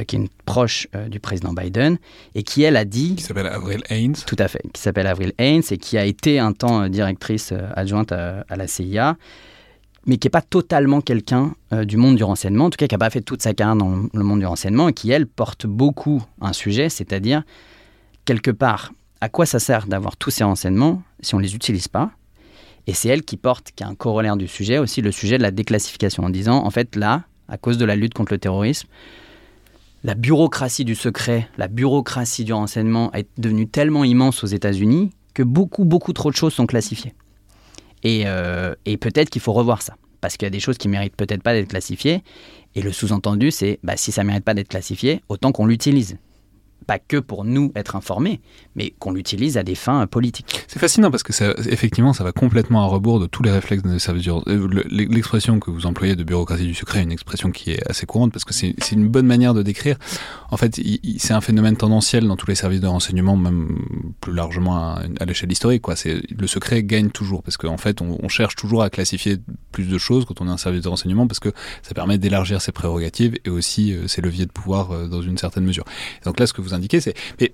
qui 0.07 0.15
est 0.15 0.19
une 0.19 0.29
proche 0.45 0.87
du 1.09 1.19
président 1.19 1.53
Biden, 1.53 1.99
et 2.33 2.41
qui 2.41 2.63
elle 2.63 2.75
a 2.75 2.85
dit... 2.85 3.15
Qui 3.15 3.23
s'appelle 3.23 3.45
Avril 3.45 3.83
Haines. 3.89 4.15
Tout 4.25 4.35
à 4.39 4.47
fait, 4.47 4.63
qui 4.73 4.81
s'appelle 4.81 5.05
Avril 5.05 5.31
Haines 5.37 5.61
et 5.69 5.77
qui 5.77 5.97
a 5.97 6.05
été 6.05 6.39
un 6.39 6.53
temps 6.53 6.89
directrice 6.89 7.53
adjointe 7.75 8.11
à, 8.11 8.43
la 8.49 8.67
CIA, 8.67 9.15
mais 10.07 10.17
qui 10.17 10.25
n'est 10.25 10.31
pas 10.31 10.41
totalement 10.41 11.01
quelqu'un 11.01 11.53
du 11.83 11.97
monde 11.97 12.15
du 12.15 12.23
renseignement, 12.23 12.65
en 12.65 12.69
tout 12.71 12.77
cas 12.77 12.87
qui 12.87 12.95
n'a 12.95 12.99
pas 12.99 13.11
fait 13.11 13.21
toute 13.21 13.43
sa 13.43 13.53
carrière 13.53 13.75
dans 13.75 14.07
le 14.11 14.23
monde 14.23 14.39
du 14.39 14.45
renseignement, 14.47 14.89
et 14.89 14.93
qui 14.93 15.11
elle 15.11 15.27
porte 15.27 15.67
beaucoup 15.67 16.23
un 16.41 16.51
sujet, 16.51 16.89
c'est-à-dire 16.89 17.43
quelque 18.25 18.51
part 18.51 18.91
à 19.25 19.29
quoi 19.29 19.47
ça 19.47 19.57
sert 19.57 19.87
d'avoir 19.87 20.17
tous 20.17 20.29
ces 20.29 20.43
renseignements 20.43 21.01
si 21.19 21.33
on 21.33 21.39
ne 21.39 21.43
les 21.43 21.55
utilise 21.55 21.87
pas? 21.87 22.11
Et 22.85 22.93
c'est 22.93 23.09
elle 23.09 23.23
qui 23.23 23.37
porte, 23.37 23.71
qui 23.75 23.83
a 23.83 23.87
un 23.87 23.95
corollaire 23.95 24.37
du 24.37 24.47
sujet, 24.47 24.77
aussi 24.77 25.01
le 25.01 25.11
sujet 25.11 25.39
de 25.39 25.41
la 25.41 25.49
déclassification, 25.49 26.23
en 26.23 26.29
disant, 26.29 26.63
en 26.63 26.69
fait, 26.69 26.95
là, 26.95 27.23
à 27.47 27.57
cause 27.57 27.79
de 27.79 27.85
la 27.85 27.95
lutte 27.95 28.13
contre 28.13 28.33
le 28.33 28.37
terrorisme, 28.37 28.87
la 30.03 30.13
bureaucratie 30.13 30.85
du 30.85 30.93
secret, 30.93 31.49
la 31.57 31.67
bureaucratie 31.67 32.43
du 32.43 32.53
renseignement 32.53 33.11
est 33.13 33.27
devenue 33.39 33.67
tellement 33.67 34.03
immense 34.03 34.43
aux 34.43 34.47
États-Unis 34.47 35.09
que 35.33 35.41
beaucoup, 35.41 35.85
beaucoup 35.85 36.13
trop 36.13 36.29
de 36.29 36.35
choses 36.35 36.53
sont 36.53 36.67
classifiées. 36.67 37.15
Et, 38.03 38.25
euh, 38.27 38.75
et 38.85 38.97
peut-être 38.97 39.31
qu'il 39.31 39.41
faut 39.41 39.53
revoir 39.53 39.81
ça, 39.81 39.95
parce 40.21 40.37
qu'il 40.37 40.45
y 40.45 40.49
a 40.49 40.51
des 40.51 40.59
choses 40.59 40.77
qui 40.77 40.87
méritent 40.87 41.15
peut-être 41.15 41.41
pas 41.41 41.53
d'être 41.53 41.69
classifiées. 41.69 42.21
Et 42.75 42.83
le 42.83 42.91
sous-entendu, 42.91 43.49
c'est 43.49 43.79
bah, 43.81 43.97
si 43.97 44.11
ça 44.11 44.23
mérite 44.23 44.43
pas 44.43 44.53
d'être 44.53 44.69
classifié, 44.69 45.23
autant 45.29 45.51
qu'on 45.51 45.65
l'utilise 45.65 46.19
pas 46.85 46.99
que 46.99 47.17
pour 47.17 47.43
nous 47.45 47.71
être 47.75 47.95
informés, 47.95 48.41
mais 48.75 48.93
qu'on 48.99 49.11
l'utilise 49.11 49.57
à 49.57 49.63
des 49.63 49.75
fins 49.75 50.05
politiques. 50.07 50.63
C'est 50.67 50.79
fascinant 50.79 51.11
parce 51.11 51.23
que 51.23 51.33
ça, 51.33 51.53
effectivement, 51.69 52.13
ça 52.13 52.23
va 52.23 52.31
complètement 52.31 52.83
à 52.83 52.85
rebours 52.85 53.19
de 53.19 53.25
tous 53.25 53.43
les 53.43 53.51
réflexes 53.51 53.83
de 53.83 53.97
services 53.97 54.27
euh, 54.27 54.67
L'expression 54.89 55.59
que 55.59 55.71
vous 55.71 55.85
employez 55.85 56.15
de 56.15 56.23
bureaucratie 56.23 56.65
du 56.65 56.73
secret 56.73 56.99
est 56.99 57.03
une 57.03 57.11
expression 57.11 57.51
qui 57.51 57.71
est 57.71 57.89
assez 57.89 58.05
courante 58.05 58.31
parce 58.31 58.45
que 58.45 58.53
c'est 58.53 58.91
une 58.91 59.07
bonne 59.07 59.25
manière 59.25 59.53
de 59.53 59.63
décrire. 59.63 59.97
En 60.51 60.57
fait, 60.57 60.79
c'est 61.17 61.33
un 61.33 61.41
phénomène 61.41 61.75
tendanciel 61.75 62.27
dans 62.27 62.35
tous 62.35 62.47
les 62.47 62.55
services 62.55 62.81
de 62.81 62.87
renseignement, 62.87 63.35
même 63.35 63.79
plus 64.21 64.33
largement 64.33 64.77
à, 64.77 65.25
l'échelle 65.25 65.51
historique. 65.51 65.83
Le 65.87 66.47
secret 66.47 66.83
gagne 66.83 67.09
toujours 67.09 67.43
parce 67.43 67.57
qu'en 67.57 67.77
fait, 67.77 68.01
on, 68.01 68.17
on, 68.21 68.29
cherche 68.29 68.55
toujours 68.55 68.83
à 68.83 68.89
classifier 68.89 69.37
plus 69.71 69.85
de 69.85 69.97
choses 69.97 70.25
quand 70.25 70.41
on 70.41 70.47
est 70.47 70.51
un 70.51 70.57
service 70.57 70.81
de 70.81 70.89
renseignement 70.89 71.27
parce 71.27 71.39
que 71.39 71.49
ça 71.81 71.93
permet 71.93 72.17
d'élargir 72.17 72.61
ses 72.61 72.71
prérogatives 72.71 73.37
et 73.45 73.49
aussi 73.49 73.93
euh, 73.93 74.07
ses 74.07 74.21
leviers 74.21 74.45
de 74.45 74.51
pouvoir 74.51 74.91
euh, 74.91 75.07
dans 75.07 75.21
une 75.21 75.37
certaine 75.37 75.65
mesure. 75.65 75.85
donc 76.23 76.39
là, 76.39 76.47
ce 76.47 76.53
que 76.53 76.61
vous 76.61 76.73
indiqué, 76.75 77.01
c'est. 77.01 77.15
Mais, 77.39 77.53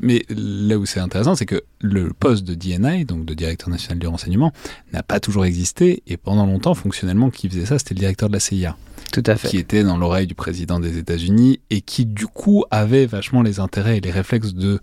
mais, 0.00 0.24
là 0.28 0.78
où 0.78 0.86
c'est 0.86 1.00
intéressant, 1.00 1.34
c'est 1.34 1.46
que 1.46 1.62
le 1.80 2.12
poste 2.12 2.44
de 2.44 2.54
DNI, 2.54 3.04
donc 3.04 3.24
de 3.24 3.34
directeur 3.34 3.68
national 3.68 3.98
du 3.98 4.06
renseignement, 4.06 4.52
n'a 4.92 5.02
pas 5.02 5.20
toujours 5.20 5.44
existé. 5.44 6.02
Et 6.06 6.16
pendant 6.16 6.46
longtemps, 6.46 6.74
fonctionnellement, 6.74 7.30
qui 7.30 7.48
faisait 7.48 7.66
ça, 7.66 7.78
c'était 7.78 7.94
le 7.94 8.00
directeur 8.00 8.28
de 8.28 8.34
la 8.34 8.40
CIA. 8.40 8.76
Tout 9.12 9.24
à 9.26 9.36
fait. 9.36 9.48
Qui 9.48 9.58
était 9.58 9.82
dans 9.82 9.96
l'oreille 9.96 10.26
du 10.26 10.34
président 10.34 10.78
des 10.78 10.98
États-Unis 10.98 11.60
et 11.70 11.80
qui, 11.80 12.06
du 12.06 12.26
coup, 12.26 12.64
avait 12.70 13.06
vachement 13.06 13.42
les 13.42 13.58
intérêts 13.58 13.98
et 13.98 14.00
les 14.00 14.12
réflexes 14.12 14.54
de 14.54 14.80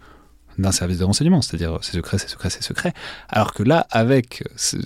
d'un 0.57 0.71
service 0.71 0.97
de 0.97 1.03
renseignement, 1.03 1.41
c'est-à-dire 1.41 1.77
c'est 1.81 1.93
secret, 1.93 2.17
c'est 2.17 2.29
secret, 2.29 2.49
c'est 2.49 2.63
secret. 2.63 2.93
Alors 3.29 3.53
que 3.53 3.63
là, 3.63 3.85
avec, 3.91 4.43
c'est 4.55 4.79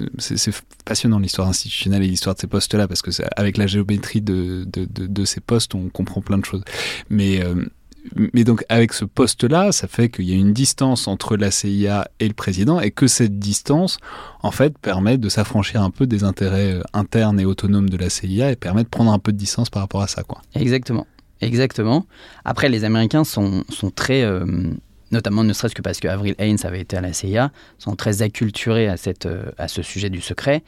passionnant 0.85 1.19
l'histoire 1.19 1.47
institutionnelle 1.47 2.03
et 2.03 2.07
l'histoire 2.07 2.35
de 2.35 2.41
ces 2.41 2.47
postes-là, 2.47 2.87
parce 2.87 3.01
que 3.01 3.11
avec 3.37 3.57
la 3.57 3.67
géométrie 3.67 4.21
de, 4.21 4.65
de, 4.65 4.85
de, 4.85 5.25
ces 5.25 5.39
postes, 5.39 5.73
on 5.75 5.89
comprend 5.89 6.21
plein 6.21 6.37
de 6.37 6.45
choses. 6.45 6.63
Mais 7.09 7.41
euh, 7.43 7.65
mais 8.33 8.43
donc 8.43 8.65
avec 8.69 8.93
ce 8.93 9.05
poste-là, 9.05 9.71
ça 9.71 9.87
fait 9.87 10.09
qu'il 10.09 10.25
y 10.25 10.33
a 10.33 10.35
une 10.35 10.53
distance 10.53 11.07
entre 11.07 11.37
la 11.37 11.51
CIA 11.51 12.07
et 12.19 12.27
le 12.27 12.33
président 12.33 12.79
et 12.79 12.91
que 12.91 13.07
cette 13.07 13.39
distance, 13.39 13.97
en 14.41 14.51
fait, 14.51 14.77
permet 14.77 15.17
de 15.17 15.29
s'affranchir 15.29 15.81
un 15.81 15.91
peu 15.91 16.07
des 16.07 16.23
intérêts 16.23 16.73
euh, 16.73 16.83
internes 16.93 17.39
et 17.39 17.45
autonomes 17.45 17.89
de 17.89 17.97
la 17.97 18.09
CIA 18.09 18.51
et 18.51 18.55
permet 18.55 18.83
de 18.83 18.89
prendre 18.89 19.11
un 19.11 19.19
peu 19.19 19.31
de 19.31 19.37
distance 19.37 19.69
par 19.69 19.81
rapport 19.81 20.01
à 20.01 20.07
ça. 20.07 20.23
Quoi. 20.23 20.41
Exactement. 20.55 21.07
Exactement. 21.41 22.05
Après, 22.45 22.69
les 22.69 22.83
Américains 22.83 23.23
sont, 23.23 23.63
sont 23.69 23.89
très, 23.89 24.21
euh, 24.21 24.45
notamment 25.11 25.43
ne 25.43 25.53
serait-ce 25.53 25.73
que 25.73 25.81
parce 25.81 25.99
que 25.99 26.07
Avril 26.07 26.35
avait 26.63 26.81
été 26.81 26.97
à 26.97 27.01
la 27.01 27.13
CIA, 27.13 27.51
sont 27.79 27.95
très 27.95 28.21
acculturés 28.21 28.87
à, 28.87 28.97
cette, 28.97 29.25
euh, 29.25 29.51
à 29.57 29.67
ce 29.67 29.81
sujet 29.81 30.09
du 30.09 30.21
secret. 30.21 30.63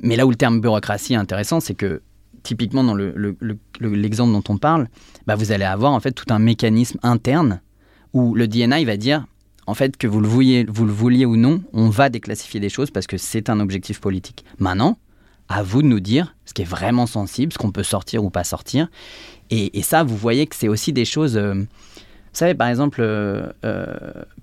Mais 0.00 0.16
là 0.16 0.26
où 0.26 0.30
le 0.30 0.36
terme 0.36 0.60
bureaucratie 0.60 1.14
est 1.14 1.16
intéressant, 1.16 1.60
c'est 1.60 1.74
que 1.74 2.02
typiquement 2.44 2.84
dans 2.84 2.94
l'exemple 2.94 4.32
dont 4.32 4.44
on 4.48 4.58
parle, 4.58 4.86
bah 5.26 5.34
vous 5.34 5.50
allez 5.50 5.64
avoir 5.64 5.92
en 5.92 5.98
fait 5.98 6.12
tout 6.12 6.32
un 6.32 6.38
mécanisme 6.38 7.00
interne 7.02 7.60
où 8.12 8.34
le 8.36 8.46
DNI 8.46 8.84
va 8.84 8.96
dire 8.96 9.26
en 9.66 9.74
fait 9.74 9.96
que 9.96 10.06
vous 10.06 10.20
le 10.20 10.28
vouliez, 10.28 11.26
ou 11.26 11.36
non, 11.36 11.62
on 11.72 11.88
va 11.88 12.08
déclassifier 12.08 12.60
des 12.60 12.68
choses 12.68 12.90
parce 12.90 13.06
que 13.06 13.16
c'est 13.16 13.48
un 13.48 13.60
objectif 13.60 14.00
politique. 14.00 14.44
Maintenant, 14.58 14.98
à 15.48 15.62
vous 15.62 15.82
de 15.82 15.88
nous 15.88 16.00
dire 16.00 16.36
ce 16.44 16.54
qui 16.54 16.62
est 16.62 16.66
vraiment 16.66 17.06
sensible, 17.06 17.52
ce 17.52 17.58
qu'on 17.58 17.72
peut 17.72 17.82
sortir 17.82 18.24
ou 18.24 18.30
pas 18.30 18.44
sortir. 18.44 18.88
Et, 19.50 19.82
ça, 19.82 20.02
vous 20.02 20.16
voyez 20.16 20.46
que 20.46 20.56
c'est 20.56 20.68
aussi 20.68 20.92
des 20.92 21.04
choses. 21.04 21.36
Euh, 21.36 21.54
vous 21.54 22.38
savez, 22.38 22.54
par 22.54 22.68
exemple, 22.68 23.00
euh, 23.00 23.46
euh, 23.64 23.86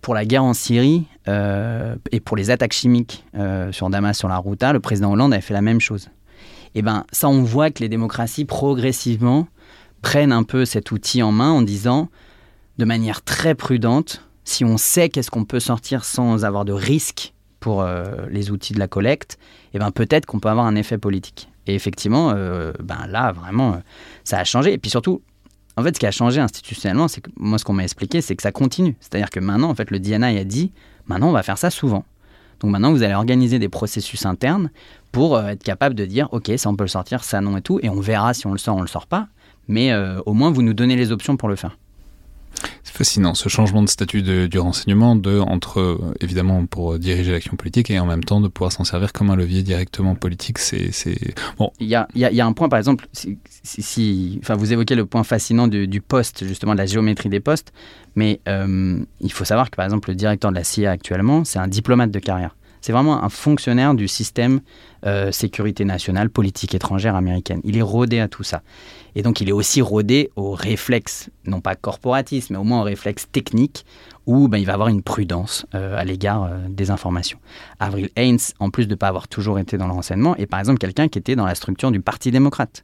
pour 0.02 0.14
la 0.14 0.26
guerre 0.26 0.44
en 0.44 0.54
Syrie 0.54 1.06
et 1.28 2.20
pour 2.20 2.38
les 2.38 2.50
attaques 2.50 2.74
chimiques 2.74 3.26
sur 3.72 3.90
Damas, 3.90 4.18
sur 4.18 4.28
la 4.28 4.38
Routa, 4.38 4.74
le 4.74 4.80
président 4.80 5.12
Hollande 5.12 5.34
avait 5.34 5.42
fait 5.42 5.54
la 5.54 5.62
même 5.62 5.80
chose 5.80 6.10
et 6.74 6.80
eh 6.80 6.82
ben 6.82 7.06
ça 7.12 7.28
on 7.28 7.44
voit 7.44 7.70
que 7.70 7.80
les 7.82 7.90
démocraties 7.90 8.46
progressivement 8.46 9.48
prennent 10.02 10.32
un 10.32 10.44
peu 10.44 10.66
cet 10.66 10.92
outil 10.92 11.22
en 11.22 11.32
main 11.32 11.52
en 11.52 11.62
disant 11.62 12.10
de 12.78 12.86
manière 12.86 13.22
très 13.22 13.56
prudente, 13.56 14.24
si 14.44 14.66
on 14.66 14.78
sait 14.78 15.10
qu'est-ce 15.10 15.30
qu'on 15.30 15.46
peut 15.46 15.60
sortir 15.60 16.04
sans 16.06 16.46
avoir 16.46 16.66
de 16.66 16.74
risque 16.74 17.34
pour 17.60 17.82
euh, 17.82 18.26
les 18.30 18.50
outils 18.50 18.74
de 18.74 18.80
la 18.80 18.88
collecte, 18.88 19.38
et 19.66 19.76
eh 19.76 19.80
ben 19.80 19.92
peut-être 19.92 20.26
qu'on 20.26 20.40
peut 20.40 20.50
avoir 20.50 20.66
un 20.66 20.76
effet 20.76 20.98
politique. 20.98 21.50
Et 21.68 21.76
effectivement, 21.76 22.34
euh, 22.36 22.74
ben 22.82 23.06
là 23.08 23.32
vraiment, 23.32 23.74
euh, 23.74 23.78
ça 24.24 24.40
a 24.40 24.44
changé. 24.44 24.74
Et 24.74 24.78
puis 24.80 24.90
surtout, 24.90 25.22
en 25.78 25.84
fait, 25.84 25.96
ce 25.96 26.00
qui 26.00 26.08
a 26.08 26.12
changé 26.12 26.42
institutionnellement, 26.42 27.08
c'est 27.08 27.22
que 27.22 27.30
moi, 27.38 27.60
ce 27.60 27.64
qu'on 27.64 27.74
m'a 27.74 27.84
expliqué, 27.84 28.22
c'est 28.22 28.36
que 28.36 28.42
ça 28.42 28.52
continue. 28.52 28.96
C'est-à-dire 29.00 29.30
que 29.30 29.40
maintenant, 29.40 29.70
en 29.70 29.76
fait, 29.76 29.92
le 29.92 30.00
DNI 30.00 30.40
a 30.40 30.44
dit, 30.44 30.72
maintenant, 31.06 31.30
on 31.30 31.34
va 31.34 31.44
faire 31.44 31.58
ça 31.58 31.70
souvent. 31.70 32.04
Donc 32.62 32.72
maintenant, 32.72 32.92
vous 32.92 33.04
allez 33.04 33.16
organiser 33.16 33.60
des 33.60 33.70
processus 33.70 34.26
internes 34.26 34.70
pour 35.12 35.36
euh, 35.36 35.48
être 35.48 35.64
capable 35.64 35.96
de 35.96 36.06
dire, 36.06 36.30
OK, 36.32 36.52
ça 36.56 36.70
on 36.70 36.76
peut 36.76 36.84
le 36.84 36.90
sortir, 36.90 37.24
ça 37.24 37.42
non 37.42 37.58
et 37.58 37.62
tout, 37.62 37.80
et 37.82 37.90
on 37.90 38.00
verra 38.00 38.34
si 38.34 38.48
on 38.48 38.52
le 38.52 38.58
sort 38.58 38.78
on 38.78 38.82
le 38.82 38.88
sort 38.88 39.08
pas. 39.08 39.28
Mais 39.68 39.92
euh, 39.92 40.20
au 40.26 40.34
moins, 40.34 40.52
vous 40.52 40.62
nous 40.62 40.74
donnez 40.74 40.96
les 40.96 41.12
options 41.12 41.38
pour 41.38 41.50
le 41.50 41.56
faire. 41.56 41.78
C'est 42.84 42.96
fascinant, 42.96 43.34
ce 43.34 43.50
changement 43.50 43.82
de 43.82 43.90
statut 43.90 44.22
du 44.22 44.60
renseignement, 44.60 45.16
de, 45.16 45.40
entre, 45.40 45.80
euh, 45.80 46.14
évidemment, 46.20 46.66
pour 46.66 47.00
diriger 47.00 47.32
l'action 47.32 47.56
politique 47.56 47.90
et 47.90 48.00
en 48.00 48.06
même 48.06 48.24
temps 48.24 48.42
de 48.42 48.48
pouvoir 48.48 48.72
s'en 48.72 48.84
servir 48.84 49.14
comme 49.14 49.30
un 49.30 49.36
levier 49.36 49.64
directement 49.64 50.16
politique. 50.16 50.60
C'est, 50.60 50.92
bon. 51.58 51.72
Il 51.80 51.88
y 51.88 51.96
a, 51.96 52.08
un 52.46 52.54
point, 52.54 52.70
par 52.70 52.80
exemple, 52.80 53.08
si, 53.14 54.40
enfin, 54.42 54.56
vous 54.56 54.74
évoquez 54.74 54.96
le 54.96 55.06
point 55.06 55.24
fascinant 55.24 55.68
du, 55.68 56.02
poste, 56.02 56.46
justement, 56.46 56.74
de 56.74 56.80
la 56.80 56.86
géométrie 56.86 57.30
des 57.30 57.40
postes, 57.40 57.72
mais 58.16 58.42
il 58.46 59.32
faut 59.32 59.46
savoir 59.46 59.72
que, 59.72 59.76
par 59.76 59.86
exemple, 59.86 60.10
le 60.10 60.16
directeur 60.16 60.52
de 60.52 60.56
la 60.56 60.64
CIA 60.64 60.92
actuellement, 60.92 61.44
c'est 61.44 61.60
un 61.60 61.68
diplomate 61.68 62.12
de 62.12 62.20
carrière. 62.20 62.56
C'est 62.82 62.92
vraiment 62.92 63.24
un 63.24 63.30
fonctionnaire 63.30 63.94
du 63.94 64.08
système 64.08 64.62
euh, 65.06 65.32
sécurité 65.32 65.86
nationale, 65.86 66.30
politique 66.30 66.76
étrangère 66.76 67.16
américaine. 67.16 67.62
Il 67.64 67.78
est 67.78 67.82
rodé 67.82 68.20
à 68.20 68.28
tout 68.28 68.44
ça. 68.44 68.62
Et 69.16 69.22
donc 69.22 69.42
il 69.42 69.50
est 69.50 69.54
aussi 69.54 69.82
rodé 69.82 70.32
au 70.36 70.52
réflexe, 70.52 71.30
non 71.46 71.62
pas 71.62 71.76
corporatiste, 71.76 72.50
mais 72.50 72.58
au 72.58 72.64
moins 72.64 72.82
au 72.82 72.84
réflexe 72.84 73.28
technique, 73.32 73.86
où 74.26 74.48
ben, 74.48 74.58
il 74.58 74.66
va 74.66 74.74
avoir 74.74 74.90
une 74.90 75.02
prudence 75.02 75.66
euh, 75.76 75.98
à 75.98 76.04
l'égard 76.04 76.44
euh, 76.44 76.60
des 76.70 76.92
informations. 76.92 77.40
Avril 77.80 78.10
Haines, 78.16 78.40
en 78.60 78.70
plus 78.70 78.86
de 78.86 78.92
ne 78.92 78.96
pas 78.96 79.08
avoir 79.08 79.28
toujours 79.28 79.60
été 79.60 79.78
dans 79.78 79.88
le 79.88 79.94
renseignement, 79.94 80.36
est 80.38 80.46
par 80.46 80.60
exemple 80.60 80.80
quelqu'un 80.80 81.08
qui 81.08 81.20
était 81.20 81.36
dans 81.36 81.46
la 81.46 81.56
structure 81.56 81.92
du 81.92 82.02
Parti 82.02 82.32
démocrate. 82.32 82.84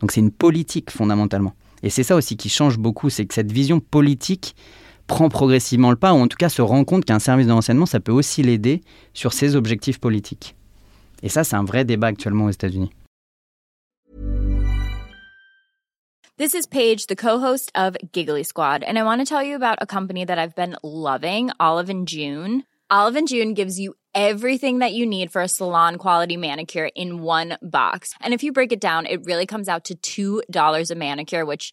Donc 0.00 0.12
c'est 0.12 0.20
une 0.20 0.30
politique 0.30 0.90
fondamentalement. 0.90 1.54
Et 1.82 1.90
c'est 1.90 2.02
ça 2.02 2.16
aussi 2.16 2.36
qui 2.36 2.48
change 2.48 2.78
beaucoup, 2.78 3.10
c'est 3.10 3.26
que 3.26 3.34
cette 3.34 3.52
vision 3.52 3.80
politique 3.80 4.54
prend 5.08 5.28
progressivement 5.28 5.90
le 5.90 5.96
pas, 5.96 6.12
ou 6.12 6.18
en 6.18 6.28
tout 6.28 6.36
cas 6.36 6.48
se 6.48 6.62
rend 6.62 6.84
compte 6.84 7.04
qu'un 7.04 7.18
service 7.18 7.48
de 7.48 7.52
renseignement, 7.52 7.86
ça 7.86 7.98
peut 7.98 8.12
aussi 8.12 8.42
l'aider 8.42 8.82
sur 9.14 9.32
ses 9.32 9.56
objectifs 9.56 9.98
politiques. 9.98 10.54
Et 11.24 11.28
ça, 11.28 11.42
c'est 11.42 11.56
un 11.56 11.64
vrai 11.64 11.84
débat 11.84 12.06
actuellement 12.06 12.44
aux 12.44 12.50
États-Unis. 12.50 12.90
This 16.36 16.54
is 16.54 16.68
Paige, 16.68 17.08
the 17.08 17.16
co-host 17.16 17.72
of 17.74 17.96
Giggly 18.12 18.44
Squad, 18.44 18.84
and 18.84 18.96
I 18.96 19.02
want 19.02 19.18
to 19.18 19.24
tell 19.24 19.42
you 19.42 19.56
about 19.56 19.78
a 19.80 19.86
company 19.86 20.24
that 20.24 20.38
I've 20.38 20.54
been 20.54 20.76
loving, 20.84 21.50
Olive 21.58 21.90
and 21.90 22.06
June. 22.06 22.62
Olive 22.90 23.16
and 23.16 23.26
June 23.26 23.54
gives 23.54 23.80
you 23.80 23.94
everything 24.14 24.78
that 24.78 24.92
you 24.92 25.04
need 25.04 25.32
for 25.32 25.42
a 25.42 25.48
salon 25.48 25.96
quality 25.96 26.36
manicure 26.36 26.90
in 26.94 27.22
one 27.22 27.58
box. 27.60 28.14
And 28.20 28.32
if 28.32 28.44
you 28.44 28.52
break 28.52 28.72
it 28.72 28.80
down, 28.80 29.06
it 29.06 29.24
really 29.24 29.46
comes 29.46 29.68
out 29.68 29.90
to 30.02 30.42
$2 30.46 30.90
a 30.90 30.94
manicure, 30.94 31.44
which 31.44 31.72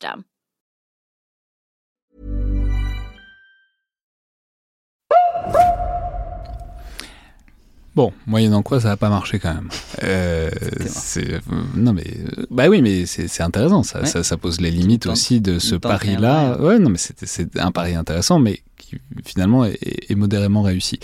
Bon, 7.93 8.13
moyennant 8.25 8.63
quoi, 8.63 8.79
ça 8.79 8.87
va 8.87 8.97
pas 8.97 9.09
marcher 9.09 9.39
quand 9.39 9.53
même. 9.53 9.69
Euh, 10.03 10.49
c'est 10.87 11.41
non 11.75 11.93
mais 11.93 12.05
euh, 12.39 12.47
bah 12.49 12.69
oui, 12.69 12.81
mais 12.81 13.05
c'est 13.05 13.43
intéressant. 13.43 13.83
Ça, 13.83 13.99
Ouais. 13.99 14.07
ça, 14.07 14.23
ça 14.23 14.35
pose 14.35 14.59
les 14.59 14.71
limites 14.71 15.05
aussi 15.05 15.41
de 15.41 15.59
ce 15.59 15.75
pari-là. 15.75 16.59
Ouais, 16.59 16.79
non 16.79 16.89
mais 16.89 16.97
c'est 16.97 17.55
un 17.59 17.71
pari 17.71 17.93
intéressant, 17.93 18.39
mais 18.39 18.61
qui 18.91 18.99
finalement 19.25 19.65
est, 19.65 19.77
est 20.11 20.15
modérément 20.15 20.61
réussi. 20.61 20.99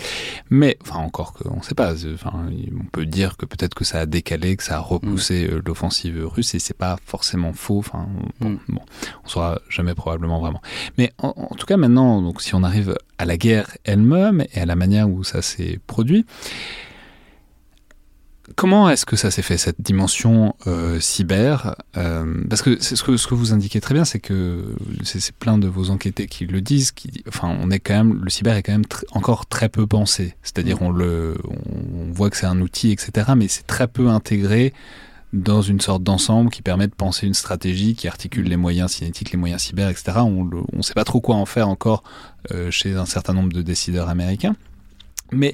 Mais 0.50 0.78
enfin 0.82 1.00
encore 1.00 1.34
que 1.34 1.48
on 1.48 1.62
sait 1.62 1.76
pas. 1.76 1.94
Enfin, 2.14 2.32
on 2.80 2.86
peut 2.92 3.06
dire 3.06 3.38
que 3.38 3.46
peut-être 3.46 3.74
que 3.76 3.84
ça 3.86 4.00
a 4.00 4.06
décalé, 4.06 4.56
que 4.58 4.64
ça 4.64 4.78
a 4.78 4.80
repoussé 4.80 5.48
euh, 5.50 5.62
l'offensive 5.66 6.26
russe, 6.26 6.54
et 6.56 6.60
c'est 6.60 6.78
pas 6.78 6.98
forcément 7.06 7.54
faux. 7.54 7.80
Enfin 7.80 8.08
bon, 8.40 8.50
Mm. 8.50 8.58
bon, 8.70 8.82
on 9.24 9.28
saura 9.28 9.60
jamais 9.70 9.94
probablement 9.96 10.40
vraiment. 10.40 10.62
Mais 10.98 11.12
en, 11.18 11.34
en 11.38 11.56
tout 11.56 11.66
cas 11.66 11.78
maintenant, 11.78 12.22
donc 12.22 12.42
si 12.42 12.54
on 12.56 12.64
arrive 12.64 12.96
à 13.18 13.26
la 13.26 13.38
guerre 13.38 13.78
elle-même 13.84 14.46
et 14.54 14.60
à 14.62 14.66
la 14.66 14.76
manière 14.76 15.10
où 15.10 15.24
ça 15.24 15.42
s'est 15.42 15.80
produit. 15.88 16.26
Comment 18.58 18.90
est-ce 18.90 19.06
que 19.06 19.16
ça 19.16 19.30
s'est 19.30 19.44
fait, 19.44 19.60
cette 19.60 19.82
dimension 19.82 20.56
euh, 20.66 21.00
cyber 21.00 21.76
Euh, 21.96 22.44
Parce 22.50 22.64
que, 22.64 22.82
ce 22.82 23.04
que 23.04 23.16
ce 23.16 23.28
que 23.28 23.36
vous 23.36 23.54
indiquez 23.54 23.80
très 23.80 23.94
bien, 23.94 24.04
c'est 24.04 24.18
que 24.20 24.74
c'est 25.04 25.32
plein 25.32 25.60
de 25.60 25.68
vos 25.68 25.92
enquêtés 25.92 26.26
qui 26.26 26.48
le 26.48 26.60
disent. 26.60 26.90
Qui, 26.90 27.24
enfin, 27.28 27.56
on 27.62 27.70
est 27.70 27.80
quand 27.80 27.94
même, 27.94 28.20
le 28.24 28.32
cyber 28.32 28.56
est 28.56 28.64
quand 28.64 28.72
même 28.72 28.86
encore 29.12 29.46
très 29.46 29.70
peu 29.70 29.86
pensé. 29.86 30.36
C'est-à-dire, 30.42 30.82
on 30.82 30.90
le, 30.90 31.38
on 31.46 32.12
voit 32.12 32.32
que 32.32 32.36
c'est 32.36 32.48
un 32.48 32.60
outil, 32.60 32.92
etc. 32.92 33.34
Mais 33.38 33.48
c'est 33.48 33.68
très 33.68 33.88
peu 33.88 34.08
intégré 34.08 34.74
dans 35.34 35.62
une 35.62 35.80
sorte 35.80 36.02
d'ensemble 36.02 36.50
qui 36.50 36.64
permet 36.64 36.88
de 36.88 36.96
penser 36.96 37.28
une 37.28 37.36
stratégie 37.36 37.94
qui 37.94 38.08
articule 38.08 38.48
les 38.48 38.58
moyens 38.58 38.94
cinétiques, 38.94 39.32
les 39.32 39.38
moyens 39.38 39.62
cyber, 39.62 39.88
etc. 39.88 40.18
On 40.22 40.50
ne 40.74 40.82
sait 40.82 40.96
pas 40.96 41.04
trop 41.04 41.22
quoi 41.22 41.36
en 41.36 41.46
faire 41.46 41.70
encore 41.70 42.02
euh, 42.52 42.72
chez 42.72 42.96
un 42.96 43.06
certain 43.06 43.34
nombre 43.34 43.54
de 43.54 43.62
décideurs 43.62 44.10
américains. 44.10 44.56
Mais 45.32 45.54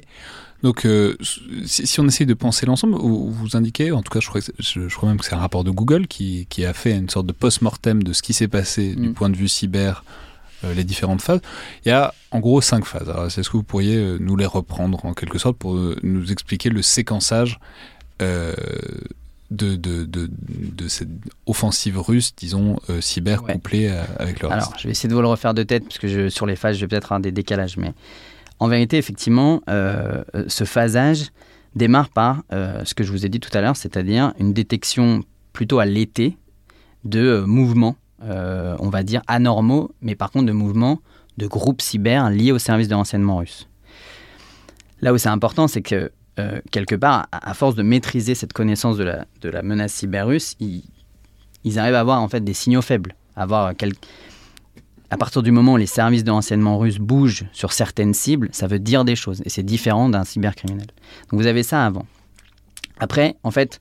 donc, 0.64 0.84
euh, 0.86 1.16
si, 1.64 1.86
si 1.86 2.00
on 2.00 2.06
essaye 2.08 2.26
de 2.26 2.34
penser 2.34 2.66
l'ensemble, 2.66 2.96
vous, 2.96 3.30
vous 3.30 3.56
indiquez, 3.56 3.92
en 3.92 4.02
tout 4.02 4.10
cas, 4.10 4.18
je 4.20 4.28
crois, 4.28 4.40
que 4.40 4.46
je, 4.58 4.88
je 4.88 4.96
crois 4.96 5.08
même 5.08 5.18
que 5.18 5.24
c'est 5.24 5.34
un 5.34 5.38
rapport 5.38 5.62
de 5.62 5.70
Google 5.70 6.06
qui, 6.08 6.46
qui 6.48 6.64
a 6.64 6.72
fait 6.72 6.96
une 6.96 7.08
sorte 7.08 7.26
de 7.26 7.32
post-mortem 7.32 8.02
de 8.02 8.12
ce 8.12 8.22
qui 8.22 8.32
s'est 8.32 8.48
passé 8.48 8.94
du 8.96 9.10
Mm. 9.10 9.14
point 9.14 9.30
de 9.30 9.36
vue 9.36 9.46
cyber, 9.48 10.02
euh, 10.64 10.74
les 10.74 10.82
différentes 10.82 11.20
phases. 11.22 11.40
Il 11.84 11.90
y 11.90 11.92
a 11.92 12.12
en 12.32 12.40
gros 12.40 12.60
cinq 12.60 12.84
phases. 12.86 13.08
Alors, 13.10 13.26
est-ce 13.26 13.48
que 13.48 13.56
vous 13.56 13.62
pourriez 13.62 13.96
euh, 13.96 14.16
nous 14.18 14.34
les 14.36 14.46
reprendre 14.46 15.04
en 15.04 15.12
quelque 15.14 15.38
sorte 15.38 15.56
pour 15.58 15.74
nous 16.02 16.32
expliquer 16.32 16.70
le 16.70 16.82
séquençage 16.82 17.60
euh, 18.22 18.54
de, 19.50 19.76
de, 19.76 20.04
de, 20.04 20.30
de 20.30 20.88
cette 20.88 21.10
offensive 21.46 22.00
russe, 22.00 22.32
disons, 22.36 22.78
euh, 22.88 23.00
cyber 23.00 23.42
Ouais. 23.44 23.52
couplée 23.52 23.88
à- 23.88 24.04
avec 24.18 24.40
le 24.40 24.48
reste? 24.48 24.66
Alors, 24.68 24.78
je 24.78 24.84
vais 24.88 24.92
essayer 24.92 25.08
de 25.08 25.14
vous 25.14 25.20
le 25.20 25.28
refaire 25.28 25.52
de 25.54 25.62
tête, 25.62 25.84
parce 25.84 25.98
que 25.98 26.08
je- 26.08 26.28
sur 26.30 26.46
les 26.46 26.56
phases, 26.56 26.76
je 26.76 26.80
vais 26.80 26.88
peut-être 26.88 27.04
avoir 27.12 27.20
des 27.20 27.30
décalages. 27.32 27.76
Mais 27.76 27.92
en 28.58 28.68
vérité, 28.68 28.96
effectivement, 28.96 29.62
euh, 29.68 30.22
ce 30.46 30.64
phasage 30.64 31.30
démarre 31.74 32.08
par 32.08 32.42
euh, 32.52 32.84
ce 32.84 32.94
que 32.94 33.02
je 33.02 33.10
vous 33.10 33.26
ai 33.26 33.28
dit 33.28 33.40
tout 33.40 33.50
à 33.56 33.60
l'heure, 33.60 33.76
c'est-à-dire 33.76 34.32
une 34.38 34.52
détection 34.52 35.24
plutôt 35.52 35.80
à 35.80 35.86
l'été 35.86 36.36
de 37.04 37.20
euh, 37.20 37.46
mouvements, 37.46 37.96
on 38.20 38.88
va 38.88 39.02
dire 39.02 39.20
anormaux, 39.26 39.90
mais 40.00 40.14
par 40.14 40.30
contre 40.30 40.46
de 40.46 40.52
mouvements 40.52 41.00
de 41.36 41.46
groupes 41.46 41.82
cyber 41.82 42.30
liés 42.30 42.52
au 42.52 42.58
service 42.58 42.88
de 42.88 42.94
renseignement 42.94 43.36
russe. 43.36 43.68
Là 45.02 45.12
où 45.12 45.18
c'est 45.18 45.28
important, 45.28 45.68
c'est 45.68 45.82
que 45.82 46.10
quelque 46.70 46.94
part, 46.94 47.26
à, 47.32 47.52
force 47.52 47.74
de 47.74 47.82
maîtriser 47.82 48.34
cette 48.34 48.54
connaissance 48.54 48.96
de 48.96 49.04
la, 49.04 49.62
menace 49.62 49.92
cyber 49.92 50.26
russe, 50.26 50.56
ils, 50.58 50.84
ils 51.64 51.78
arrivent 51.78 51.96
à 51.96 52.00
avoir 52.00 52.22
en 52.22 52.28
fait 52.28 52.42
des 52.42 52.54
signaux 52.54 52.80
faibles, 52.80 53.14
à 53.36 53.42
avoir 53.42 53.74
quel- 53.76 53.92
à 55.14 55.16
partir 55.16 55.44
du 55.44 55.52
moment 55.52 55.74
où 55.74 55.76
les 55.76 55.86
services 55.86 56.24
de 56.24 56.32
renseignement 56.32 56.76
russes 56.76 56.98
bougent 56.98 57.44
sur 57.52 57.72
certaines 57.72 58.14
cibles, 58.14 58.48
ça 58.50 58.66
veut 58.66 58.80
dire 58.80 59.04
des 59.04 59.14
choses. 59.14 59.42
Et 59.44 59.48
c'est 59.48 59.62
différent 59.62 60.08
d'un 60.08 60.24
cybercriminel. 60.24 60.88
Donc 61.30 61.40
vous 61.40 61.46
avez 61.46 61.62
ça 61.62 61.86
avant. 61.86 62.04
Après, 62.98 63.36
en 63.44 63.52
fait, 63.52 63.80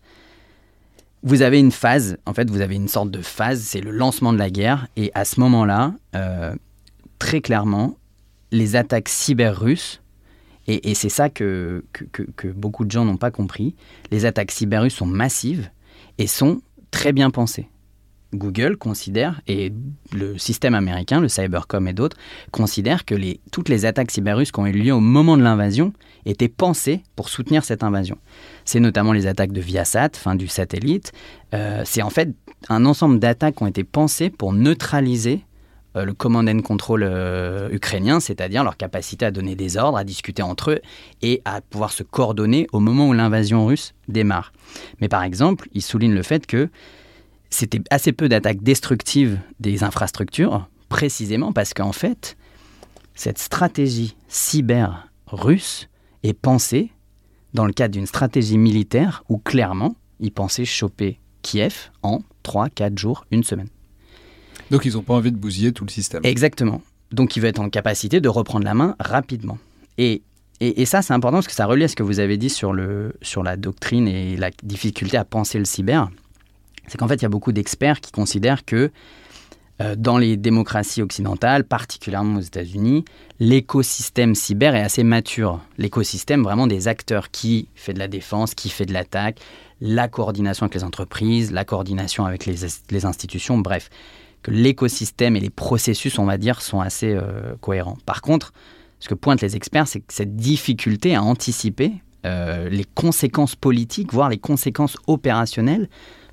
vous 1.24 1.42
avez 1.42 1.58
une 1.60 1.72
phase. 1.72 2.18
En 2.28 2.36
fait, 2.36 2.52
vous 2.52 2.62
avez 2.62 2.76
une 2.76 2.88
sorte 2.88 3.10
de 3.10 3.22
phase. 3.24 3.62
C'est 3.62 3.82
le 3.82 3.90
lancement 3.90 4.32
de 4.32 4.38
la 4.38 4.52
guerre. 4.52 4.88
Et 4.96 5.10
à 5.16 5.26
ce 5.26 5.40
moment-là, 5.40 5.96
euh, 6.16 6.54
très 7.18 7.42
clairement, 7.42 7.96
les 8.52 8.76
attaques 8.76 9.10
cyber 9.10 9.60
russes, 9.60 10.02
et, 10.68 10.94
c'est 10.94 11.10
ça 11.10 11.30
que, 11.30 11.84
que, 11.94 12.04
que- 12.06 12.30
que 12.38 12.48
beaucoup 12.48 12.86
de 12.86 12.92
gens 12.92 13.06
n'ont 13.06 13.18
pas 13.18 13.32
compris, 13.32 13.74
les 14.12 14.26
attaques 14.26 14.52
cyber 14.52 14.84
russes 14.84 14.94
sont 14.96 15.08
massives 15.08 15.70
et 16.20 16.28
sont 16.28 16.62
très 16.92 17.12
bien 17.12 17.32
pensées. 17.32 17.68
Google 18.34 18.78
considère, 18.78 19.42
et 19.48 19.72
le 20.12 20.38
système 20.38 20.76
américain, 20.76 21.22
le 21.22 21.28
Cybercom 21.28 21.88
et 21.88 21.94
d'autres, 21.94 22.18
considèrent 22.52 23.06
que 23.06 23.16
toutes 23.52 23.70
les 23.70 23.86
attaques 23.86 24.12
cyber 24.12 24.38
russes 24.38 24.52
qui 24.52 24.60
ont 24.60 24.66
eu 24.66 24.72
lieu 24.72 24.94
au 24.94 25.00
moment 25.00 25.38
de 25.38 25.44
l'invasion 25.44 25.94
étaient 26.26 26.50
pensées 26.50 27.04
pour 27.16 27.30
soutenir 27.30 27.64
cette 27.64 27.84
invasion. 27.84 28.18
C'est 28.66 28.80
notamment 28.80 29.14
les 29.14 29.28
attaques 29.28 29.52
de 29.52 29.62
Viasat, 29.62 30.10
fin 30.14 30.36
du 30.36 30.48
satellite. 30.48 31.12
Euh, 31.54 31.82
c'est 31.86 32.02
en 32.02 32.10
fait 32.10 32.30
un 32.70 32.86
ensemble 32.86 33.20
d'attaques 33.20 33.56
qui 33.56 33.64
ont 33.64 33.68
été 33.68 33.84
pensées 33.84 34.30
pour 34.30 34.54
neutraliser 34.54 35.44
euh, 35.96 36.06
le 36.06 36.14
command 36.14 36.48
and 36.48 36.62
control 36.62 37.04
euh, 37.04 37.70
ukrainien, 37.72 38.20
c'est-à-dire 38.20 38.64
leur 38.64 38.78
capacité 38.78 39.26
à 39.26 39.32
donner 39.32 39.56
des 39.56 39.78
ordres, 39.78 39.98
à 39.98 40.04
discuter 40.04 40.42
entre 40.42 40.72
eux 40.72 40.82
et 41.22 41.42
à 41.46 41.62
pouvoir 41.62 41.92
se 41.92 42.04
coordonner 42.04 42.68
au 42.72 42.80
moment 42.80 43.08
où 43.08 43.14
l'invasion 43.14 43.66
russe 43.66 43.94
démarre. 44.08 44.54
Mais 45.02 45.08
par 45.08 45.24
exemple, 45.24 45.68
il 45.74 45.82
souligne 45.82 46.14
le 46.14 46.24
fait 46.24 46.48
que 46.48 46.70
c'était 47.54 47.82
assez 47.90 48.12
peu 48.12 48.28
d'attaques 48.30 48.64
destructives 48.64 49.40
des 49.60 49.84
infrastructures, 49.84 50.68
précisément 50.90 51.54
parce 51.54 51.74
qu'en 51.74 51.92
fait, 51.92 52.36
cette 53.14 53.38
stratégie 53.38 54.16
cyber 54.28 55.08
russe 55.28 55.88
est 56.24 56.34
pensée 56.34 56.92
dans 57.54 57.66
le 57.66 57.74
cadre 57.74 57.94
d'une 57.94 58.08
stratégie 58.08 58.58
militaire 58.58 59.24
où 59.30 59.38
clairement, 59.38 59.96
ils 60.20 60.32
pensaient 60.32 60.66
choper 60.66 61.20
Kiev 61.44 61.92
en 62.02 62.22
3, 62.42 62.70
4 62.70 62.98
jours, 62.98 63.26
une 63.30 63.44
semaine. 63.44 63.70
Donc, 64.72 64.86
ils 64.86 64.94
n'ont 64.94 65.04
pas 65.04 65.14
envie 65.14 65.32
de 65.32 65.38
bousiller 65.38 65.74
tout 65.74 65.86
le 65.86 65.92
système. 65.92 66.22
Exactement. 66.24 66.82
Donc 67.12 67.36
il 67.36 67.42
va 67.42 67.50
être 67.50 67.60
en 67.60 67.70
capacité 67.70 68.20
de 68.20 68.30
reprendre 68.30 68.66
la 68.66 68.74
main 68.74 68.96
rapidement. 69.00 69.60
Et, 70.00 70.24
et, 70.60 70.82
et 70.82 70.86
ça, 70.86 71.04
c'est 71.04 71.14
important 71.14 71.38
parce 71.38 71.48
que 71.48 71.54
ça 71.54 71.68
relie 71.68 71.84
à 71.84 71.88
ce 71.88 71.96
que 71.96 72.02
vous 72.02 72.20
avez 72.20 72.38
dit 72.38 72.50
sur, 72.50 72.74
le, 72.74 73.14
sur 73.22 73.44
la 73.44 73.58
doctrine 73.58 74.08
et 74.08 74.36
la 74.36 74.50
difficulté 74.64 75.18
à 75.18 75.24
penser 75.24 75.60
le 75.60 75.66
cyber. 75.66 76.10
C'est 76.88 76.98
qu'en 76.98 77.08
fait, 77.08 77.16
il 77.16 77.24
y 77.24 77.26
a 77.26 77.30
beaucoup 77.30 77.52
d'experts 77.52 78.02
qui 78.02 78.12
considèrent 78.12 78.66
que 78.66 78.92
euh, 79.82 79.96
dans 79.98 80.18
les 80.18 80.38
démocraties 80.38 81.02
occidentales, 81.02 81.64
particulièrement 81.64 82.38
aux 82.38 82.42
États-Unis, 82.42 83.06
l'écosystème 83.40 84.36
cyber 84.36 84.76
est 84.76 84.82
assez 84.82 85.04
mature. 85.04 85.60
L'écosystème 85.78 86.44
vraiment 86.44 86.68
des 86.68 86.88
acteurs 86.88 87.32
qui 87.32 87.70
fait 87.74 87.94
de 87.94 88.00
la 88.00 88.08
défense, 88.08 88.54
qui 88.54 88.70
fait 88.70 88.86
de 88.86 88.94
l'attaque, 88.94 89.40
la 89.82 90.08
coordination 90.08 90.66
avec 90.66 90.76
les 90.76 90.84
entreprises, 90.84 91.52
la 91.52 91.66
coordination 91.66 92.26
avec 92.26 92.46
les, 92.46 93.06
institutions, 93.06 93.58
bref 93.58 93.90
que 94.44 94.52
l'écosystème 94.52 95.38
et 95.38 95.40
les 95.40 95.50
processus, 95.50 96.20
on 96.20 96.26
va 96.26 96.38
dire, 96.38 96.62
sont 96.62 96.82
assez 96.82 97.14
euh, 97.14 97.56
cohérents. 97.62 97.98
Par 98.06 98.22
contre, 98.22 98.52
ce 99.00 99.08
que 99.08 99.14
pointent 99.14 99.42
les 99.42 99.56
experts, 99.56 99.88
c'est 99.88 100.02
que 100.02 100.14
cette 100.14 100.36
difficulté 100.36 101.16
à 101.16 101.24
anticiper 101.24 101.94
euh, 102.26 102.70
les 102.70 102.84
conséquences 102.84 103.56
politiques, 103.56 104.14
voire 104.14 104.30
les 104.30 104.38
conséquences 104.38 104.98
opérationnelles 105.08 105.90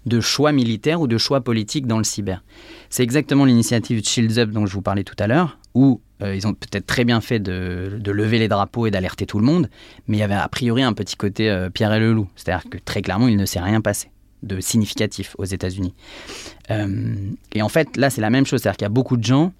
de 0.06 0.20
choix 0.20 0.52
militaires 0.52 1.00
ou 1.00 1.06
de 1.06 1.18
choix 1.18 1.40
politiques 1.40 1.86
dans 1.86 1.98
le 1.98 2.04
cyber. 2.04 2.42
C'est 2.88 3.02
exactement 3.02 3.44
l'initiative 3.44 4.02
Shields 4.04 4.38
Up 4.38 4.50
dont 4.50 4.66
je 4.66 4.72
vous 4.72 4.82
parlais 4.82 5.04
tout 5.04 5.16
à 5.18 5.26
l'heure, 5.26 5.58
où 5.74 6.00
euh, 6.22 6.34
ils 6.34 6.46
ont 6.46 6.54
peut-être 6.54 6.86
très 6.86 7.04
bien 7.04 7.20
fait 7.20 7.38
de, 7.38 8.00
lever 8.04 8.38
les 8.38 8.48
drapeaux 8.48 8.86
et 8.86 8.90
d'alerter 8.90 9.26
tout 9.26 9.38
le 9.38 9.44
monde, 9.44 9.68
mais 10.06 10.16
il 10.18 10.20
y 10.20 10.22
avait 10.24 10.34
a 10.34 10.48
priori 10.48 10.82
un 10.82 10.92
petit 10.92 11.16
côté 11.16 11.50
euh, 11.50 11.70
Pierre 11.70 11.92
et 11.92 12.00
le 12.00 12.12
loup, 12.12 12.28
c'est-à-dire 12.36 12.68
que 12.68 12.78
très 12.78 13.02
clairement, 13.02 13.28
il 13.28 13.36
ne 13.36 13.46
s'est 13.46 13.60
rien 13.60 13.80
passé 13.80 14.10
de 14.42 14.60
significatif 14.60 15.36
aux 15.38 15.44
États-Unis. 15.44 15.94
Euh, 16.70 17.14
et 17.52 17.60
en 17.60 17.68
fait, 17.68 17.96
là, 17.98 18.08
c'est 18.08 18.22
la 18.22 18.30
même 18.30 18.46
chose. 18.46 18.62
C'est-à-dire 18.62 18.78
qu'il 18.78 18.84
y 18.84 18.86
a 18.86 18.90
beaucoup 18.90 19.18
de 19.18 19.24
gens 19.24 19.52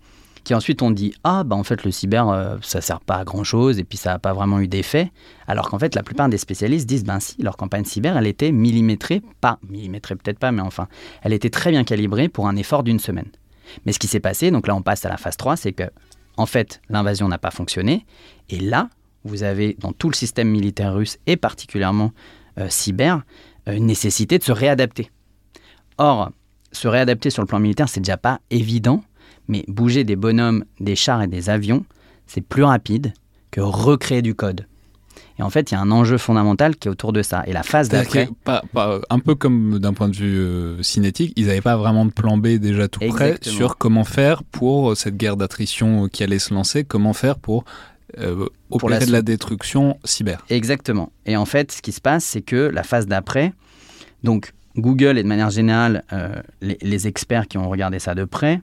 qui 0.45 0.55
ensuite 0.55 0.82
ont 0.82 0.91
dit 0.91 1.14
Ah, 1.24 1.45
bah 1.45 1.57
en 1.57 1.62
fait, 1.62 1.84
le 1.84 1.91
cyber, 1.91 2.28
euh, 2.28 2.57
ça 2.62 2.80
sert 2.80 3.01
pas 3.01 3.16
à 3.16 3.24
grand-chose 3.24 3.78
et 3.78 3.84
puis 3.84 3.99
ça 3.99 4.11
n'a 4.11 4.18
pas 4.18 4.32
vraiment 4.32 4.61
eu 4.61 4.68
d'effet. 4.68 5.12
Alors 5.47 5.68
qu'en 5.70 5.78
fait, 5.78 5.95
la 5.95 6.03
plupart 6.03 6.28
des 6.28 6.38
spécialistes 6.38 6.88
disent 6.88 7.05
Ben 7.05 7.20
si, 7.20 7.41
leur 7.43 7.57
campagne 7.57 7.84
cyber, 7.84 8.16
elle 8.16 8.26
était 8.26 8.53
millimétrée, 8.53 9.22
pas 9.41 9.59
millimétrée 9.68 10.16
peut-être 10.16 10.38
pas, 10.38 10.53
mais 10.53 10.62
enfin, 10.62 10.88
elle 11.22 11.32
était 11.32 11.51
très 11.51 11.70
bien 11.70 11.84
calibrée 11.84 12.28
pour 12.28 12.49
un 12.49 12.57
effort 12.57 12.82
d'une 12.82 13.01
semaine. 13.01 13.28
Mais 13.86 13.93
ce 13.93 13.99
qui 13.99 14.09
s'est 14.09 14.20
passé, 14.20 14.51
donc 14.51 14.66
là 14.66 14.74
on 14.74 14.82
passe 14.82 15.05
à 15.05 15.09
la 15.09 15.16
phase 15.16 15.36
3, 15.36 15.57
c'est 15.57 15.72
que 15.72 15.84
en 16.36 16.47
fait 16.47 16.80
l'invasion 16.88 17.28
n'a 17.28 17.38
pas 17.38 17.51
fonctionné. 17.51 18.07
Et 18.49 18.59
là, 18.59 18.88
vous 19.24 19.43
avez 19.43 19.76
dans 19.78 19.93
tout 19.93 20.09
le 20.09 20.14
système 20.14 20.49
militaire 20.49 20.95
russe 20.95 21.18
et 21.26 21.36
particulièrement 21.36 22.12
euh, 22.59 22.68
cyber 22.68 23.22
euh, 23.68 23.76
une 23.76 23.86
nécessité 23.86 24.38
de 24.38 24.45
se 24.45 24.53
réadapter. 24.53 25.11
Or, 25.99 26.30
se 26.72 26.88
réadapter 26.88 27.30
sur 27.30 27.43
le 27.43 27.47
plan 27.47 27.61
militaire, 27.61 27.88
c'est 27.88 28.01
déjà 28.01 28.16
pas 28.16 28.41
évident, 28.51 29.03
mais 29.51 29.64
bouger 29.68 30.05
des 30.05 30.16
bonhommes, 30.16 30.64
des 30.78 30.96
chars 30.96 31.22
et 31.22 31.26
des 31.26 31.51
avions, 31.51 31.84
c'est 32.26 32.40
plus 32.40 32.62
rapide 32.62 33.12
que 33.51 33.61
recréer 33.61 34.22
du 34.22 34.34
code. 34.34 34.66
Et 35.38 35.42
en 35.42 35.51
fait, 35.51 35.70
il 35.70 35.74
y 35.74 35.76
a 35.76 35.80
un 35.80 35.90
enjeu 35.90 36.18
fondamental 36.18 36.76
qui 36.76 36.86
est 36.86 36.90
autour 36.90 37.12
de 37.12 37.22
ça. 37.22 37.42
Et 37.46 37.53
la 37.53 37.62
phase 37.62 37.88
d'après. 37.88 38.28
un 38.46 39.18
peu 39.18 39.34
comme 39.34 39.78
d'un 39.78 39.92
point 39.92 40.09
de 40.09 40.14
vue 40.16 40.38
euh, 40.38 40.82
cinétique, 40.82 41.32
ils 41.36 41.46
n'avaient 41.46 41.61
pas 41.61 41.76
vraiment 41.76 42.05
de 42.05 42.12
plan 42.12 42.38
B 42.38 42.59
déjà 42.59 42.88
tout 42.88 43.01
prêt 43.09 43.36
sur 43.42 43.76
comment 43.76 44.05
faire 44.05 44.44
pour 44.44 44.96
cette 44.96 45.16
guerre 45.16 45.36
d'attrition 45.36 46.09
qui 46.09 46.22
allait 46.22 46.38
se 46.38 46.55
lancer, 46.55 46.84
comment 46.84 47.12
faire 47.12 47.38
pour 47.38 47.64
euh, 48.18 48.46
opérer 48.70 49.07
de 49.07 49.12
la 49.12 49.22
destruction 49.22 49.98
cyber. 50.05 50.44
Exactement. 50.48 51.11
Et 51.26 51.36
en 51.36 51.44
fait, 51.44 51.72
ce 51.72 51.82
qui 51.82 51.92
se 51.92 52.01
passe, 52.01 52.24
c'est 52.24 52.42
que 52.42 52.57
la 52.57 52.82
phase 52.82 53.07
d'après, 53.07 53.53
donc 54.22 54.53
Google 54.76 55.18
et 55.18 55.22
de 55.22 55.28
manière 55.28 55.51
générale, 55.51 56.05
euh, 56.12 56.40
les, 56.61 57.07
experts 57.07 57.48
qui 57.48 57.59
ont 57.59 57.68
regardé 57.68 57.98
ça 57.98 58.14
de 58.14 58.24
près, 58.24 58.61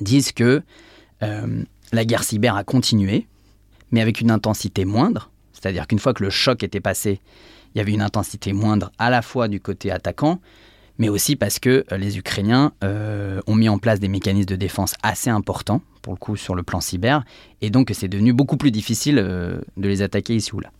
disent 0.00 0.32
que 0.32 0.62
euh, 1.22 1.62
la 1.92 2.04
guerre 2.04 2.24
cyber 2.24 2.56
a 2.56 2.64
continué, 2.64 3.26
mais 3.90 4.00
avec 4.00 4.20
une 4.20 4.30
intensité 4.30 4.84
moindre. 4.84 5.30
C'est-à-dire 5.52 5.86
qu'une 5.86 5.98
fois 5.98 6.14
que 6.14 6.22
le 6.22 6.30
choc 6.30 6.62
était 6.62 6.80
passé, 6.80 7.20
il 7.74 7.78
y 7.78 7.80
avait 7.80 7.92
une 7.92 8.02
intensité 8.02 8.52
moindre 8.52 8.92
à 8.98 9.10
la 9.10 9.22
fois 9.22 9.48
du 9.48 9.60
côté 9.60 9.90
attaquant, 9.90 10.40
mais 10.98 11.08
aussi 11.08 11.36
parce 11.36 11.58
que 11.58 11.84
euh, 11.92 11.96
les 11.96 12.18
Ukrainiens 12.18 12.72
ont 12.82 13.54
mis 13.54 13.68
en 13.68 13.78
place 13.78 14.00
des 14.00 14.08
mécanismes 14.08 14.46
de 14.46 14.56
défense 14.56 14.94
assez 15.02 15.30
importants, 15.30 15.82
pour 16.02 16.12
le 16.12 16.18
coup, 16.18 16.36
sur 16.36 16.54
le 16.54 16.62
plan 16.62 16.80
cyber, 16.80 17.24
et 17.60 17.70
donc 17.70 17.90
c'est 17.92 18.08
devenu 18.08 18.32
beaucoup 18.32 18.56
plus 18.56 18.70
difficile 18.70 19.16
de 19.16 19.88
les 19.88 20.02
attaquer 20.02 20.36
ici 20.36 20.54
ou 20.54 20.60
là. 20.60 20.70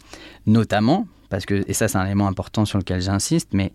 Notamment, 0.46 1.06
parce 1.28 1.44
que, 1.44 1.64
et 1.68 1.72
ça 1.72 1.88
c'est 1.88 1.98
un 1.98 2.06
élément 2.06 2.28
important 2.28 2.64
sur 2.64 2.78
lequel 2.78 3.00
j'insiste, 3.00 3.50
mais 3.52 3.72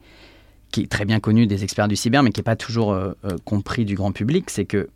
qui 0.73 0.81
est 0.81 0.91
très 0.91 1.05
bien 1.05 1.19
connu 1.19 1.45
des 1.47 1.63
experts 1.63 1.87
du 1.87 1.95
cyber, 1.95 2.23
mais 2.23 2.31
qui 2.31 2.39
n'est 2.39 2.43
pas 2.43 2.55
toujours 2.55 2.91
euh, 2.91 3.13
euh, 3.25 3.37
compris 3.45 3.85
du 3.85 3.95
grand 3.95 4.11
public, 4.11 4.49
c'est 4.49 4.65
que 4.65 4.89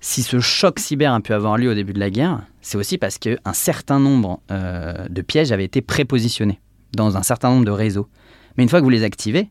si 0.00 0.22
ce 0.22 0.40
choc 0.40 0.78
cyber 0.78 1.12
a 1.12 1.20
pu 1.20 1.32
avoir 1.32 1.56
lieu 1.56 1.70
au 1.70 1.74
début 1.74 1.92
de 1.92 2.00
la 2.00 2.10
guerre, 2.10 2.40
c'est 2.60 2.78
aussi 2.78 2.98
parce 2.98 3.18
qu'un 3.18 3.52
certain 3.52 3.98
nombre 3.98 4.40
euh, 4.50 5.06
de 5.08 5.22
pièges 5.22 5.52
avaient 5.52 5.64
été 5.64 5.80
prépositionnés 5.80 6.60
dans 6.94 7.16
un 7.16 7.22
certain 7.22 7.50
nombre 7.50 7.64
de 7.64 7.70
réseaux. 7.70 8.08
Mais 8.56 8.62
une 8.62 8.68
fois 8.68 8.80
que 8.80 8.84
vous 8.84 8.90
les 8.90 9.04
activez, 9.04 9.50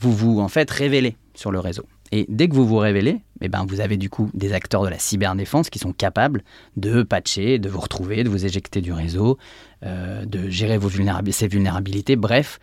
vous 0.00 0.12
vous 0.12 0.40
en 0.40 0.48
fait 0.48 0.70
révélez 0.70 1.16
sur 1.34 1.50
le 1.50 1.60
réseau. 1.60 1.84
Et 2.10 2.24
dès 2.28 2.48
que 2.48 2.54
vous 2.54 2.66
vous 2.66 2.78
révélez, 2.78 3.20
eh 3.42 3.48
ben, 3.48 3.66
vous 3.68 3.80
avez 3.80 3.98
du 3.98 4.08
coup 4.08 4.30
des 4.32 4.54
acteurs 4.54 4.82
de 4.82 4.88
la 4.88 4.98
cyberdéfense 4.98 5.68
qui 5.68 5.78
sont 5.78 5.92
capables 5.92 6.42
de 6.76 7.02
patcher, 7.02 7.58
de 7.58 7.68
vous 7.68 7.80
retrouver, 7.80 8.24
de 8.24 8.30
vous 8.30 8.46
éjecter 8.46 8.80
du 8.80 8.92
réseau, 8.92 9.36
de 9.82 10.48
gérer 10.48 10.78
vos 10.78 10.88
ces 10.88 11.48
vulnérabilités, 11.48 12.16
bref, 12.16 12.60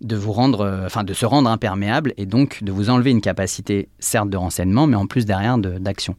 de 0.00 0.16
vous 0.16 0.32
rendre, 0.32 0.60
euh, 0.60 0.86
enfin 0.86 1.04
de 1.04 1.14
se 1.14 1.26
rendre 1.26 1.48
imperméable 1.48 2.12
et 2.16 2.26
donc 2.26 2.62
de 2.62 2.72
vous 2.72 2.90
enlever 2.90 3.10
une 3.10 3.20
capacité 3.20 3.88
certes 3.98 4.30
de 4.30 4.36
renseignement, 4.36 4.86
mais 4.86 4.96
en 4.96 5.06
plus 5.06 5.24
derrière 5.24 5.58
d'action. 5.58 6.16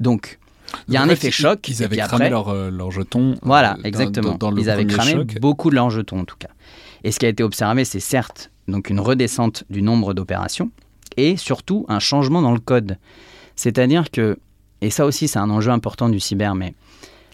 Donc 0.00 0.38
il 0.86 0.94
y 0.94 0.96
a 0.96 1.02
un 1.02 1.08
effet 1.08 1.30
choc. 1.30 1.66
Ils 1.68 1.82
avaient 1.82 1.96
cramé 1.96 2.28
leurs 2.30 2.70
leur 2.70 2.90
jetons. 2.90 3.36
Voilà, 3.42 3.76
euh, 3.78 3.84
exactement. 3.84 4.38
ils 4.56 4.70
avaient 4.70 4.86
cramé 4.86 5.24
beaucoup 5.40 5.70
de 5.70 5.74
leurs 5.74 5.90
jetons 5.90 6.20
en 6.20 6.24
tout 6.24 6.36
cas. 6.38 6.50
Et 7.04 7.12
ce 7.12 7.18
qui 7.18 7.26
a 7.26 7.28
été 7.28 7.42
observé, 7.42 7.84
c'est 7.84 8.00
certes 8.00 8.50
donc 8.66 8.90
une 8.90 9.00
redescente 9.00 9.64
du 9.70 9.82
nombre 9.82 10.14
d'opérations 10.14 10.70
et 11.16 11.36
surtout 11.36 11.86
un 11.88 11.98
changement 11.98 12.42
dans 12.42 12.52
le 12.52 12.60
code. 12.60 12.98
C'est-à-dire 13.56 14.10
que, 14.10 14.38
et 14.82 14.90
ça 14.90 15.06
aussi 15.06 15.26
c'est 15.26 15.38
un 15.38 15.50
enjeu 15.50 15.70
important 15.70 16.08
du 16.08 16.20
cyber, 16.20 16.54
mais 16.54 16.74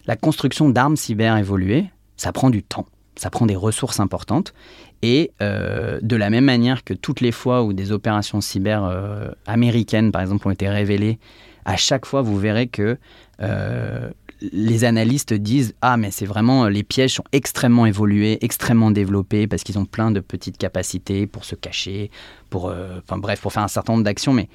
la 0.07 0.15
construction 0.15 0.69
d'armes 0.69 0.95
cyber 0.95 1.37
évoluées, 1.37 1.85
ça 2.17 2.31
prend 2.31 2.49
du 2.49 2.63
temps, 2.63 2.87
ça 3.15 3.29
prend 3.29 3.45
des 3.45 3.55
ressources 3.55 3.99
importantes. 3.99 4.53
Et 5.01 5.31
euh, 5.41 5.99
de 6.01 6.15
la 6.15 6.29
même 6.29 6.45
manière 6.45 6.83
que 6.83 6.93
toutes 6.93 7.21
les 7.21 7.31
fois 7.31 7.63
où 7.63 7.73
des 7.73 7.91
opérations 7.91 8.41
cyber 8.41 8.83
euh, 8.83 9.29
américaines, 9.45 10.11
par 10.11 10.21
exemple, 10.21 10.47
ont 10.47 10.51
été 10.51 10.69
révélées, 10.69 11.19
à 11.65 11.77
chaque 11.77 12.05
fois, 12.05 12.21
vous 12.21 12.37
verrez 12.37 12.67
que 12.67 12.97
euh, 13.41 14.09
les 14.41 14.83
analystes 14.83 15.33
disent 15.33 15.75
Ah, 15.81 15.97
mais 15.97 16.11
c'est 16.11 16.25
vraiment, 16.25 16.67
les 16.67 16.83
pièges 16.83 17.15
sont 17.15 17.23
extrêmement 17.31 17.85
évolués, 17.85 18.37
extrêmement 18.41 18.91
développés, 18.91 19.47
parce 19.47 19.63
qu'ils 19.63 19.79
ont 19.79 19.85
plein 19.85 20.11
de 20.11 20.19
petites 20.19 20.57
capacités 20.57 21.27
pour 21.27 21.45
se 21.45 21.55
cacher, 21.55 22.11
pour, 22.49 22.65
enfin 22.97 23.17
bref, 23.17 23.41
pour 23.41 23.51
faire 23.51 23.63
un 23.63 23.67
certain 23.67 23.93
nombre 23.93 24.05
d'actions, 24.05 24.33
mais 24.33 24.47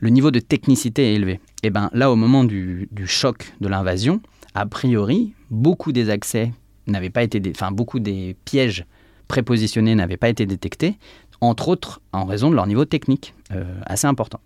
le 0.00 0.10
niveau 0.10 0.30
de 0.30 0.40
technicité 0.40 1.12
est 1.12 1.14
élevé. 1.14 1.40
Et 1.62 1.70
bien 1.70 1.90
là, 1.92 2.10
au 2.10 2.16
moment 2.16 2.44
du, 2.44 2.88
du 2.90 3.06
choc 3.06 3.52
de 3.60 3.68
l'invasion, 3.68 4.20
a 4.54 4.66
priori, 4.66 5.34
beaucoup 5.50 5.92
des 5.92 6.10
accès 6.10 6.52
n'avaient 6.86 7.10
pas 7.10 7.22
été, 7.22 7.40
enfin 7.50 7.70
beaucoup 7.70 8.00
des 8.00 8.36
pièges 8.44 8.84
prépositionnés 9.28 9.94
n'avaient 9.94 10.16
pas 10.16 10.28
été 10.28 10.46
détectés, 10.46 10.98
entre 11.40 11.68
autres 11.68 12.00
en 12.12 12.24
raison 12.24 12.50
de 12.50 12.56
leur 12.56 12.66
niveau 12.66 12.84
technique 12.84 13.34
euh, 13.52 13.64
assez 13.86 14.06
important. 14.06 14.40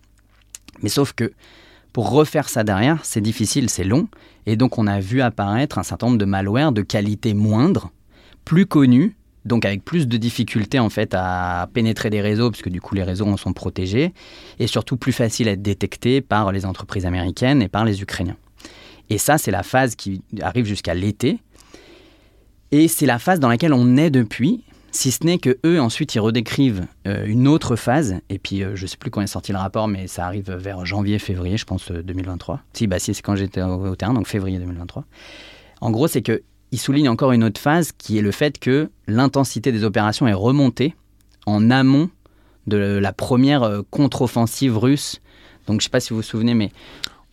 Mais 0.82 0.88
sauf 0.88 1.12
que 1.12 1.32
pour 1.92 2.10
refaire 2.10 2.48
ça 2.48 2.64
derrière, 2.64 3.04
c'est 3.04 3.20
difficile, 3.20 3.68
c'est 3.68 3.84
long, 3.84 4.08
et 4.46 4.56
donc 4.56 4.78
on 4.78 4.86
a 4.86 5.00
vu 5.00 5.20
apparaître 5.20 5.78
un 5.78 5.82
certain 5.82 6.06
nombre 6.06 6.18
de 6.18 6.24
malwares 6.24 6.72
de 6.72 6.82
qualité 6.82 7.34
moindre, 7.34 7.90
plus 8.44 8.66
connus, 8.66 9.14
donc 9.44 9.64
avec 9.64 9.84
plus 9.84 10.08
de 10.08 10.16
difficultés 10.16 10.78
en 10.78 10.88
fait 10.88 11.14
à 11.14 11.68
pénétrer 11.72 12.10
des 12.10 12.20
réseaux, 12.20 12.50
puisque 12.50 12.68
du 12.68 12.80
coup 12.80 12.94
les 12.94 13.02
réseaux 13.02 13.26
en 13.26 13.36
sont 13.36 13.52
protégés, 13.52 14.12
et 14.58 14.66
surtout 14.66 14.96
plus 14.96 15.12
facile 15.12 15.48
à 15.48 15.52
être 15.52 15.62
détecté 15.62 16.20
par 16.20 16.52
les 16.52 16.64
entreprises 16.64 17.06
américaines 17.06 17.60
et 17.60 17.68
par 17.68 17.84
les 17.84 18.02
Ukrainiens. 18.02 18.36
Et 19.10 19.18
ça, 19.18 19.36
c'est 19.36 19.50
la 19.50 19.62
phase 19.62 19.94
qui 19.94 20.22
arrive 20.40 20.64
jusqu'à 20.64 20.94
l'été, 20.94 21.40
et 22.70 22.88
c'est 22.88 23.06
la 23.06 23.18
phase 23.18 23.38
dans 23.38 23.48
laquelle 23.48 23.74
on 23.74 23.96
est 23.98 24.10
depuis, 24.10 24.64
si 24.92 25.10
ce 25.10 25.24
n'est 25.24 25.38
que 25.38 25.58
eux 25.64 25.80
ensuite 25.80 26.14
ils 26.14 26.20
redécrivent 26.20 26.86
euh, 27.08 27.24
une 27.26 27.48
autre 27.48 27.76
phase 27.76 28.16
et 28.28 28.38
puis 28.38 28.62
euh, 28.62 28.76
je 28.76 28.86
sais 28.86 28.98
plus 28.98 29.10
quand 29.10 29.22
est 29.22 29.26
sorti 29.26 29.50
le 29.50 29.58
rapport 29.58 29.88
mais 29.88 30.06
ça 30.06 30.26
arrive 30.26 30.52
vers 30.52 30.84
janvier 30.84 31.18
février 31.18 31.56
je 31.56 31.64
pense 31.64 31.90
2023 31.90 32.54
euh, 32.54 32.58
si 32.74 32.86
bah 32.86 32.98
si 32.98 33.14
c'est 33.14 33.22
quand 33.22 33.34
j'étais 33.34 33.62
au, 33.62 33.96
terrain 33.96 34.12
donc 34.12 34.28
février 34.28 34.58
2023 34.58 35.04
en 35.80 35.90
gros 35.90 36.06
c'est 36.06 36.22
que 36.22 36.42
ils 36.70 36.78
soulignent 36.78 37.08
encore 37.08 37.32
une 37.32 37.42
autre 37.42 37.60
phase 37.60 37.92
qui 37.92 38.18
est 38.18 38.22
le 38.22 38.30
fait 38.30 38.58
que 38.58 38.90
l'intensité 39.06 39.72
des 39.72 39.84
opérations 39.84 40.26
est 40.28 40.32
remontée 40.32 40.94
en 41.46 41.70
amont 41.70 42.08
de 42.66 42.76
la 42.76 43.12
première 43.12 43.82
contre-offensive 43.90 44.78
russe. 44.78 45.20
Donc 45.66 45.80
je 45.80 45.84
sais 45.84 45.90
pas 45.90 46.00
si 46.00 46.10
vous 46.10 46.16
vous 46.16 46.22
souvenez 46.22 46.54
mais 46.54 46.70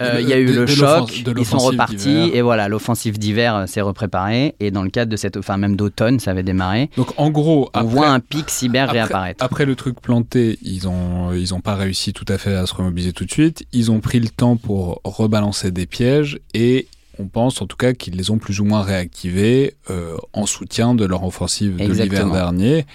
euh, 0.01 0.21
il 0.21 0.29
y 0.29 0.33
a 0.33 0.37
eu 0.37 0.53
le 0.53 0.65
choc, 0.65 1.23
ils 1.37 1.45
sont 1.45 1.57
repartis 1.57 2.31
et 2.33 2.41
voilà, 2.41 2.69
l'offensive 2.69 3.19
d'hiver 3.19 3.55
euh, 3.55 3.65
s'est 3.65 3.81
repréparée 3.81 4.55
et 4.59 4.71
dans 4.71 4.83
le 4.83 4.89
cadre 4.89 5.11
de 5.11 5.17
cette, 5.17 5.35
enfin 5.35 5.57
même 5.57 5.75
d'automne, 5.75 6.19
ça 6.19 6.31
avait 6.31 6.43
démarré. 6.43 6.89
Donc 6.95 7.13
en 7.17 7.29
gros, 7.29 7.69
on 7.73 7.83
voit 7.83 8.07
un 8.07 8.19
pic 8.19 8.49
cyber 8.49 8.89
réapparaître. 8.89 9.43
Après 9.43 9.65
le 9.65 9.75
truc 9.75 9.99
planté, 9.99 10.57
ils 10.61 10.87
ont 10.87 11.33
ils 11.33 11.53
ont 11.53 11.59
pas 11.59 11.75
réussi 11.75 12.13
tout 12.13 12.25
à 12.29 12.37
fait 12.37 12.55
à 12.55 12.65
se 12.65 12.73
remobiliser 12.73 13.11
tout 13.11 13.25
de 13.25 13.31
suite. 13.31 13.65
Ils 13.73 13.91
ont 13.91 13.99
pris 13.99 14.19
le 14.19 14.29
temps 14.29 14.55
pour 14.55 15.01
rebalancer 15.03 15.71
des 15.71 15.85
pièges 15.85 16.39
et 16.53 16.87
on 17.19 17.27
pense 17.27 17.61
en 17.61 17.65
tout 17.65 17.77
cas 17.77 17.93
qu'ils 17.93 18.15
les 18.15 18.31
ont 18.31 18.37
plus 18.37 18.61
ou 18.61 18.65
moins 18.65 18.81
réactivés 18.81 19.75
euh, 19.89 20.15
en 20.31 20.45
soutien 20.45 20.93
de 20.95 21.05
leur 21.05 21.25
offensive 21.25 21.75
de 21.75 21.91
l'hiver 21.91 22.29
dernier. 22.31 22.85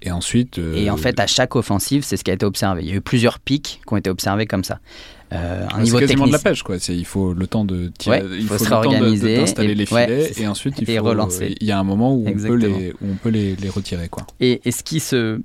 Et 0.00 0.12
ensuite. 0.12 0.58
Et 0.76 0.90
en 0.90 0.96
fait, 0.96 1.18
à 1.18 1.26
chaque 1.26 1.56
offensive, 1.56 2.04
c'est 2.04 2.16
ce 2.16 2.22
qui 2.22 2.30
a 2.30 2.34
été 2.34 2.46
observé. 2.46 2.82
Il 2.84 2.88
y 2.88 2.92
a 2.92 2.94
eu 2.94 3.00
plusieurs 3.00 3.40
pics 3.40 3.80
qui 3.84 3.92
ont 3.92 3.96
été 3.96 4.08
observés 4.08 4.46
comme 4.46 4.62
ça. 4.62 4.78
Euh, 5.32 5.66
un 5.70 5.82
niveau 5.82 5.98
quasiment 5.98 6.26
de 6.26 6.32
la 6.32 6.38
pêche, 6.38 6.62
quoi. 6.62 6.76
Il 6.88 7.04
faut 7.04 7.34
le 7.34 7.46
temps 7.46 7.64
de 7.64 7.92
tirer, 7.98 8.22
il 8.38 8.46
faut, 8.46 8.56
se 8.56 8.68
réorganiser, 8.68 9.36
d'installer 9.36 9.74
les 9.74 9.84
filets, 9.84 10.32
et 10.38 10.46
ensuite 10.46 10.76
il 10.78 10.86
faut 10.86 11.04
relancer. 11.04 11.54
Il 11.60 11.66
y 11.66 11.72
a 11.72 11.78
un 11.78 11.84
moment 11.84 12.14
où 12.14 12.26
on 12.26 12.32
peut 12.32 12.54
les, 12.54 12.92
où 12.92 13.10
on 13.12 13.14
peut 13.16 13.28
les, 13.28 13.56
les 13.56 13.68
retirer, 13.68 14.08
quoi. 14.08 14.26
Et, 14.40 14.60
et, 14.64 14.70
ce 14.70 14.82
qui 14.82 15.00
se, 15.00 15.40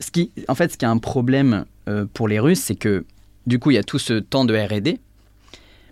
ce 0.00 0.10
qui, 0.10 0.30
en 0.48 0.54
fait, 0.54 0.72
ce 0.72 0.76
qui 0.76 0.84
est 0.84 0.88
un 0.88 0.98
problème 0.98 1.64
euh, 1.88 2.04
pour 2.12 2.28
les 2.28 2.38
Russes, 2.38 2.60
c'est 2.60 2.74
que 2.74 3.04
du 3.46 3.58
coup, 3.58 3.70
il 3.70 3.74
y 3.74 3.78
a 3.78 3.84
tout 3.84 3.98
ce 3.98 4.14
temps 4.14 4.44
de 4.44 4.54
R&D, 4.54 4.98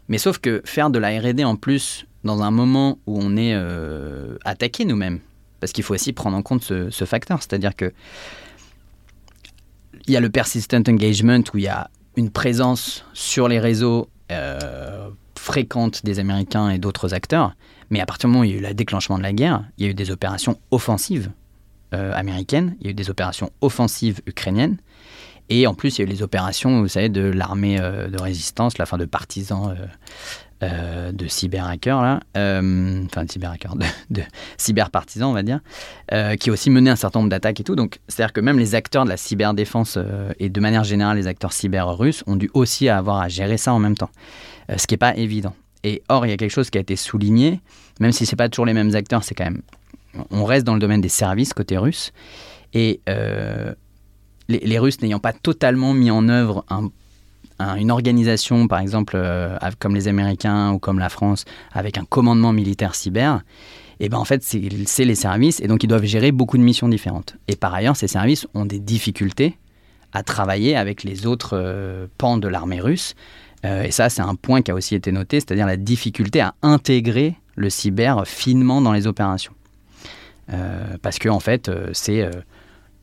mais 0.09 0.18
sauf 0.18 0.39
que 0.39 0.61
faire 0.64 0.91
de 0.91 0.99
la 0.99 1.18
R&D 1.18 1.45
en 1.45 1.57
plus 1.57 2.07
dans 2.24 2.43
un 2.43 2.51
moment 2.51 2.99
où 3.07 3.18
on 3.18 3.37
est 3.37 3.55
euh, 3.55 4.37
attaqué 4.45 4.85
nous-mêmes, 4.85 5.20
parce 5.61 5.72
qu'il 5.72 5.85
faut 5.85 5.95
aussi 5.95 6.12
prendre 6.12 6.37
en 6.37 6.43
compte 6.43 6.62
ce, 6.64 6.91
ce 6.91 7.05
facteur, 7.05 7.41
c'est-à-dire 7.43 7.74
que 7.74 7.93
il 10.07 10.12
y 10.12 10.16
a 10.18 10.20
le 10.20 10.28
persistent 10.28 10.87
engagement 10.87 11.41
où 11.55 11.59
il 11.59 11.64
y 11.64 11.68
a 11.68 11.89
une 12.16 12.30
présence 12.30 13.04
sur 13.12 13.48
les 13.48 13.58
réseaux 13.58 14.08
euh, 14.32 15.08
fréquente 15.36 16.04
des 16.04 16.18
Américains 16.18 16.70
et 16.70 16.78
d'autres 16.78 17.14
acteurs. 17.14 17.54
Mais 17.90 18.00
à 18.00 18.06
partir 18.06 18.28
du 18.28 18.32
moment 18.32 18.42
où 18.42 18.44
il 18.44 18.50
y 18.52 18.54
a 18.54 18.58
eu 18.58 18.62
le 18.62 18.74
déclenchement 18.74 19.18
de 19.18 19.22
la 19.22 19.32
guerre, 19.32 19.64
il 19.76 19.84
y 19.84 19.88
a 19.88 19.90
eu 19.90 19.94
des 19.94 20.10
opérations 20.10 20.58
offensives 20.70 21.30
euh, 21.92 22.12
américaines, 22.14 22.76
il 22.80 22.86
y 22.86 22.88
a 22.88 22.90
eu 22.90 22.94
des 22.94 23.10
opérations 23.10 23.50
offensives 23.60 24.20
ukrainiennes. 24.26 24.78
Et 25.50 25.66
en 25.66 25.74
plus, 25.74 25.98
il 25.98 26.00
y 26.00 26.04
a 26.04 26.06
eu 26.06 26.10
les 26.10 26.22
opérations, 26.22 26.80
vous 26.80 26.88
savez, 26.88 27.10
de 27.10 27.22
l'armée 27.22 27.78
euh, 27.78 28.08
de 28.08 28.20
résistance, 28.20 28.78
la 28.78 28.86
fin 28.86 28.96
de 28.96 29.04
partisans 29.04 29.76
euh, 30.64 31.12
de 31.12 31.26
cyberhackers, 31.26 32.00
là, 32.00 32.20
euh, 32.36 33.02
enfin 33.04 33.24
de 33.24 33.30
cyberhackers, 33.30 33.74
de, 34.10 34.22
cyberpartisans, 34.56 35.28
on 35.28 35.32
va 35.32 35.42
dire, 35.42 35.60
euh, 36.12 36.36
qui 36.36 36.50
ont 36.50 36.54
aussi 36.54 36.70
mené 36.70 36.90
un 36.90 36.96
certain 36.96 37.20
nombre 37.20 37.30
d'attaques 37.30 37.60
et 37.60 37.64
tout. 37.64 37.76
Donc, 37.76 37.98
c'est-à-dire 38.08 38.32
que 38.32 38.40
même 38.40 38.58
les 38.58 38.74
acteurs 38.74 39.04
de 39.04 39.10
la 39.10 39.16
cyberdéfense 39.16 39.98
et 40.38 40.48
de 40.48 40.60
manière 40.60 40.84
générale 40.84 41.16
les 41.16 41.26
acteurs 41.26 41.52
cyber 41.52 41.96
russes 41.96 42.24
ont 42.26 42.36
dû 42.36 42.50
aussi 42.54 42.88
avoir 42.88 43.20
à 43.20 43.28
gérer 43.28 43.58
ça 43.58 43.72
en 43.72 43.78
même 43.78 43.96
temps, 43.96 44.10
ce 44.74 44.86
qui 44.86 44.94
n'est 44.94 44.98
pas 44.98 45.16
évident. 45.16 45.54
Et 45.82 46.02
or, 46.08 46.24
il 46.24 46.30
y 46.30 46.32
a 46.32 46.36
quelque 46.36 46.50
chose 46.50 46.70
qui 46.70 46.78
a 46.78 46.80
été 46.80 46.96
souligné, 46.96 47.60
même 48.00 48.12
si 48.12 48.24
c'est 48.24 48.36
pas 48.36 48.48
toujours 48.48 48.66
les 48.66 48.72
mêmes 48.72 48.94
acteurs, 48.94 49.22
c'est 49.22 49.34
quand 49.34 49.44
même, 49.44 49.62
on 50.30 50.44
reste 50.44 50.64
dans 50.64 50.74
le 50.74 50.80
domaine 50.80 51.00
des 51.00 51.10
services 51.10 51.52
côté 51.52 51.76
russe, 51.76 52.12
et 52.72 53.00
les, 53.06 54.58
les 54.60 54.78
Russes 54.78 55.00
n'ayant 55.02 55.20
pas 55.20 55.32
totalement 55.32 55.94
mis 55.94 56.10
en 56.10 56.28
œuvre 56.28 56.64
un 56.68 56.90
une 57.61 57.90
organisation, 57.90 58.66
par 58.66 58.80
exemple, 58.80 59.14
euh, 59.16 59.57
comme 59.78 59.94
les 59.94 60.09
Américains 60.09 60.72
ou 60.72 60.78
comme 60.78 60.98
la 60.98 61.09
France, 61.09 61.44
avec 61.72 61.98
un 61.98 62.05
commandement 62.05 62.52
militaire 62.52 62.94
cyber, 62.94 63.42
et 64.00 64.07
eh 64.07 64.09
ben 64.09 64.18
en 64.18 64.24
fait, 64.24 64.42
c'est 64.42 64.59
les 64.59 65.14
services, 65.14 65.61
et 65.61 65.68
donc 65.68 65.84
ils 65.84 65.86
doivent 65.86 66.05
gérer 66.05 66.32
beaucoup 66.32 66.59
de 66.59 66.64
missions 66.64 66.88
différentes. 66.88 67.36
Et 67.46 67.55
par 67.55 67.72
ailleurs, 67.72 67.94
ces 67.94 68.09
services 68.09 68.44
ont 68.52 68.66
des 68.66 68.80
difficultés 68.80 69.57
à 70.12 70.24
travailler 70.24 70.74
avec 70.74 71.05
les 71.05 71.26
autres 71.26 71.57
euh, 71.57 72.07
pans 72.18 72.36
de 72.36 72.48
l'armée 72.48 72.80
russe. 72.80 73.14
Euh, 73.64 73.84
et 73.84 73.92
ça, 73.92 74.11
c'est 74.11 74.20
un 74.20 74.34
point 74.34 74.62
qui 74.62 74.72
a 74.72 74.74
aussi 74.74 74.96
été 74.96 75.12
noté, 75.12 75.38
c'est-à-dire 75.38 75.66
la 75.66 75.76
difficulté 75.76 76.40
à 76.40 76.55
intégrer 76.62 77.36
le 77.55 77.70
cyber 77.70 78.26
finement 78.26 78.80
dans 78.80 78.92
les 78.92 79.07
opérations. 79.07 79.52
parce 81.02 81.18
que, 81.18 81.28
en 81.28 81.40
fait, 81.40 81.70
c'est 81.92 82.28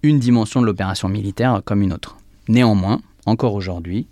une 0.04 0.20
dimension 0.20 0.60
de 0.60 0.66
l'opération 0.66 1.08
militaire 1.08 1.62
comme 1.64 1.82
une 1.82 1.94
autre. 1.94 2.18
Néanmoins, 2.50 3.02
encore 3.26 3.54
aujourd'hui, 3.54 4.08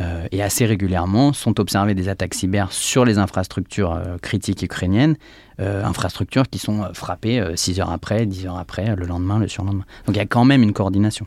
euh, 0.00 0.26
et 0.32 0.42
assez 0.42 0.64
régulièrement 0.64 1.32
sont 1.32 1.60
observées 1.60 1.94
des 1.94 2.08
attaques 2.08 2.34
cyber 2.34 2.72
sur 2.72 3.04
les 3.04 3.18
infrastructures 3.18 3.92
euh, 3.92 4.16
critiques 4.18 4.62
ukrainiennes, 4.62 5.16
euh, 5.60 5.84
infrastructures 5.84 6.48
qui 6.48 6.58
sont 6.58 6.88
frappées 6.94 7.44
6 7.54 7.80
heures 7.80 7.90
après, 7.90 8.24
10 8.24 8.46
heures 8.46 8.58
après, 8.58 8.96
le 8.96 9.06
lendemain, 9.06 9.38
le 9.38 9.48
surlendemain. 9.48 9.84
Donc 10.06 10.16
il 10.16 10.18
y 10.18 10.22
a 10.22 10.26
quand 10.26 10.44
même 10.44 10.62
une 10.62 10.72
coordination. 10.72 11.26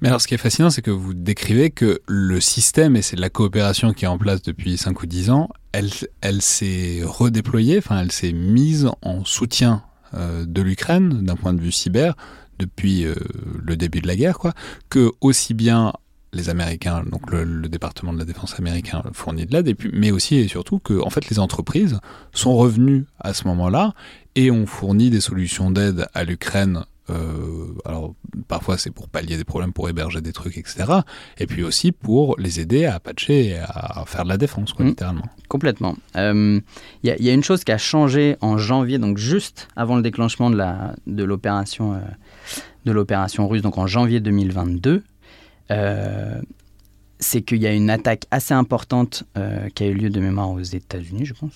Mais 0.00 0.08
alors 0.08 0.20
ce 0.20 0.26
qui 0.26 0.34
est 0.34 0.38
fascinant, 0.38 0.68
c'est 0.68 0.82
que 0.82 0.90
vous 0.90 1.14
décrivez 1.14 1.70
que 1.70 2.02
le 2.06 2.40
système, 2.40 2.96
et 2.96 3.02
c'est 3.02 3.18
la 3.18 3.30
coopération 3.30 3.94
qui 3.94 4.04
est 4.04 4.08
en 4.08 4.18
place 4.18 4.42
depuis 4.42 4.76
5 4.76 5.00
ou 5.02 5.06
10 5.06 5.30
ans, 5.30 5.48
elle, 5.72 5.90
elle 6.20 6.42
s'est 6.42 7.00
redéployée, 7.02 7.78
enfin 7.78 8.00
elle 8.00 8.12
s'est 8.12 8.32
mise 8.32 8.90
en 9.00 9.24
soutien 9.24 9.84
de 10.14 10.60
l'Ukraine 10.60 11.24
d'un 11.24 11.36
point 11.36 11.54
de 11.54 11.60
vue 11.62 11.72
cyber 11.72 12.14
depuis 12.58 13.06
le 13.64 13.76
début 13.78 14.02
de 14.02 14.06
la 14.06 14.14
guerre, 14.14 14.38
quoi, 14.38 14.52
que 14.90 15.10
aussi 15.22 15.54
bien 15.54 15.94
les 16.32 16.48
Américains, 16.48 17.04
donc 17.04 17.30
le, 17.30 17.68
département 17.68 18.12
de 18.12 18.18
la 18.18 18.24
défense 18.24 18.58
américain 18.58 19.02
fournit 19.12 19.46
de 19.46 19.52
l'aide, 19.52 19.76
mais 19.92 20.10
aussi 20.10 20.36
et 20.36 20.48
surtout 20.48 20.78
que 20.78 21.00
en 21.02 21.10
fait 21.10 21.28
les 21.28 21.38
entreprises 21.38 21.98
sont 22.32 22.56
revenues 22.56 23.04
à 23.20 23.34
ce 23.34 23.46
moment-là 23.48 23.94
et 24.34 24.50
ont 24.50 24.66
fourni 24.66 25.10
des 25.10 25.20
solutions 25.20 25.70
d'aide 25.70 26.06
à 26.14 26.24
l'Ukraine. 26.24 26.84
Euh, 27.10 27.66
alors 27.84 28.14
parfois 28.48 28.78
c'est 28.78 28.90
pour 28.90 29.08
pallier 29.08 29.36
des 29.36 29.44
problèmes, 29.44 29.74
pour 29.74 29.90
héberger 29.90 30.22
des 30.22 30.32
trucs, 30.32 30.56
etc. 30.56 30.84
Et 31.36 31.46
puis 31.46 31.64
aussi 31.64 31.92
pour 31.92 32.36
les 32.38 32.60
aider 32.60 32.86
à 32.86 32.98
patcher 32.98 33.48
et 33.48 33.58
à 33.58 34.04
faire 34.06 34.24
de 34.24 34.30
la 34.30 34.38
défense, 34.38 34.72
quoi, 34.72 34.86
mmh. 34.86 34.88
littéralement. 34.88 35.26
Complètement. 35.48 35.96
Il 36.14 36.20
euh, 36.20 36.60
y, 37.02 37.08
y, 37.08 37.28
a 37.28 37.32
une 37.32 37.44
chose 37.44 37.62
qui 37.64 37.72
a 37.72 37.78
changé 37.78 38.36
en 38.40 38.56
janvier, 38.56 38.98
donc 38.98 39.18
juste 39.18 39.68
avant 39.76 39.96
le 39.96 40.02
déclenchement 40.02 40.48
de 40.48 41.24
l'opération 41.24 41.94
euh, 41.94 41.98
de 42.84 42.92
l'opération 42.92 43.48
russe, 43.48 43.62
donc 43.62 43.76
en 43.78 43.86
janvier 43.86 44.20
2022. 44.20 45.02
Euh, 45.70 46.40
c'est 47.18 47.42
qu'il 47.42 47.58
y 47.58 47.66
a 47.66 47.72
une 47.72 47.90
attaque 47.90 48.26
assez 48.32 48.52
importante 48.52 49.24
euh, 49.36 49.68
qui 49.74 49.84
a 49.84 49.86
eu 49.86 49.94
lieu 49.94 50.10
de 50.10 50.20
mémoire 50.20 50.50
aux 50.50 50.60
États-Unis, 50.60 51.24
je 51.24 51.34
pense. 51.34 51.52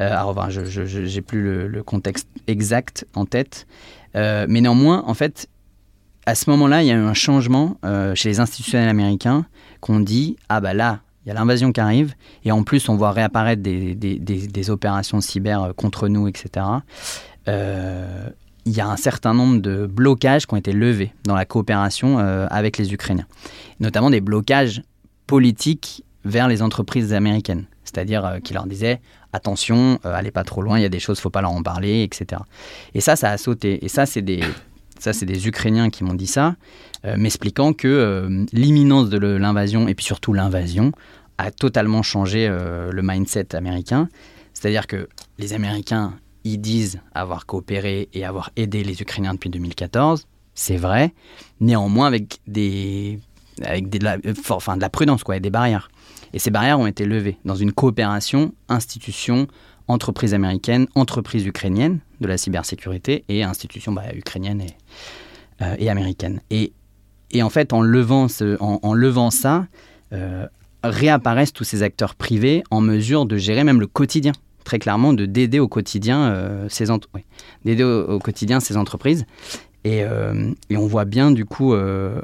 Euh, 0.00 0.10
alors, 0.10 0.50
je 0.50 0.98
n'ai 0.98 1.22
plus 1.22 1.68
le, 1.68 1.82
contexte 1.82 2.28
exact 2.48 3.06
en 3.14 3.24
tête. 3.24 3.66
mais 4.14 4.60
néanmoins, 4.60 5.04
en 5.06 5.14
fait, 5.14 5.48
à 6.26 6.34
ce 6.34 6.50
moment-là, 6.50 6.82
il 6.82 6.88
y 6.88 6.90
a 6.90 6.94
eu 6.94 6.98
un 6.98 7.14
changement 7.14 7.78
chez 8.14 8.28
les 8.28 8.40
institutionnels 8.40 8.88
américains 8.88 9.46
qu'on 9.80 10.00
dit 10.00 10.36
Ah, 10.48 10.60
bah 10.60 10.74
là, 10.74 11.00
il 11.24 11.28
y 11.28 11.30
a 11.30 11.34
l'invasion 11.34 11.70
qui 11.70 11.80
arrive, 11.80 12.14
et 12.44 12.50
en 12.50 12.64
plus, 12.64 12.88
on 12.88 12.96
voit 12.96 13.12
réapparaître 13.12 13.62
des, 13.62 14.70
opérations 14.70 15.20
cyber 15.20 15.72
contre 15.76 16.08
nous, 16.08 16.26
etc 16.26 16.64
il 18.70 18.76
y 18.76 18.80
a 18.80 18.88
un 18.88 18.96
certain 18.96 19.34
nombre 19.34 19.60
de 19.60 19.84
blocages 19.86 20.46
qui 20.46 20.54
ont 20.54 20.56
été 20.56 20.72
levés 20.72 21.12
dans 21.24 21.34
la 21.34 21.44
coopération 21.44 22.20
euh, 22.20 22.46
avec 22.50 22.78
les 22.78 22.94
Ukrainiens, 22.94 23.26
notamment 23.80 24.10
des 24.10 24.20
blocages 24.20 24.82
politiques 25.26 26.04
vers 26.24 26.46
les 26.46 26.62
entreprises 26.62 27.12
américaines, 27.12 27.64
c'est-à-dire 27.82 28.24
euh, 28.24 28.38
qui 28.38 28.54
leur 28.54 28.66
disaient 28.66 29.00
attention, 29.32 29.98
euh, 30.04 30.14
allez 30.14 30.30
pas 30.30 30.44
trop 30.44 30.62
loin, 30.62 30.78
il 30.78 30.82
y 30.82 30.84
a 30.84 30.88
des 30.88 31.00
choses, 31.00 31.18
faut 31.18 31.30
pas 31.30 31.40
leur 31.40 31.50
en 31.50 31.64
parler, 31.64 32.04
etc. 32.04 32.42
Et 32.94 33.00
ça, 33.00 33.16
ça 33.16 33.30
a 33.30 33.38
sauté. 33.38 33.84
Et 33.84 33.88
ça, 33.88 34.06
c'est 34.06 34.22
des, 34.22 34.44
ça, 35.00 35.12
c'est 35.12 35.26
des 35.26 35.48
Ukrainiens 35.48 35.90
qui 35.90 36.04
m'ont 36.04 36.14
dit 36.14 36.28
ça, 36.28 36.54
m'expliquant 37.16 37.72
que 37.72 38.46
l'imminence 38.52 39.08
de 39.08 39.18
l'invasion 39.18 39.88
et 39.88 39.94
puis 39.94 40.04
surtout 40.04 40.32
l'invasion 40.32 40.92
a 41.38 41.50
totalement 41.50 42.02
changé 42.02 42.46
le 42.46 43.00
mindset 43.02 43.56
américain. 43.56 44.08
C'est-à-dire 44.52 44.86
que 44.86 45.08
les 45.38 45.54
Américains 45.54 46.12
ils 46.44 46.58
disent 46.58 47.00
avoir 47.14 47.46
coopéré 47.46 48.08
et 48.12 48.24
avoir 48.24 48.50
aidé 48.56 48.82
les 48.84 49.02
Ukrainiens 49.02 49.34
depuis 49.34 49.50
2014. 49.50 50.26
C'est 50.54 50.76
vrai, 50.76 51.14
néanmoins 51.60 52.06
avec 52.06 52.40
des 52.46 53.18
avec 53.62 53.90
de, 53.90 54.02
la, 54.02 54.16
enfin, 54.48 54.76
de 54.76 54.80
la 54.80 54.88
prudence 54.88 55.22
quoi, 55.22 55.36
et 55.36 55.40
des 55.40 55.50
barrières. 55.50 55.90
Et 56.32 56.38
ces 56.38 56.50
barrières 56.50 56.78
ont 56.78 56.86
été 56.86 57.04
levées 57.04 57.36
dans 57.44 57.54
une 57.54 57.72
coopération 57.72 58.54
institution, 58.68 59.48
entreprise 59.88 60.34
américaine, 60.34 60.86
entreprise 60.94 61.46
ukrainienne 61.46 62.00
de 62.20 62.26
la 62.26 62.38
cybersécurité 62.38 63.24
et 63.28 63.42
institution 63.42 63.92
bah, 63.92 64.14
ukrainienne 64.14 64.60
et, 64.62 64.76
euh, 65.62 65.76
et 65.78 65.90
américaine. 65.90 66.40
Et, 66.50 66.72
et, 67.32 67.42
en 67.42 67.50
fait, 67.50 67.72
en 67.72 67.82
levant, 67.82 68.28
ce, 68.28 68.56
en, 68.60 68.94
levant 68.94 69.30
ça, 69.30 69.66
euh, 70.12 70.46
réapparaissent 70.82 71.52
tous 71.52 71.64
ces 71.64 71.82
acteurs 71.82 72.14
privés 72.14 72.62
en 72.70 72.80
mesure 72.80 73.26
de 73.26 73.36
gérer 73.36 73.64
même 73.64 73.80
le 73.80 73.86
quotidien 73.86 74.32
très 74.64 74.78
clairement 74.78 75.12
de 75.12 75.26
d'aider 75.26 75.58
au 75.58 75.68
quotidien 75.68 76.30
euh, 76.30 76.66
ces 76.68 76.90
au, 76.90 78.18
quotidien 78.18 78.60
ces 78.60 78.76
entreprises. 78.76 79.26
Et, 79.84 80.04
euh, 80.04 80.52
et, 80.68 80.76
on 80.76 80.86
voit 80.86 81.06
bien 81.06 81.30
du 81.30 81.44
coup 81.46 81.72
euh, 81.72 82.20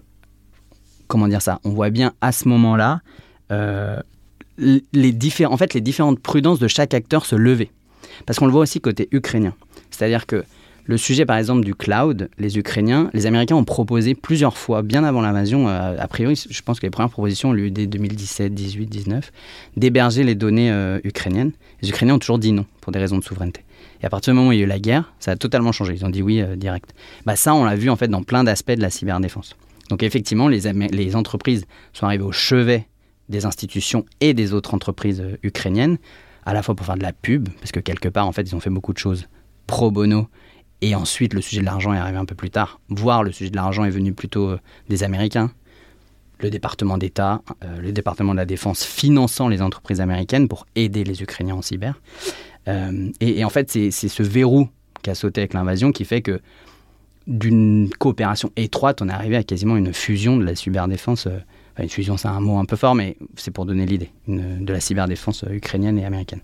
comment 1.07 1.29
dire 1.29 1.43
ça? 1.43 1.61
On 1.65 1.71
voit 1.71 1.91
bien 1.91 2.13
à 2.21 2.33
ce 2.33 2.49
moment 2.49 2.77
là 2.77 3.01
les 4.59 5.13
différents 5.13 5.53
en 5.53 5.57
fait 5.57 5.75
les 5.75 5.81
différentes 5.81 6.19
prudences 6.19 6.59
de 6.59 6.69
chaque 6.69 6.95
acteur 6.95 7.27
se 7.27 7.37
lever 7.37 7.71
parce 8.25 8.39
qu'on 8.39 8.47
le 8.47 8.53
voit 8.53 8.63
aussi 8.63 8.81
côté 8.81 9.09
ukrainien. 9.13 9.55
C'est 9.91 10.05
à 10.05 10.09
dire 10.09 10.27
que 10.27 10.45
le 10.87 10.97
sujet, 10.97 11.27
par 11.27 11.37
exemple, 11.37 11.65
du 11.65 11.75
cloud, 11.75 12.31
les 12.39 12.59
Ukrainiens, 12.59 13.11
les 13.13 13.27
Américains 13.27 13.57
ont 13.57 13.65
proposé 13.65 14.15
plusieurs 14.15 14.57
fois, 14.57 14.83
bien 14.83 15.03
avant 15.03 15.21
l'invasion, 15.21 15.69
euh, 15.69 15.97
a 15.99 16.07
priori, 16.07 16.41
je 16.49 16.63
pense 16.63 16.79
que 16.79 16.87
les 16.87 16.91
premières 16.91 17.11
propositions 17.11 17.51
ont 17.51 17.55
eu 17.55 17.73
dès 17.73 17.89
2017, 17.89 18.55
18, 18.55 18.87
19, 18.87 19.33
d'héberger 19.77 20.23
les 20.23 20.37
données 20.37 20.71
euh, 20.71 21.01
ukrainiennes. 21.03 21.51
Les 21.83 21.89
Ukrainiens 21.89 22.15
ont 22.15 22.19
toujours 22.21 22.39
dit 22.39 22.53
non, 22.53 22.67
pour 22.81 22.93
des 22.93 23.01
raisons 23.01 23.19
de 23.19 23.25
souveraineté. 23.25 23.65
Et 24.01 24.07
à 24.07 24.11
partir 24.11 24.33
du 24.33 24.37
moment 24.37 24.51
où 24.51 24.53
il 24.53 24.59
y 24.59 24.63
a 24.63 24.65
eu 24.65 24.69
la 24.69 24.79
guerre, 24.79 25.13
ça 25.19 25.33
a 25.33 25.37
totalement 25.37 25.73
changé. 25.73 25.95
Ils 25.95 26.05
ont 26.05 26.11
dit 26.11 26.23
oui 26.23 26.41
euh, 26.41 26.55
direct. 26.55 26.95
Bah, 27.25 27.35
ça, 27.35 27.53
on 27.55 27.65
l'a 27.65 27.75
vu 27.75 27.91
en 27.91 27.97
fait 27.97 28.09
dans 28.09 28.23
plein 28.23 28.45
d'aspects 28.45 28.73
de 28.73 28.83
la 28.83 28.91
cyberdéfense. 28.91 29.57
Donc 29.91 30.03
effectivement, 30.03 30.49
les 30.49 31.17
entreprises 31.17 31.65
sont 31.93 32.07
arrivées 32.07 32.25
au 32.25 32.33
chevet 32.33 32.87
des 33.29 33.45
institutions 33.45 34.05
et 34.21 34.35
des 34.35 34.53
autres 34.53 34.75
entreprises 34.75 35.23
ukrainiennes, 35.45 35.99
à 36.45 36.55
la 36.55 36.63
fois 36.63 36.75
pour 36.75 36.87
faire 36.87 36.97
de 36.97 37.05
la 37.05 37.13
pub, 37.13 37.49
parce 37.61 37.71
que 37.71 37.79
quelque 37.79 38.09
part, 38.09 38.27
en 38.27 38.33
fait, 38.33 38.43
ils 38.43 38.57
ont 38.57 38.61
fait 38.61 38.71
beaucoup 38.71 38.93
de 38.93 38.99
choses 38.99 39.29
pro 39.69 39.93
bono 39.93 40.29
et 40.83 40.95
ensuite, 40.95 41.33
le 41.33 41.41
sujet 41.41 41.61
de 41.61 41.67
l'argent 41.67 41.93
est 41.95 41.99
arrivé 41.99 42.19
un 42.19 42.25
peu 42.25 42.35
plus 42.35 42.51
tard. 42.51 42.81
Voire 42.89 43.23
le 43.23 43.33
sujet 43.33 43.51
de 43.51 43.57
l'argent 43.57 43.85
est 43.85 43.91
venu 43.91 44.13
plutôt 44.13 44.51
euh, 44.51 44.61
des 44.89 45.03
Américains. 45.05 45.51
Le 46.41 46.51
département 46.51 46.99
d'État, 46.99 47.41
euh, 47.65 47.81
le 47.81 47.93
département 47.93 48.33
de 48.33 48.37
la 48.37 48.45
Défense 48.45 48.85
finançant 48.85 49.49
les 49.49 49.63
entreprises 49.63 50.03
américaines 50.03 50.49
pour 50.49 50.67
aider 50.75 51.03
les 51.03 51.23
Ukrainiens 51.23 51.55
en 51.55 51.63
cyber. 51.63 51.99
Euh, 52.69 53.11
et, 53.21 53.43
en 53.45 53.49
fait, 53.49 53.71
c'est 53.71 53.91
ce 53.91 54.23
verrou 54.23 54.69
qui 55.03 55.09
a 55.09 55.15
sauté 55.15 55.41
avec 55.41 55.55
l'invasion 55.55 55.93
qui 55.93 56.05
fait 56.05 56.21
que 56.21 56.41
d'une 57.27 57.89
coopération 57.99 58.53
étroite, 58.57 59.01
on 59.01 59.09
est 59.09 59.13
arrivé 59.13 59.37
à 59.37 59.43
quasiment 59.43 59.77
une 59.77 59.95
fusion 59.95 60.37
de 60.37 60.45
la 60.45 60.55
cyberdéfense. 60.55 61.27
enfin, 61.27 61.83
une 61.83 61.89
fusion, 61.89 62.17
c'est 62.17 62.29
un 62.29 62.41
mot 62.41 62.59
un 62.59 62.65
peu 62.67 62.77
fort, 62.77 62.95
mais 62.95 63.17
c'est 63.37 63.51
pour 63.51 63.67
donner 63.67 63.87
l'idée 63.87 64.11
de 64.29 64.73
la 64.73 64.81
cyberdéfense 64.81 65.45
ukrainienne 65.51 65.99
et 65.99 66.05
américaine. 66.05 66.41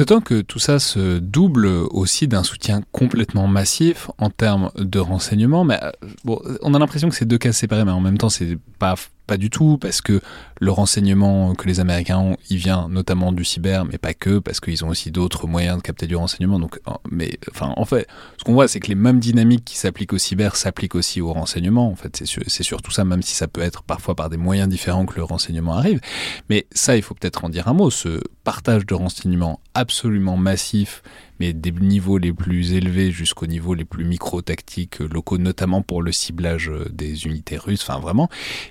D'autant 0.00 0.22
que 0.22 0.40
tout 0.40 0.58
ça 0.58 0.78
se 0.78 1.18
double 1.18 1.66
aussi 1.66 2.26
d'un 2.26 2.42
soutien 2.42 2.80
complètement 2.90 3.46
massif 3.46 4.10
en 4.16 4.30
termes 4.30 4.70
de 4.74 4.98
renseignement. 4.98 5.62
Mais 5.62 5.78
euh, 5.82 5.90
bon, 6.24 6.40
on 6.62 6.72
a 6.72 6.78
l'impression 6.78 7.10
que 7.10 7.14
c'est 7.14 7.26
deux 7.26 7.36
cas 7.36 7.52
séparés, 7.52 7.84
mais 7.84 7.90
en 7.90 8.00
même 8.00 8.16
temps, 8.16 8.30
c'est 8.30 8.56
pas 8.78 8.94
pas 9.30 9.36
du 9.36 9.48
tout, 9.48 9.78
parce 9.78 10.00
que 10.00 10.20
le 10.60 10.72
renseignement 10.72 11.54
que 11.54 11.68
les 11.68 11.78
Américains 11.78 12.18
ont, 12.18 12.36
il 12.48 12.56
vient 12.56 12.88
notamment 12.88 13.30
du 13.30 13.44
cyber, 13.44 13.84
mais 13.84 13.96
pas 13.96 14.12
que, 14.12 14.40
parce 14.40 14.58
qu'ils 14.58 14.84
ont 14.84 14.88
aussi 14.88 15.12
d'autres 15.12 15.46
moyens 15.46 15.76
de 15.76 15.82
capter 15.82 16.08
du 16.08 16.16
renseignement. 16.16 16.58
Donc, 16.58 16.80
mais 17.08 17.38
enfin, 17.48 17.72
en 17.76 17.84
fait, 17.84 18.08
ce 18.38 18.42
qu'on 18.42 18.54
voit, 18.54 18.66
c'est 18.66 18.80
que 18.80 18.88
les 18.88 18.96
mêmes 18.96 19.20
dynamiques 19.20 19.64
qui 19.64 19.78
s'appliquent 19.78 20.14
au 20.14 20.18
cyber 20.18 20.56
s'appliquent 20.56 20.96
aussi 20.96 21.20
au 21.20 21.32
renseignement. 21.32 21.88
En 21.88 21.94
fait, 21.94 22.24
c'est 22.48 22.64
surtout 22.64 22.90
ça, 22.90 23.04
même 23.04 23.22
si 23.22 23.36
ça 23.36 23.46
peut 23.46 23.60
être 23.60 23.84
parfois 23.84 24.16
par 24.16 24.30
des 24.30 24.36
moyens 24.36 24.68
différents 24.68 25.06
que 25.06 25.14
le 25.14 25.22
renseignement 25.22 25.74
arrive. 25.74 26.00
Mais 26.48 26.66
ça, 26.72 26.96
il 26.96 27.02
faut 27.02 27.14
peut-être 27.14 27.44
en 27.44 27.50
dire 27.50 27.68
un 27.68 27.72
mot. 27.72 27.88
Ce 27.88 28.20
partage 28.42 28.84
de 28.84 28.94
renseignements 28.94 29.60
absolument 29.80 30.36
massif 30.36 31.02
mais 31.40 31.54
des 31.54 31.72
niveaux 31.72 32.18
les 32.18 32.32
plus 32.32 32.74
élevés 32.74 33.10
jusqu'aux 33.10 33.46
niveaux 33.46 33.74
les 33.74 33.86
plus 33.86 34.04
micro-tactiques 34.04 35.00
euh, 35.00 35.08
locaux, 35.08 35.38
notamment 35.38 35.80
pour 35.80 36.02
le 36.02 36.12
ciblage 36.12 36.68
euh, 36.68 36.86
des 36.92 37.24
unités 37.24 37.56
russes, 37.56 37.82
enfin 37.82 37.98
vraiment. 37.98 38.28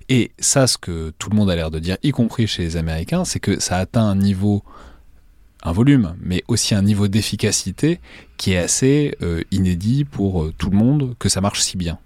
Et 0.08 0.32
ça, 0.38 0.68
ce 0.68 0.78
que 0.78 1.12
tout 1.18 1.32
le 1.32 1.36
monde 1.36 1.50
a 1.50 1.56
l'air 1.56 1.72
de 1.72 1.80
dire, 1.80 1.98
y 2.04 2.12
compris 2.12 2.46
chez 2.46 2.62
les 2.62 2.78
Américains, 2.78 3.26
c'est 3.26 3.40
que 3.40 3.60
ça 3.60 3.78
atteint 3.78 4.06
un 4.06 4.16
niveau 4.16 4.64
un 5.62 5.74
volume, 5.74 6.16
mais 6.22 6.42
aussi 6.48 6.74
un 6.74 6.82
niveau 6.82 7.10
d'efficacité 7.10 8.00
qui 8.38 8.54
est 8.54 8.58
assez 8.58 9.18
euh, 9.22 9.44
inédit 9.52 10.06
pour 10.06 10.54
tout 10.58 10.70
le 10.70 10.78
monde, 10.78 11.16
que 11.20 11.28
ça 11.28 11.42
marche 11.42 11.60
si 11.60 11.76
bien. 11.76 11.98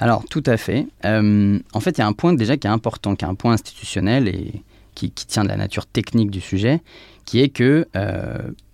Alors, 0.00 0.24
tout 0.24 0.42
à 0.46 0.56
fait. 0.56 0.88
en 1.04 1.80
fait, 1.80 1.90
il 1.90 1.98
y 1.98 2.00
a 2.00 2.06
un 2.08 2.12
point 2.12 2.32
déjà 2.32 2.56
qui 2.56 2.66
est 2.66 2.70
important, 2.70 3.14
qui 3.14 3.24
est 3.24 3.28
un 3.28 3.36
point 3.36 3.52
institutionnel 3.52 4.26
et 4.26 4.64
qui, 4.96 5.12
qui 5.12 5.26
tient 5.26 5.44
de 5.44 5.48
la 5.48 5.56
nature 5.56 5.86
technique 5.86 6.30
du 6.30 6.40
sujet, 6.40 6.80
qui 7.30 7.40
est 7.40 7.48
que 7.48 7.86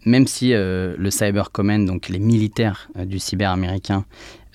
même 0.07 0.27
si 0.27 0.55
euh, 0.55 0.95
le 0.97 1.11
Cyber 1.11 1.51
Command, 1.51 1.85
donc 1.85 2.09
les 2.09 2.21
militaires 2.21 2.89
euh, 2.97 3.05
du 3.05 3.19
cyber 3.19 3.51
américain, 3.51 4.07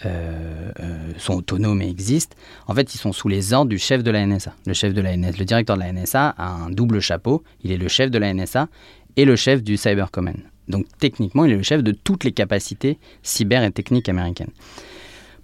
euh, 0.06 0.72
sont 1.18 1.36
autonomes 1.36 1.82
et 1.84 1.88
existent, 1.88 2.36
en 2.66 2.74
fait, 2.74 2.96
ils 2.96 2.98
sont 2.98 3.12
sous 3.12 3.28
les 3.28 3.54
ordres 3.54 3.70
du 3.70 3.78
chef 3.78 4.02
de 4.02 4.10
la 4.10 4.26
NSA. 4.26 4.56
Le 4.66 4.74
chef 4.74 4.96
de 4.96 5.02
la 5.02 5.16
NSA, 5.16 5.38
le 5.38 5.46
directeur 5.46 5.76
de 5.76 5.82
la 5.82 5.94
NSA 5.94 6.30
a 6.30 6.50
un 6.50 6.72
double 6.72 7.02
chapeau. 7.02 7.44
Il 7.64 7.72
est 7.72 7.78
le 7.78 7.88
chef 7.88 8.10
de 8.10 8.18
la 8.18 8.34
NSA 8.34 8.68
et 9.16 9.26
le 9.26 9.36
chef 9.36 9.62
du 9.62 9.78
Cyber 9.78 10.10
Command. 10.10 10.38
Donc, 10.70 10.86
techniquement, 10.98 11.46
il 11.46 11.52
est 11.52 11.58
le 11.58 11.64
chef 11.64 11.84
de 11.84 11.92
toutes 11.92 12.24
les 12.24 12.32
capacités 12.32 12.98
cyber 13.22 13.64
et 13.64 13.72
techniques 13.72 14.10
américaines. 14.10 14.52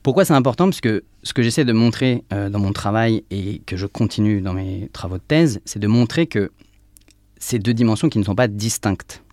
Pourquoi 0.02 0.26
c'est 0.26 0.34
important? 0.34 0.66
Parce 0.66 0.82
que 0.82 1.04
ce 1.22 1.34
que 1.34 1.44
j'essaie 1.44 1.66
de 1.66 1.74
montrer 1.74 2.24
dans 2.32 2.60
mon 2.60 2.72
travail 2.72 3.26
et 3.30 3.62
que 3.66 3.76
je 3.76 3.86
continue 3.86 4.40
dans 4.40 4.54
mes 4.54 4.90
travaux 4.94 5.18
de 5.18 5.24
thèse, 5.28 5.60
c'est 5.66 5.80
de 5.80 5.88
montrer 5.88 6.28
que 6.28 6.50
ces 7.40 7.60
deux 7.60 7.74
dimensions 7.74 8.10
qui 8.10 8.20
ne 8.20 8.24
sont 8.24 8.36
pas 8.36 8.48
distinctes. 8.48 9.24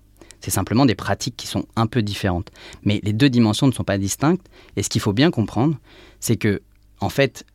C'est 0.40 0.50
simplement 0.50 0.84
des 0.84 0.94
pratiques 0.94 1.36
qui 1.36 1.46
sont 1.46 1.64
un 1.74 1.86
peu 1.86 2.02
différentes. 2.02 2.50
Mais 2.82 3.00
les 3.02 3.14
deux 3.14 3.30
dimensions 3.30 3.66
ne 3.66 3.72
sont 3.72 3.84
pas 3.84 3.96
distinctes. 3.96 4.46
Et 4.76 4.82
ce 4.82 4.90
qu'il 4.90 5.00
faut 5.00 5.14
bien 5.14 5.30
comprendre, 5.30 5.78
c'est 6.20 6.36
que, 6.36 6.60
en 7.00 7.08
fait, 7.08 7.46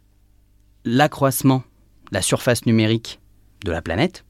l'accroissement, 0.85 1.63
la 2.11 2.23
surface 2.23 2.65
numérique 2.65 3.19
de 3.63 3.71
la 3.71 3.83
planète, 3.83 4.25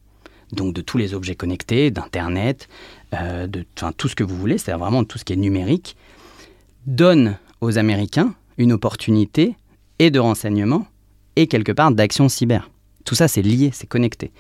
donc 0.52 0.74
de 0.74 0.82
tous 0.82 0.98
les 0.98 1.14
objets 1.14 1.36
connectés, 1.36 1.92
d'Internet, 1.92 2.68
euh, 3.14 3.48
de 3.48 3.66
tout 3.96 4.08
ce 4.08 4.16
que 4.16 4.24
vous 4.24 4.36
voulez, 4.36 4.58
c'est-à-dire 4.58 4.80
vraiment 4.84 5.04
tout 5.04 5.18
ce 5.18 5.24
qui 5.24 5.34
est 5.34 5.38
numérique, 5.38 5.96
donne 6.86 7.38
aux 7.62 7.78
Américains 7.78 8.34
une 8.58 8.74
opportunité 8.74 9.56
et 10.00 10.12
de 10.12 10.20
renseignement 10.20 10.86
et 11.36 11.48
quelque 11.48 11.72
part 11.72 11.92
d'action 11.92 12.28
cyber. 12.30 12.70
Tout 13.06 13.16
ça, 13.16 13.28
c'est 13.28 13.42
lié, 13.42 13.70
c'est 13.74 13.88
connecté. 13.88 14.32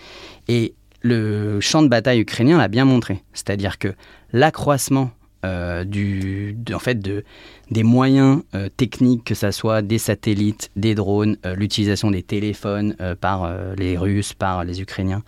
Et 0.47 0.73
le 1.01 1.59
champ 1.59 1.81
de 1.81 1.87
bataille 1.87 2.19
ukrainien 2.19 2.57
l'a 2.57 2.67
bien 2.67 2.85
montré. 2.85 3.23
C'est-à-dire 3.33 3.77
que 3.77 3.93
l'accroissement 4.33 5.11
euh, 5.45 5.85
du, 5.85 6.57
en 6.73 6.79
fait, 6.79 6.99
de, 6.99 7.23
des 7.71 7.83
moyens 7.83 8.41
euh, 8.55 8.67
techniques, 8.75 9.23
que 9.23 9.35
ce 9.35 9.51
soit 9.51 9.81
des 9.81 9.97
satellites, 9.97 10.69
des 10.75 10.95
drones, 10.95 11.37
euh, 11.45 11.55
l'utilisation 11.55 12.11
des 12.11 12.23
téléphones 12.23 12.95
par 13.21 13.49
les 13.77 13.97
Russes, 13.97 14.33
par 14.33 14.65
les 14.65 14.81
Ukrainiens. 14.81 15.23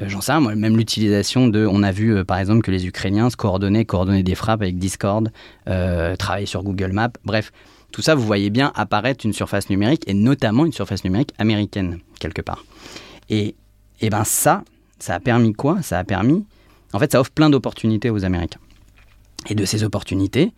J'en 0.00 0.20
sais 0.20 0.32
rien, 0.32 0.54
même 0.54 0.76
l'utilisation 0.76 1.48
de. 1.48 1.66
On 1.66 1.82
a 1.82 1.90
vu 1.90 2.24
par 2.24 2.38
exemple 2.38 2.62
que 2.62 2.70
les 2.70 2.86
Ukrainiens 2.86 3.28
se 3.30 3.36
coordonnaient, 3.36 3.84
coordonnaient 3.84 4.22
des 4.22 4.34
frappes 4.34 4.62
avec 4.62 4.78
Discord, 4.78 5.30
travailler 5.64 6.46
sur 6.46 6.62
Google 6.62 6.92
Maps. 6.92 7.10
Bref, 7.24 7.50
tout 7.92 8.02
ça, 8.02 8.14
vous 8.14 8.24
voyez 8.24 8.50
bien 8.50 8.72
apparaître 8.74 9.26
une 9.26 9.32
surface 9.32 9.68
numérique 9.70 10.02
et 10.06 10.14
notamment 10.14 10.64
une 10.64 10.72
surface 10.72 11.02
numérique 11.02 11.32
américaine, 11.38 11.98
quelque 12.20 12.42
part. 12.42 12.64
Et, 13.30 13.56
et 14.00 14.10
ben 14.10 14.24
ça, 14.24 14.62
ça 14.98 15.14
a 15.14 15.20
permis 15.20 15.52
quoi? 15.52 15.82
Ça 15.82 15.98
a 15.98 16.04
permis, 16.04 16.44
en 16.92 16.98
fait, 16.98 17.12
ça 17.12 17.20
offre 17.20 17.30
plein 17.30 17.50
d'opportunités 17.50 18.10
aux 18.10 18.24
Américains. 18.24 18.60
Et 19.48 19.54
de 19.54 19.64
ces 19.64 19.84
opportunités, 19.84 20.52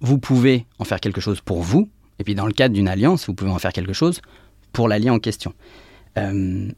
vous 0.00 0.18
pouvez 0.18 0.66
en 0.78 0.84
faire 0.84 1.00
quelque 1.00 1.20
chose 1.20 1.40
pour 1.40 1.62
vous, 1.62 1.88
et 2.18 2.24
puis 2.24 2.34
dans 2.34 2.46
le 2.46 2.52
cadre 2.52 2.74
d'une 2.74 2.88
alliance, 2.88 3.26
vous 3.26 3.34
pouvez 3.34 3.50
en 3.50 3.58
faire 3.58 3.72
quelque 3.72 3.92
chose 3.92 4.20
pour 4.72 4.88
l'allié 4.88 5.10
en 5.10 5.18
question. 5.18 5.54
Euh, 6.18 6.68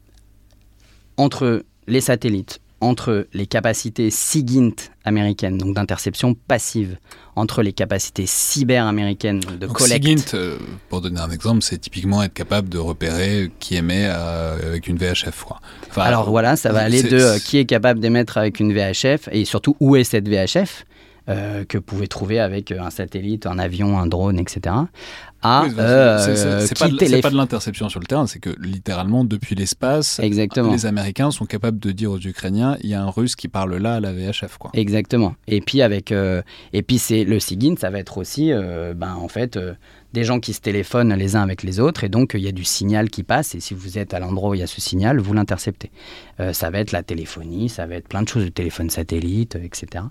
entre 1.17 1.63
les 1.87 2.01
satellites, 2.01 2.61
entre 2.83 3.27
les 3.33 3.47
capacités 3.47 4.09
SIGINT 4.11 4.75
américaines, 5.05 5.57
donc 5.57 5.75
d'interception 5.75 6.35
passive, 6.35 6.97
entre 7.35 7.63
les 7.63 7.73
capacités 7.73 8.25
cyber 8.25 8.85
américaines 8.85 9.39
de 9.39 9.65
donc 9.67 9.77
collecte. 9.77 10.05
SIGINT, 10.05 10.35
euh, 10.35 10.57
pour 10.89 11.01
donner 11.01 11.19
un 11.19 11.31
exemple, 11.31 11.61
c'est 11.61 11.77
typiquement 11.77 12.21
être 12.23 12.33
capable 12.33 12.69
de 12.69 12.77
repérer 12.77 13.51
qui 13.59 13.75
émet 13.75 14.05
euh, 14.07 14.57
avec 14.67 14.87
une 14.87 14.97
VHF. 14.97 15.45
Alors 15.95 16.29
voilà, 16.29 16.55
ça 16.55 16.71
va 16.71 16.81
aller 16.81 17.03
de 17.03 17.17
euh, 17.17 17.39
qui 17.39 17.57
est 17.57 17.65
capable 17.65 17.99
d'émettre 17.99 18.37
avec 18.37 18.59
une 18.59 18.73
VHF 18.73 19.29
et 19.31 19.45
surtout 19.45 19.75
où 19.79 19.95
est 19.95 20.03
cette 20.03 20.27
VHF. 20.27 20.85
que 21.25 21.77
vous 21.77 21.81
pouvez 21.83 22.07
trouver 22.07 22.39
avec 22.39 22.71
un 22.71 22.89
satellite, 22.89 23.45
un 23.45 23.57
avion, 23.57 23.97
un 23.97 24.07
drone, 24.07 24.39
etc 24.39 24.75
à 25.43 25.65
euh, 25.65 26.65
c'est 26.65 26.79
pas, 26.79 26.87
de 26.87 27.35
l'interception 27.35 27.89
sur 27.89 27.99
le 27.99 28.05
terrain, 28.05 28.27
c'est 28.27 28.39
que 28.39 28.49
littéralement 28.61 29.25
depuis 29.25 29.55
l'espace, 29.55 30.19
les 30.19 30.85
Américains 30.85 31.31
sont 31.31 31.45
capables 31.45 31.79
de 31.79 31.91
dire 31.91 32.11
aux 32.11 32.19
Ukrainiens 32.19 32.77
il 32.81 32.89
y 32.89 32.93
a 32.93 33.03
un 33.03 33.09
Russe 33.09 33.35
qui 33.35 33.49
parle 33.49 33.75
là 33.75 33.95
à 33.95 33.99
la 33.99 34.13
VHF 34.13 34.57
quoi. 34.57 34.71
Exactement. 34.73 35.35
Et 35.47 35.61
puis 35.61 35.81
avec 35.81 36.11
euh, 36.11 36.41
et 36.71 36.81
puis 36.81 36.97
c'est 36.97 37.25
le 37.25 37.39
SIGINT, 37.39 37.75
ça 37.77 37.89
va 37.89 37.99
être 37.99 38.17
aussi 38.17 38.51
euh, 38.51 38.93
ben 38.95 39.15
en 39.15 39.27
fait 39.27 39.59
des 40.13 40.23
gens 40.23 40.39
qui 40.39 40.53
se 40.53 40.61
téléphonent 40.61 41.13
les 41.13 41.35
uns 41.35 41.41
avec 41.41 41.63
les 41.63 41.79
autres 41.79 42.03
et 42.03 42.09
donc 42.09 42.31
il 42.35 42.41
y 42.41 42.47
a 42.47 42.51
du 42.51 42.63
signal 42.63 43.09
qui 43.09 43.23
passe 43.23 43.55
et 43.55 43.59
si 43.59 43.73
vous 43.73 43.97
êtes 43.97 44.13
à 44.13 44.19
l'endroit 44.19 44.51
où 44.51 44.53
il 44.53 44.61
y 44.61 44.63
a 44.63 44.67
ce 44.67 44.79
signal, 44.79 45.19
vous 45.19 45.33
l'interceptez. 45.33 45.91
ça 46.53 46.69
va 46.69 46.79
être 46.79 46.91
la 46.91 47.03
téléphonie, 47.03 47.67
ça 47.67 47.85
va 47.85 47.95
être 47.95 48.07
plein 48.07 48.21
de 48.21 48.29
choses, 48.29 48.45
le 48.45 48.51
téléphone 48.51 48.89
satellite, 48.89 49.57
etc. 49.61 50.05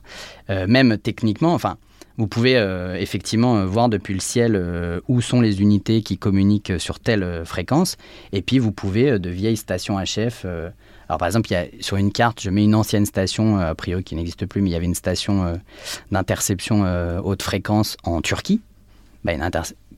même 0.48 0.98
techniquement, 0.98 1.54
enfin 1.54 1.76
vous 2.18 2.26
pouvez 2.26 2.56
euh, 2.56 2.96
effectivement 2.96 3.56
euh, 3.56 3.66
voir 3.66 3.88
depuis 3.88 4.14
le 4.14 4.20
ciel 4.20 4.54
euh, 4.54 5.00
où 5.08 5.20
sont 5.20 5.40
les 5.40 5.60
unités 5.60 6.02
qui 6.02 6.18
communiquent 6.18 6.78
sur 6.78 7.00
telle 7.00 7.44
fréquence. 7.44 7.96
Et 8.32 8.42
puis 8.42 8.58
vous 8.58 8.72
pouvez 8.72 9.18
de 9.18 9.30
vieilles 9.30 9.56
stations 9.56 9.98
HF. 9.98 10.44
alors 10.44 11.18
par 11.18 11.26
exemple, 11.26 11.50
y 11.52 11.56
a, 11.56 11.66
sur 11.80 11.96
une 11.96 12.12
carte, 12.12 12.42
je 12.42 12.50
mets 12.50 12.64
une 12.64 12.74
ancienne 12.74 13.06
station, 13.06 13.58
a 13.58 13.74
priori 13.74 14.04
qui 14.04 14.14
n'existe 14.14 14.46
plus, 14.46 14.62
mais 14.62 14.70
il 14.70 14.72
y 14.72 14.76
avait 14.76 14.86
une 14.86 14.94
station 14.94 15.58
d'interception 16.10 16.84
haute 17.24 17.42
fréquence 17.42 17.96
en 18.04 18.20
Turquie 18.20 18.60
bah, 19.24 19.32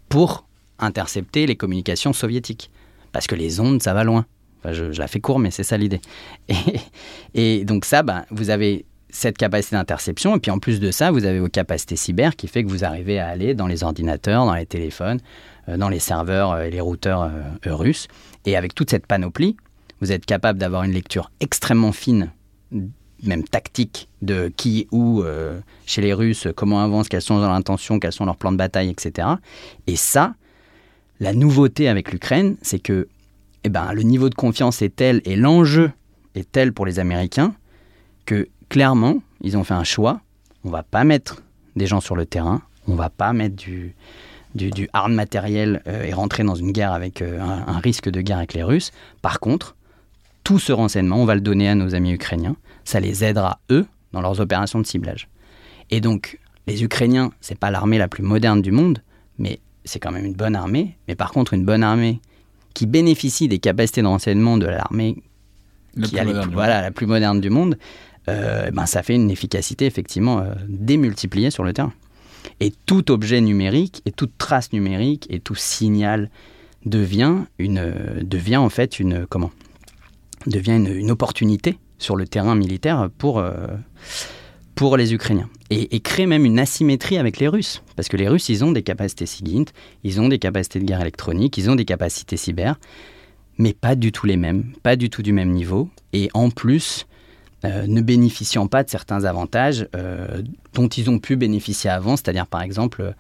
pour 0.09 0.47
intercepter 0.79 1.47
les 1.47 1.57
communications 1.57 2.13
soviétiques. 2.13 2.71
Parce 3.13 3.27
que 3.27 3.35
les 3.35 3.61
ondes, 3.61 3.83
ça 3.83 3.95
va 3.95 4.05
loin. 4.05 4.27
je, 4.65 4.99
la 4.99 5.07
fais 5.07 5.21
court, 5.21 5.39
mais 5.39 5.51
c'est 5.51 5.63
ça 5.63 5.77
l'idée. 5.77 6.01
Et, 7.35 7.65
donc 7.65 7.85
ça, 7.85 8.03
bah, 8.03 8.25
vous 8.31 8.51
avez 8.51 8.85
cette 9.15 9.39
capacité 9.39 9.77
d'interception. 9.77 10.37
Et 10.37 10.41
puis 10.41 10.51
en 10.51 10.59
plus 10.59 10.81
de 10.81 10.91
ça, 10.91 11.11
vous 11.11 11.25
avez 11.25 11.39
vos 11.39 11.49
capacités 11.49 11.97
cyber 11.97 12.37
qui 12.37 12.49
fait 12.49 12.65
que 12.65 12.69
vous 12.69 12.85
arrivez 12.85 13.19
à 13.19 13.29
aller 13.29 13.55
dans 13.55 13.67
les 13.67 13.85
ordinateurs, 13.85 14.45
dans 14.45 14.55
les 14.55 14.67
téléphones, 14.67 15.21
euh, 15.69 15.77
dans 15.77 15.89
les 15.89 16.01
serveurs 16.01 16.53
euh, 16.53 16.65
et 16.65 16.71
les 16.71 16.81
routeurs 16.81 17.23
euh, 17.23 17.75
russes. 17.75 18.09
Et 18.45 18.57
avec 18.57 18.75
toute 18.75 18.91
cette 18.91 19.07
panoplie, 19.07 19.57
vous 20.01 20.11
êtes 20.11 20.27
capable 20.27 20.59
d'avoir 20.59 20.83
une 20.83 20.93
lecture 20.93 21.31
extrêmement 21.41 21.93
fine, 21.93 22.33
même 23.23 23.45
tactique, 23.45 24.09
de 24.21 24.53
qui, 24.55 24.89
où, 24.91 25.23
chez 25.87 26.03
les 26.03 26.13
Russes, 26.13 26.49
comment 26.55 26.83
avancent, 26.83 27.09
quelles 27.09 27.23
sont 27.23 27.39
leurs 27.39 27.53
intentions, 27.53 27.99
quels 27.99 28.13
sont 28.13 28.27
leurs 28.27 28.37
plans 28.37 28.53
de 28.53 28.59
bataille, 28.59 28.91
etc. 28.91 29.29
Et 29.87 29.97
ça, 29.97 30.35
la 31.21 31.33
nouveauté 31.33 31.89
avec 31.89 32.13
l'Ukraine, 32.13 32.57
c'est 32.61 32.81
que 32.81 33.09
eh 33.63 33.71
ben, 33.71 33.93
le 33.95 34.03
niveau 34.03 34.29
de 34.29 34.35
confiance 34.35 34.83
est 34.83 34.95
tel 34.95 35.23
et 35.25 35.37
l'enjeu 35.37 35.91
est 36.35 36.51
tel 36.51 36.75
pour 36.75 36.85
les 36.85 36.99
Américains 36.99 37.55
que 38.27 38.49
clairement, 38.69 39.17
ils 39.43 39.57
ont 39.57 39.65
fait 39.65 39.75
un 39.75 39.85
choix. 39.85 40.21
On 40.65 40.71
va 40.71 40.83
pas 40.83 41.05
mettre 41.05 41.43
des 41.77 41.87
gens 41.87 42.01
sur 42.01 42.17
le 42.17 42.27
terrain, 42.27 42.63
on 42.87 42.95
va 42.95 43.11
pas 43.11 43.33
mettre 43.33 43.57
du, 43.57 43.95
du, 44.55 44.89
hard 44.93 45.13
matériel 45.13 45.83
euh, 45.87 46.05
et 46.05 46.13
rentrer 46.13 46.45
dans 46.45 46.55
une 46.55 46.73
guerre 46.73 46.93
avec 46.93 47.23
euh, 47.23 47.41
un, 47.41 47.79
risque 47.79 48.09
de 48.09 48.21
guerre 48.21 48.39
avec 48.39 48.55
les 48.55 48.63
Russes. 48.63 48.93
Par 49.23 49.41
contre, 49.41 49.77
tout 50.45 50.59
ce 50.59 50.73
renseignement, 50.73 51.17
on 51.17 51.25
va 51.25 51.35
le 51.35 51.41
donner 51.41 51.69
à 51.69 51.75
nos 51.75 51.95
amis 51.95 52.13
ukrainiens. 52.13 52.57
Ça 52.85 53.01
les 53.01 53.25
aidera, 53.25 53.61
eux, 53.71 53.87
dans 54.13 54.21
leurs 54.21 54.41
opérations 54.41 54.79
de 54.79 54.87
ciblage. 54.87 55.29
Et 55.91 56.01
donc, 56.01 56.39
les 56.67 56.85
Ukrainiens, 56.85 57.33
c'est 57.41 57.59
pas 57.59 57.71
l'armée 57.71 57.99
la 57.99 58.09
plus 58.09 58.23
moderne 58.23 58.63
du 58.63 58.71
monde, 58.71 59.03
mais 59.39 59.59
c'est 59.85 59.99
quand 59.99 60.13
même 60.13 60.25
une 60.25 60.35
bonne 60.35 60.57
armée. 60.57 60.97
Mais 61.09 61.15
par 61.15 61.33
contre, 61.33 61.55
une 61.55 61.65
bonne 61.65 61.83
armée 61.83 62.21
qui 62.75 62.87
bénéficie 62.87 63.49
des 63.49 63.59
capacités 63.59 64.03
de 64.03 64.07
renseignement 64.07 64.57
de 64.57 64.67
l'armée 64.67 65.23
qui 66.03 66.17
est 66.17 66.47
voilà, 66.53 66.83
la 66.83 66.91
plus 66.91 67.07
moderne 67.07 67.41
du 67.41 67.51
monde, 67.51 67.79
euh, 68.29 68.71
ben, 68.71 68.87
ça 68.87 69.03
fait 69.03 69.15
une 69.15 69.31
efficacité 69.31 69.87
effectivement 69.87 70.41
euh, 70.41 70.55
démultipliée 70.69 71.51
sur 71.51 71.65
le 71.65 71.73
terrain. 71.73 71.93
Et 72.61 72.73
tout 72.87 73.11
objet 73.11 73.41
numérique, 73.41 74.03
et 74.07 74.13
toute 74.13 74.37
trace 74.39 74.73
numérique, 74.73 75.27
et 75.31 75.41
tout 75.41 75.55
signal 75.55 76.31
devient, 76.85 77.37
une, 77.59 77.93
devient 78.23 78.59
en 78.59 78.69
fait 78.69 79.01
une, 79.01 79.27
comment? 79.27 79.51
Devient 80.47 80.73
une, 80.73 81.11
opportunité 81.11 81.79
sur 81.99 82.17
le 82.17 82.27
terrain 82.27 82.55
militaire 82.55 83.09
pour, 83.17 83.43
pour 84.75 84.97
les 84.97 85.15
Ukrainiens. 85.15 85.49
Et, 85.71 86.01
crée 86.01 86.27
même 86.27 86.45
une 86.45 86.59
asymétrie 86.59 87.19
avec 87.19 87.39
les 87.39 87.49
Russes. 87.49 87.83
Parce 87.97 88.09
que 88.09 88.17
les 88.17 88.29
Russes, 88.29 88.49
ils 88.49 88.65
ont 88.65 88.73
des 88.73 88.83
capacités 88.83 89.27
SIGINT, 89.27 89.67
ils 90.03 90.21
ont 90.21 90.29
des 90.29 90.39
capacités 90.39 90.79
de 90.79 90.85
guerre 90.85 91.01
électronique, 91.01 91.57
ils 91.59 91.71
ont 91.71 91.75
des 91.75 91.85
capacités 91.85 92.37
cyber, 92.37 92.79
mais 93.59 93.73
pas 93.73 93.95
du 93.95 94.13
tout 94.13 94.27
les 94.27 94.37
mêmes, 94.37 94.73
pas 94.83 94.97
du 94.97 95.11
tout 95.11 95.23
du 95.23 95.33
même 95.33 95.51
niveau. 95.51 95.89
Et 96.13 96.29
en 96.35 96.51
plus, 96.51 97.07
euh, 97.65 97.87
ne 97.87 98.03
bénéficiant 98.03 98.67
pas 98.67 98.83
de 98.85 98.91
certains 98.91 99.25
avantages 99.25 99.89
euh, 99.97 100.43
dont 100.75 100.89
ils 100.89 101.09
ont 101.09 101.19
pu 101.19 101.37
bénéficier 101.37 101.89
avant, 101.89 102.17
c'est-à-dire 102.17 102.47
par 102.47 102.63
exemple 102.63 103.01
euh, 103.01 103.13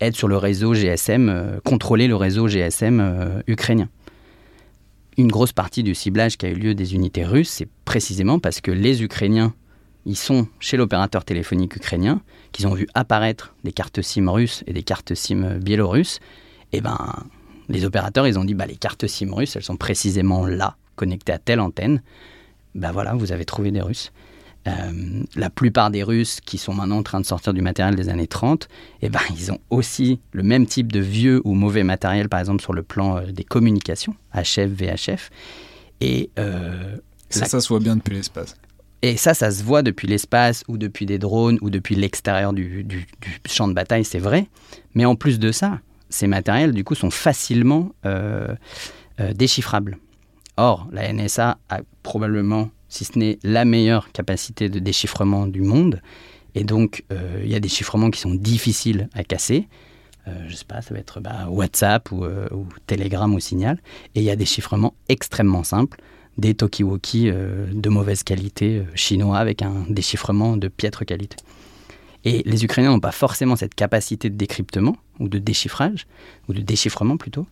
être 0.00 0.14
sur 0.14 0.28
le 0.28 0.36
réseau 0.36 0.74
GSM, 0.74 1.58
contrôler 1.64 2.06
le 2.06 2.14
réseau 2.14 2.46
GSM 2.46 3.42
ukrainien. 3.48 3.88
Une 5.16 5.26
grosse 5.26 5.52
partie 5.52 5.82
du 5.82 5.96
ciblage 5.96 6.36
qui 6.36 6.46
a 6.46 6.50
eu 6.50 6.54
lieu 6.54 6.74
des 6.76 6.94
unités 6.94 7.24
russes, 7.24 7.48
c'est 7.48 7.68
précisément 7.84 8.38
parce 8.38 8.60
que 8.60 8.70
les 8.70 9.02
Ukrainiens, 9.02 9.54
ils 10.06 10.16
sont 10.16 10.46
chez 10.60 10.76
l'opérateur 10.76 11.24
téléphonique 11.24 11.74
ukrainien, 11.74 12.22
qu'ils 12.52 12.68
ont 12.68 12.74
vu 12.74 12.86
apparaître 12.94 13.56
des 13.64 13.72
cartes 13.72 14.02
SIM 14.02 14.28
russes 14.28 14.62
et 14.68 14.72
des 14.72 14.84
cartes 14.84 15.14
SIM 15.16 15.58
biélorusses, 15.58 16.20
et 16.70 16.80
ben 16.80 17.16
les 17.68 17.84
opérateurs, 17.84 18.28
ils 18.28 18.38
ont 18.38 18.44
dit 18.44 18.54
bah, 18.54 18.66
les 18.66 18.76
cartes 18.76 19.08
SIM 19.08 19.34
russes, 19.34 19.56
elles 19.56 19.64
sont 19.64 19.76
précisément 19.76 20.46
là, 20.46 20.76
connectées 20.94 21.32
à 21.32 21.38
telle 21.38 21.58
antenne 21.58 22.02
ben 22.78 22.92
voilà, 22.92 23.14
vous 23.14 23.32
avez 23.32 23.44
trouvé 23.44 23.70
des 23.70 23.80
Russes. 23.80 24.12
Euh, 24.66 25.22
la 25.36 25.50
plupart 25.50 25.90
des 25.90 26.02
Russes 26.02 26.40
qui 26.40 26.58
sont 26.58 26.74
maintenant 26.74 26.98
en 26.98 27.02
train 27.02 27.20
de 27.20 27.26
sortir 27.26 27.54
du 27.54 27.62
matériel 27.62 27.94
des 27.94 28.08
années 28.08 28.26
30, 28.26 28.68
eh 29.02 29.08
ben, 29.08 29.20
ils 29.36 29.52
ont 29.52 29.58
aussi 29.70 30.20
le 30.32 30.42
même 30.42 30.66
type 30.66 30.92
de 30.92 31.00
vieux 31.00 31.40
ou 31.44 31.54
mauvais 31.54 31.84
matériel, 31.84 32.28
par 32.28 32.40
exemple 32.40 32.62
sur 32.62 32.72
le 32.72 32.82
plan 32.82 33.18
euh, 33.18 33.26
des 33.26 33.44
communications, 33.44 34.14
HF, 34.34 34.68
VHF. 34.68 35.30
Et 36.00 36.30
euh, 36.38 36.96
ça, 37.30 37.46
ça 37.46 37.60
se 37.60 37.68
voit 37.68 37.80
bien 37.80 37.96
depuis 37.96 38.14
l'espace. 38.14 38.56
Et 39.00 39.16
ça, 39.16 39.32
ça 39.32 39.50
se 39.50 39.62
voit 39.62 39.82
depuis 39.82 40.08
l'espace 40.08 40.64
ou 40.68 40.76
depuis 40.76 41.06
des 41.06 41.18
drones 41.18 41.58
ou 41.60 41.70
depuis 41.70 41.94
l'extérieur 41.94 42.52
du, 42.52 42.82
du, 42.82 43.06
champ 43.46 43.68
de 43.68 43.72
bataille, 43.72 44.04
c'est 44.04 44.18
vrai. 44.18 44.48
Mais 44.94 45.04
en 45.04 45.14
plus 45.14 45.38
de 45.38 45.52
ça, 45.52 45.78
ces 46.10 46.26
matériels, 46.26 46.72
du 46.72 46.82
coup, 46.82 46.96
sont 46.96 47.10
facilement 47.10 47.92
déchiffrables. 49.34 49.98
Or, 50.58 50.88
la 50.90 51.12
NSA 51.12 51.58
a 51.68 51.80
probablement, 52.02 52.70
si 52.88 53.04
ce 53.04 53.16
n'est 53.16 53.38
la 53.44 53.64
meilleure 53.64 54.10
capacité 54.10 54.68
de 54.68 54.80
déchiffrement 54.80 55.46
du 55.46 55.62
monde, 55.62 56.02
et 56.56 56.64
donc 56.64 57.04
euh, 57.12 57.40
il 57.44 57.48
y 57.48 57.54
a 57.54 57.60
des 57.60 57.68
chiffrements 57.68 58.10
qui 58.10 58.20
sont 58.20 58.34
difficiles 58.34 59.08
à 59.14 59.22
casser. 59.22 59.68
Euh, 60.26 60.32
je 60.46 60.52
ne 60.52 60.56
sais 60.56 60.64
pas, 60.64 60.82
ça 60.82 60.92
va 60.92 60.98
être 60.98 61.20
bah, 61.20 61.46
WhatsApp 61.48 62.10
ou, 62.10 62.24
euh, 62.24 62.48
ou, 62.50 62.66
Telegram 62.88 63.32
ou 63.32 63.38
Signal. 63.38 63.78
Et 64.16 64.20
il 64.20 64.24
y 64.24 64.30
a 64.30 64.36
des 64.36 64.46
chiffrements 64.46 64.94
extrêmement 65.08 65.62
simples, 65.62 66.00
des 66.38 66.54
Tokiwoki 66.54 67.30
de 67.30 67.88
mauvaise 67.88 68.24
qualité 68.24 68.82
chinois 68.96 69.38
avec 69.38 69.62
un 69.62 69.84
déchiffrement 69.88 70.56
de 70.56 70.66
piètre 70.66 71.06
qualité. 71.06 71.36
Et 72.24 72.42
les 72.44 72.64
Ukrainiens 72.64 72.90
n'ont 72.90 73.00
pas 73.00 73.12
forcément 73.12 73.56
cette 73.56 73.74
capacité 73.74 74.30
de 74.30 74.36
décryptement 74.36 74.96
ou 75.20 75.28
de 75.28 75.38
déchiffrage, 75.38 76.06
ou 76.48 76.52
de 76.52 76.60
déchiffrement 76.60 77.16
plutôt, 77.16 77.46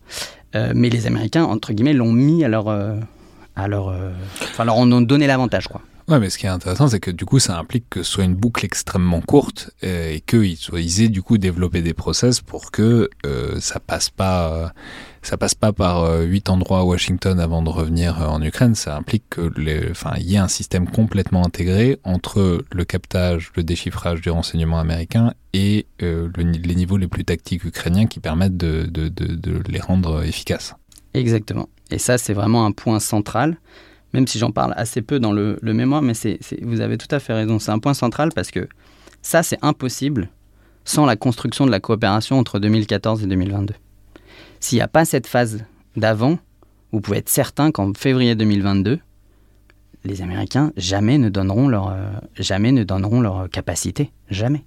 euh, 0.55 0.73
mais 0.75 0.89
les 0.89 1.07
Américains, 1.07 1.43
entre 1.43 1.73
guillemets, 1.73 1.93
l'ont 1.93 2.11
mis 2.11 2.43
à 2.43 2.47
leur... 2.47 2.67
Euh, 2.67 2.95
euh, 3.57 4.11
enfin, 4.43 4.65
leur 4.65 4.77
ont 4.77 5.01
donné 5.01 5.25
l'avantage, 5.27 5.67
quoi. 5.67 5.81
Ouais, 6.07 6.19
mais 6.19 6.29
ce 6.29 6.37
qui 6.37 6.45
est 6.45 6.49
intéressant, 6.49 6.87
c'est 6.87 7.01
que 7.01 7.11
du 7.11 7.25
coup, 7.25 7.39
ça 7.39 7.57
implique 7.57 7.85
que 7.89 8.03
ce 8.03 8.11
soit 8.11 8.23
une 8.23 8.35
boucle 8.35 8.63
extrêmement 8.63 9.19
courte 9.19 9.71
et 9.81 10.23
qu'ils 10.25 11.01
aient 11.01 11.09
du 11.09 11.21
coup 11.21 11.37
développé 11.37 11.81
des 11.81 11.93
process 11.93 12.39
pour 12.39 12.71
que 12.71 13.09
ça 13.59 13.81
passe 13.81 14.09
pas 14.09 14.71
ça 15.21 15.37
passe 15.37 15.55
pas 15.55 15.73
par 15.73 16.03
euh, 16.03 16.23
huit 16.23 16.49
endroits 16.49 16.79
à 16.79 16.83
Washington 16.83 17.39
avant 17.39 17.61
de 17.61 17.69
revenir 17.69 18.21
euh, 18.21 18.27
en 18.27 18.41
Ukraine. 18.41 18.75
Ça 18.75 18.95
implique 18.95 19.23
que 19.29 19.51
enfin, 19.91 20.13
il 20.17 20.29
y 20.29 20.35
ait 20.35 20.39
un 20.39 20.47
système 20.47 20.89
complètement 20.89 21.45
intégré 21.45 21.99
entre 22.03 22.63
le 22.71 22.85
captage, 22.85 23.51
le 23.55 23.63
déchiffrage 23.63 24.21
du 24.21 24.29
renseignement 24.29 24.79
américain 24.79 25.33
et 25.53 25.87
euh, 26.01 26.29
les 26.37 26.75
niveaux 26.75 26.97
les 26.97 27.07
plus 27.07 27.25
tactiques 27.25 27.63
ukrainiens 27.63 28.05
qui 28.05 28.19
permettent 28.19 28.57
de, 28.57 28.89
les 29.67 29.79
rendre 29.79 30.23
efficaces. 30.23 30.75
Exactement. 31.13 31.69
Et 31.89 31.97
ça, 31.97 32.17
c'est 32.17 32.33
vraiment 32.33 32.65
un 32.65 32.71
point 32.71 32.99
central, 32.99 33.57
même 34.13 34.27
si 34.27 34.39
j'en 34.39 34.51
parle 34.51 34.73
assez 34.77 35.01
peu 35.01 35.19
dans 35.19 35.31
le, 35.31 35.57
mémoire, 35.63 36.01
mais 36.01 36.13
vous 36.61 36.81
avez 36.81 36.97
tout 36.97 37.13
à 37.13 37.19
fait 37.19 37.33
raison. 37.33 37.59
C'est 37.59 37.71
un 37.71 37.79
point 37.79 37.93
central 37.93 38.29
parce 38.35 38.51
que 38.51 38.67
ça, 39.21 39.41
c'est 39.43 39.57
impossible 39.61 40.29
sans 40.85 41.05
la 41.05 41.15
construction 41.15 41.65
de 41.65 41.71
la 41.71 41.79
coopération 41.79 42.39
entre 42.39 42.59
2014 42.59 43.23
et 43.23 43.27
2022. 43.27 43.73
S'il 44.59 44.77
n'y 44.77 44.81
a 44.81 44.87
pas 44.87 45.05
cette 45.05 45.27
phase 45.27 45.63
d'avant, 45.95 46.39
vous 46.91 47.01
pouvez 47.01 47.17
être 47.17 47.29
certain 47.29 47.71
qu'en 47.71 47.93
février 47.93 48.35
2022, 48.35 48.99
les 50.03 50.21
Américains 50.21 50.71
jamais 50.77 51.17
ne 51.17 51.29
donneront 51.29 51.67
leur, 51.67 51.89
euh, 51.89 52.09
jamais 52.35 52.71
ne 52.71 52.83
donneront 52.83 53.21
leur 53.21 53.49
capacité. 53.49 54.11
Jamais. 54.29 54.63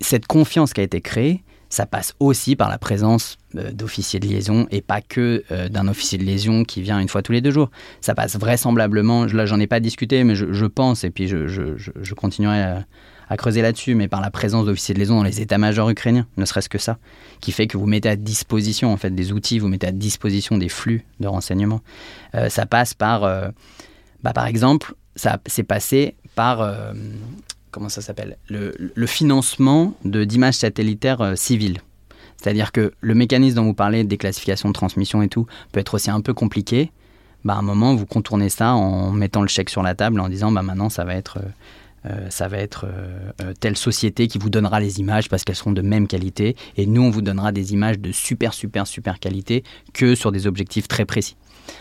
Cette 0.00 0.26
confiance 0.26 0.72
qui 0.72 0.80
a 0.80 0.84
été 0.84 1.00
créée, 1.00 1.42
ça 1.70 1.86
passe 1.86 2.14
aussi 2.20 2.56
par 2.56 2.68
la 2.68 2.78
présence 2.78 3.36
euh, 3.56 3.72
d'officiers 3.72 4.20
de 4.20 4.26
liaison 4.26 4.66
et 4.70 4.80
pas 4.80 5.00
que 5.00 5.44
euh, 5.50 5.68
d'un 5.68 5.88
officier 5.88 6.16
de 6.18 6.24
liaison 6.24 6.64
qui 6.64 6.80
vient 6.80 6.98
une 6.98 7.08
fois 7.08 7.22
tous 7.22 7.32
les 7.32 7.40
deux 7.40 7.50
jours. 7.50 7.70
Ça 8.00 8.14
passe 8.14 8.38
vraisemblablement, 8.38 9.26
là 9.26 9.44
j'en 9.44 9.60
ai 9.60 9.66
pas 9.66 9.80
discuté, 9.80 10.24
mais 10.24 10.34
je, 10.34 10.66
pense, 10.66 11.04
et 11.04 11.10
puis 11.10 11.28
je, 11.28 11.46
je 11.46 12.14
continuerai 12.14 12.62
à, 12.62 12.84
à 13.30 13.36
creuser 13.36 13.62
là-dessus, 13.62 13.94
mais 13.94 14.08
par 14.08 14.20
la 14.20 14.30
présence 14.30 14.66
d'officiers 14.66 14.94
de 14.94 15.00
liaison 15.00 15.16
dans 15.16 15.22
les 15.22 15.40
états-majors 15.40 15.90
ukrainiens, 15.90 16.26
ne 16.36 16.44
serait-ce 16.44 16.68
que 16.68 16.78
ça, 16.78 16.98
qui 17.40 17.52
fait 17.52 17.66
que 17.66 17.76
vous 17.76 17.86
mettez 17.86 18.08
à 18.08 18.16
disposition 18.16 18.92
en 18.92 18.96
fait 18.96 19.10
des 19.10 19.32
outils, 19.32 19.58
vous 19.58 19.68
mettez 19.68 19.86
à 19.86 19.92
disposition 19.92 20.56
des 20.56 20.68
flux 20.68 21.04
de 21.20 21.28
renseignements. 21.28 21.80
Euh, 22.34 22.48
ça 22.48 22.66
passe 22.66 22.94
par, 22.94 23.24
euh, 23.24 23.48
bah, 24.22 24.32
par 24.32 24.46
exemple, 24.46 24.94
ça 25.14 25.38
s'est 25.46 25.62
passé 25.62 26.14
par 26.34 26.62
euh, 26.62 26.92
comment 27.70 27.88
ça 27.88 28.00
s'appelle 28.00 28.38
le, 28.48 29.06
financement 29.06 29.94
de 30.04 30.24
d'images 30.24 30.54
satellitaires 30.54 31.32
civiles. 31.36 31.80
C'est-à-dire 32.40 32.70
que 32.70 32.92
le 33.00 33.14
mécanisme 33.14 33.56
dont 33.56 33.64
vous 33.64 33.74
parlez, 33.74 34.04
de 34.04 34.08
déclassification 34.08 34.68
de 34.68 34.74
transmission 34.74 35.22
et 35.22 35.28
tout, 35.28 35.46
peut 35.72 35.80
être 35.80 35.94
aussi 35.94 36.10
un 36.10 36.20
peu 36.20 36.34
compliqué. 36.34 36.92
Bah, 37.44 37.54
à 37.54 37.58
un 37.58 37.62
moment, 37.62 37.94
vous 37.94 38.06
contournez 38.06 38.48
ça 38.48 38.74
en 38.74 39.10
mettant 39.10 39.42
le 39.42 39.48
chèque 39.48 39.70
sur 39.70 39.82
la 39.82 39.94
table, 39.94 40.20
en 40.20 40.28
disant 40.28 40.52
bah, 40.52 40.62
maintenant, 40.62 40.88
ça 40.88 41.04
va 41.04 41.14
être 41.14 41.40
euh, 42.06 42.30
ça 42.30 42.48
va 42.48 42.58
être 42.58 42.86
euh, 42.86 43.32
euh, 43.42 43.52
telle 43.58 43.76
société 43.76 44.28
qui 44.28 44.38
vous 44.38 44.50
donnera 44.50 44.80
les 44.80 45.00
images 45.00 45.28
parce 45.28 45.44
qu'elles 45.44 45.56
seront 45.56 45.72
de 45.72 45.82
même 45.82 46.06
qualité 46.06 46.56
et 46.76 46.86
nous 46.86 47.02
on 47.02 47.10
vous 47.10 47.22
donnera 47.22 47.52
des 47.52 47.72
images 47.72 47.98
de 47.98 48.12
super 48.12 48.54
super 48.54 48.86
super 48.86 49.18
qualité 49.18 49.64
que 49.92 50.14
sur 50.14 50.30
des 50.32 50.46
objectifs 50.46 50.88
très 50.88 51.04
précis. 51.04 51.36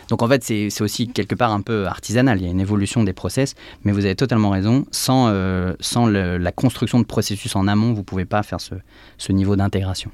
Donc 0.09 0.21
en 0.21 0.27
fait 0.27 0.43
c'est 0.43 0.81
aussi 0.81 1.07
quelque 1.07 1.35
part 1.35 1.51
un 1.53 1.61
peu 1.61 1.85
artisanal, 1.85 2.39
il 2.39 2.45
y 2.45 2.47
a 2.47 2.51
une 2.51 2.59
évolution 2.59 3.03
des 3.03 3.13
process, 3.13 3.55
mais 3.83 3.91
vous 3.91 4.05
avez 4.05 4.15
totalement 4.15 4.49
raison, 4.49 4.85
sans, 4.91 5.33
sans 5.79 6.07
la 6.07 6.51
construction 6.51 6.99
de 6.99 7.05
processus 7.05 7.55
en 7.55 7.69
amont, 7.69 7.93
vous 7.93 7.99
ne 7.99 8.03
pouvez 8.03 8.25
pas 8.25 8.43
faire 8.43 8.59
ce 8.59 9.31
niveau 9.31 9.55
d'intégration. 9.55 10.11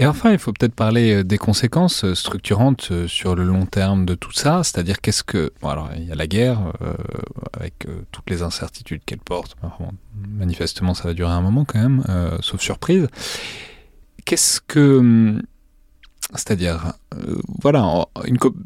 Et 0.00 0.06
enfin, 0.06 0.30
il 0.30 0.38
faut 0.38 0.52
peut-être 0.52 0.74
parler 0.74 1.12
euh, 1.12 1.24
des 1.24 1.38
conséquences 1.38 2.04
euh, 2.04 2.14
structurantes 2.14 2.88
euh, 2.92 3.08
sur 3.08 3.34
le 3.34 3.42
long 3.42 3.66
terme 3.66 4.06
de 4.06 4.14
tout 4.14 4.32
ça, 4.32 4.62
c'est-à-dire 4.62 5.00
qu'est-ce 5.00 5.24
que... 5.24 5.52
Bon, 5.60 5.68
alors, 5.68 5.90
il 5.96 6.04
y 6.04 6.12
a 6.12 6.14
la 6.14 6.28
guerre, 6.28 6.72
avec 7.52 7.86
toutes 8.12 8.30
les 8.30 8.42
incertitudes 8.42 9.02
qu'elle 9.04 9.18
porte. 9.18 9.56
manifestement, 10.14 10.94
ça 10.94 11.08
va 11.08 11.14
durer 11.14 11.32
un 11.32 11.40
moment 11.40 11.64
quand 11.64 11.80
même, 11.80 12.04
sauf 12.40 12.60
surprise. 12.60 13.08
Qu'est-ce 14.24 14.60
que 14.60 14.98
hum, 14.98 15.42
c'est-à-dire, 16.34 16.92
euh, 17.14 17.36
voilà, 17.62 18.06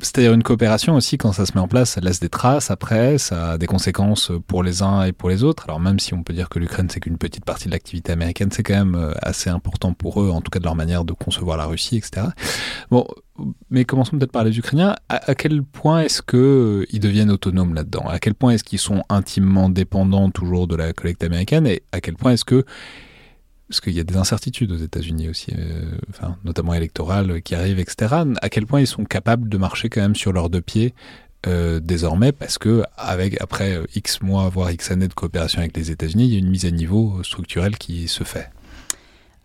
c'est-à-dire 0.00 0.32
une 0.32 0.42
coopération 0.42 0.96
aussi, 0.96 1.16
quand 1.16 1.32
ça 1.32 1.46
se 1.46 1.52
met 1.52 1.60
en 1.60 1.68
place, 1.68 1.90
ça 1.90 2.00
laisse 2.00 2.18
des 2.18 2.28
traces 2.28 2.72
après, 2.72 3.18
ça 3.18 3.52
a 3.52 3.58
des 3.58 3.66
conséquences 3.66 4.32
pour 4.48 4.64
les 4.64 4.82
uns 4.82 5.04
et 5.04 5.12
pour 5.12 5.28
les 5.28 5.44
autres. 5.44 5.64
Alors 5.68 5.78
même 5.78 6.00
si 6.00 6.12
on 6.12 6.24
peut 6.24 6.32
dire 6.32 6.48
que 6.48 6.58
l'Ukraine, 6.58 6.88
c'est 6.90 6.98
qu'une 6.98 7.18
petite 7.18 7.44
partie 7.44 7.66
de 7.66 7.70
l'activité 7.70 8.10
américaine, 8.10 8.50
c'est 8.50 8.64
quand 8.64 8.74
même 8.74 8.96
euh, 8.96 9.12
assez 9.22 9.48
important 9.48 9.92
pour 9.92 10.20
eux, 10.20 10.30
en 10.30 10.40
tout 10.40 10.50
cas 10.50 10.58
de 10.58 10.64
leur 10.64 10.74
manière 10.74 11.04
de 11.04 11.12
concevoir 11.12 11.56
la 11.56 11.66
Russie, 11.66 11.96
etc. 11.98 12.26
Bon, 12.90 13.06
mais 13.70 13.84
commençons 13.84 14.18
peut-être 14.18 14.32
par 14.32 14.44
les 14.44 14.58
Ukrainiens. 14.58 14.96
À, 15.08 15.34
quel 15.36 15.62
point 15.62 16.00
est-ce 16.00 16.20
qu'ils 16.20 16.38
euh, 16.40 16.84
deviennent 16.94 17.30
autonomes 17.30 17.74
là-dedans? 17.74 18.06
À 18.08 18.18
quel 18.18 18.34
point 18.34 18.50
est-ce 18.52 18.64
qu'ils 18.64 18.80
sont 18.80 19.04
intimement 19.08 19.68
dépendants 19.68 20.30
toujours 20.30 20.66
de 20.66 20.74
la 20.74 20.92
collecte 20.92 21.22
américaine? 21.22 21.68
Et 21.68 21.82
à 21.92 22.00
quel 22.00 22.16
point 22.16 22.32
est-ce 22.32 22.44
que 22.44 22.64
parce 23.72 23.80
qu'il 23.80 23.94
y 23.94 24.00
a 24.00 24.04
des 24.04 24.18
incertitudes 24.18 24.70
aux 24.70 24.76
États-Unis 24.76 25.30
aussi, 25.30 25.50
euh, 25.56 25.92
enfin, 26.10 26.36
notamment 26.44 26.74
électorales 26.74 27.40
qui 27.40 27.54
arrivent, 27.54 27.78
etc. 27.78 28.16
À 28.42 28.50
quel 28.50 28.66
point 28.66 28.82
ils 28.82 28.86
sont 28.86 29.06
capables 29.06 29.48
de 29.48 29.56
marcher 29.56 29.88
quand 29.88 30.02
même 30.02 30.14
sur 30.14 30.30
leurs 30.34 30.50
deux 30.50 30.60
pieds 30.60 30.92
euh, 31.46 31.80
désormais, 31.80 32.32
parce 32.32 32.58
que 32.58 32.82
avec 32.98 33.40
après 33.40 33.74
euh, 33.74 33.86
X 33.94 34.20
mois, 34.20 34.50
voire 34.50 34.70
X 34.72 34.90
années 34.90 35.08
de 35.08 35.14
coopération 35.14 35.60
avec 35.60 35.74
les 35.74 35.90
États-Unis, 35.90 36.26
il 36.26 36.32
y 36.34 36.36
a 36.36 36.38
une 36.38 36.50
mise 36.50 36.66
à 36.66 36.70
niveau 36.70 37.22
structurelle 37.22 37.78
qui 37.78 38.08
se 38.08 38.24
fait. 38.24 38.50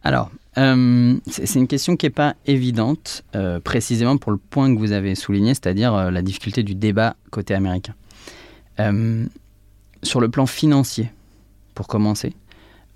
Alors, 0.04 0.30
c'est 0.56 1.56
une 1.56 1.68
question 1.68 1.96
qui 1.96 2.06
n'est 2.06 2.12
pas 2.12 2.36
évidente, 2.46 3.24
précisément 3.64 4.18
pour 4.18 4.34
le 4.34 4.38
point 4.38 4.74
que 4.74 4.78
vous 4.78 4.92
avez 4.92 5.16
souligné, 5.16 5.54
c'est-à-dire 5.54 6.12
la 6.12 6.22
difficulté 6.22 6.64
du 6.64 6.76
débat 6.76 7.16
côté 7.30 7.54
américain. 7.54 7.94
sur 10.04 10.20
le 10.20 10.30
plan 10.30 10.46
financier, 10.48 11.12
pour 11.76 11.88
commencer, 11.88 12.34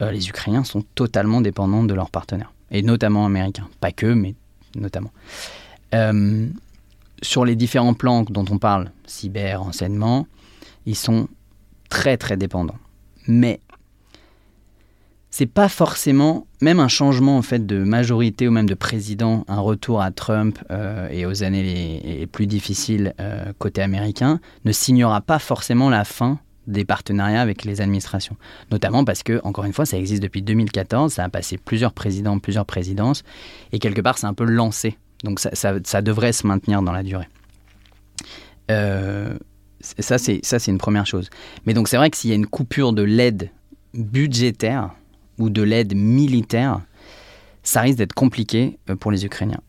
euh, 0.02 0.12
les 0.12 0.30
Ukrainiens 0.30 0.64
sont 0.64 0.84
totalement 0.96 1.42
dépendants 1.42 1.84
de 1.84 1.94
leurs 1.94 2.10
partenaires, 2.10 2.52
et 2.72 2.82
notamment 2.82 3.26
américains. 3.26 3.68
Pas 3.80 3.92
que, 3.92 4.08
mais 4.08 4.36
notamment. 4.76 5.12
Euh, 5.94 6.48
sur 7.22 7.46
les 7.46 7.56
différents 7.56 7.94
plans 7.94 8.24
dont 8.24 8.46
on 8.50 8.58
parle, 8.58 8.92
cyber, 9.06 9.62
enseignement, 9.62 10.28
ils 10.86 10.96
sont 10.96 11.28
très 11.90 12.18
très 12.18 12.38
dépendants. 12.38 12.80
Mais 13.28 13.60
c'est 15.30 15.46
pas 15.46 15.70
forcément, 15.70 16.48
même 16.62 16.80
un 16.80 16.88
changement 16.88 17.38
en 17.38 17.42
fait 17.42 17.66
de 17.66 17.84
majorité 17.84 18.48
ou 18.48 18.52
même 18.52 18.68
de 18.68 18.74
président, 18.74 19.46
un 19.48 19.60
retour 19.60 20.02
à 20.02 20.12
Trump 20.12 20.58
euh, 20.72 21.08
et 21.10 21.26
aux 21.26 21.44
années 21.44 22.00
les, 22.04 22.28
plus 22.28 22.48
difficiles 22.48 23.14
côté 23.60 23.82
américain, 23.82 24.40
ne 24.66 24.72
signera 24.72 25.22
pas 25.22 25.40
forcément 25.40 25.90
la 25.90 26.06
fin 26.06 26.40
des 26.68 26.86
partenariats 26.86 27.42
avec 27.42 27.64
les 27.66 27.82
administrations. 27.82 28.36
Notamment 28.72 29.04
parce 29.04 29.24
que, 29.24 29.42
encore 29.44 29.66
une 29.66 29.74
fois, 29.74 29.86
ça 29.86 29.98
existe 29.98 30.22
depuis 30.22 30.42
2014, 30.42 31.14
ça 31.14 31.24
a 31.24 31.30
passé 31.30 31.58
plusieurs 31.58 31.94
présidents, 31.94 32.40
plusieurs 32.40 32.66
présidences, 32.66 33.24
et 33.72 33.80
quelque 33.80 34.02
part, 34.02 34.18
c'est 34.18 34.28
un 34.28 34.34
peu 34.34 34.46
lancé. 34.46 34.98
Donc 35.24 35.40
ça, 35.40 36.02
devrait 36.02 36.34
se 36.34 36.48
maintenir 36.48 36.82
dans 36.82 36.92
la 36.92 37.04
durée. 37.04 37.28
Euh, 38.70 39.38
ça, 39.82 40.18
c'est 40.18 40.68
une 40.68 40.78
première 40.78 41.06
chose. 41.06 41.30
Mais 41.66 41.74
donc 41.74 41.88
c'est 41.88 41.98
vrai 41.98 42.10
que 42.10 42.18
s'il 42.18 42.30
y 42.30 42.34
a 42.34 42.36
une 42.36 42.48
coupure 42.48 42.94
de 42.94 43.04
l'aide 43.04 43.50
budgétaire 43.94 44.92
ou 45.38 45.50
de 45.50 45.62
l'aide 45.62 45.96
militaire, 45.96 46.82
ça 47.64 47.82
risque 47.82 47.98
d'être 47.98 48.14
compliqué 48.14 48.80
euh, 48.90 48.96
pour 48.96 49.12
les 49.12 49.26
Ukrainiens. 49.26 49.62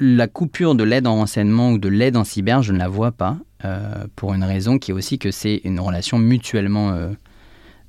La 0.00 0.26
coupure 0.26 0.74
de 0.74 0.82
l'aide 0.82 1.06
en 1.06 1.14
renseignement 1.14 1.70
ou 1.70 1.78
de 1.78 1.88
l'aide 1.88 2.16
en 2.16 2.24
cyber, 2.24 2.62
je 2.62 2.72
ne 2.72 2.78
la 2.78 2.88
vois 2.88 3.12
pas. 3.12 3.38
Euh, 3.64 4.06
pour 4.14 4.34
une 4.34 4.44
raison 4.44 4.78
qui 4.78 4.90
est 4.90 4.94
aussi 4.94 5.18
que 5.18 5.30
c'est 5.30 5.62
une 5.64 5.80
relation 5.80 6.18
mutuellement 6.18 6.90
euh, 6.90 7.12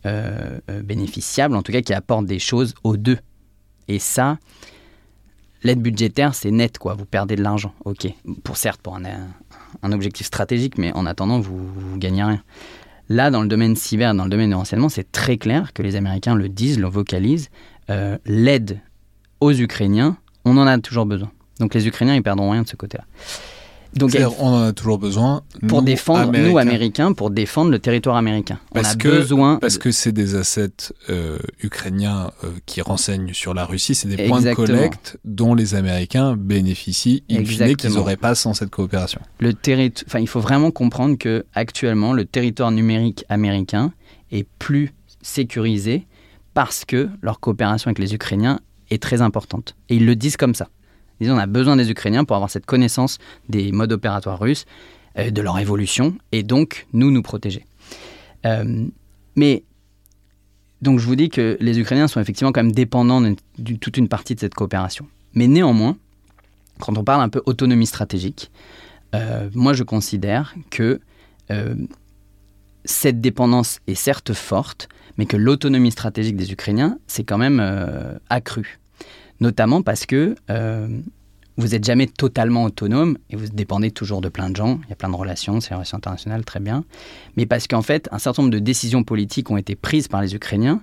euh, 0.05 0.59
bénéficiable, 0.83 1.55
en 1.55 1.63
tout 1.63 1.73
cas 1.73 1.81
qui 1.81 1.93
apporte 1.93 2.25
des 2.25 2.39
choses 2.39 2.75
aux 2.83 2.95
deux. 2.95 3.17
Et 3.87 3.99
ça, 3.99 4.37
l'aide 5.63 5.81
budgétaire, 5.81 6.33
c'est 6.33 6.51
net, 6.51 6.77
quoi. 6.77 6.93
Vous 6.93 7.05
perdez 7.05 7.35
de 7.35 7.43
l'argent, 7.43 7.73
ok. 7.83 8.07
Pour 8.43 8.55
certes, 8.55 8.81
pour 8.81 8.95
un, 8.95 9.91
objectif 9.91 10.27
stratégique, 10.27 10.77
mais 10.77 10.93
en 10.93 11.05
attendant, 11.05 11.39
vous, 11.39 11.57
vous 11.57 11.97
gagnez 11.97 12.23
rien. 12.23 12.43
Là, 13.09 13.31
dans 13.31 13.41
le 13.41 13.47
domaine 13.47 13.75
cyber, 13.75 14.15
dans 14.15 14.23
le 14.23 14.29
domaine 14.29 14.49
du 14.49 14.55
renseignement, 14.55 14.89
c'est 14.89 15.11
très 15.11 15.37
clair 15.37 15.73
que 15.73 15.81
les 15.81 15.95
Américains 15.95 16.35
le 16.35 16.49
disent, 16.49 16.79
le 16.79 16.87
vocalisent. 16.87 17.49
l'aide 18.25 18.79
aux 19.41 19.51
Ukrainiens, 19.51 20.17
on 20.45 20.57
en 20.57 20.67
a 20.67 20.77
toujours 20.79 21.05
besoin. 21.05 21.31
Donc 21.59 21.73
les 21.73 21.87
Ukrainiens, 21.87 22.15
ils 22.15 22.23
perdront 22.23 22.51
rien 22.51 22.63
de 22.63 22.67
ce 22.67 22.75
côté-là. 22.75 23.05
Donc, 23.95 24.17
on 24.39 24.47
en 24.47 24.61
a 24.63 24.73
toujours 24.73 24.97
besoin. 24.97 25.43
Pour 25.69 25.81
défendre, 25.81 26.37
nous, 26.37 26.57
Américains, 26.57 27.13
pour 27.13 27.29
défendre 27.29 27.71
le 27.71 27.79
territoire 27.79 28.17
américain. 28.17 28.59
Parce 28.73 28.89
on 28.89 28.91
a 28.91 28.95
que, 28.95 29.07
besoin. 29.07 29.57
Parce 29.57 29.77
que 29.77 29.91
c'est 29.91 30.11
des 30.11 30.35
assets 30.35 30.91
euh, 31.09 31.37
ukrainiens 31.61 32.31
euh, 32.43 32.49
qui 32.65 32.81
renseignent 32.81 33.33
sur 33.33 33.53
la 33.53 33.63
Russie, 33.63 33.95
c'est 33.95 34.09
des 34.09 34.27
points 34.27 34.41
de 34.41 34.53
collecte 34.53 35.17
dont 35.23 35.55
les 35.55 35.75
Américains 35.75 36.35
bénéficient, 36.35 37.23
in 37.31 37.45
fine, 37.45 37.75
qu'ils 37.77 37.93
n'auraient 37.93 38.17
pas 38.17 38.35
sans 38.35 38.53
cette 38.53 38.69
coopération. 38.69 39.21
Le 39.39 39.53
enfin, 40.07 40.19
il 40.19 40.27
faut 40.27 40.41
vraiment 40.41 40.71
comprendre 40.71 41.17
que 41.17 41.45
actuellement, 41.53 42.11
le 42.11 42.25
territoire 42.25 42.71
numérique 42.71 43.23
américain 43.29 43.93
est 44.31 44.45
plus 44.59 44.93
sécurisé 45.21 46.05
parce 46.53 46.83
que 46.83 47.09
leur 47.21 47.39
coopération 47.39 47.87
avec 47.89 47.99
les 47.99 48.13
Ukrainiens 48.13 48.59
est 48.91 49.01
très 49.01 49.21
importante. 49.21 49.75
Et 49.87 49.95
ils 49.95 50.05
le 50.05 50.15
disent 50.15 50.37
comme 50.37 50.53
ça. 50.53 50.67
Disons, 51.19 51.35
on 51.35 51.39
a 51.39 51.47
besoin 51.47 51.75
des 51.75 51.89
Ukrainiens 51.89 52.25
pour 52.25 52.35
avoir 52.35 52.49
cette 52.49 52.65
connaissance 52.65 53.17
des 53.49 53.71
modes 53.71 53.91
opératoires 53.91 54.39
russes, 54.39 54.65
euh, 55.17 55.31
de 55.31 55.41
leur 55.41 55.57
évolution, 55.59 56.17
et 56.31 56.43
donc 56.43 56.87
nous 56.93 57.11
nous 57.11 57.21
protéger. 57.21 57.65
Euh, 58.45 58.85
mais 59.35 59.63
donc 60.81 60.99
je 60.99 61.05
vous 61.05 61.15
dis 61.15 61.29
que 61.29 61.57
les 61.61 61.79
Ukrainiens 61.79 62.07
sont 62.07 62.19
effectivement 62.19 62.51
quand 62.51 62.61
même 62.61 62.73
dépendants 62.73 63.21
de, 63.21 63.35
toute 63.75 63.97
une 63.97 64.09
partie 64.09 64.35
de 64.35 64.39
cette 64.39 64.53
coopération. 64.53 65.07
Mais 65.33 65.47
néanmoins, 65.47 65.97
quand 66.79 66.97
on 66.97 67.03
parle 67.03 67.21
un 67.21 67.29
peu 67.29 67.41
autonomie 67.45 67.87
stratégique, 67.87 68.51
euh, 69.13 69.49
moi 69.53 69.73
je 69.73 69.83
considère 69.83 70.53
que 70.69 70.99
cette 72.85 73.21
dépendance 73.21 73.79
est 73.85 73.93
certes 73.93 74.33
forte, 74.33 74.89
mais 75.19 75.27
que 75.27 75.37
l'autonomie 75.37 75.91
stratégique 75.91 76.35
des 76.35 76.51
Ukrainiens 76.51 76.97
s'est 77.05 77.23
quand 77.23 77.37
même 77.37 77.61
accrue 78.31 78.79
notamment 79.39 79.81
parce 79.81 80.05
que 80.05 80.35
euh, 80.49 80.87
vous 81.57 81.67
n'êtes 81.69 81.85
jamais 81.85 82.07
totalement 82.07 82.63
autonome 82.63 83.17
et 83.29 83.35
vous 83.35 83.47
dépendez 83.47 83.91
toujours 83.91 84.21
de 84.21 84.29
plein 84.29 84.49
de 84.49 84.55
gens. 84.55 84.79
Il 84.83 84.89
y 84.89 84.93
a 84.93 84.95
plein 84.95 85.09
de 85.09 85.15
relations, 85.15 85.61
c'est 85.61 85.69
une 85.69 85.77
relation 85.77 85.97
internationale, 85.97 86.43
très 86.43 86.59
bien. 86.59 86.83
Mais 87.37 87.45
parce 87.45 87.67
qu'en 87.67 87.81
fait, 87.81 88.09
un 88.11 88.19
certain 88.19 88.43
nombre 88.43 88.53
de 88.53 88.59
décisions 88.59 89.03
politiques 89.03 89.49
ont 89.51 89.57
été 89.57 89.75
prises 89.75 90.07
par 90.07 90.21
les 90.21 90.35
Ukrainiens 90.35 90.81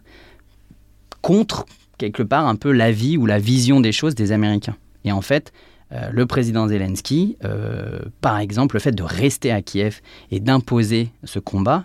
contre, 1.21 1.67
quelque 1.99 2.23
part, 2.23 2.47
un 2.47 2.57
peu 2.57 2.73
l'avis 2.73 3.17
ou 3.17 3.27
la 3.27 3.39
vision 3.39 3.81
des 3.81 3.93
choses 3.93 4.15
des 4.15 4.33
Américains. 4.33 4.77
Et 5.05 5.13
en 5.13 5.21
fait, 5.21 5.53
euh, 5.93 6.09
le 6.11 6.27
président 6.27 6.67
Zelensky, 6.67 7.37
euh, 7.45 8.01
par 8.21 8.39
exemple, 8.39 8.77
le 8.77 8.81
fait 8.81 8.93
de 8.93 9.03
rester 9.03 9.53
à 9.53 9.63
Kiev 9.63 10.01
et 10.31 10.41
d'imposer 10.41 11.11
ce 11.25 11.39
combat, 11.39 11.85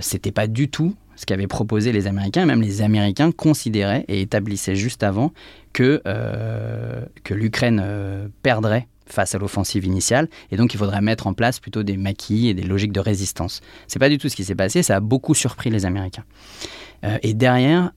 c'était 0.00 0.30
pas 0.30 0.46
du 0.46 0.68
tout 0.68 0.94
ce 1.16 1.26
qu'avaient 1.26 1.46
proposé 1.46 1.92
les 1.92 2.06
Américains, 2.06 2.42
et 2.42 2.46
même 2.46 2.62
les 2.62 2.82
Américains 2.82 3.32
considéraient 3.32 4.04
et 4.08 4.20
établissaient 4.20 4.76
juste 4.76 5.02
avant 5.02 5.32
que, 5.72 6.00
euh, 6.06 7.04
l'Ukraine 7.30 7.82
euh, 7.82 8.28
perdrait 8.42 8.86
face 9.06 9.34
à 9.34 9.38
l'offensive 9.38 9.84
initiale, 9.84 10.28
et 10.50 10.56
donc 10.56 10.74
il 10.74 10.78
faudrait 10.78 11.00
mettre 11.00 11.26
en 11.26 11.32
place 11.32 11.60
plutôt 11.60 11.82
des 11.82 11.96
maquis 11.96 12.48
et 12.48 12.54
des 12.54 12.62
logiques 12.62 12.92
de 12.92 13.00
résistance. 13.00 13.60
C'est 13.86 13.98
pas 13.98 14.08
du 14.08 14.18
tout 14.18 14.28
ce 14.28 14.36
qui 14.36 14.44
s'est 14.44 14.54
passé, 14.54 14.82
ça 14.82 14.96
a 14.96 15.00
beaucoup 15.00 15.34
surpris 15.34 15.70
les 15.70 15.86
Américains. 15.86 16.24
Euh, 17.04 17.18
et 17.22 17.34
derrière, 17.34 17.92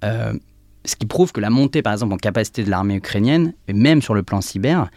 ce 0.85 0.95
qui 0.95 1.05
prouve 1.05 1.31
que 1.31 1.41
la 1.41 1.49
montée, 1.49 1.81
par 1.81 1.93
exemple, 1.93 2.13
en 2.13 2.17
capacité 2.17 2.63
de 2.63 2.69
l'armée 2.69 2.95
ukrainienne, 2.95 3.53
et 3.67 3.73
même 3.73 4.01
sur 4.01 4.13
le 4.13 4.23
plan 4.23 4.41
cyber, 4.41 4.89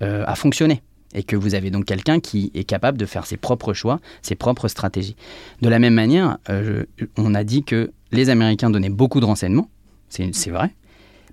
a 0.00 0.34
fonctionné 0.34 0.82
et 1.14 1.22
que 1.22 1.36
vous 1.36 1.54
avez 1.54 1.70
donc 1.70 1.84
quelqu'un 1.84 2.20
qui 2.20 2.50
est 2.54 2.64
capable 2.64 2.98
de 2.98 3.06
faire 3.06 3.26
ses 3.26 3.36
propres 3.36 3.72
choix, 3.72 4.00
ses 4.22 4.34
propres 4.34 4.68
stratégies. 4.68 5.16
De 5.60 5.68
la 5.68 5.78
même 5.78 5.94
manière, 5.94 6.38
euh, 6.48 6.84
on 7.16 7.34
a 7.34 7.44
dit 7.44 7.64
que 7.64 7.90
les 8.12 8.30
Américains 8.30 8.70
donnaient 8.70 8.90
beaucoup 8.90 9.20
de 9.20 9.24
renseignements, 9.24 9.68
c'est 10.08 10.50
vrai, 10.50 10.74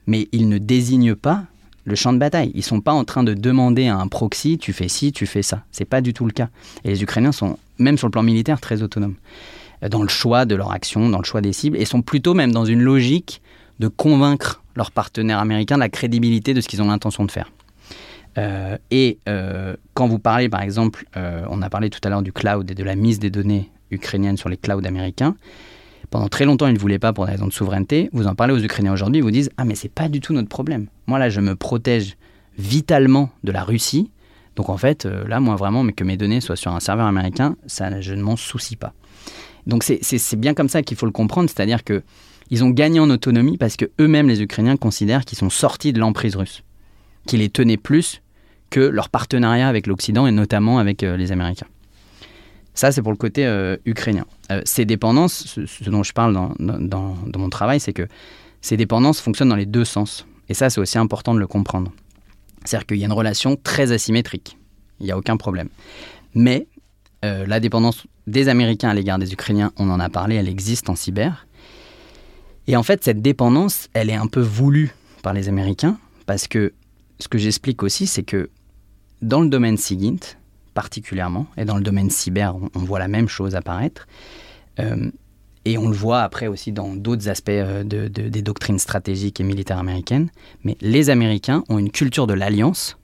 mais 0.05 0.28
ils 0.32 0.49
ne 0.49 0.57
désignent 0.57 1.15
pas 1.15 1.45
le 1.86 1.95
champ 1.95 2.13
de 2.13 2.17
bataille. 2.17 2.51
Ils 2.53 2.59
ne 2.59 2.63
sont 2.63 2.82
pas 2.82 2.91
en 2.91 3.05
train 3.05 3.23
de 3.23 3.34
demander 3.34 3.88
à 3.88 3.95
un 3.95 4.07
proxy, 4.07 4.57
tu 4.57 4.73
fais 4.73 4.89
ci, 4.89 5.11
tu 5.11 5.25
fais 5.25 5.41
ça. 5.41 5.63
C'est 5.71 5.86
pas 5.86 6.01
du 6.01 6.13
tout 6.13 6.25
le 6.25 6.32
cas. 6.32 6.49
Et 6.84 6.89
les 6.89 7.01
Ukrainiens 7.01 7.32
sont, 7.32 7.57
même 7.80 7.97
sur 7.97 8.07
le 8.07 8.11
plan 8.11 8.23
militaire, 8.23 8.59
très 8.59 8.82
autonomes 8.82 9.15
euh, 9.84 9.89
dans 9.89 10.01
le 10.01 10.09
choix 10.09 10.45
de 10.45 10.53
leur 10.55 10.71
action, 10.71 11.09
dans 11.09 11.19
le 11.19 11.23
choix 11.23 11.41
des 11.41 11.53
cibles, 11.53 11.78
et 11.78 11.86
sont 11.86 12.01
plutôt 12.01 12.34
même 12.34 12.51
dans 12.51 12.65
une 12.65 12.82
logique 12.82 13.41
de 13.80 13.88
convaincre 13.88 14.61
leurs 14.75 14.91
partenaires 14.91 15.39
américains 15.39 15.75
de 15.75 15.82
la 15.82 15.89
crédibilité 15.89 16.53
de 16.53 16.61
ce 16.61 16.67
qu'ils 16.67 16.82
ont 16.82 16.88
l'intention 16.88 17.25
de 17.25 17.32
faire. 17.32 17.51
Euh, 18.38 18.78
et 18.92 19.20
euh, 19.28 19.76
quand 19.94 20.08
vous 20.08 20.20
parlez, 20.20 20.50
par 20.50 20.62
exemple, 20.62 21.06
euh, 21.16 21.44
on 21.50 21.62
a 21.62 21.70
parlé 21.70 21.90
tout 21.90 22.00
à 22.04 22.10
l'heure 22.10 22.22
du 22.22 22.32
cloud 22.32 22.70
et 22.70 22.76
de 22.76 22.84
la 22.84 22.96
mise 22.96 23.20
des 23.20 23.30
données 23.30 23.72
ukrainiennes 23.90 24.38
sur 24.38 24.50
les 24.50 24.58
clouds 24.58 24.86
américains. 24.86 25.36
Pendant 26.10 26.28
très 26.28 26.46
longtemps, 26.46 26.68
ils 26.68 26.74
ne 26.74 26.80
voulaient 26.80 27.00
pas 27.00 27.14
pour 27.14 27.26
des 27.26 27.32
raisons 27.32 27.48
de 27.48 27.54
souveraineté. 27.54 28.10
Vous 28.14 28.28
en 28.28 28.36
parlez 28.36 28.54
aux 28.54 28.60
Ukrainiens 28.60 28.94
aujourd'hui, 28.94 29.20
ils 29.20 29.24
vous 29.24 29.32
disent 29.32 29.50
Ah, 29.58 29.66
mais 29.66 29.76
c'est 29.76 29.90
pas 29.90 30.08
du 30.08 30.22
tout 30.22 30.34
notre 30.34 30.50
problème. 30.50 30.88
Moi, 31.08 31.20
là, 31.20 31.30
je 31.30 31.42
me 31.42 31.56
protège 31.56 32.16
vitalement 32.58 33.30
de 33.44 33.52
la 33.52 33.64
Russie. 33.64 34.12
Donc, 34.56 34.70
en 34.70 34.78
fait, 34.78 35.06
là, 35.06 35.40
moi, 35.40 35.56
vraiment, 35.56 35.84
mais 35.84 35.94
que 35.94 36.04
mes 36.04 36.18
données 36.18 36.42
soient 36.42 36.56
sur 36.56 36.74
un 36.74 36.80
serveur 36.80 37.06
américain, 37.06 37.56
ça, 37.68 38.02
je 38.02 38.14
ne 38.14 38.22
m'en 38.24 38.36
soucie 38.36 38.76
pas. 38.76 38.94
Donc, 39.68 39.84
c'est 39.84 40.40
bien 40.40 40.54
comme 40.54 40.70
ça 40.70 40.82
qu'il 40.82 40.98
faut 40.98 41.06
le 41.06 41.12
comprendre. 41.12 41.50
C'est-à-dire 41.50 41.84
que 41.84 42.04
ils 42.50 42.64
ont 42.64 42.70
gagné 42.70 43.00
en 43.02 43.10
autonomie 43.10 43.58
parce 43.58 43.76
que 43.76 43.86
eux-mêmes, 44.00 44.30
les 44.30 44.42
Ukrainiens, 44.42 44.78
considèrent 44.78 45.26
qu'ils 45.26 45.38
sont 45.38 45.50
sortis 45.50 45.92
de 45.92 46.00
l'emprise 46.00 46.38
russe, 46.38 46.64
qu'ils 47.26 47.40
les 47.40 47.50
tenaient 47.50 47.78
plus 47.78 48.22
que 48.70 48.80
leur 48.80 49.09
partenariat 49.09 49.68
avec 49.68 49.88
l'Occident 49.88 50.28
et 50.28 50.32
notamment 50.32 50.80
avec 50.80 51.03
euh, 51.03 51.18
les 51.18 51.32
Américains. 51.32 51.68
Ça, 52.74 52.91
c'est 52.91 53.01
pour 53.01 53.11
le 53.11 53.18
côté 53.18 53.45
euh, 53.45 53.78
ukrainien. 53.86 54.26
Euh, 54.51 54.61
ces 54.65 54.86
dépendances, 54.86 55.57
ce, 55.65 55.89
dont 55.89 56.03
je 56.03 56.13
parle 56.13 56.34
dans, 56.34 56.53
dans, 56.59 57.39
mon 57.39 57.49
travail, 57.49 57.80
c'est 57.80 57.93
que 57.93 58.07
ces 58.61 58.78
dépendances 58.78 59.20
fonctionnent 59.20 59.49
dans 59.49 59.55
les 59.55 59.65
deux 59.65 59.86
sens. 59.86 60.28
Et 60.49 60.53
ça, 60.53 60.70
c'est 60.70 60.80
aussi 60.80 60.97
important 60.97 61.33
de 61.33 61.39
le 61.39 61.47
comprendre. 61.47 61.92
C'est-à-dire 62.63 62.86
qu'il 62.86 62.97
y 62.97 63.04
a 63.04 63.05
une 63.05 63.13
relation 63.13 63.55
très 63.55 63.92
asymétrique. 63.92 64.58
Il 65.00 65.05
n'y 65.05 65.12
a 65.12 65.17
aucun 65.17 65.37
problème. 65.37 65.70
Mais 66.33 66.67
la 67.24 67.59
dépendance 67.59 68.05
des 68.25 68.47
Américains 68.47 68.87
à 68.87 68.93
l'égard 68.93 69.20
des 69.20 69.33
Ukrainiens, 69.33 69.74
on 69.75 69.89
en 69.89 70.00
a 70.00 70.08
parlé, 70.08 70.36
elle 70.36 70.47
existe 70.47 70.89
en 70.89 70.96
cyber. 70.96 71.46
Et 72.67 72.75
en 72.78 72.83
fait, 72.83 73.04
cette 73.04 73.21
dépendance, 73.21 73.89
elle 73.93 74.09
est 74.09 74.16
un 74.16 74.28
peu 74.28 74.39
voulue 74.39 74.93
par 75.24 75.33
les 75.33 75.50
Américains, 75.50 75.97
parce 76.25 76.47
que 76.47 76.74
ce 77.20 77.28
que 77.28 77.37
j'explique 77.37 77.83
aussi, 77.83 78.08
c'est 78.08 78.24
que 78.24 78.50
dans 79.22 79.42
le 79.42 79.50
domaine 79.50 79.78
SIGINT, 79.78 80.38
particulièrement, 80.74 81.48
et 81.58 81.66
dans 81.66 81.78
le 81.78 81.84
domaine 81.84 82.10
cyber, 82.10 82.56
on, 82.56 82.80
voit 82.80 83.00
la 83.00 83.08
même 83.08 83.28
chose 83.28 83.56
apparaître. 83.56 84.08
Euh, 84.80 85.10
et 85.66 85.78
on 85.78 85.89
le 85.89 85.96
voit 85.96 86.22
après 86.22 86.48
aussi 86.48 86.72
dans 86.72 86.96
d'autres 86.96 87.28
aspects 87.30 87.50
euh, 87.50 87.84
de, 87.84 88.08
des 88.08 88.42
doctrines 88.42 88.80
stratégiques 88.80 89.42
et 89.42 89.44
militaires 89.44 89.80
américaines. 89.80 90.30
Mais 90.64 90.78
les 90.82 91.10
Américains 91.10 91.64
ont 91.68 91.80
une 91.80 91.92
culture 91.92 92.28
de 92.28 92.34
l'alliance, 92.34 92.98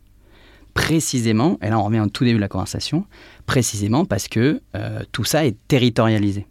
précisément, 0.73 1.57
et 1.61 1.69
là 1.69 1.79
on 1.79 1.83
revient 1.83 1.99
au 1.99 2.09
tout 2.09 2.23
début 2.23 2.37
de 2.37 2.41
la 2.41 2.47
conversation, 2.47 3.05
précisément 3.47 4.05
parce 4.05 4.27
que 4.27 4.61
euh, 4.75 5.01
tout 5.11 5.23
ça 5.23 5.45
est 5.45 5.57
territorialisé. 5.67 6.47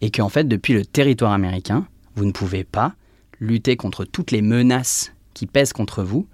Et 0.00 0.10
qu'en 0.10 0.28
fait, 0.28 0.44
depuis 0.44 0.72
le 0.72 0.84
territoire 0.84 1.32
américain, 1.32 1.86
vous 2.14 2.24
ne 2.24 2.32
pouvez 2.32 2.64
pas 2.64 2.94
lutter 3.40 3.76
contre 3.76 4.04
toutes 4.04 4.30
les 4.30 4.40
menaces 4.40 5.12
qui 5.34 5.46
pèsent 5.46 5.72
contre 5.72 6.02
vous 6.04 6.26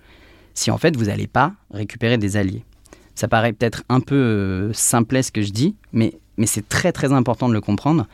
si 0.61 0.70
en 0.70 0.77
fait 0.77 0.95
vous 0.95 1.07
n'allez 1.07 1.27
pas 1.27 1.55
récupérer 1.73 2.19
des 2.19 2.37
alliés. 2.37 2.65
Ça 3.15 3.28
paraît 3.28 3.53
peut-être 3.53 3.82
un 3.89 4.01
peu 4.01 4.15
euh, 4.15 4.73
simple 4.74 5.23
ce 5.23 5.32
que 5.32 5.43
je 5.43 5.53
dis, 5.53 5.74
mais, 5.93 6.15
c'est 6.45 6.69
très 6.69 6.93
très 6.93 7.12
important 7.12 7.49
de 7.49 7.55
le 7.55 7.61
comprendre 7.61 8.07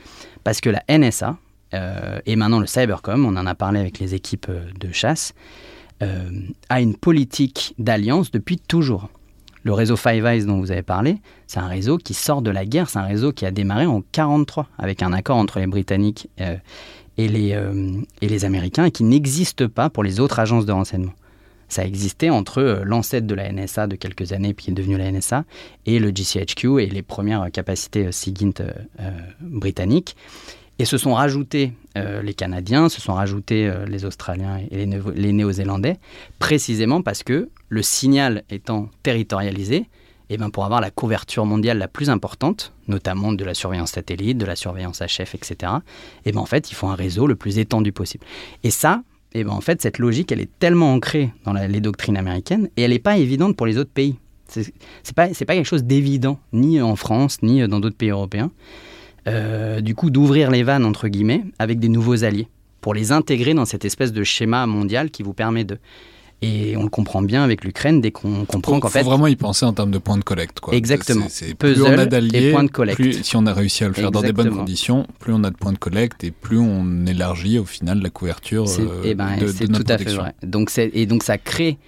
parce 0.43 0.60
que 0.60 0.68
la 0.68 0.82
NSA 0.89 1.36
euh, 1.74 2.18
et 2.27 2.35
maintenant 2.35 2.59
le 2.59 2.66
Cybercom, 2.66 3.24
on 3.24 3.36
en 3.36 3.47
a 3.47 3.55
parlé 3.55 3.78
avec 3.78 4.01
les 4.01 4.14
équipes 4.14 4.47
euh, 4.48 4.64
de 4.78 4.93
chasse, 4.93 5.35
a 6.68 6.81
une 6.82 6.94
politique 6.94 7.74
d'alliance 7.78 8.31
depuis 8.31 8.59
toujours. 8.59 9.09
Le 9.62 9.73
réseau 9.73 9.97
Five 9.97 10.27
Eyes 10.27 10.44
dont 10.44 10.59
vous 10.59 10.70
avez 10.70 10.82
parlé, 10.82 11.16
c'est 11.47 11.59
un 11.59 11.68
réseau 11.68 11.97
qui 11.97 12.12
sort 12.12 12.43
de 12.43 12.51
la 12.51 12.66
guerre, 12.66 12.90
c'est 12.90 12.98
un 12.98 13.06
réseau 13.06 13.32
qui 13.32 13.47
a 13.47 13.51
démarré 13.51 13.86
en 13.86 14.01
1943 14.01 14.68
avec 14.77 15.02
un 15.02 15.14
accord 15.14 15.39
entre 15.39 15.59
les 15.59 15.66
Britanniques 15.66 16.28
et 17.16 17.28
les 17.28 18.44
Américains 18.44 18.85
et 18.85 18.90
qui 18.90 19.05
n'existe 19.05 19.66
pas 19.66 19.89
pour 19.89 20.05
les 20.05 20.20
autres 20.20 20.39
agences 20.39 20.66
de 20.66 20.73
renseignement 20.73 21.14
ça 21.68 21.84
existait 21.84 22.30
entre 22.30 22.59
euh, 22.59 22.84
l'ancêtre 22.84 23.26
de 23.26 23.34
la 23.34 23.51
NSA 23.51 23.86
de 23.86 23.97
quelques 23.97 24.32
années, 24.32 24.55
puis 24.55 24.66
qui 24.66 24.70
est 24.70 24.74
devenu 24.74 24.97
la 24.97 25.10
NSA, 25.10 25.44
et 25.86 25.98
le 25.98 26.10
GCHQ 26.10 26.82
et 26.82 26.86
les 26.86 27.02
premières 27.02 27.51
capacités 27.51 28.06
euh, 28.06 28.12
SIGINT 28.12 28.60
euh, 28.60 29.10
britanniques. 29.40 30.16
Et 30.78 30.84
se 30.84 30.98
sont 30.98 31.14
rajoutés 31.14 31.72
les 32.22 32.34
Canadiens, 32.34 32.90
se 32.90 33.01
sont 33.01 33.14
rajoutés 33.14 33.72
les 33.88 34.05
Australiens 34.05 34.59
et 34.70 34.84
les, 34.84 35.32
Néo-Zélandais, 35.32 35.97
précisément 36.38 37.01
parce 37.01 37.22
que 37.22 37.48
le 37.70 37.82
signal 37.82 38.43
étant 38.51 38.90
territorialisé, 39.02 39.76
et 39.76 39.88
eh 40.34 40.36
ben 40.36 40.51
pour 40.51 40.66
avoir 40.66 40.82
la 40.82 40.90
couverture 40.90 41.47
mondiale 41.47 41.78
la 41.78 41.88
plus 41.88 42.10
importante, 42.10 42.74
notamment 42.88 43.32
de 43.32 43.43
la 43.43 43.55
surveillance 43.55 43.93
satellite, 43.93 44.36
de 44.36 44.44
la 44.44 44.55
surveillance 44.55 45.01
HF, 45.01 45.34
etc., 45.34 45.72
et 46.26 46.32
ben 46.32 46.40
en 46.40 46.44
fait, 46.44 46.70
il 46.70 46.74
faut 46.74 46.88
un 46.88 46.94
réseau 46.94 47.26
le 47.26 47.36
plus 47.36 47.59
étendu 47.59 47.93
possible. 47.93 48.26
Et 48.62 48.70
ça, 48.70 49.02
et 49.34 49.44
ben 49.44 49.52
en 49.52 49.60
fait, 49.60 49.82
cette 49.82 49.98
logique, 49.98 50.32
elle 50.32 50.40
est 50.40 50.50
tellement 50.58 50.94
ancrée 50.94 51.30
dans 51.44 51.52
les 51.52 51.80
doctrines 51.80 52.16
américaines 52.16 52.68
et 52.76 52.82
elle 52.82 52.92
n'est 52.92 52.98
pas 52.98 53.18
évidente 53.18 53.56
pour 53.56 53.66
les 53.66 53.78
autres 53.78 53.90
pays. 53.90 54.16
C'est 54.48 54.72
pas, 55.14 55.28
pas 55.28 55.54
quelque 55.54 55.64
chose 55.64 55.84
d'évident, 55.84 56.38
ni 56.52 56.80
en 56.80 56.96
France, 56.96 57.42
ni 57.42 57.66
dans 57.68 57.80
d'autres 57.80 57.96
pays 57.96 58.10
européens. 58.10 58.50
Euh, 59.28 59.80
du 59.80 59.94
coup, 59.94 60.10
d'ouvrir 60.10 60.50
les 60.50 60.62
vannes, 60.62 60.84
entre 60.84 61.08
guillemets, 61.08 61.44
avec 61.58 61.80
des 61.80 61.88
nouveaux 61.88 62.24
alliés, 62.24 62.48
pour 62.80 62.94
les 62.94 63.12
intégrer 63.12 63.54
dans 63.54 63.64
cette 63.64 63.84
espèce 63.84 64.12
de 64.12 64.22
schéma 64.22 64.66
mondial 64.66 65.10
qui 65.10 65.22
vous 65.22 65.34
permet 65.34 65.64
de. 65.64 65.78
Et 66.42 66.76
on 66.76 66.82
le 66.82 66.90
comprend 66.90 67.22
bien 67.22 67.42
avec 67.42 67.64
l'Ukraine 67.64 68.02
dès 68.02 68.10
qu'on 68.10 68.44
comprend 68.44 68.78
qu'en 68.78 68.88
fait. 68.88 69.00
Il 69.00 69.04
faut 69.04 69.10
vraiment 69.10 69.26
y 69.26 69.36
penser 69.36 69.64
en 69.64 69.72
termes 69.72 69.90
de 69.90 69.98
points 69.98 70.18
de 70.18 70.22
collecte. 70.22 70.60
Quoi. 70.60 70.74
Exactement. 70.74 71.26
C'est, 71.30 71.54
plus 71.54 71.80
on 71.82 71.86
a 71.86 72.04
d'alliés, 72.04 72.52
points 72.52 72.64
de 72.64 72.70
collecte. 72.70 73.00
Plus, 73.00 73.22
si 73.22 73.36
on 73.36 73.46
a 73.46 73.54
réussi 73.54 73.84
à 73.84 73.88
le 73.88 73.94
faire 73.94 74.10
dans 74.10 74.20
des 74.20 74.32
bonnes 74.32 74.54
conditions, 74.54 75.06
plus 75.18 75.32
on 75.32 75.42
a 75.44 75.50
de 75.50 75.56
points 75.56 75.72
de 75.72 75.78
collecte 75.78 76.24
et 76.24 76.30
plus 76.30 76.58
on 76.58 77.06
élargit 77.06 77.58
au 77.58 77.64
final 77.64 78.02
la 78.02 78.10
couverture 78.10 78.66
euh, 78.78 79.02
eh 79.04 79.14
ben, 79.14 79.38
de, 79.38 79.46
c'est 79.46 79.66
tout 79.66 79.84
à 79.88 79.98
fait 79.98 80.14
vrai. 80.14 80.34
Donc 80.42 80.70
et 80.76 81.06
donc 81.06 81.22
ça 81.22 81.38
crée 81.38 81.78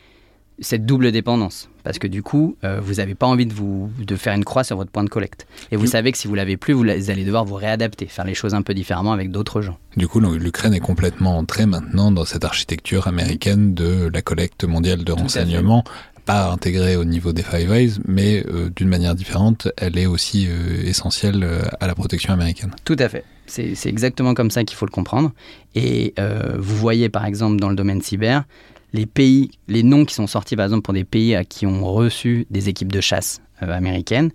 cette 0.61 0.87
double 0.87 1.13
dépendance. 1.13 1.69
Parce 1.85 1.99
que 1.99 2.07
du 2.07 2.23
coup, 2.23 2.57
euh, 2.65 2.81
vous 2.83 2.95
n'avez 2.95 3.15
pas 3.15 3.27
envie 3.27 3.47
de, 3.47 3.53
vous, 3.53 3.91
de 3.99 4.17
faire 4.17 4.35
une 4.35 4.45
croix 4.45 4.65
sur 4.65 4.77
votre 4.77 4.91
point 4.91 5.05
de 5.05 5.09
collecte. 5.09 5.47
Et 5.71 5.77
vous 5.77 5.87
savez 5.87 6.13
que 6.13 6.19
si 6.19 6.29
vous 6.29 6.35
l'avez 6.35 6.57
plus, 6.57 6.75
vous 6.75 6.85
allez 6.85 7.25
devoir 7.25 7.45
vous 7.45 7.55
réadapter, 7.55 8.07
faire 8.07 8.25
les 8.25 8.35
choses 8.35 8.55
un 8.55 8.63
peu 8.63 8.75
différemment 8.75 9.13
avec 9.13 9.31
d'autres 9.31 9.63
gens. 9.63 9.79
Du 9.97 10.07
coup, 10.07 10.21
l'Ukraine 10.21 10.75
est 10.75 10.81
complètement 10.81 11.39
entrée 11.39 11.67
maintenant 11.67 12.11
dans 12.11 12.25
cette 12.25 12.45
architecture 12.45 13.07
américaine 13.07 13.75
de 13.75 14.11
la 14.13 14.23
collecte 14.23 14.65
mondiale 14.65 15.05
de 15.05 15.13
renseignements, 15.13 15.85
pas 16.27 16.51
intégrée 16.51 16.97
au 16.97 17.05
niveau 17.05 17.33
des 17.33 17.43
Five 17.43 17.73
Eyes, 17.73 17.93
mais 18.07 18.45
euh, 18.49 18.69
d'une 18.77 18.89
manière 18.89 19.15
différente, 19.15 19.69
elle 19.79 19.97
est 19.97 20.05
aussi 20.05 20.47
euh, 20.49 20.83
essentielle 20.85 21.47
à 21.81 21.87
la 21.87 21.95
protection 21.95 22.35
américaine. 22.35 22.73
Tout 22.85 22.97
à 22.99 23.09
fait. 23.09 23.25
C'est 23.47 23.87
exactement 23.87 24.35
comme 24.35 24.51
ça 24.51 24.63
qu'il 24.63 24.77
faut 24.77 24.85
le 24.85 24.91
comprendre. 24.91 25.33
Et 25.75 26.13
vous 26.59 26.77
voyez 26.77 27.09
par 27.09 27.25
exemple 27.25 27.59
dans 27.59 27.71
le 27.71 27.77
domaine 27.77 28.03
cyber, 28.03 28.45
les 28.93 29.07
pays, 29.07 29.51
les 29.69 29.83
noms 29.83 30.05
qui 30.05 30.15
sont 30.15 30.27
sortis 30.27 30.57
par 30.57 30.65
exemple 30.65 30.83
pour 30.83 30.95
des 30.95 31.05
pays 31.05 31.35
à 31.35 31.45
qui 31.45 31.67
ont 31.67 31.85
reçu 31.93 32.47
des 32.51 32.69
équipes 32.69 32.93
de 32.93 33.01
chasse 33.01 33.41
euh, 33.63 33.71
américaines, 33.73 34.31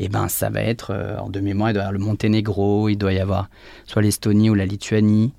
et 0.00 0.06
eh 0.06 0.08
ben 0.08 0.28
ça 0.28 0.50
va 0.50 0.60
être 0.60 0.90
euh, 0.90 1.18
en 1.18 1.30
de 1.30 1.40
mémoire, 1.40 1.70
il 1.70 1.74
doit 1.74 1.82
y 1.82 1.86
avoir 1.86 1.92
le 1.92 2.04
Monténégro, 2.04 2.88
il 2.88 2.96
doit 2.96 3.12
y 3.12 3.20
avoir 3.20 3.48
soit 3.86 4.02
l'Estonie 4.02 4.50
ou 4.50 4.54
la 4.54 4.66
Lituanie. 4.66 5.32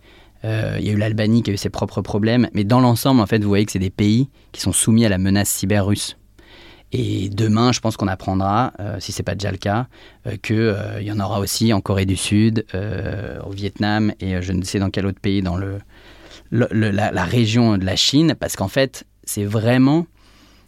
Euh, 0.45 0.77
il 0.79 0.87
y 0.87 0.89
a 0.89 0.93
eu 0.93 0.97
l'Albanie 0.97 1.43
qui 1.43 1.51
a 1.51 1.53
eu 1.53 1.57
ses 1.57 1.69
propres 1.69 2.01
problèmes, 2.01 2.47
mais 2.53 2.63
dans 2.63 2.79
l'ensemble, 2.79 3.19
en 3.19 3.25
fait, 3.25 3.39
vous 3.39 3.49
voyez 3.49 3.65
que 3.65 3.71
c'est 3.71 3.79
des 3.79 3.89
pays 3.89 4.29
qui 4.51 4.61
sont 4.61 4.71
soumis 4.71 5.05
à 5.05 5.09
la 5.09 5.17
menace 5.17 5.49
cyber 5.49 5.85
russe. 5.85 6.17
Et 6.91 7.29
demain, 7.29 7.73
je 7.73 7.81
pense 7.81 7.97
qu'on 7.97 8.07
apprendra, 8.07 8.71
si 8.99 9.11
ce 9.11 9.19
n'est 9.19 9.23
pas 9.23 9.33
déjà 9.33 9.51
le 9.51 9.57
cas, 9.57 9.87
qu'il 10.43 10.75
y 11.01 11.11
en 11.11 11.19
aura 11.19 11.39
aussi 11.39 11.73
en 11.73 11.81
Corée 11.81 12.05
du 12.05 12.15
Sud, 12.15 12.63
au 12.73 13.49
Vietnam 13.49 14.13
et 14.19 14.41
je 14.41 14.53
ne 14.53 14.63
sais 14.63 14.79
dans 14.79 14.91
quel 14.91 15.07
autre 15.07 15.19
pays 15.19 15.41
dans 15.41 15.57
le, 15.57 15.79
la, 16.55 17.23
région 17.25 17.77
de 17.77 17.85
la 17.85 17.95
Chine, 17.95 18.35
parce 18.39 18.55
qu'en 18.55 18.67
fait, 18.67 19.05
c'est 19.23 19.43
vraiment, 19.43 20.07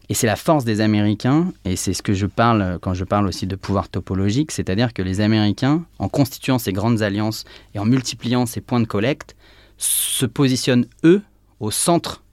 et 0.09 0.13
c'est 0.13 0.27
la 0.27 0.35
force 0.35 0.65
des 0.65 0.81
Américains, 0.81 1.51
et 1.65 1.75
c'est 1.75 1.93
ce 1.93 2.01
que 2.01 2.13
je 2.13 2.25
parle 2.25 2.79
quand 2.81 2.93
je 2.93 3.03
parle 3.03 3.27
aussi 3.27 3.47
de 3.47 3.55
pouvoir 3.55 3.89
topologique, 3.89 4.51
c'est-à-dire 4.51 4.93
que 4.93 5.01
les 5.01 5.21
Américains, 5.21 5.83
en 5.99 6.09
constituant 6.09 6.59
ces 6.59 6.73
grandes 6.73 7.01
alliances 7.01 7.45
et 7.75 7.79
en 7.79 7.85
multipliant 7.85 8.45
ces 8.45 8.61
points 8.61 8.79
de 8.79 8.85
collecte, 8.85 9.35
se 9.77 10.25
positionnent, 10.25 10.87
eux, 11.03 11.21
au 11.59 11.71
centre 11.71 12.23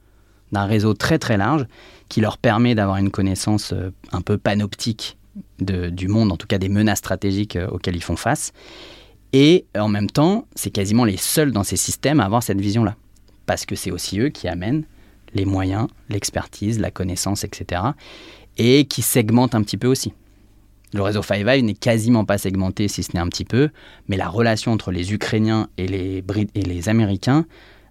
d'un 0.53 0.65
réseau 0.65 0.95
très 0.95 1.19
très 1.19 1.37
large 1.37 1.67
qui 2.09 2.21
leur 2.21 2.39
permet 2.39 2.75
d'avoir 2.75 2.97
une 2.99 3.11
connaissance 3.11 3.73
euh, 3.73 3.91
un 4.13 4.21
peu 4.21 4.39
panoptique 4.39 5.17
du 5.59 6.07
monde, 6.07 6.31
en 6.31 6.37
tout 6.37 6.47
cas 6.47 6.59
des 6.59 6.69
menaces 6.69 6.99
stratégiques 6.99 7.57
euh, 7.57 7.67
auxquelles 7.69 7.97
ils 7.97 8.03
font 8.03 8.17
face. 8.17 8.53
Et 9.33 9.67
en 9.77 9.89
même 9.89 10.09
temps, 10.09 10.47
c'est 10.55 10.71
quasiment 10.71 11.05
les 11.05 11.17
seuls 11.17 11.51
dans 11.51 11.65
ces 11.65 11.77
systèmes 11.77 12.21
à 12.21 12.25
avoir 12.25 12.43
cette 12.43 12.61
vision-là 12.61 12.95
parce 13.47 13.67
que 13.67 13.75
c'est 13.75 13.91
aussi 13.91 14.21
eux 14.21 14.29
qui 14.29 14.49
amènent 14.49 14.85
les 15.35 15.45
moyens, 15.45 15.89
l'expertise, 16.09 16.79
la 16.79 16.91
connaissance, 16.91 17.45
etc. 17.45 17.83
Et 18.57 18.85
qui 18.87 19.03
segmentent 19.03 19.55
un 19.55 19.63
petit 19.63 19.77
peu 19.77 19.89
aussi. 19.89 20.13
Le 20.93 21.03
réseau 21.03 21.23
Five 21.23 21.49
Eyes 21.49 21.63
n'est 21.63 21.75
quasiment 21.75 22.25
pas 22.25 22.39
segmenté, 22.39 22.87
si 22.87 23.03
ce 23.03 23.13
n'est 23.15 23.21
un 23.21 23.29
petit 23.29 23.45
peu, 23.45 23.71
mais 24.09 24.17
la 24.17 24.29
relation 24.29 24.73
entre 24.73 24.93
les 24.93 25.13
Ukrainiens 25.13 25.69
et 25.77 25.89
les, 25.89 26.89
Américains 26.89 27.47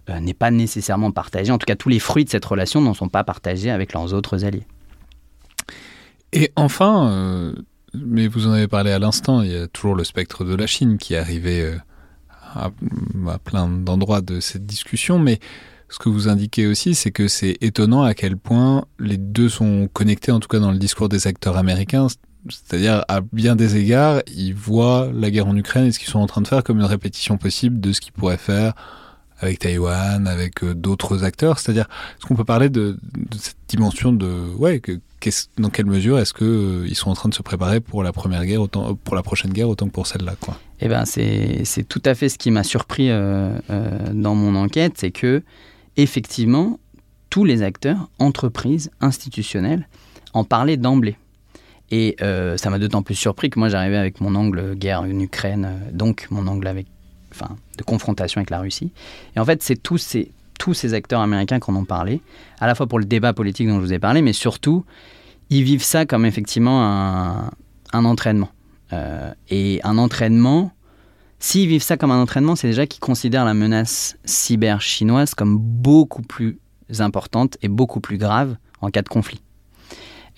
euh, 0.10 0.22
n'est 0.22 0.34
pas 0.34 0.52
nécessairement 0.52 1.12
partagée. 1.12 1.52
En 1.52 1.58
tout 1.58 1.66
cas, 1.66 1.76
tous 1.76 1.90
les 1.90 2.00
fruits 2.00 2.24
de 2.24 2.30
cette 2.30 2.46
relation 2.46 2.80
n'en 2.80 2.94
sont 2.94 3.10
pas 3.10 3.26
partagés 3.26 3.72
avec 3.72 3.92
leurs 3.92 4.14
autres 4.14 4.46
alliés. 4.46 4.66
Et 6.32 6.52
enfin, 6.56 7.10
euh, 7.10 7.54
mais 7.94 8.28
vous 8.28 8.48
en 8.48 8.52
avez 8.52 8.68
parlé 8.68 8.92
à 8.92 9.00
l'instant, 9.00 9.42
il 9.42 9.52
y 9.52 9.56
a 9.56 9.68
toujours 9.68 9.96
le 9.96 10.04
spectre 10.06 10.46
de 10.46 10.56
la 10.56 10.66
Chine 10.66 10.98
qui 10.98 11.14
est 11.14 11.18
arrivé 11.18 11.62
euh, 11.62 11.78
à, 12.56 12.72
plein 13.40 13.68
d'endroits 13.68 14.22
de 14.22 14.40
cette 14.40 14.66
discussion, 14.66 15.20
mais 15.20 15.40
ce 15.90 16.00
que 16.00 16.10
vous 16.10 16.28
indiquez 16.28 16.68
aussi, 16.68 16.96
c'est 16.96 17.12
que 17.12 17.28
c'est 17.28 17.58
étonnant 17.62 18.04
à 18.04 18.14
quel 18.14 18.38
point 18.38 18.86
les 19.00 19.18
deux 19.18 19.50
sont 19.50 19.88
connectés, 19.92 20.32
en 20.32 20.40
tout 20.40 20.48
cas 20.48 20.60
dans 20.60 20.72
le 20.72 20.80
discours 20.80 21.10
des 21.10 21.28
acteurs 21.28 21.58
américains. 21.58 22.08
C'est-à-dire, 22.50 23.06
à 23.08 23.22
bien 23.22 23.56
des 23.56 23.78
égards, 23.78 24.22
ils 24.36 24.54
voient 24.54 25.10
la 25.14 25.32
guerre 25.32 25.48
en 25.48 25.56
Ukraine 25.56 25.86
et 25.86 25.92
ce 25.92 26.00
qu'ils 26.00 26.10
sont 26.10 26.20
en 26.20 26.28
train 26.28 26.42
de 26.42 26.48
faire 26.48 26.64
comme 26.64 26.80
une 26.80 26.86
répétition 26.86 27.38
possible 27.38 27.80
de 27.80 27.94
ce 27.94 28.02
qu'ils 28.02 28.12
pourraient 28.12 28.38
faire 28.38 28.74
avec 29.44 29.60
Taïwan, 29.60 30.28
avec 30.28 30.64
euh, 30.64 30.74
d'autres 30.74 31.24
acteurs. 31.24 31.60
C'est-à-dire, 31.60 31.88
est-ce 32.18 32.26
qu'on 32.26 32.36
peut 32.36 32.46
parler 32.46 32.70
de, 32.70 32.98
cette 33.38 33.58
dimension 33.68 34.14
de, 34.14 34.28
ouais, 34.58 34.82
dans 35.58 35.70
quelle 35.70 35.86
mesure 35.86 36.18
est-ce 36.20 36.34
qu'ils 36.34 36.48
euh, 36.48 36.94
sont 36.94 37.10
en 37.10 37.14
train 37.14 37.30
de 37.30 37.34
se 37.34 37.42
préparer 37.42 37.80
pour 37.80 38.04
la 38.04 38.14
première 38.14 38.46
guerre, 38.46 38.62
autant, 38.62 38.96
pour 38.96 39.16
la 39.16 39.24
prochaine 39.24 39.52
guerre, 39.52 39.70
autant 39.70 39.88
que 39.88 39.92
pour 39.92 40.08
celle-là, 40.08 40.36
Eh 40.80 40.88
ben, 40.88 41.06
c'est 41.06 41.88
tout 41.88 42.02
à 42.06 42.16
fait 42.16 42.30
ce 42.30 42.38
qui 42.38 42.52
m'a 42.52 42.64
surpris 42.64 43.08
euh, 43.10 43.58
dans 44.14 44.36
mon 44.36 44.56
enquête, 44.56 44.94
c'est 44.98 45.12
que 45.12 45.44
effectivement, 45.98 46.80
tous 47.30 47.46
les 47.46 47.62
acteurs, 47.62 48.10
entreprises, 48.20 48.92
institutionnels, 49.02 49.88
en 50.34 50.44
parlaient 50.44 50.78
d'emblée. 50.78 51.16
Et 51.92 52.16
ça 52.20 52.72
m'a 52.72 52.80
d'autant 52.80 53.04
plus 53.04 53.14
surpris 53.14 53.52
que 53.52 53.60
moi 53.60 53.70
j'arrivais 53.70 53.98
avec 53.98 54.20
mon 54.20 54.34
angle 54.34 54.74
guerre 54.74 55.04
Ukraine, 55.06 55.80
donc 55.92 56.26
mon 56.32 56.48
angle 56.48 56.66
avec 56.66 56.88
enfin, 57.34 57.56
de 57.78 57.84
confrontation 57.84 58.40
avec 58.40 58.50
la 58.50 58.60
Russie. 58.60 58.92
Et 59.36 59.40
en 59.40 59.46
fait, 59.46 59.64
c'est 59.64 59.82
tous 59.82 59.98
ces, 59.98 60.32
tous 60.60 60.74
ces 60.74 60.94
acteurs 60.94 61.22
américains 61.22 61.60
qui 61.60 61.72
en 61.72 61.84
parlé, 61.86 62.22
à 62.60 62.68
la 62.68 62.76
fois 62.76 62.88
pour 62.88 63.00
le 63.00 63.06
débat 63.06 63.34
politique 63.34 63.68
dont 63.68 63.76
je 63.76 63.86
vous 63.86 63.94
ai 63.94 64.00
parlé, 64.00 64.22
mais 64.22 64.34
surtout, 64.34 64.86
ils 65.50 65.64
vivent 65.64 65.84
ça 65.84 66.06
comme 66.06 66.26
effectivement 66.26 66.86
un, 66.86 67.52
un 67.94 68.06
entraînement. 68.06 68.50
Euh, 68.92 69.34
et 69.50 69.80
un 69.84 69.98
entraînement, 69.98 70.72
s'ils 71.40 71.68
vivent 71.68 71.84
ça 71.84 71.98
comme 71.98 72.12
un 72.12 72.22
entraînement, 72.22 72.56
c'est 72.56 72.68
déjà 72.68 72.86
qu'ils 72.86 73.00
considèrent 73.00 73.46
la 73.46 73.54
menace 73.54 74.18
cyber 74.26 74.82
chinoise 74.82 75.34
comme 75.34 75.58
beaucoup 75.58 76.22
plus 76.22 76.60
importante 77.00 77.58
et 77.62 77.68
beaucoup 77.68 78.00
plus 78.00 78.18
grave 78.18 78.56
en 78.82 78.90
cas 78.90 79.02
de 79.02 79.10
conflit. 79.10 79.42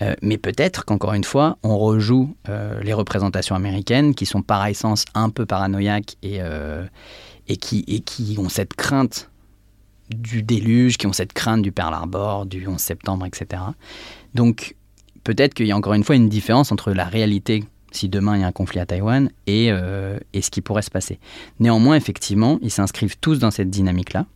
Euh, 0.02 0.14
mais 0.22 0.38
peut-être 0.38 0.84
qu'encore 0.84 1.14
une 1.14 1.24
fois, 1.24 1.58
on 1.62 1.78
rejoue 1.78 2.34
euh, 2.48 2.80
les 2.82 2.92
représentations 2.92 3.54
américaines 3.54 4.14
qui 4.14 4.26
sont 4.26 4.42
par 4.42 4.66
essence 4.66 5.04
un 5.14 5.30
peu 5.30 5.46
paranoïaques 5.46 6.16
et, 6.22 6.38
euh, 6.40 6.84
et, 7.48 7.56
qui, 7.56 7.84
et 7.86 8.00
qui 8.00 8.36
ont 8.38 8.48
cette 8.48 8.74
crainte 8.74 9.30
du 10.10 10.42
déluge, 10.42 10.98
qui 10.98 11.06
ont 11.06 11.12
cette 11.12 11.32
crainte 11.32 11.62
du 11.62 11.72
Pearl 11.72 11.94
Harbor, 11.94 12.46
du 12.46 12.66
11 12.66 12.78
septembre, 12.78 13.26
etc. 13.26 13.62
Donc 14.34 14.76
peut-être 15.24 15.54
qu'il 15.54 15.66
y 15.66 15.72
a 15.72 15.76
encore 15.76 15.94
une 15.94 16.04
fois 16.04 16.14
une 16.14 16.28
différence 16.28 16.70
entre 16.72 16.92
la 16.92 17.04
réalité 17.04 17.64
si 17.92 18.08
demain 18.08 18.36
il 18.36 18.42
y 18.42 18.44
a 18.44 18.46
un 18.46 18.52
conflit 18.52 18.78
à 18.78 18.84
Taïwan 18.84 19.30
et, 19.46 19.68
et 19.68 20.42
ce 20.42 20.50
qui 20.50 20.60
pourrait 20.60 20.82
se 20.82 20.90
passer. 20.90 21.18
Néanmoins, 21.60 21.96
effectivement, 21.96 22.58
ils 22.60 22.70
s'inscrivent 22.70 23.16
tous 23.18 23.38
dans 23.38 23.50
cette 23.50 23.70
dynamique-là, 23.70 24.26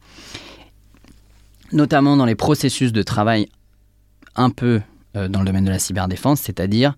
notamment 1.70 2.16
dans 2.16 2.24
les 2.24 2.36
processus 2.36 2.90
de 2.90 3.02
travail 3.02 3.48
un 4.34 4.48
peu 4.48 4.80
dans 5.14 5.40
le 5.40 5.44
domaine 5.44 5.64
de 5.64 5.70
la 5.70 5.78
cyberdéfense, 5.78 6.40
c'est-à-dire 6.40 6.96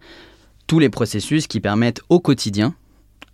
tous 0.66 0.78
les 0.78 0.90
processus 0.90 1.46
qui 1.46 1.60
permettent 1.60 2.00
au 2.08 2.20
quotidien, 2.20 2.74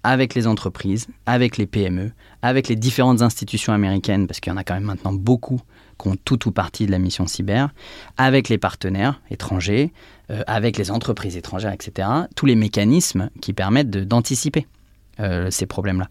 avec 0.04 0.34
les 0.34 0.46
entreprises, 0.46 1.06
avec 1.26 1.56
les 1.56 1.66
PME, 1.66 2.12
avec 2.42 2.68
les 2.68 2.76
différentes 2.76 3.22
institutions 3.22 3.72
américaines, 3.72 4.26
parce 4.26 4.40
qu'il 4.40 4.52
y 4.52 4.54
en 4.54 4.56
a 4.56 4.64
quand 4.64 4.74
même 4.74 4.84
maintenant 4.84 5.12
beaucoup 5.12 5.60
qui 6.00 6.08
ont 6.08 6.16
tout 6.24 6.48
ou 6.48 6.52
partie 6.52 6.86
de 6.86 6.92
la 6.92 6.98
mission 6.98 7.26
cyber, 7.26 7.70
avec 8.16 8.48
les 8.48 8.58
partenaires 8.58 9.20
étrangers, 9.30 9.92
euh, 10.30 10.42
avec 10.46 10.78
les 10.78 10.90
entreprises 10.90 11.36
étrangères, 11.36 11.72
etc., 11.72 12.08
tous 12.36 12.46
les 12.46 12.54
mécanismes 12.54 13.30
qui 13.40 13.52
permettent 13.52 13.90
d'anticiper 13.90 14.66
euh, 15.20 15.50
ces 15.50 15.66
problèmes-là. 15.66 16.08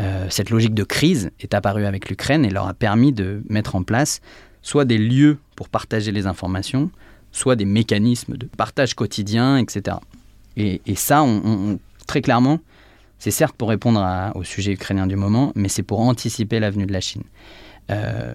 Euh, 0.00 0.26
cette 0.28 0.50
logique 0.50 0.74
de 0.74 0.84
crise 0.84 1.30
est 1.40 1.54
apparue 1.54 1.86
avec 1.86 2.10
l'Ukraine 2.10 2.44
et 2.44 2.50
leur 2.50 2.68
a 2.68 2.74
permis 2.74 3.12
de 3.12 3.42
mettre 3.48 3.74
en 3.74 3.82
place 3.82 4.20
soit 4.60 4.84
des 4.84 4.98
lieux 4.98 5.38
pour 5.56 5.68
partager 5.68 6.12
les 6.12 6.26
informations, 6.26 6.90
soit 7.32 7.56
des 7.56 7.64
mécanismes 7.64 8.36
de 8.36 8.46
partage 8.46 8.94
quotidien, 8.94 9.56
etc. 9.56 9.96
Et, 10.56 10.80
ça, 10.94 11.22
on, 11.22 11.78
très 12.06 12.20
clairement, 12.20 12.60
c'est 13.18 13.30
certes 13.30 13.56
pour 13.56 13.70
répondre 13.70 14.04
au 14.34 14.44
sujet 14.44 14.72
ukrainien 14.72 15.06
du 15.06 15.16
moment, 15.16 15.52
mais 15.54 15.68
c'est 15.68 15.82
pour 15.82 16.00
anticiper 16.00 16.60
l'avenue 16.60 16.86
de 16.86 16.92
la 16.92 17.00
Chine. 17.00 17.22
Euh, 17.90 18.34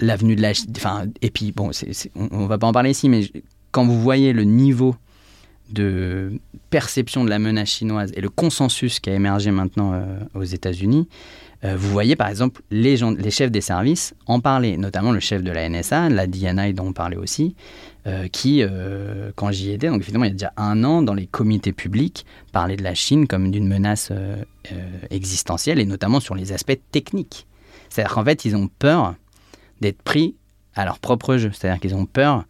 l'avenue 0.00 0.34
de 0.34 0.42
la 0.42 0.54
Chine, 0.54 0.72
enfin, 0.76 1.04
et 1.20 1.30
puis 1.30 1.52
bon, 1.52 1.70
on, 2.14 2.42
ne 2.42 2.46
va 2.46 2.56
pas 2.56 2.66
en 2.66 2.72
parler 2.72 2.90
ici, 2.90 3.08
mais 3.08 3.30
quand 3.70 3.84
vous 3.84 4.00
voyez 4.00 4.32
le 4.32 4.44
niveau 4.44 4.96
de 5.70 6.40
perception 6.70 7.24
de 7.24 7.30
la 7.30 7.38
menace 7.38 7.68
chinoise 7.68 8.12
et 8.14 8.22
le 8.22 8.30
consensus 8.30 9.00
qui 9.00 9.10
a 9.10 9.14
émergé 9.14 9.50
maintenant 9.50 9.92
euh, 9.92 10.18
aux 10.34 10.44
États-Unis, 10.44 11.06
euh, 11.64 11.76
vous 11.76 11.90
voyez 11.90 12.16
par 12.16 12.28
exemple 12.28 12.62
les, 12.70 12.96
chefs 13.30 13.50
des 13.50 13.60
services 13.60 14.14
en 14.26 14.40
parler, 14.40 14.76
notamment 14.76 15.12
le 15.12 15.20
chef 15.20 15.42
de 15.42 15.50
la 15.50 15.68
NSA, 15.68 16.08
la 16.08 16.26
DNI 16.26 16.72
dont 16.72 16.86
on 16.86 16.92
parlait 16.92 17.16
aussi, 17.16 17.56
euh, 18.06 18.28
qui, 18.28 18.62
quand 19.34 19.50
j'y 19.50 19.72
étais, 19.72 19.88
donc 19.88 20.02
évidemment 20.02 20.24
il 20.24 20.28
y 20.28 20.30
a 20.30 20.34
déjà 20.34 20.52
un 20.56 20.84
an, 20.84 21.02
dans 21.02 21.14
les 21.14 21.26
comités 21.26 21.72
publics, 21.72 22.24
parlait 22.52 22.76
de 22.76 22.84
la 22.84 22.94
Chine 22.94 23.26
comme 23.26 23.50
d'une 23.50 23.66
menace 23.66 24.12
existentielle 25.10 25.80
et 25.80 25.86
notamment 25.86 26.20
sur 26.20 26.34
les 26.34 26.52
aspects 26.52 26.78
techniques. 26.92 27.46
C'est-à-dire 27.88 28.14
qu'en 28.14 28.24
fait 28.24 28.44
ils 28.44 28.54
ont 28.56 28.68
peur 28.78 29.14
d'être 29.80 30.02
pris 30.02 30.34
à 30.74 30.84
leur 30.84 30.98
propre 30.98 31.36
jeu, 31.36 31.50
c'est-à-dire 31.52 31.80
qu'ils 31.80 31.94
ont 31.94 32.06
peur 32.06 32.44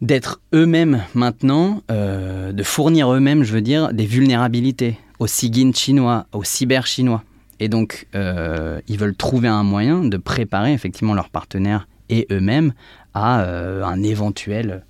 d'être 0.00 0.40
eux-mêmes 0.54 1.02
maintenant, 1.14 1.82
euh, 1.90 2.52
de 2.52 2.62
fournir 2.62 3.12
eux-mêmes, 3.12 3.42
je 3.42 3.52
veux 3.52 3.60
dire, 3.60 3.92
des 3.92 4.06
vulnérabilités 4.06 4.98
au 5.18 5.26
SIGIN 5.26 5.72
chinois, 5.72 6.26
au 6.32 6.44
cyber 6.44 6.86
chinois. 6.86 7.24
Et 7.60 7.68
donc, 7.68 8.06
euh, 8.14 8.80
ils 8.88 8.98
veulent 8.98 9.16
trouver 9.16 9.48
un 9.48 9.62
moyen 9.62 10.04
de 10.04 10.16
préparer 10.16 10.72
effectivement 10.72 11.14
leurs 11.14 11.30
partenaires 11.30 11.88
et 12.08 12.26
eux-mêmes 12.30 12.72
à 13.14 13.42
euh, 13.42 13.84
un 13.84 14.02
éventuel, 14.02 14.84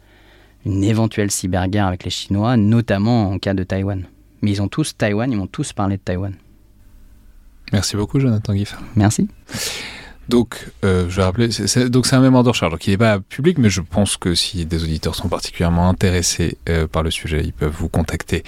une 0.66 0.84
éventuelle 0.84 1.30
cyberguerre 1.30 1.86
avec 1.86 2.04
les 2.04 2.10
Chinois, 2.10 2.56
notamment 2.56 3.30
en 3.30 3.38
cas 3.38 3.54
de 3.54 3.62
Taïwan. 3.62 4.04
Mais 4.42 4.50
ils 4.50 4.62
ont 4.62 4.68
tous 4.68 4.96
Taïwan, 4.96 5.30
ils 5.32 5.36
m'ont 5.36 5.46
tous 5.46 5.72
parlé 5.72 5.96
de 5.96 6.02
Taïwan. 6.02 6.34
Merci 7.72 7.96
beaucoup, 7.96 8.20
Jonathan 8.20 8.54
Giff. 8.54 8.76
Merci. 8.96 9.28
Donc, 10.28 10.66
euh, 10.84 11.06
je 11.08 11.16
vais 11.16 11.22
rappeler, 11.22 11.48
donc 11.88 12.06
c'est 12.06 12.16
un 12.16 12.20
mémoire 12.20 12.44
de 12.44 12.50
recherche, 12.50 12.70
donc 12.70 12.86
il 12.86 12.90
n'est 12.90 12.98
pas 12.98 13.18
public, 13.18 13.56
mais 13.58 13.70
je 13.70 13.80
pense 13.80 14.16
que 14.16 14.34
si 14.34 14.66
des 14.66 14.82
auditeurs 14.84 15.14
sont 15.14 15.28
particulièrement 15.28 15.88
intéressés 15.88 16.58
euh, 16.68 16.86
par 16.86 17.02
le 17.02 17.10
sujet, 17.10 17.42
ils 17.42 17.52
peuvent 17.52 17.74
vous 17.74 17.88
contacter 17.88 18.42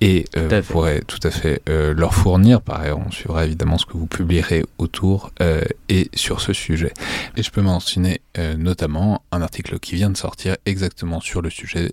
et 0.00 0.24
euh, 0.36 0.48
vous 0.48 0.72
pourrez 0.72 1.02
tout 1.06 1.18
à 1.22 1.30
fait 1.30 1.60
euh, 1.68 1.92
leur 1.94 2.14
fournir. 2.14 2.60
Pareil, 2.60 2.92
on 2.92 3.10
suivra 3.10 3.44
évidemment 3.44 3.78
ce 3.78 3.86
que 3.86 3.94
vous 3.94 4.06
publierez 4.06 4.64
autour 4.78 5.30
euh, 5.42 5.62
et 5.88 6.08
sur 6.14 6.40
ce 6.40 6.52
sujet. 6.52 6.92
Et 7.36 7.42
je 7.42 7.50
peux 7.50 7.62
mentionner 7.62 8.20
notamment 8.56 9.22
un 9.32 9.42
article 9.42 9.78
qui 9.78 9.96
vient 9.96 10.10
de 10.10 10.16
sortir 10.16 10.56
exactement 10.66 11.20
sur 11.20 11.42
le 11.42 11.50
sujet 11.50 11.92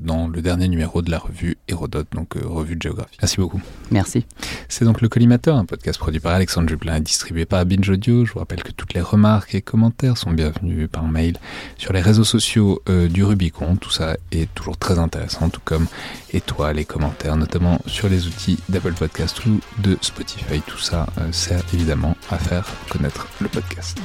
dans 0.00 0.28
le 0.28 0.42
dernier 0.42 0.68
numéro 0.68 1.02
de 1.02 1.10
la 1.10 1.18
revue 1.18 1.56
Hérodote, 1.68 2.08
donc 2.12 2.34
revue 2.34 2.76
de 2.76 2.82
géographie. 2.82 3.16
Merci 3.20 3.36
beaucoup. 3.36 3.60
Merci. 3.90 4.24
C'est 4.68 4.84
donc 4.84 5.00
le 5.00 5.08
Collimateur, 5.08 5.56
un 5.56 5.64
podcast 5.64 5.98
produit 5.98 6.20
par 6.20 6.32
Alexandre 6.32 6.68
Jublin 6.68 6.96
et 6.96 7.00
distribué 7.00 7.44
par 7.44 7.64
Binge 7.66 7.88
Audio. 7.88 8.24
Je 8.24 8.32
vous 8.32 8.38
rappelle 8.38 8.62
que 8.62 8.72
toutes 8.72 8.94
les 8.94 9.00
remarques 9.00 9.54
et 9.54 9.62
commentaires 9.62 10.16
sont 10.16 10.30
bienvenus 10.30 10.88
par 10.90 11.04
mail 11.04 11.38
sur 11.76 11.92
les 11.92 12.00
réseaux 12.00 12.24
sociaux 12.24 12.82
euh, 12.88 13.08
du 13.08 13.24
Rubicon. 13.24 13.76
Tout 13.76 13.90
ça 13.90 14.16
est 14.30 14.52
toujours 14.54 14.76
très 14.76 14.98
intéressant, 14.98 15.48
tout 15.48 15.60
comme 15.64 15.86
étoiles 16.32 16.78
et 16.78 16.84
commentaires, 16.84 17.36
notamment 17.36 17.80
sur 17.86 18.08
les 18.08 18.26
outils 18.26 18.58
d'Apple 18.68 18.94
Podcast 18.94 19.44
ou 19.46 19.60
de 19.78 19.98
Spotify. 20.00 20.60
Tout 20.66 20.78
ça 20.78 21.06
euh, 21.18 21.30
sert 21.32 21.62
évidemment 21.74 22.16
à 22.30 22.38
faire 22.38 22.66
connaître 22.90 23.28
le 23.40 23.48
podcast. 23.48 23.98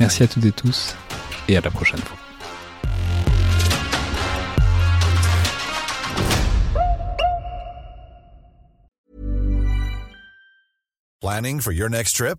Merci 0.00 0.22
à 0.22 0.28
toutes 0.28 0.44
et 0.44 0.52
tous 0.52 0.94
et 1.48 1.56
à 1.56 1.60
la 1.60 1.70
prochaine 1.70 2.00
fois. 2.00 2.16
Planning 11.20 11.60
for 11.60 11.72
your 11.72 11.88
next 11.88 12.16
trip? 12.16 12.38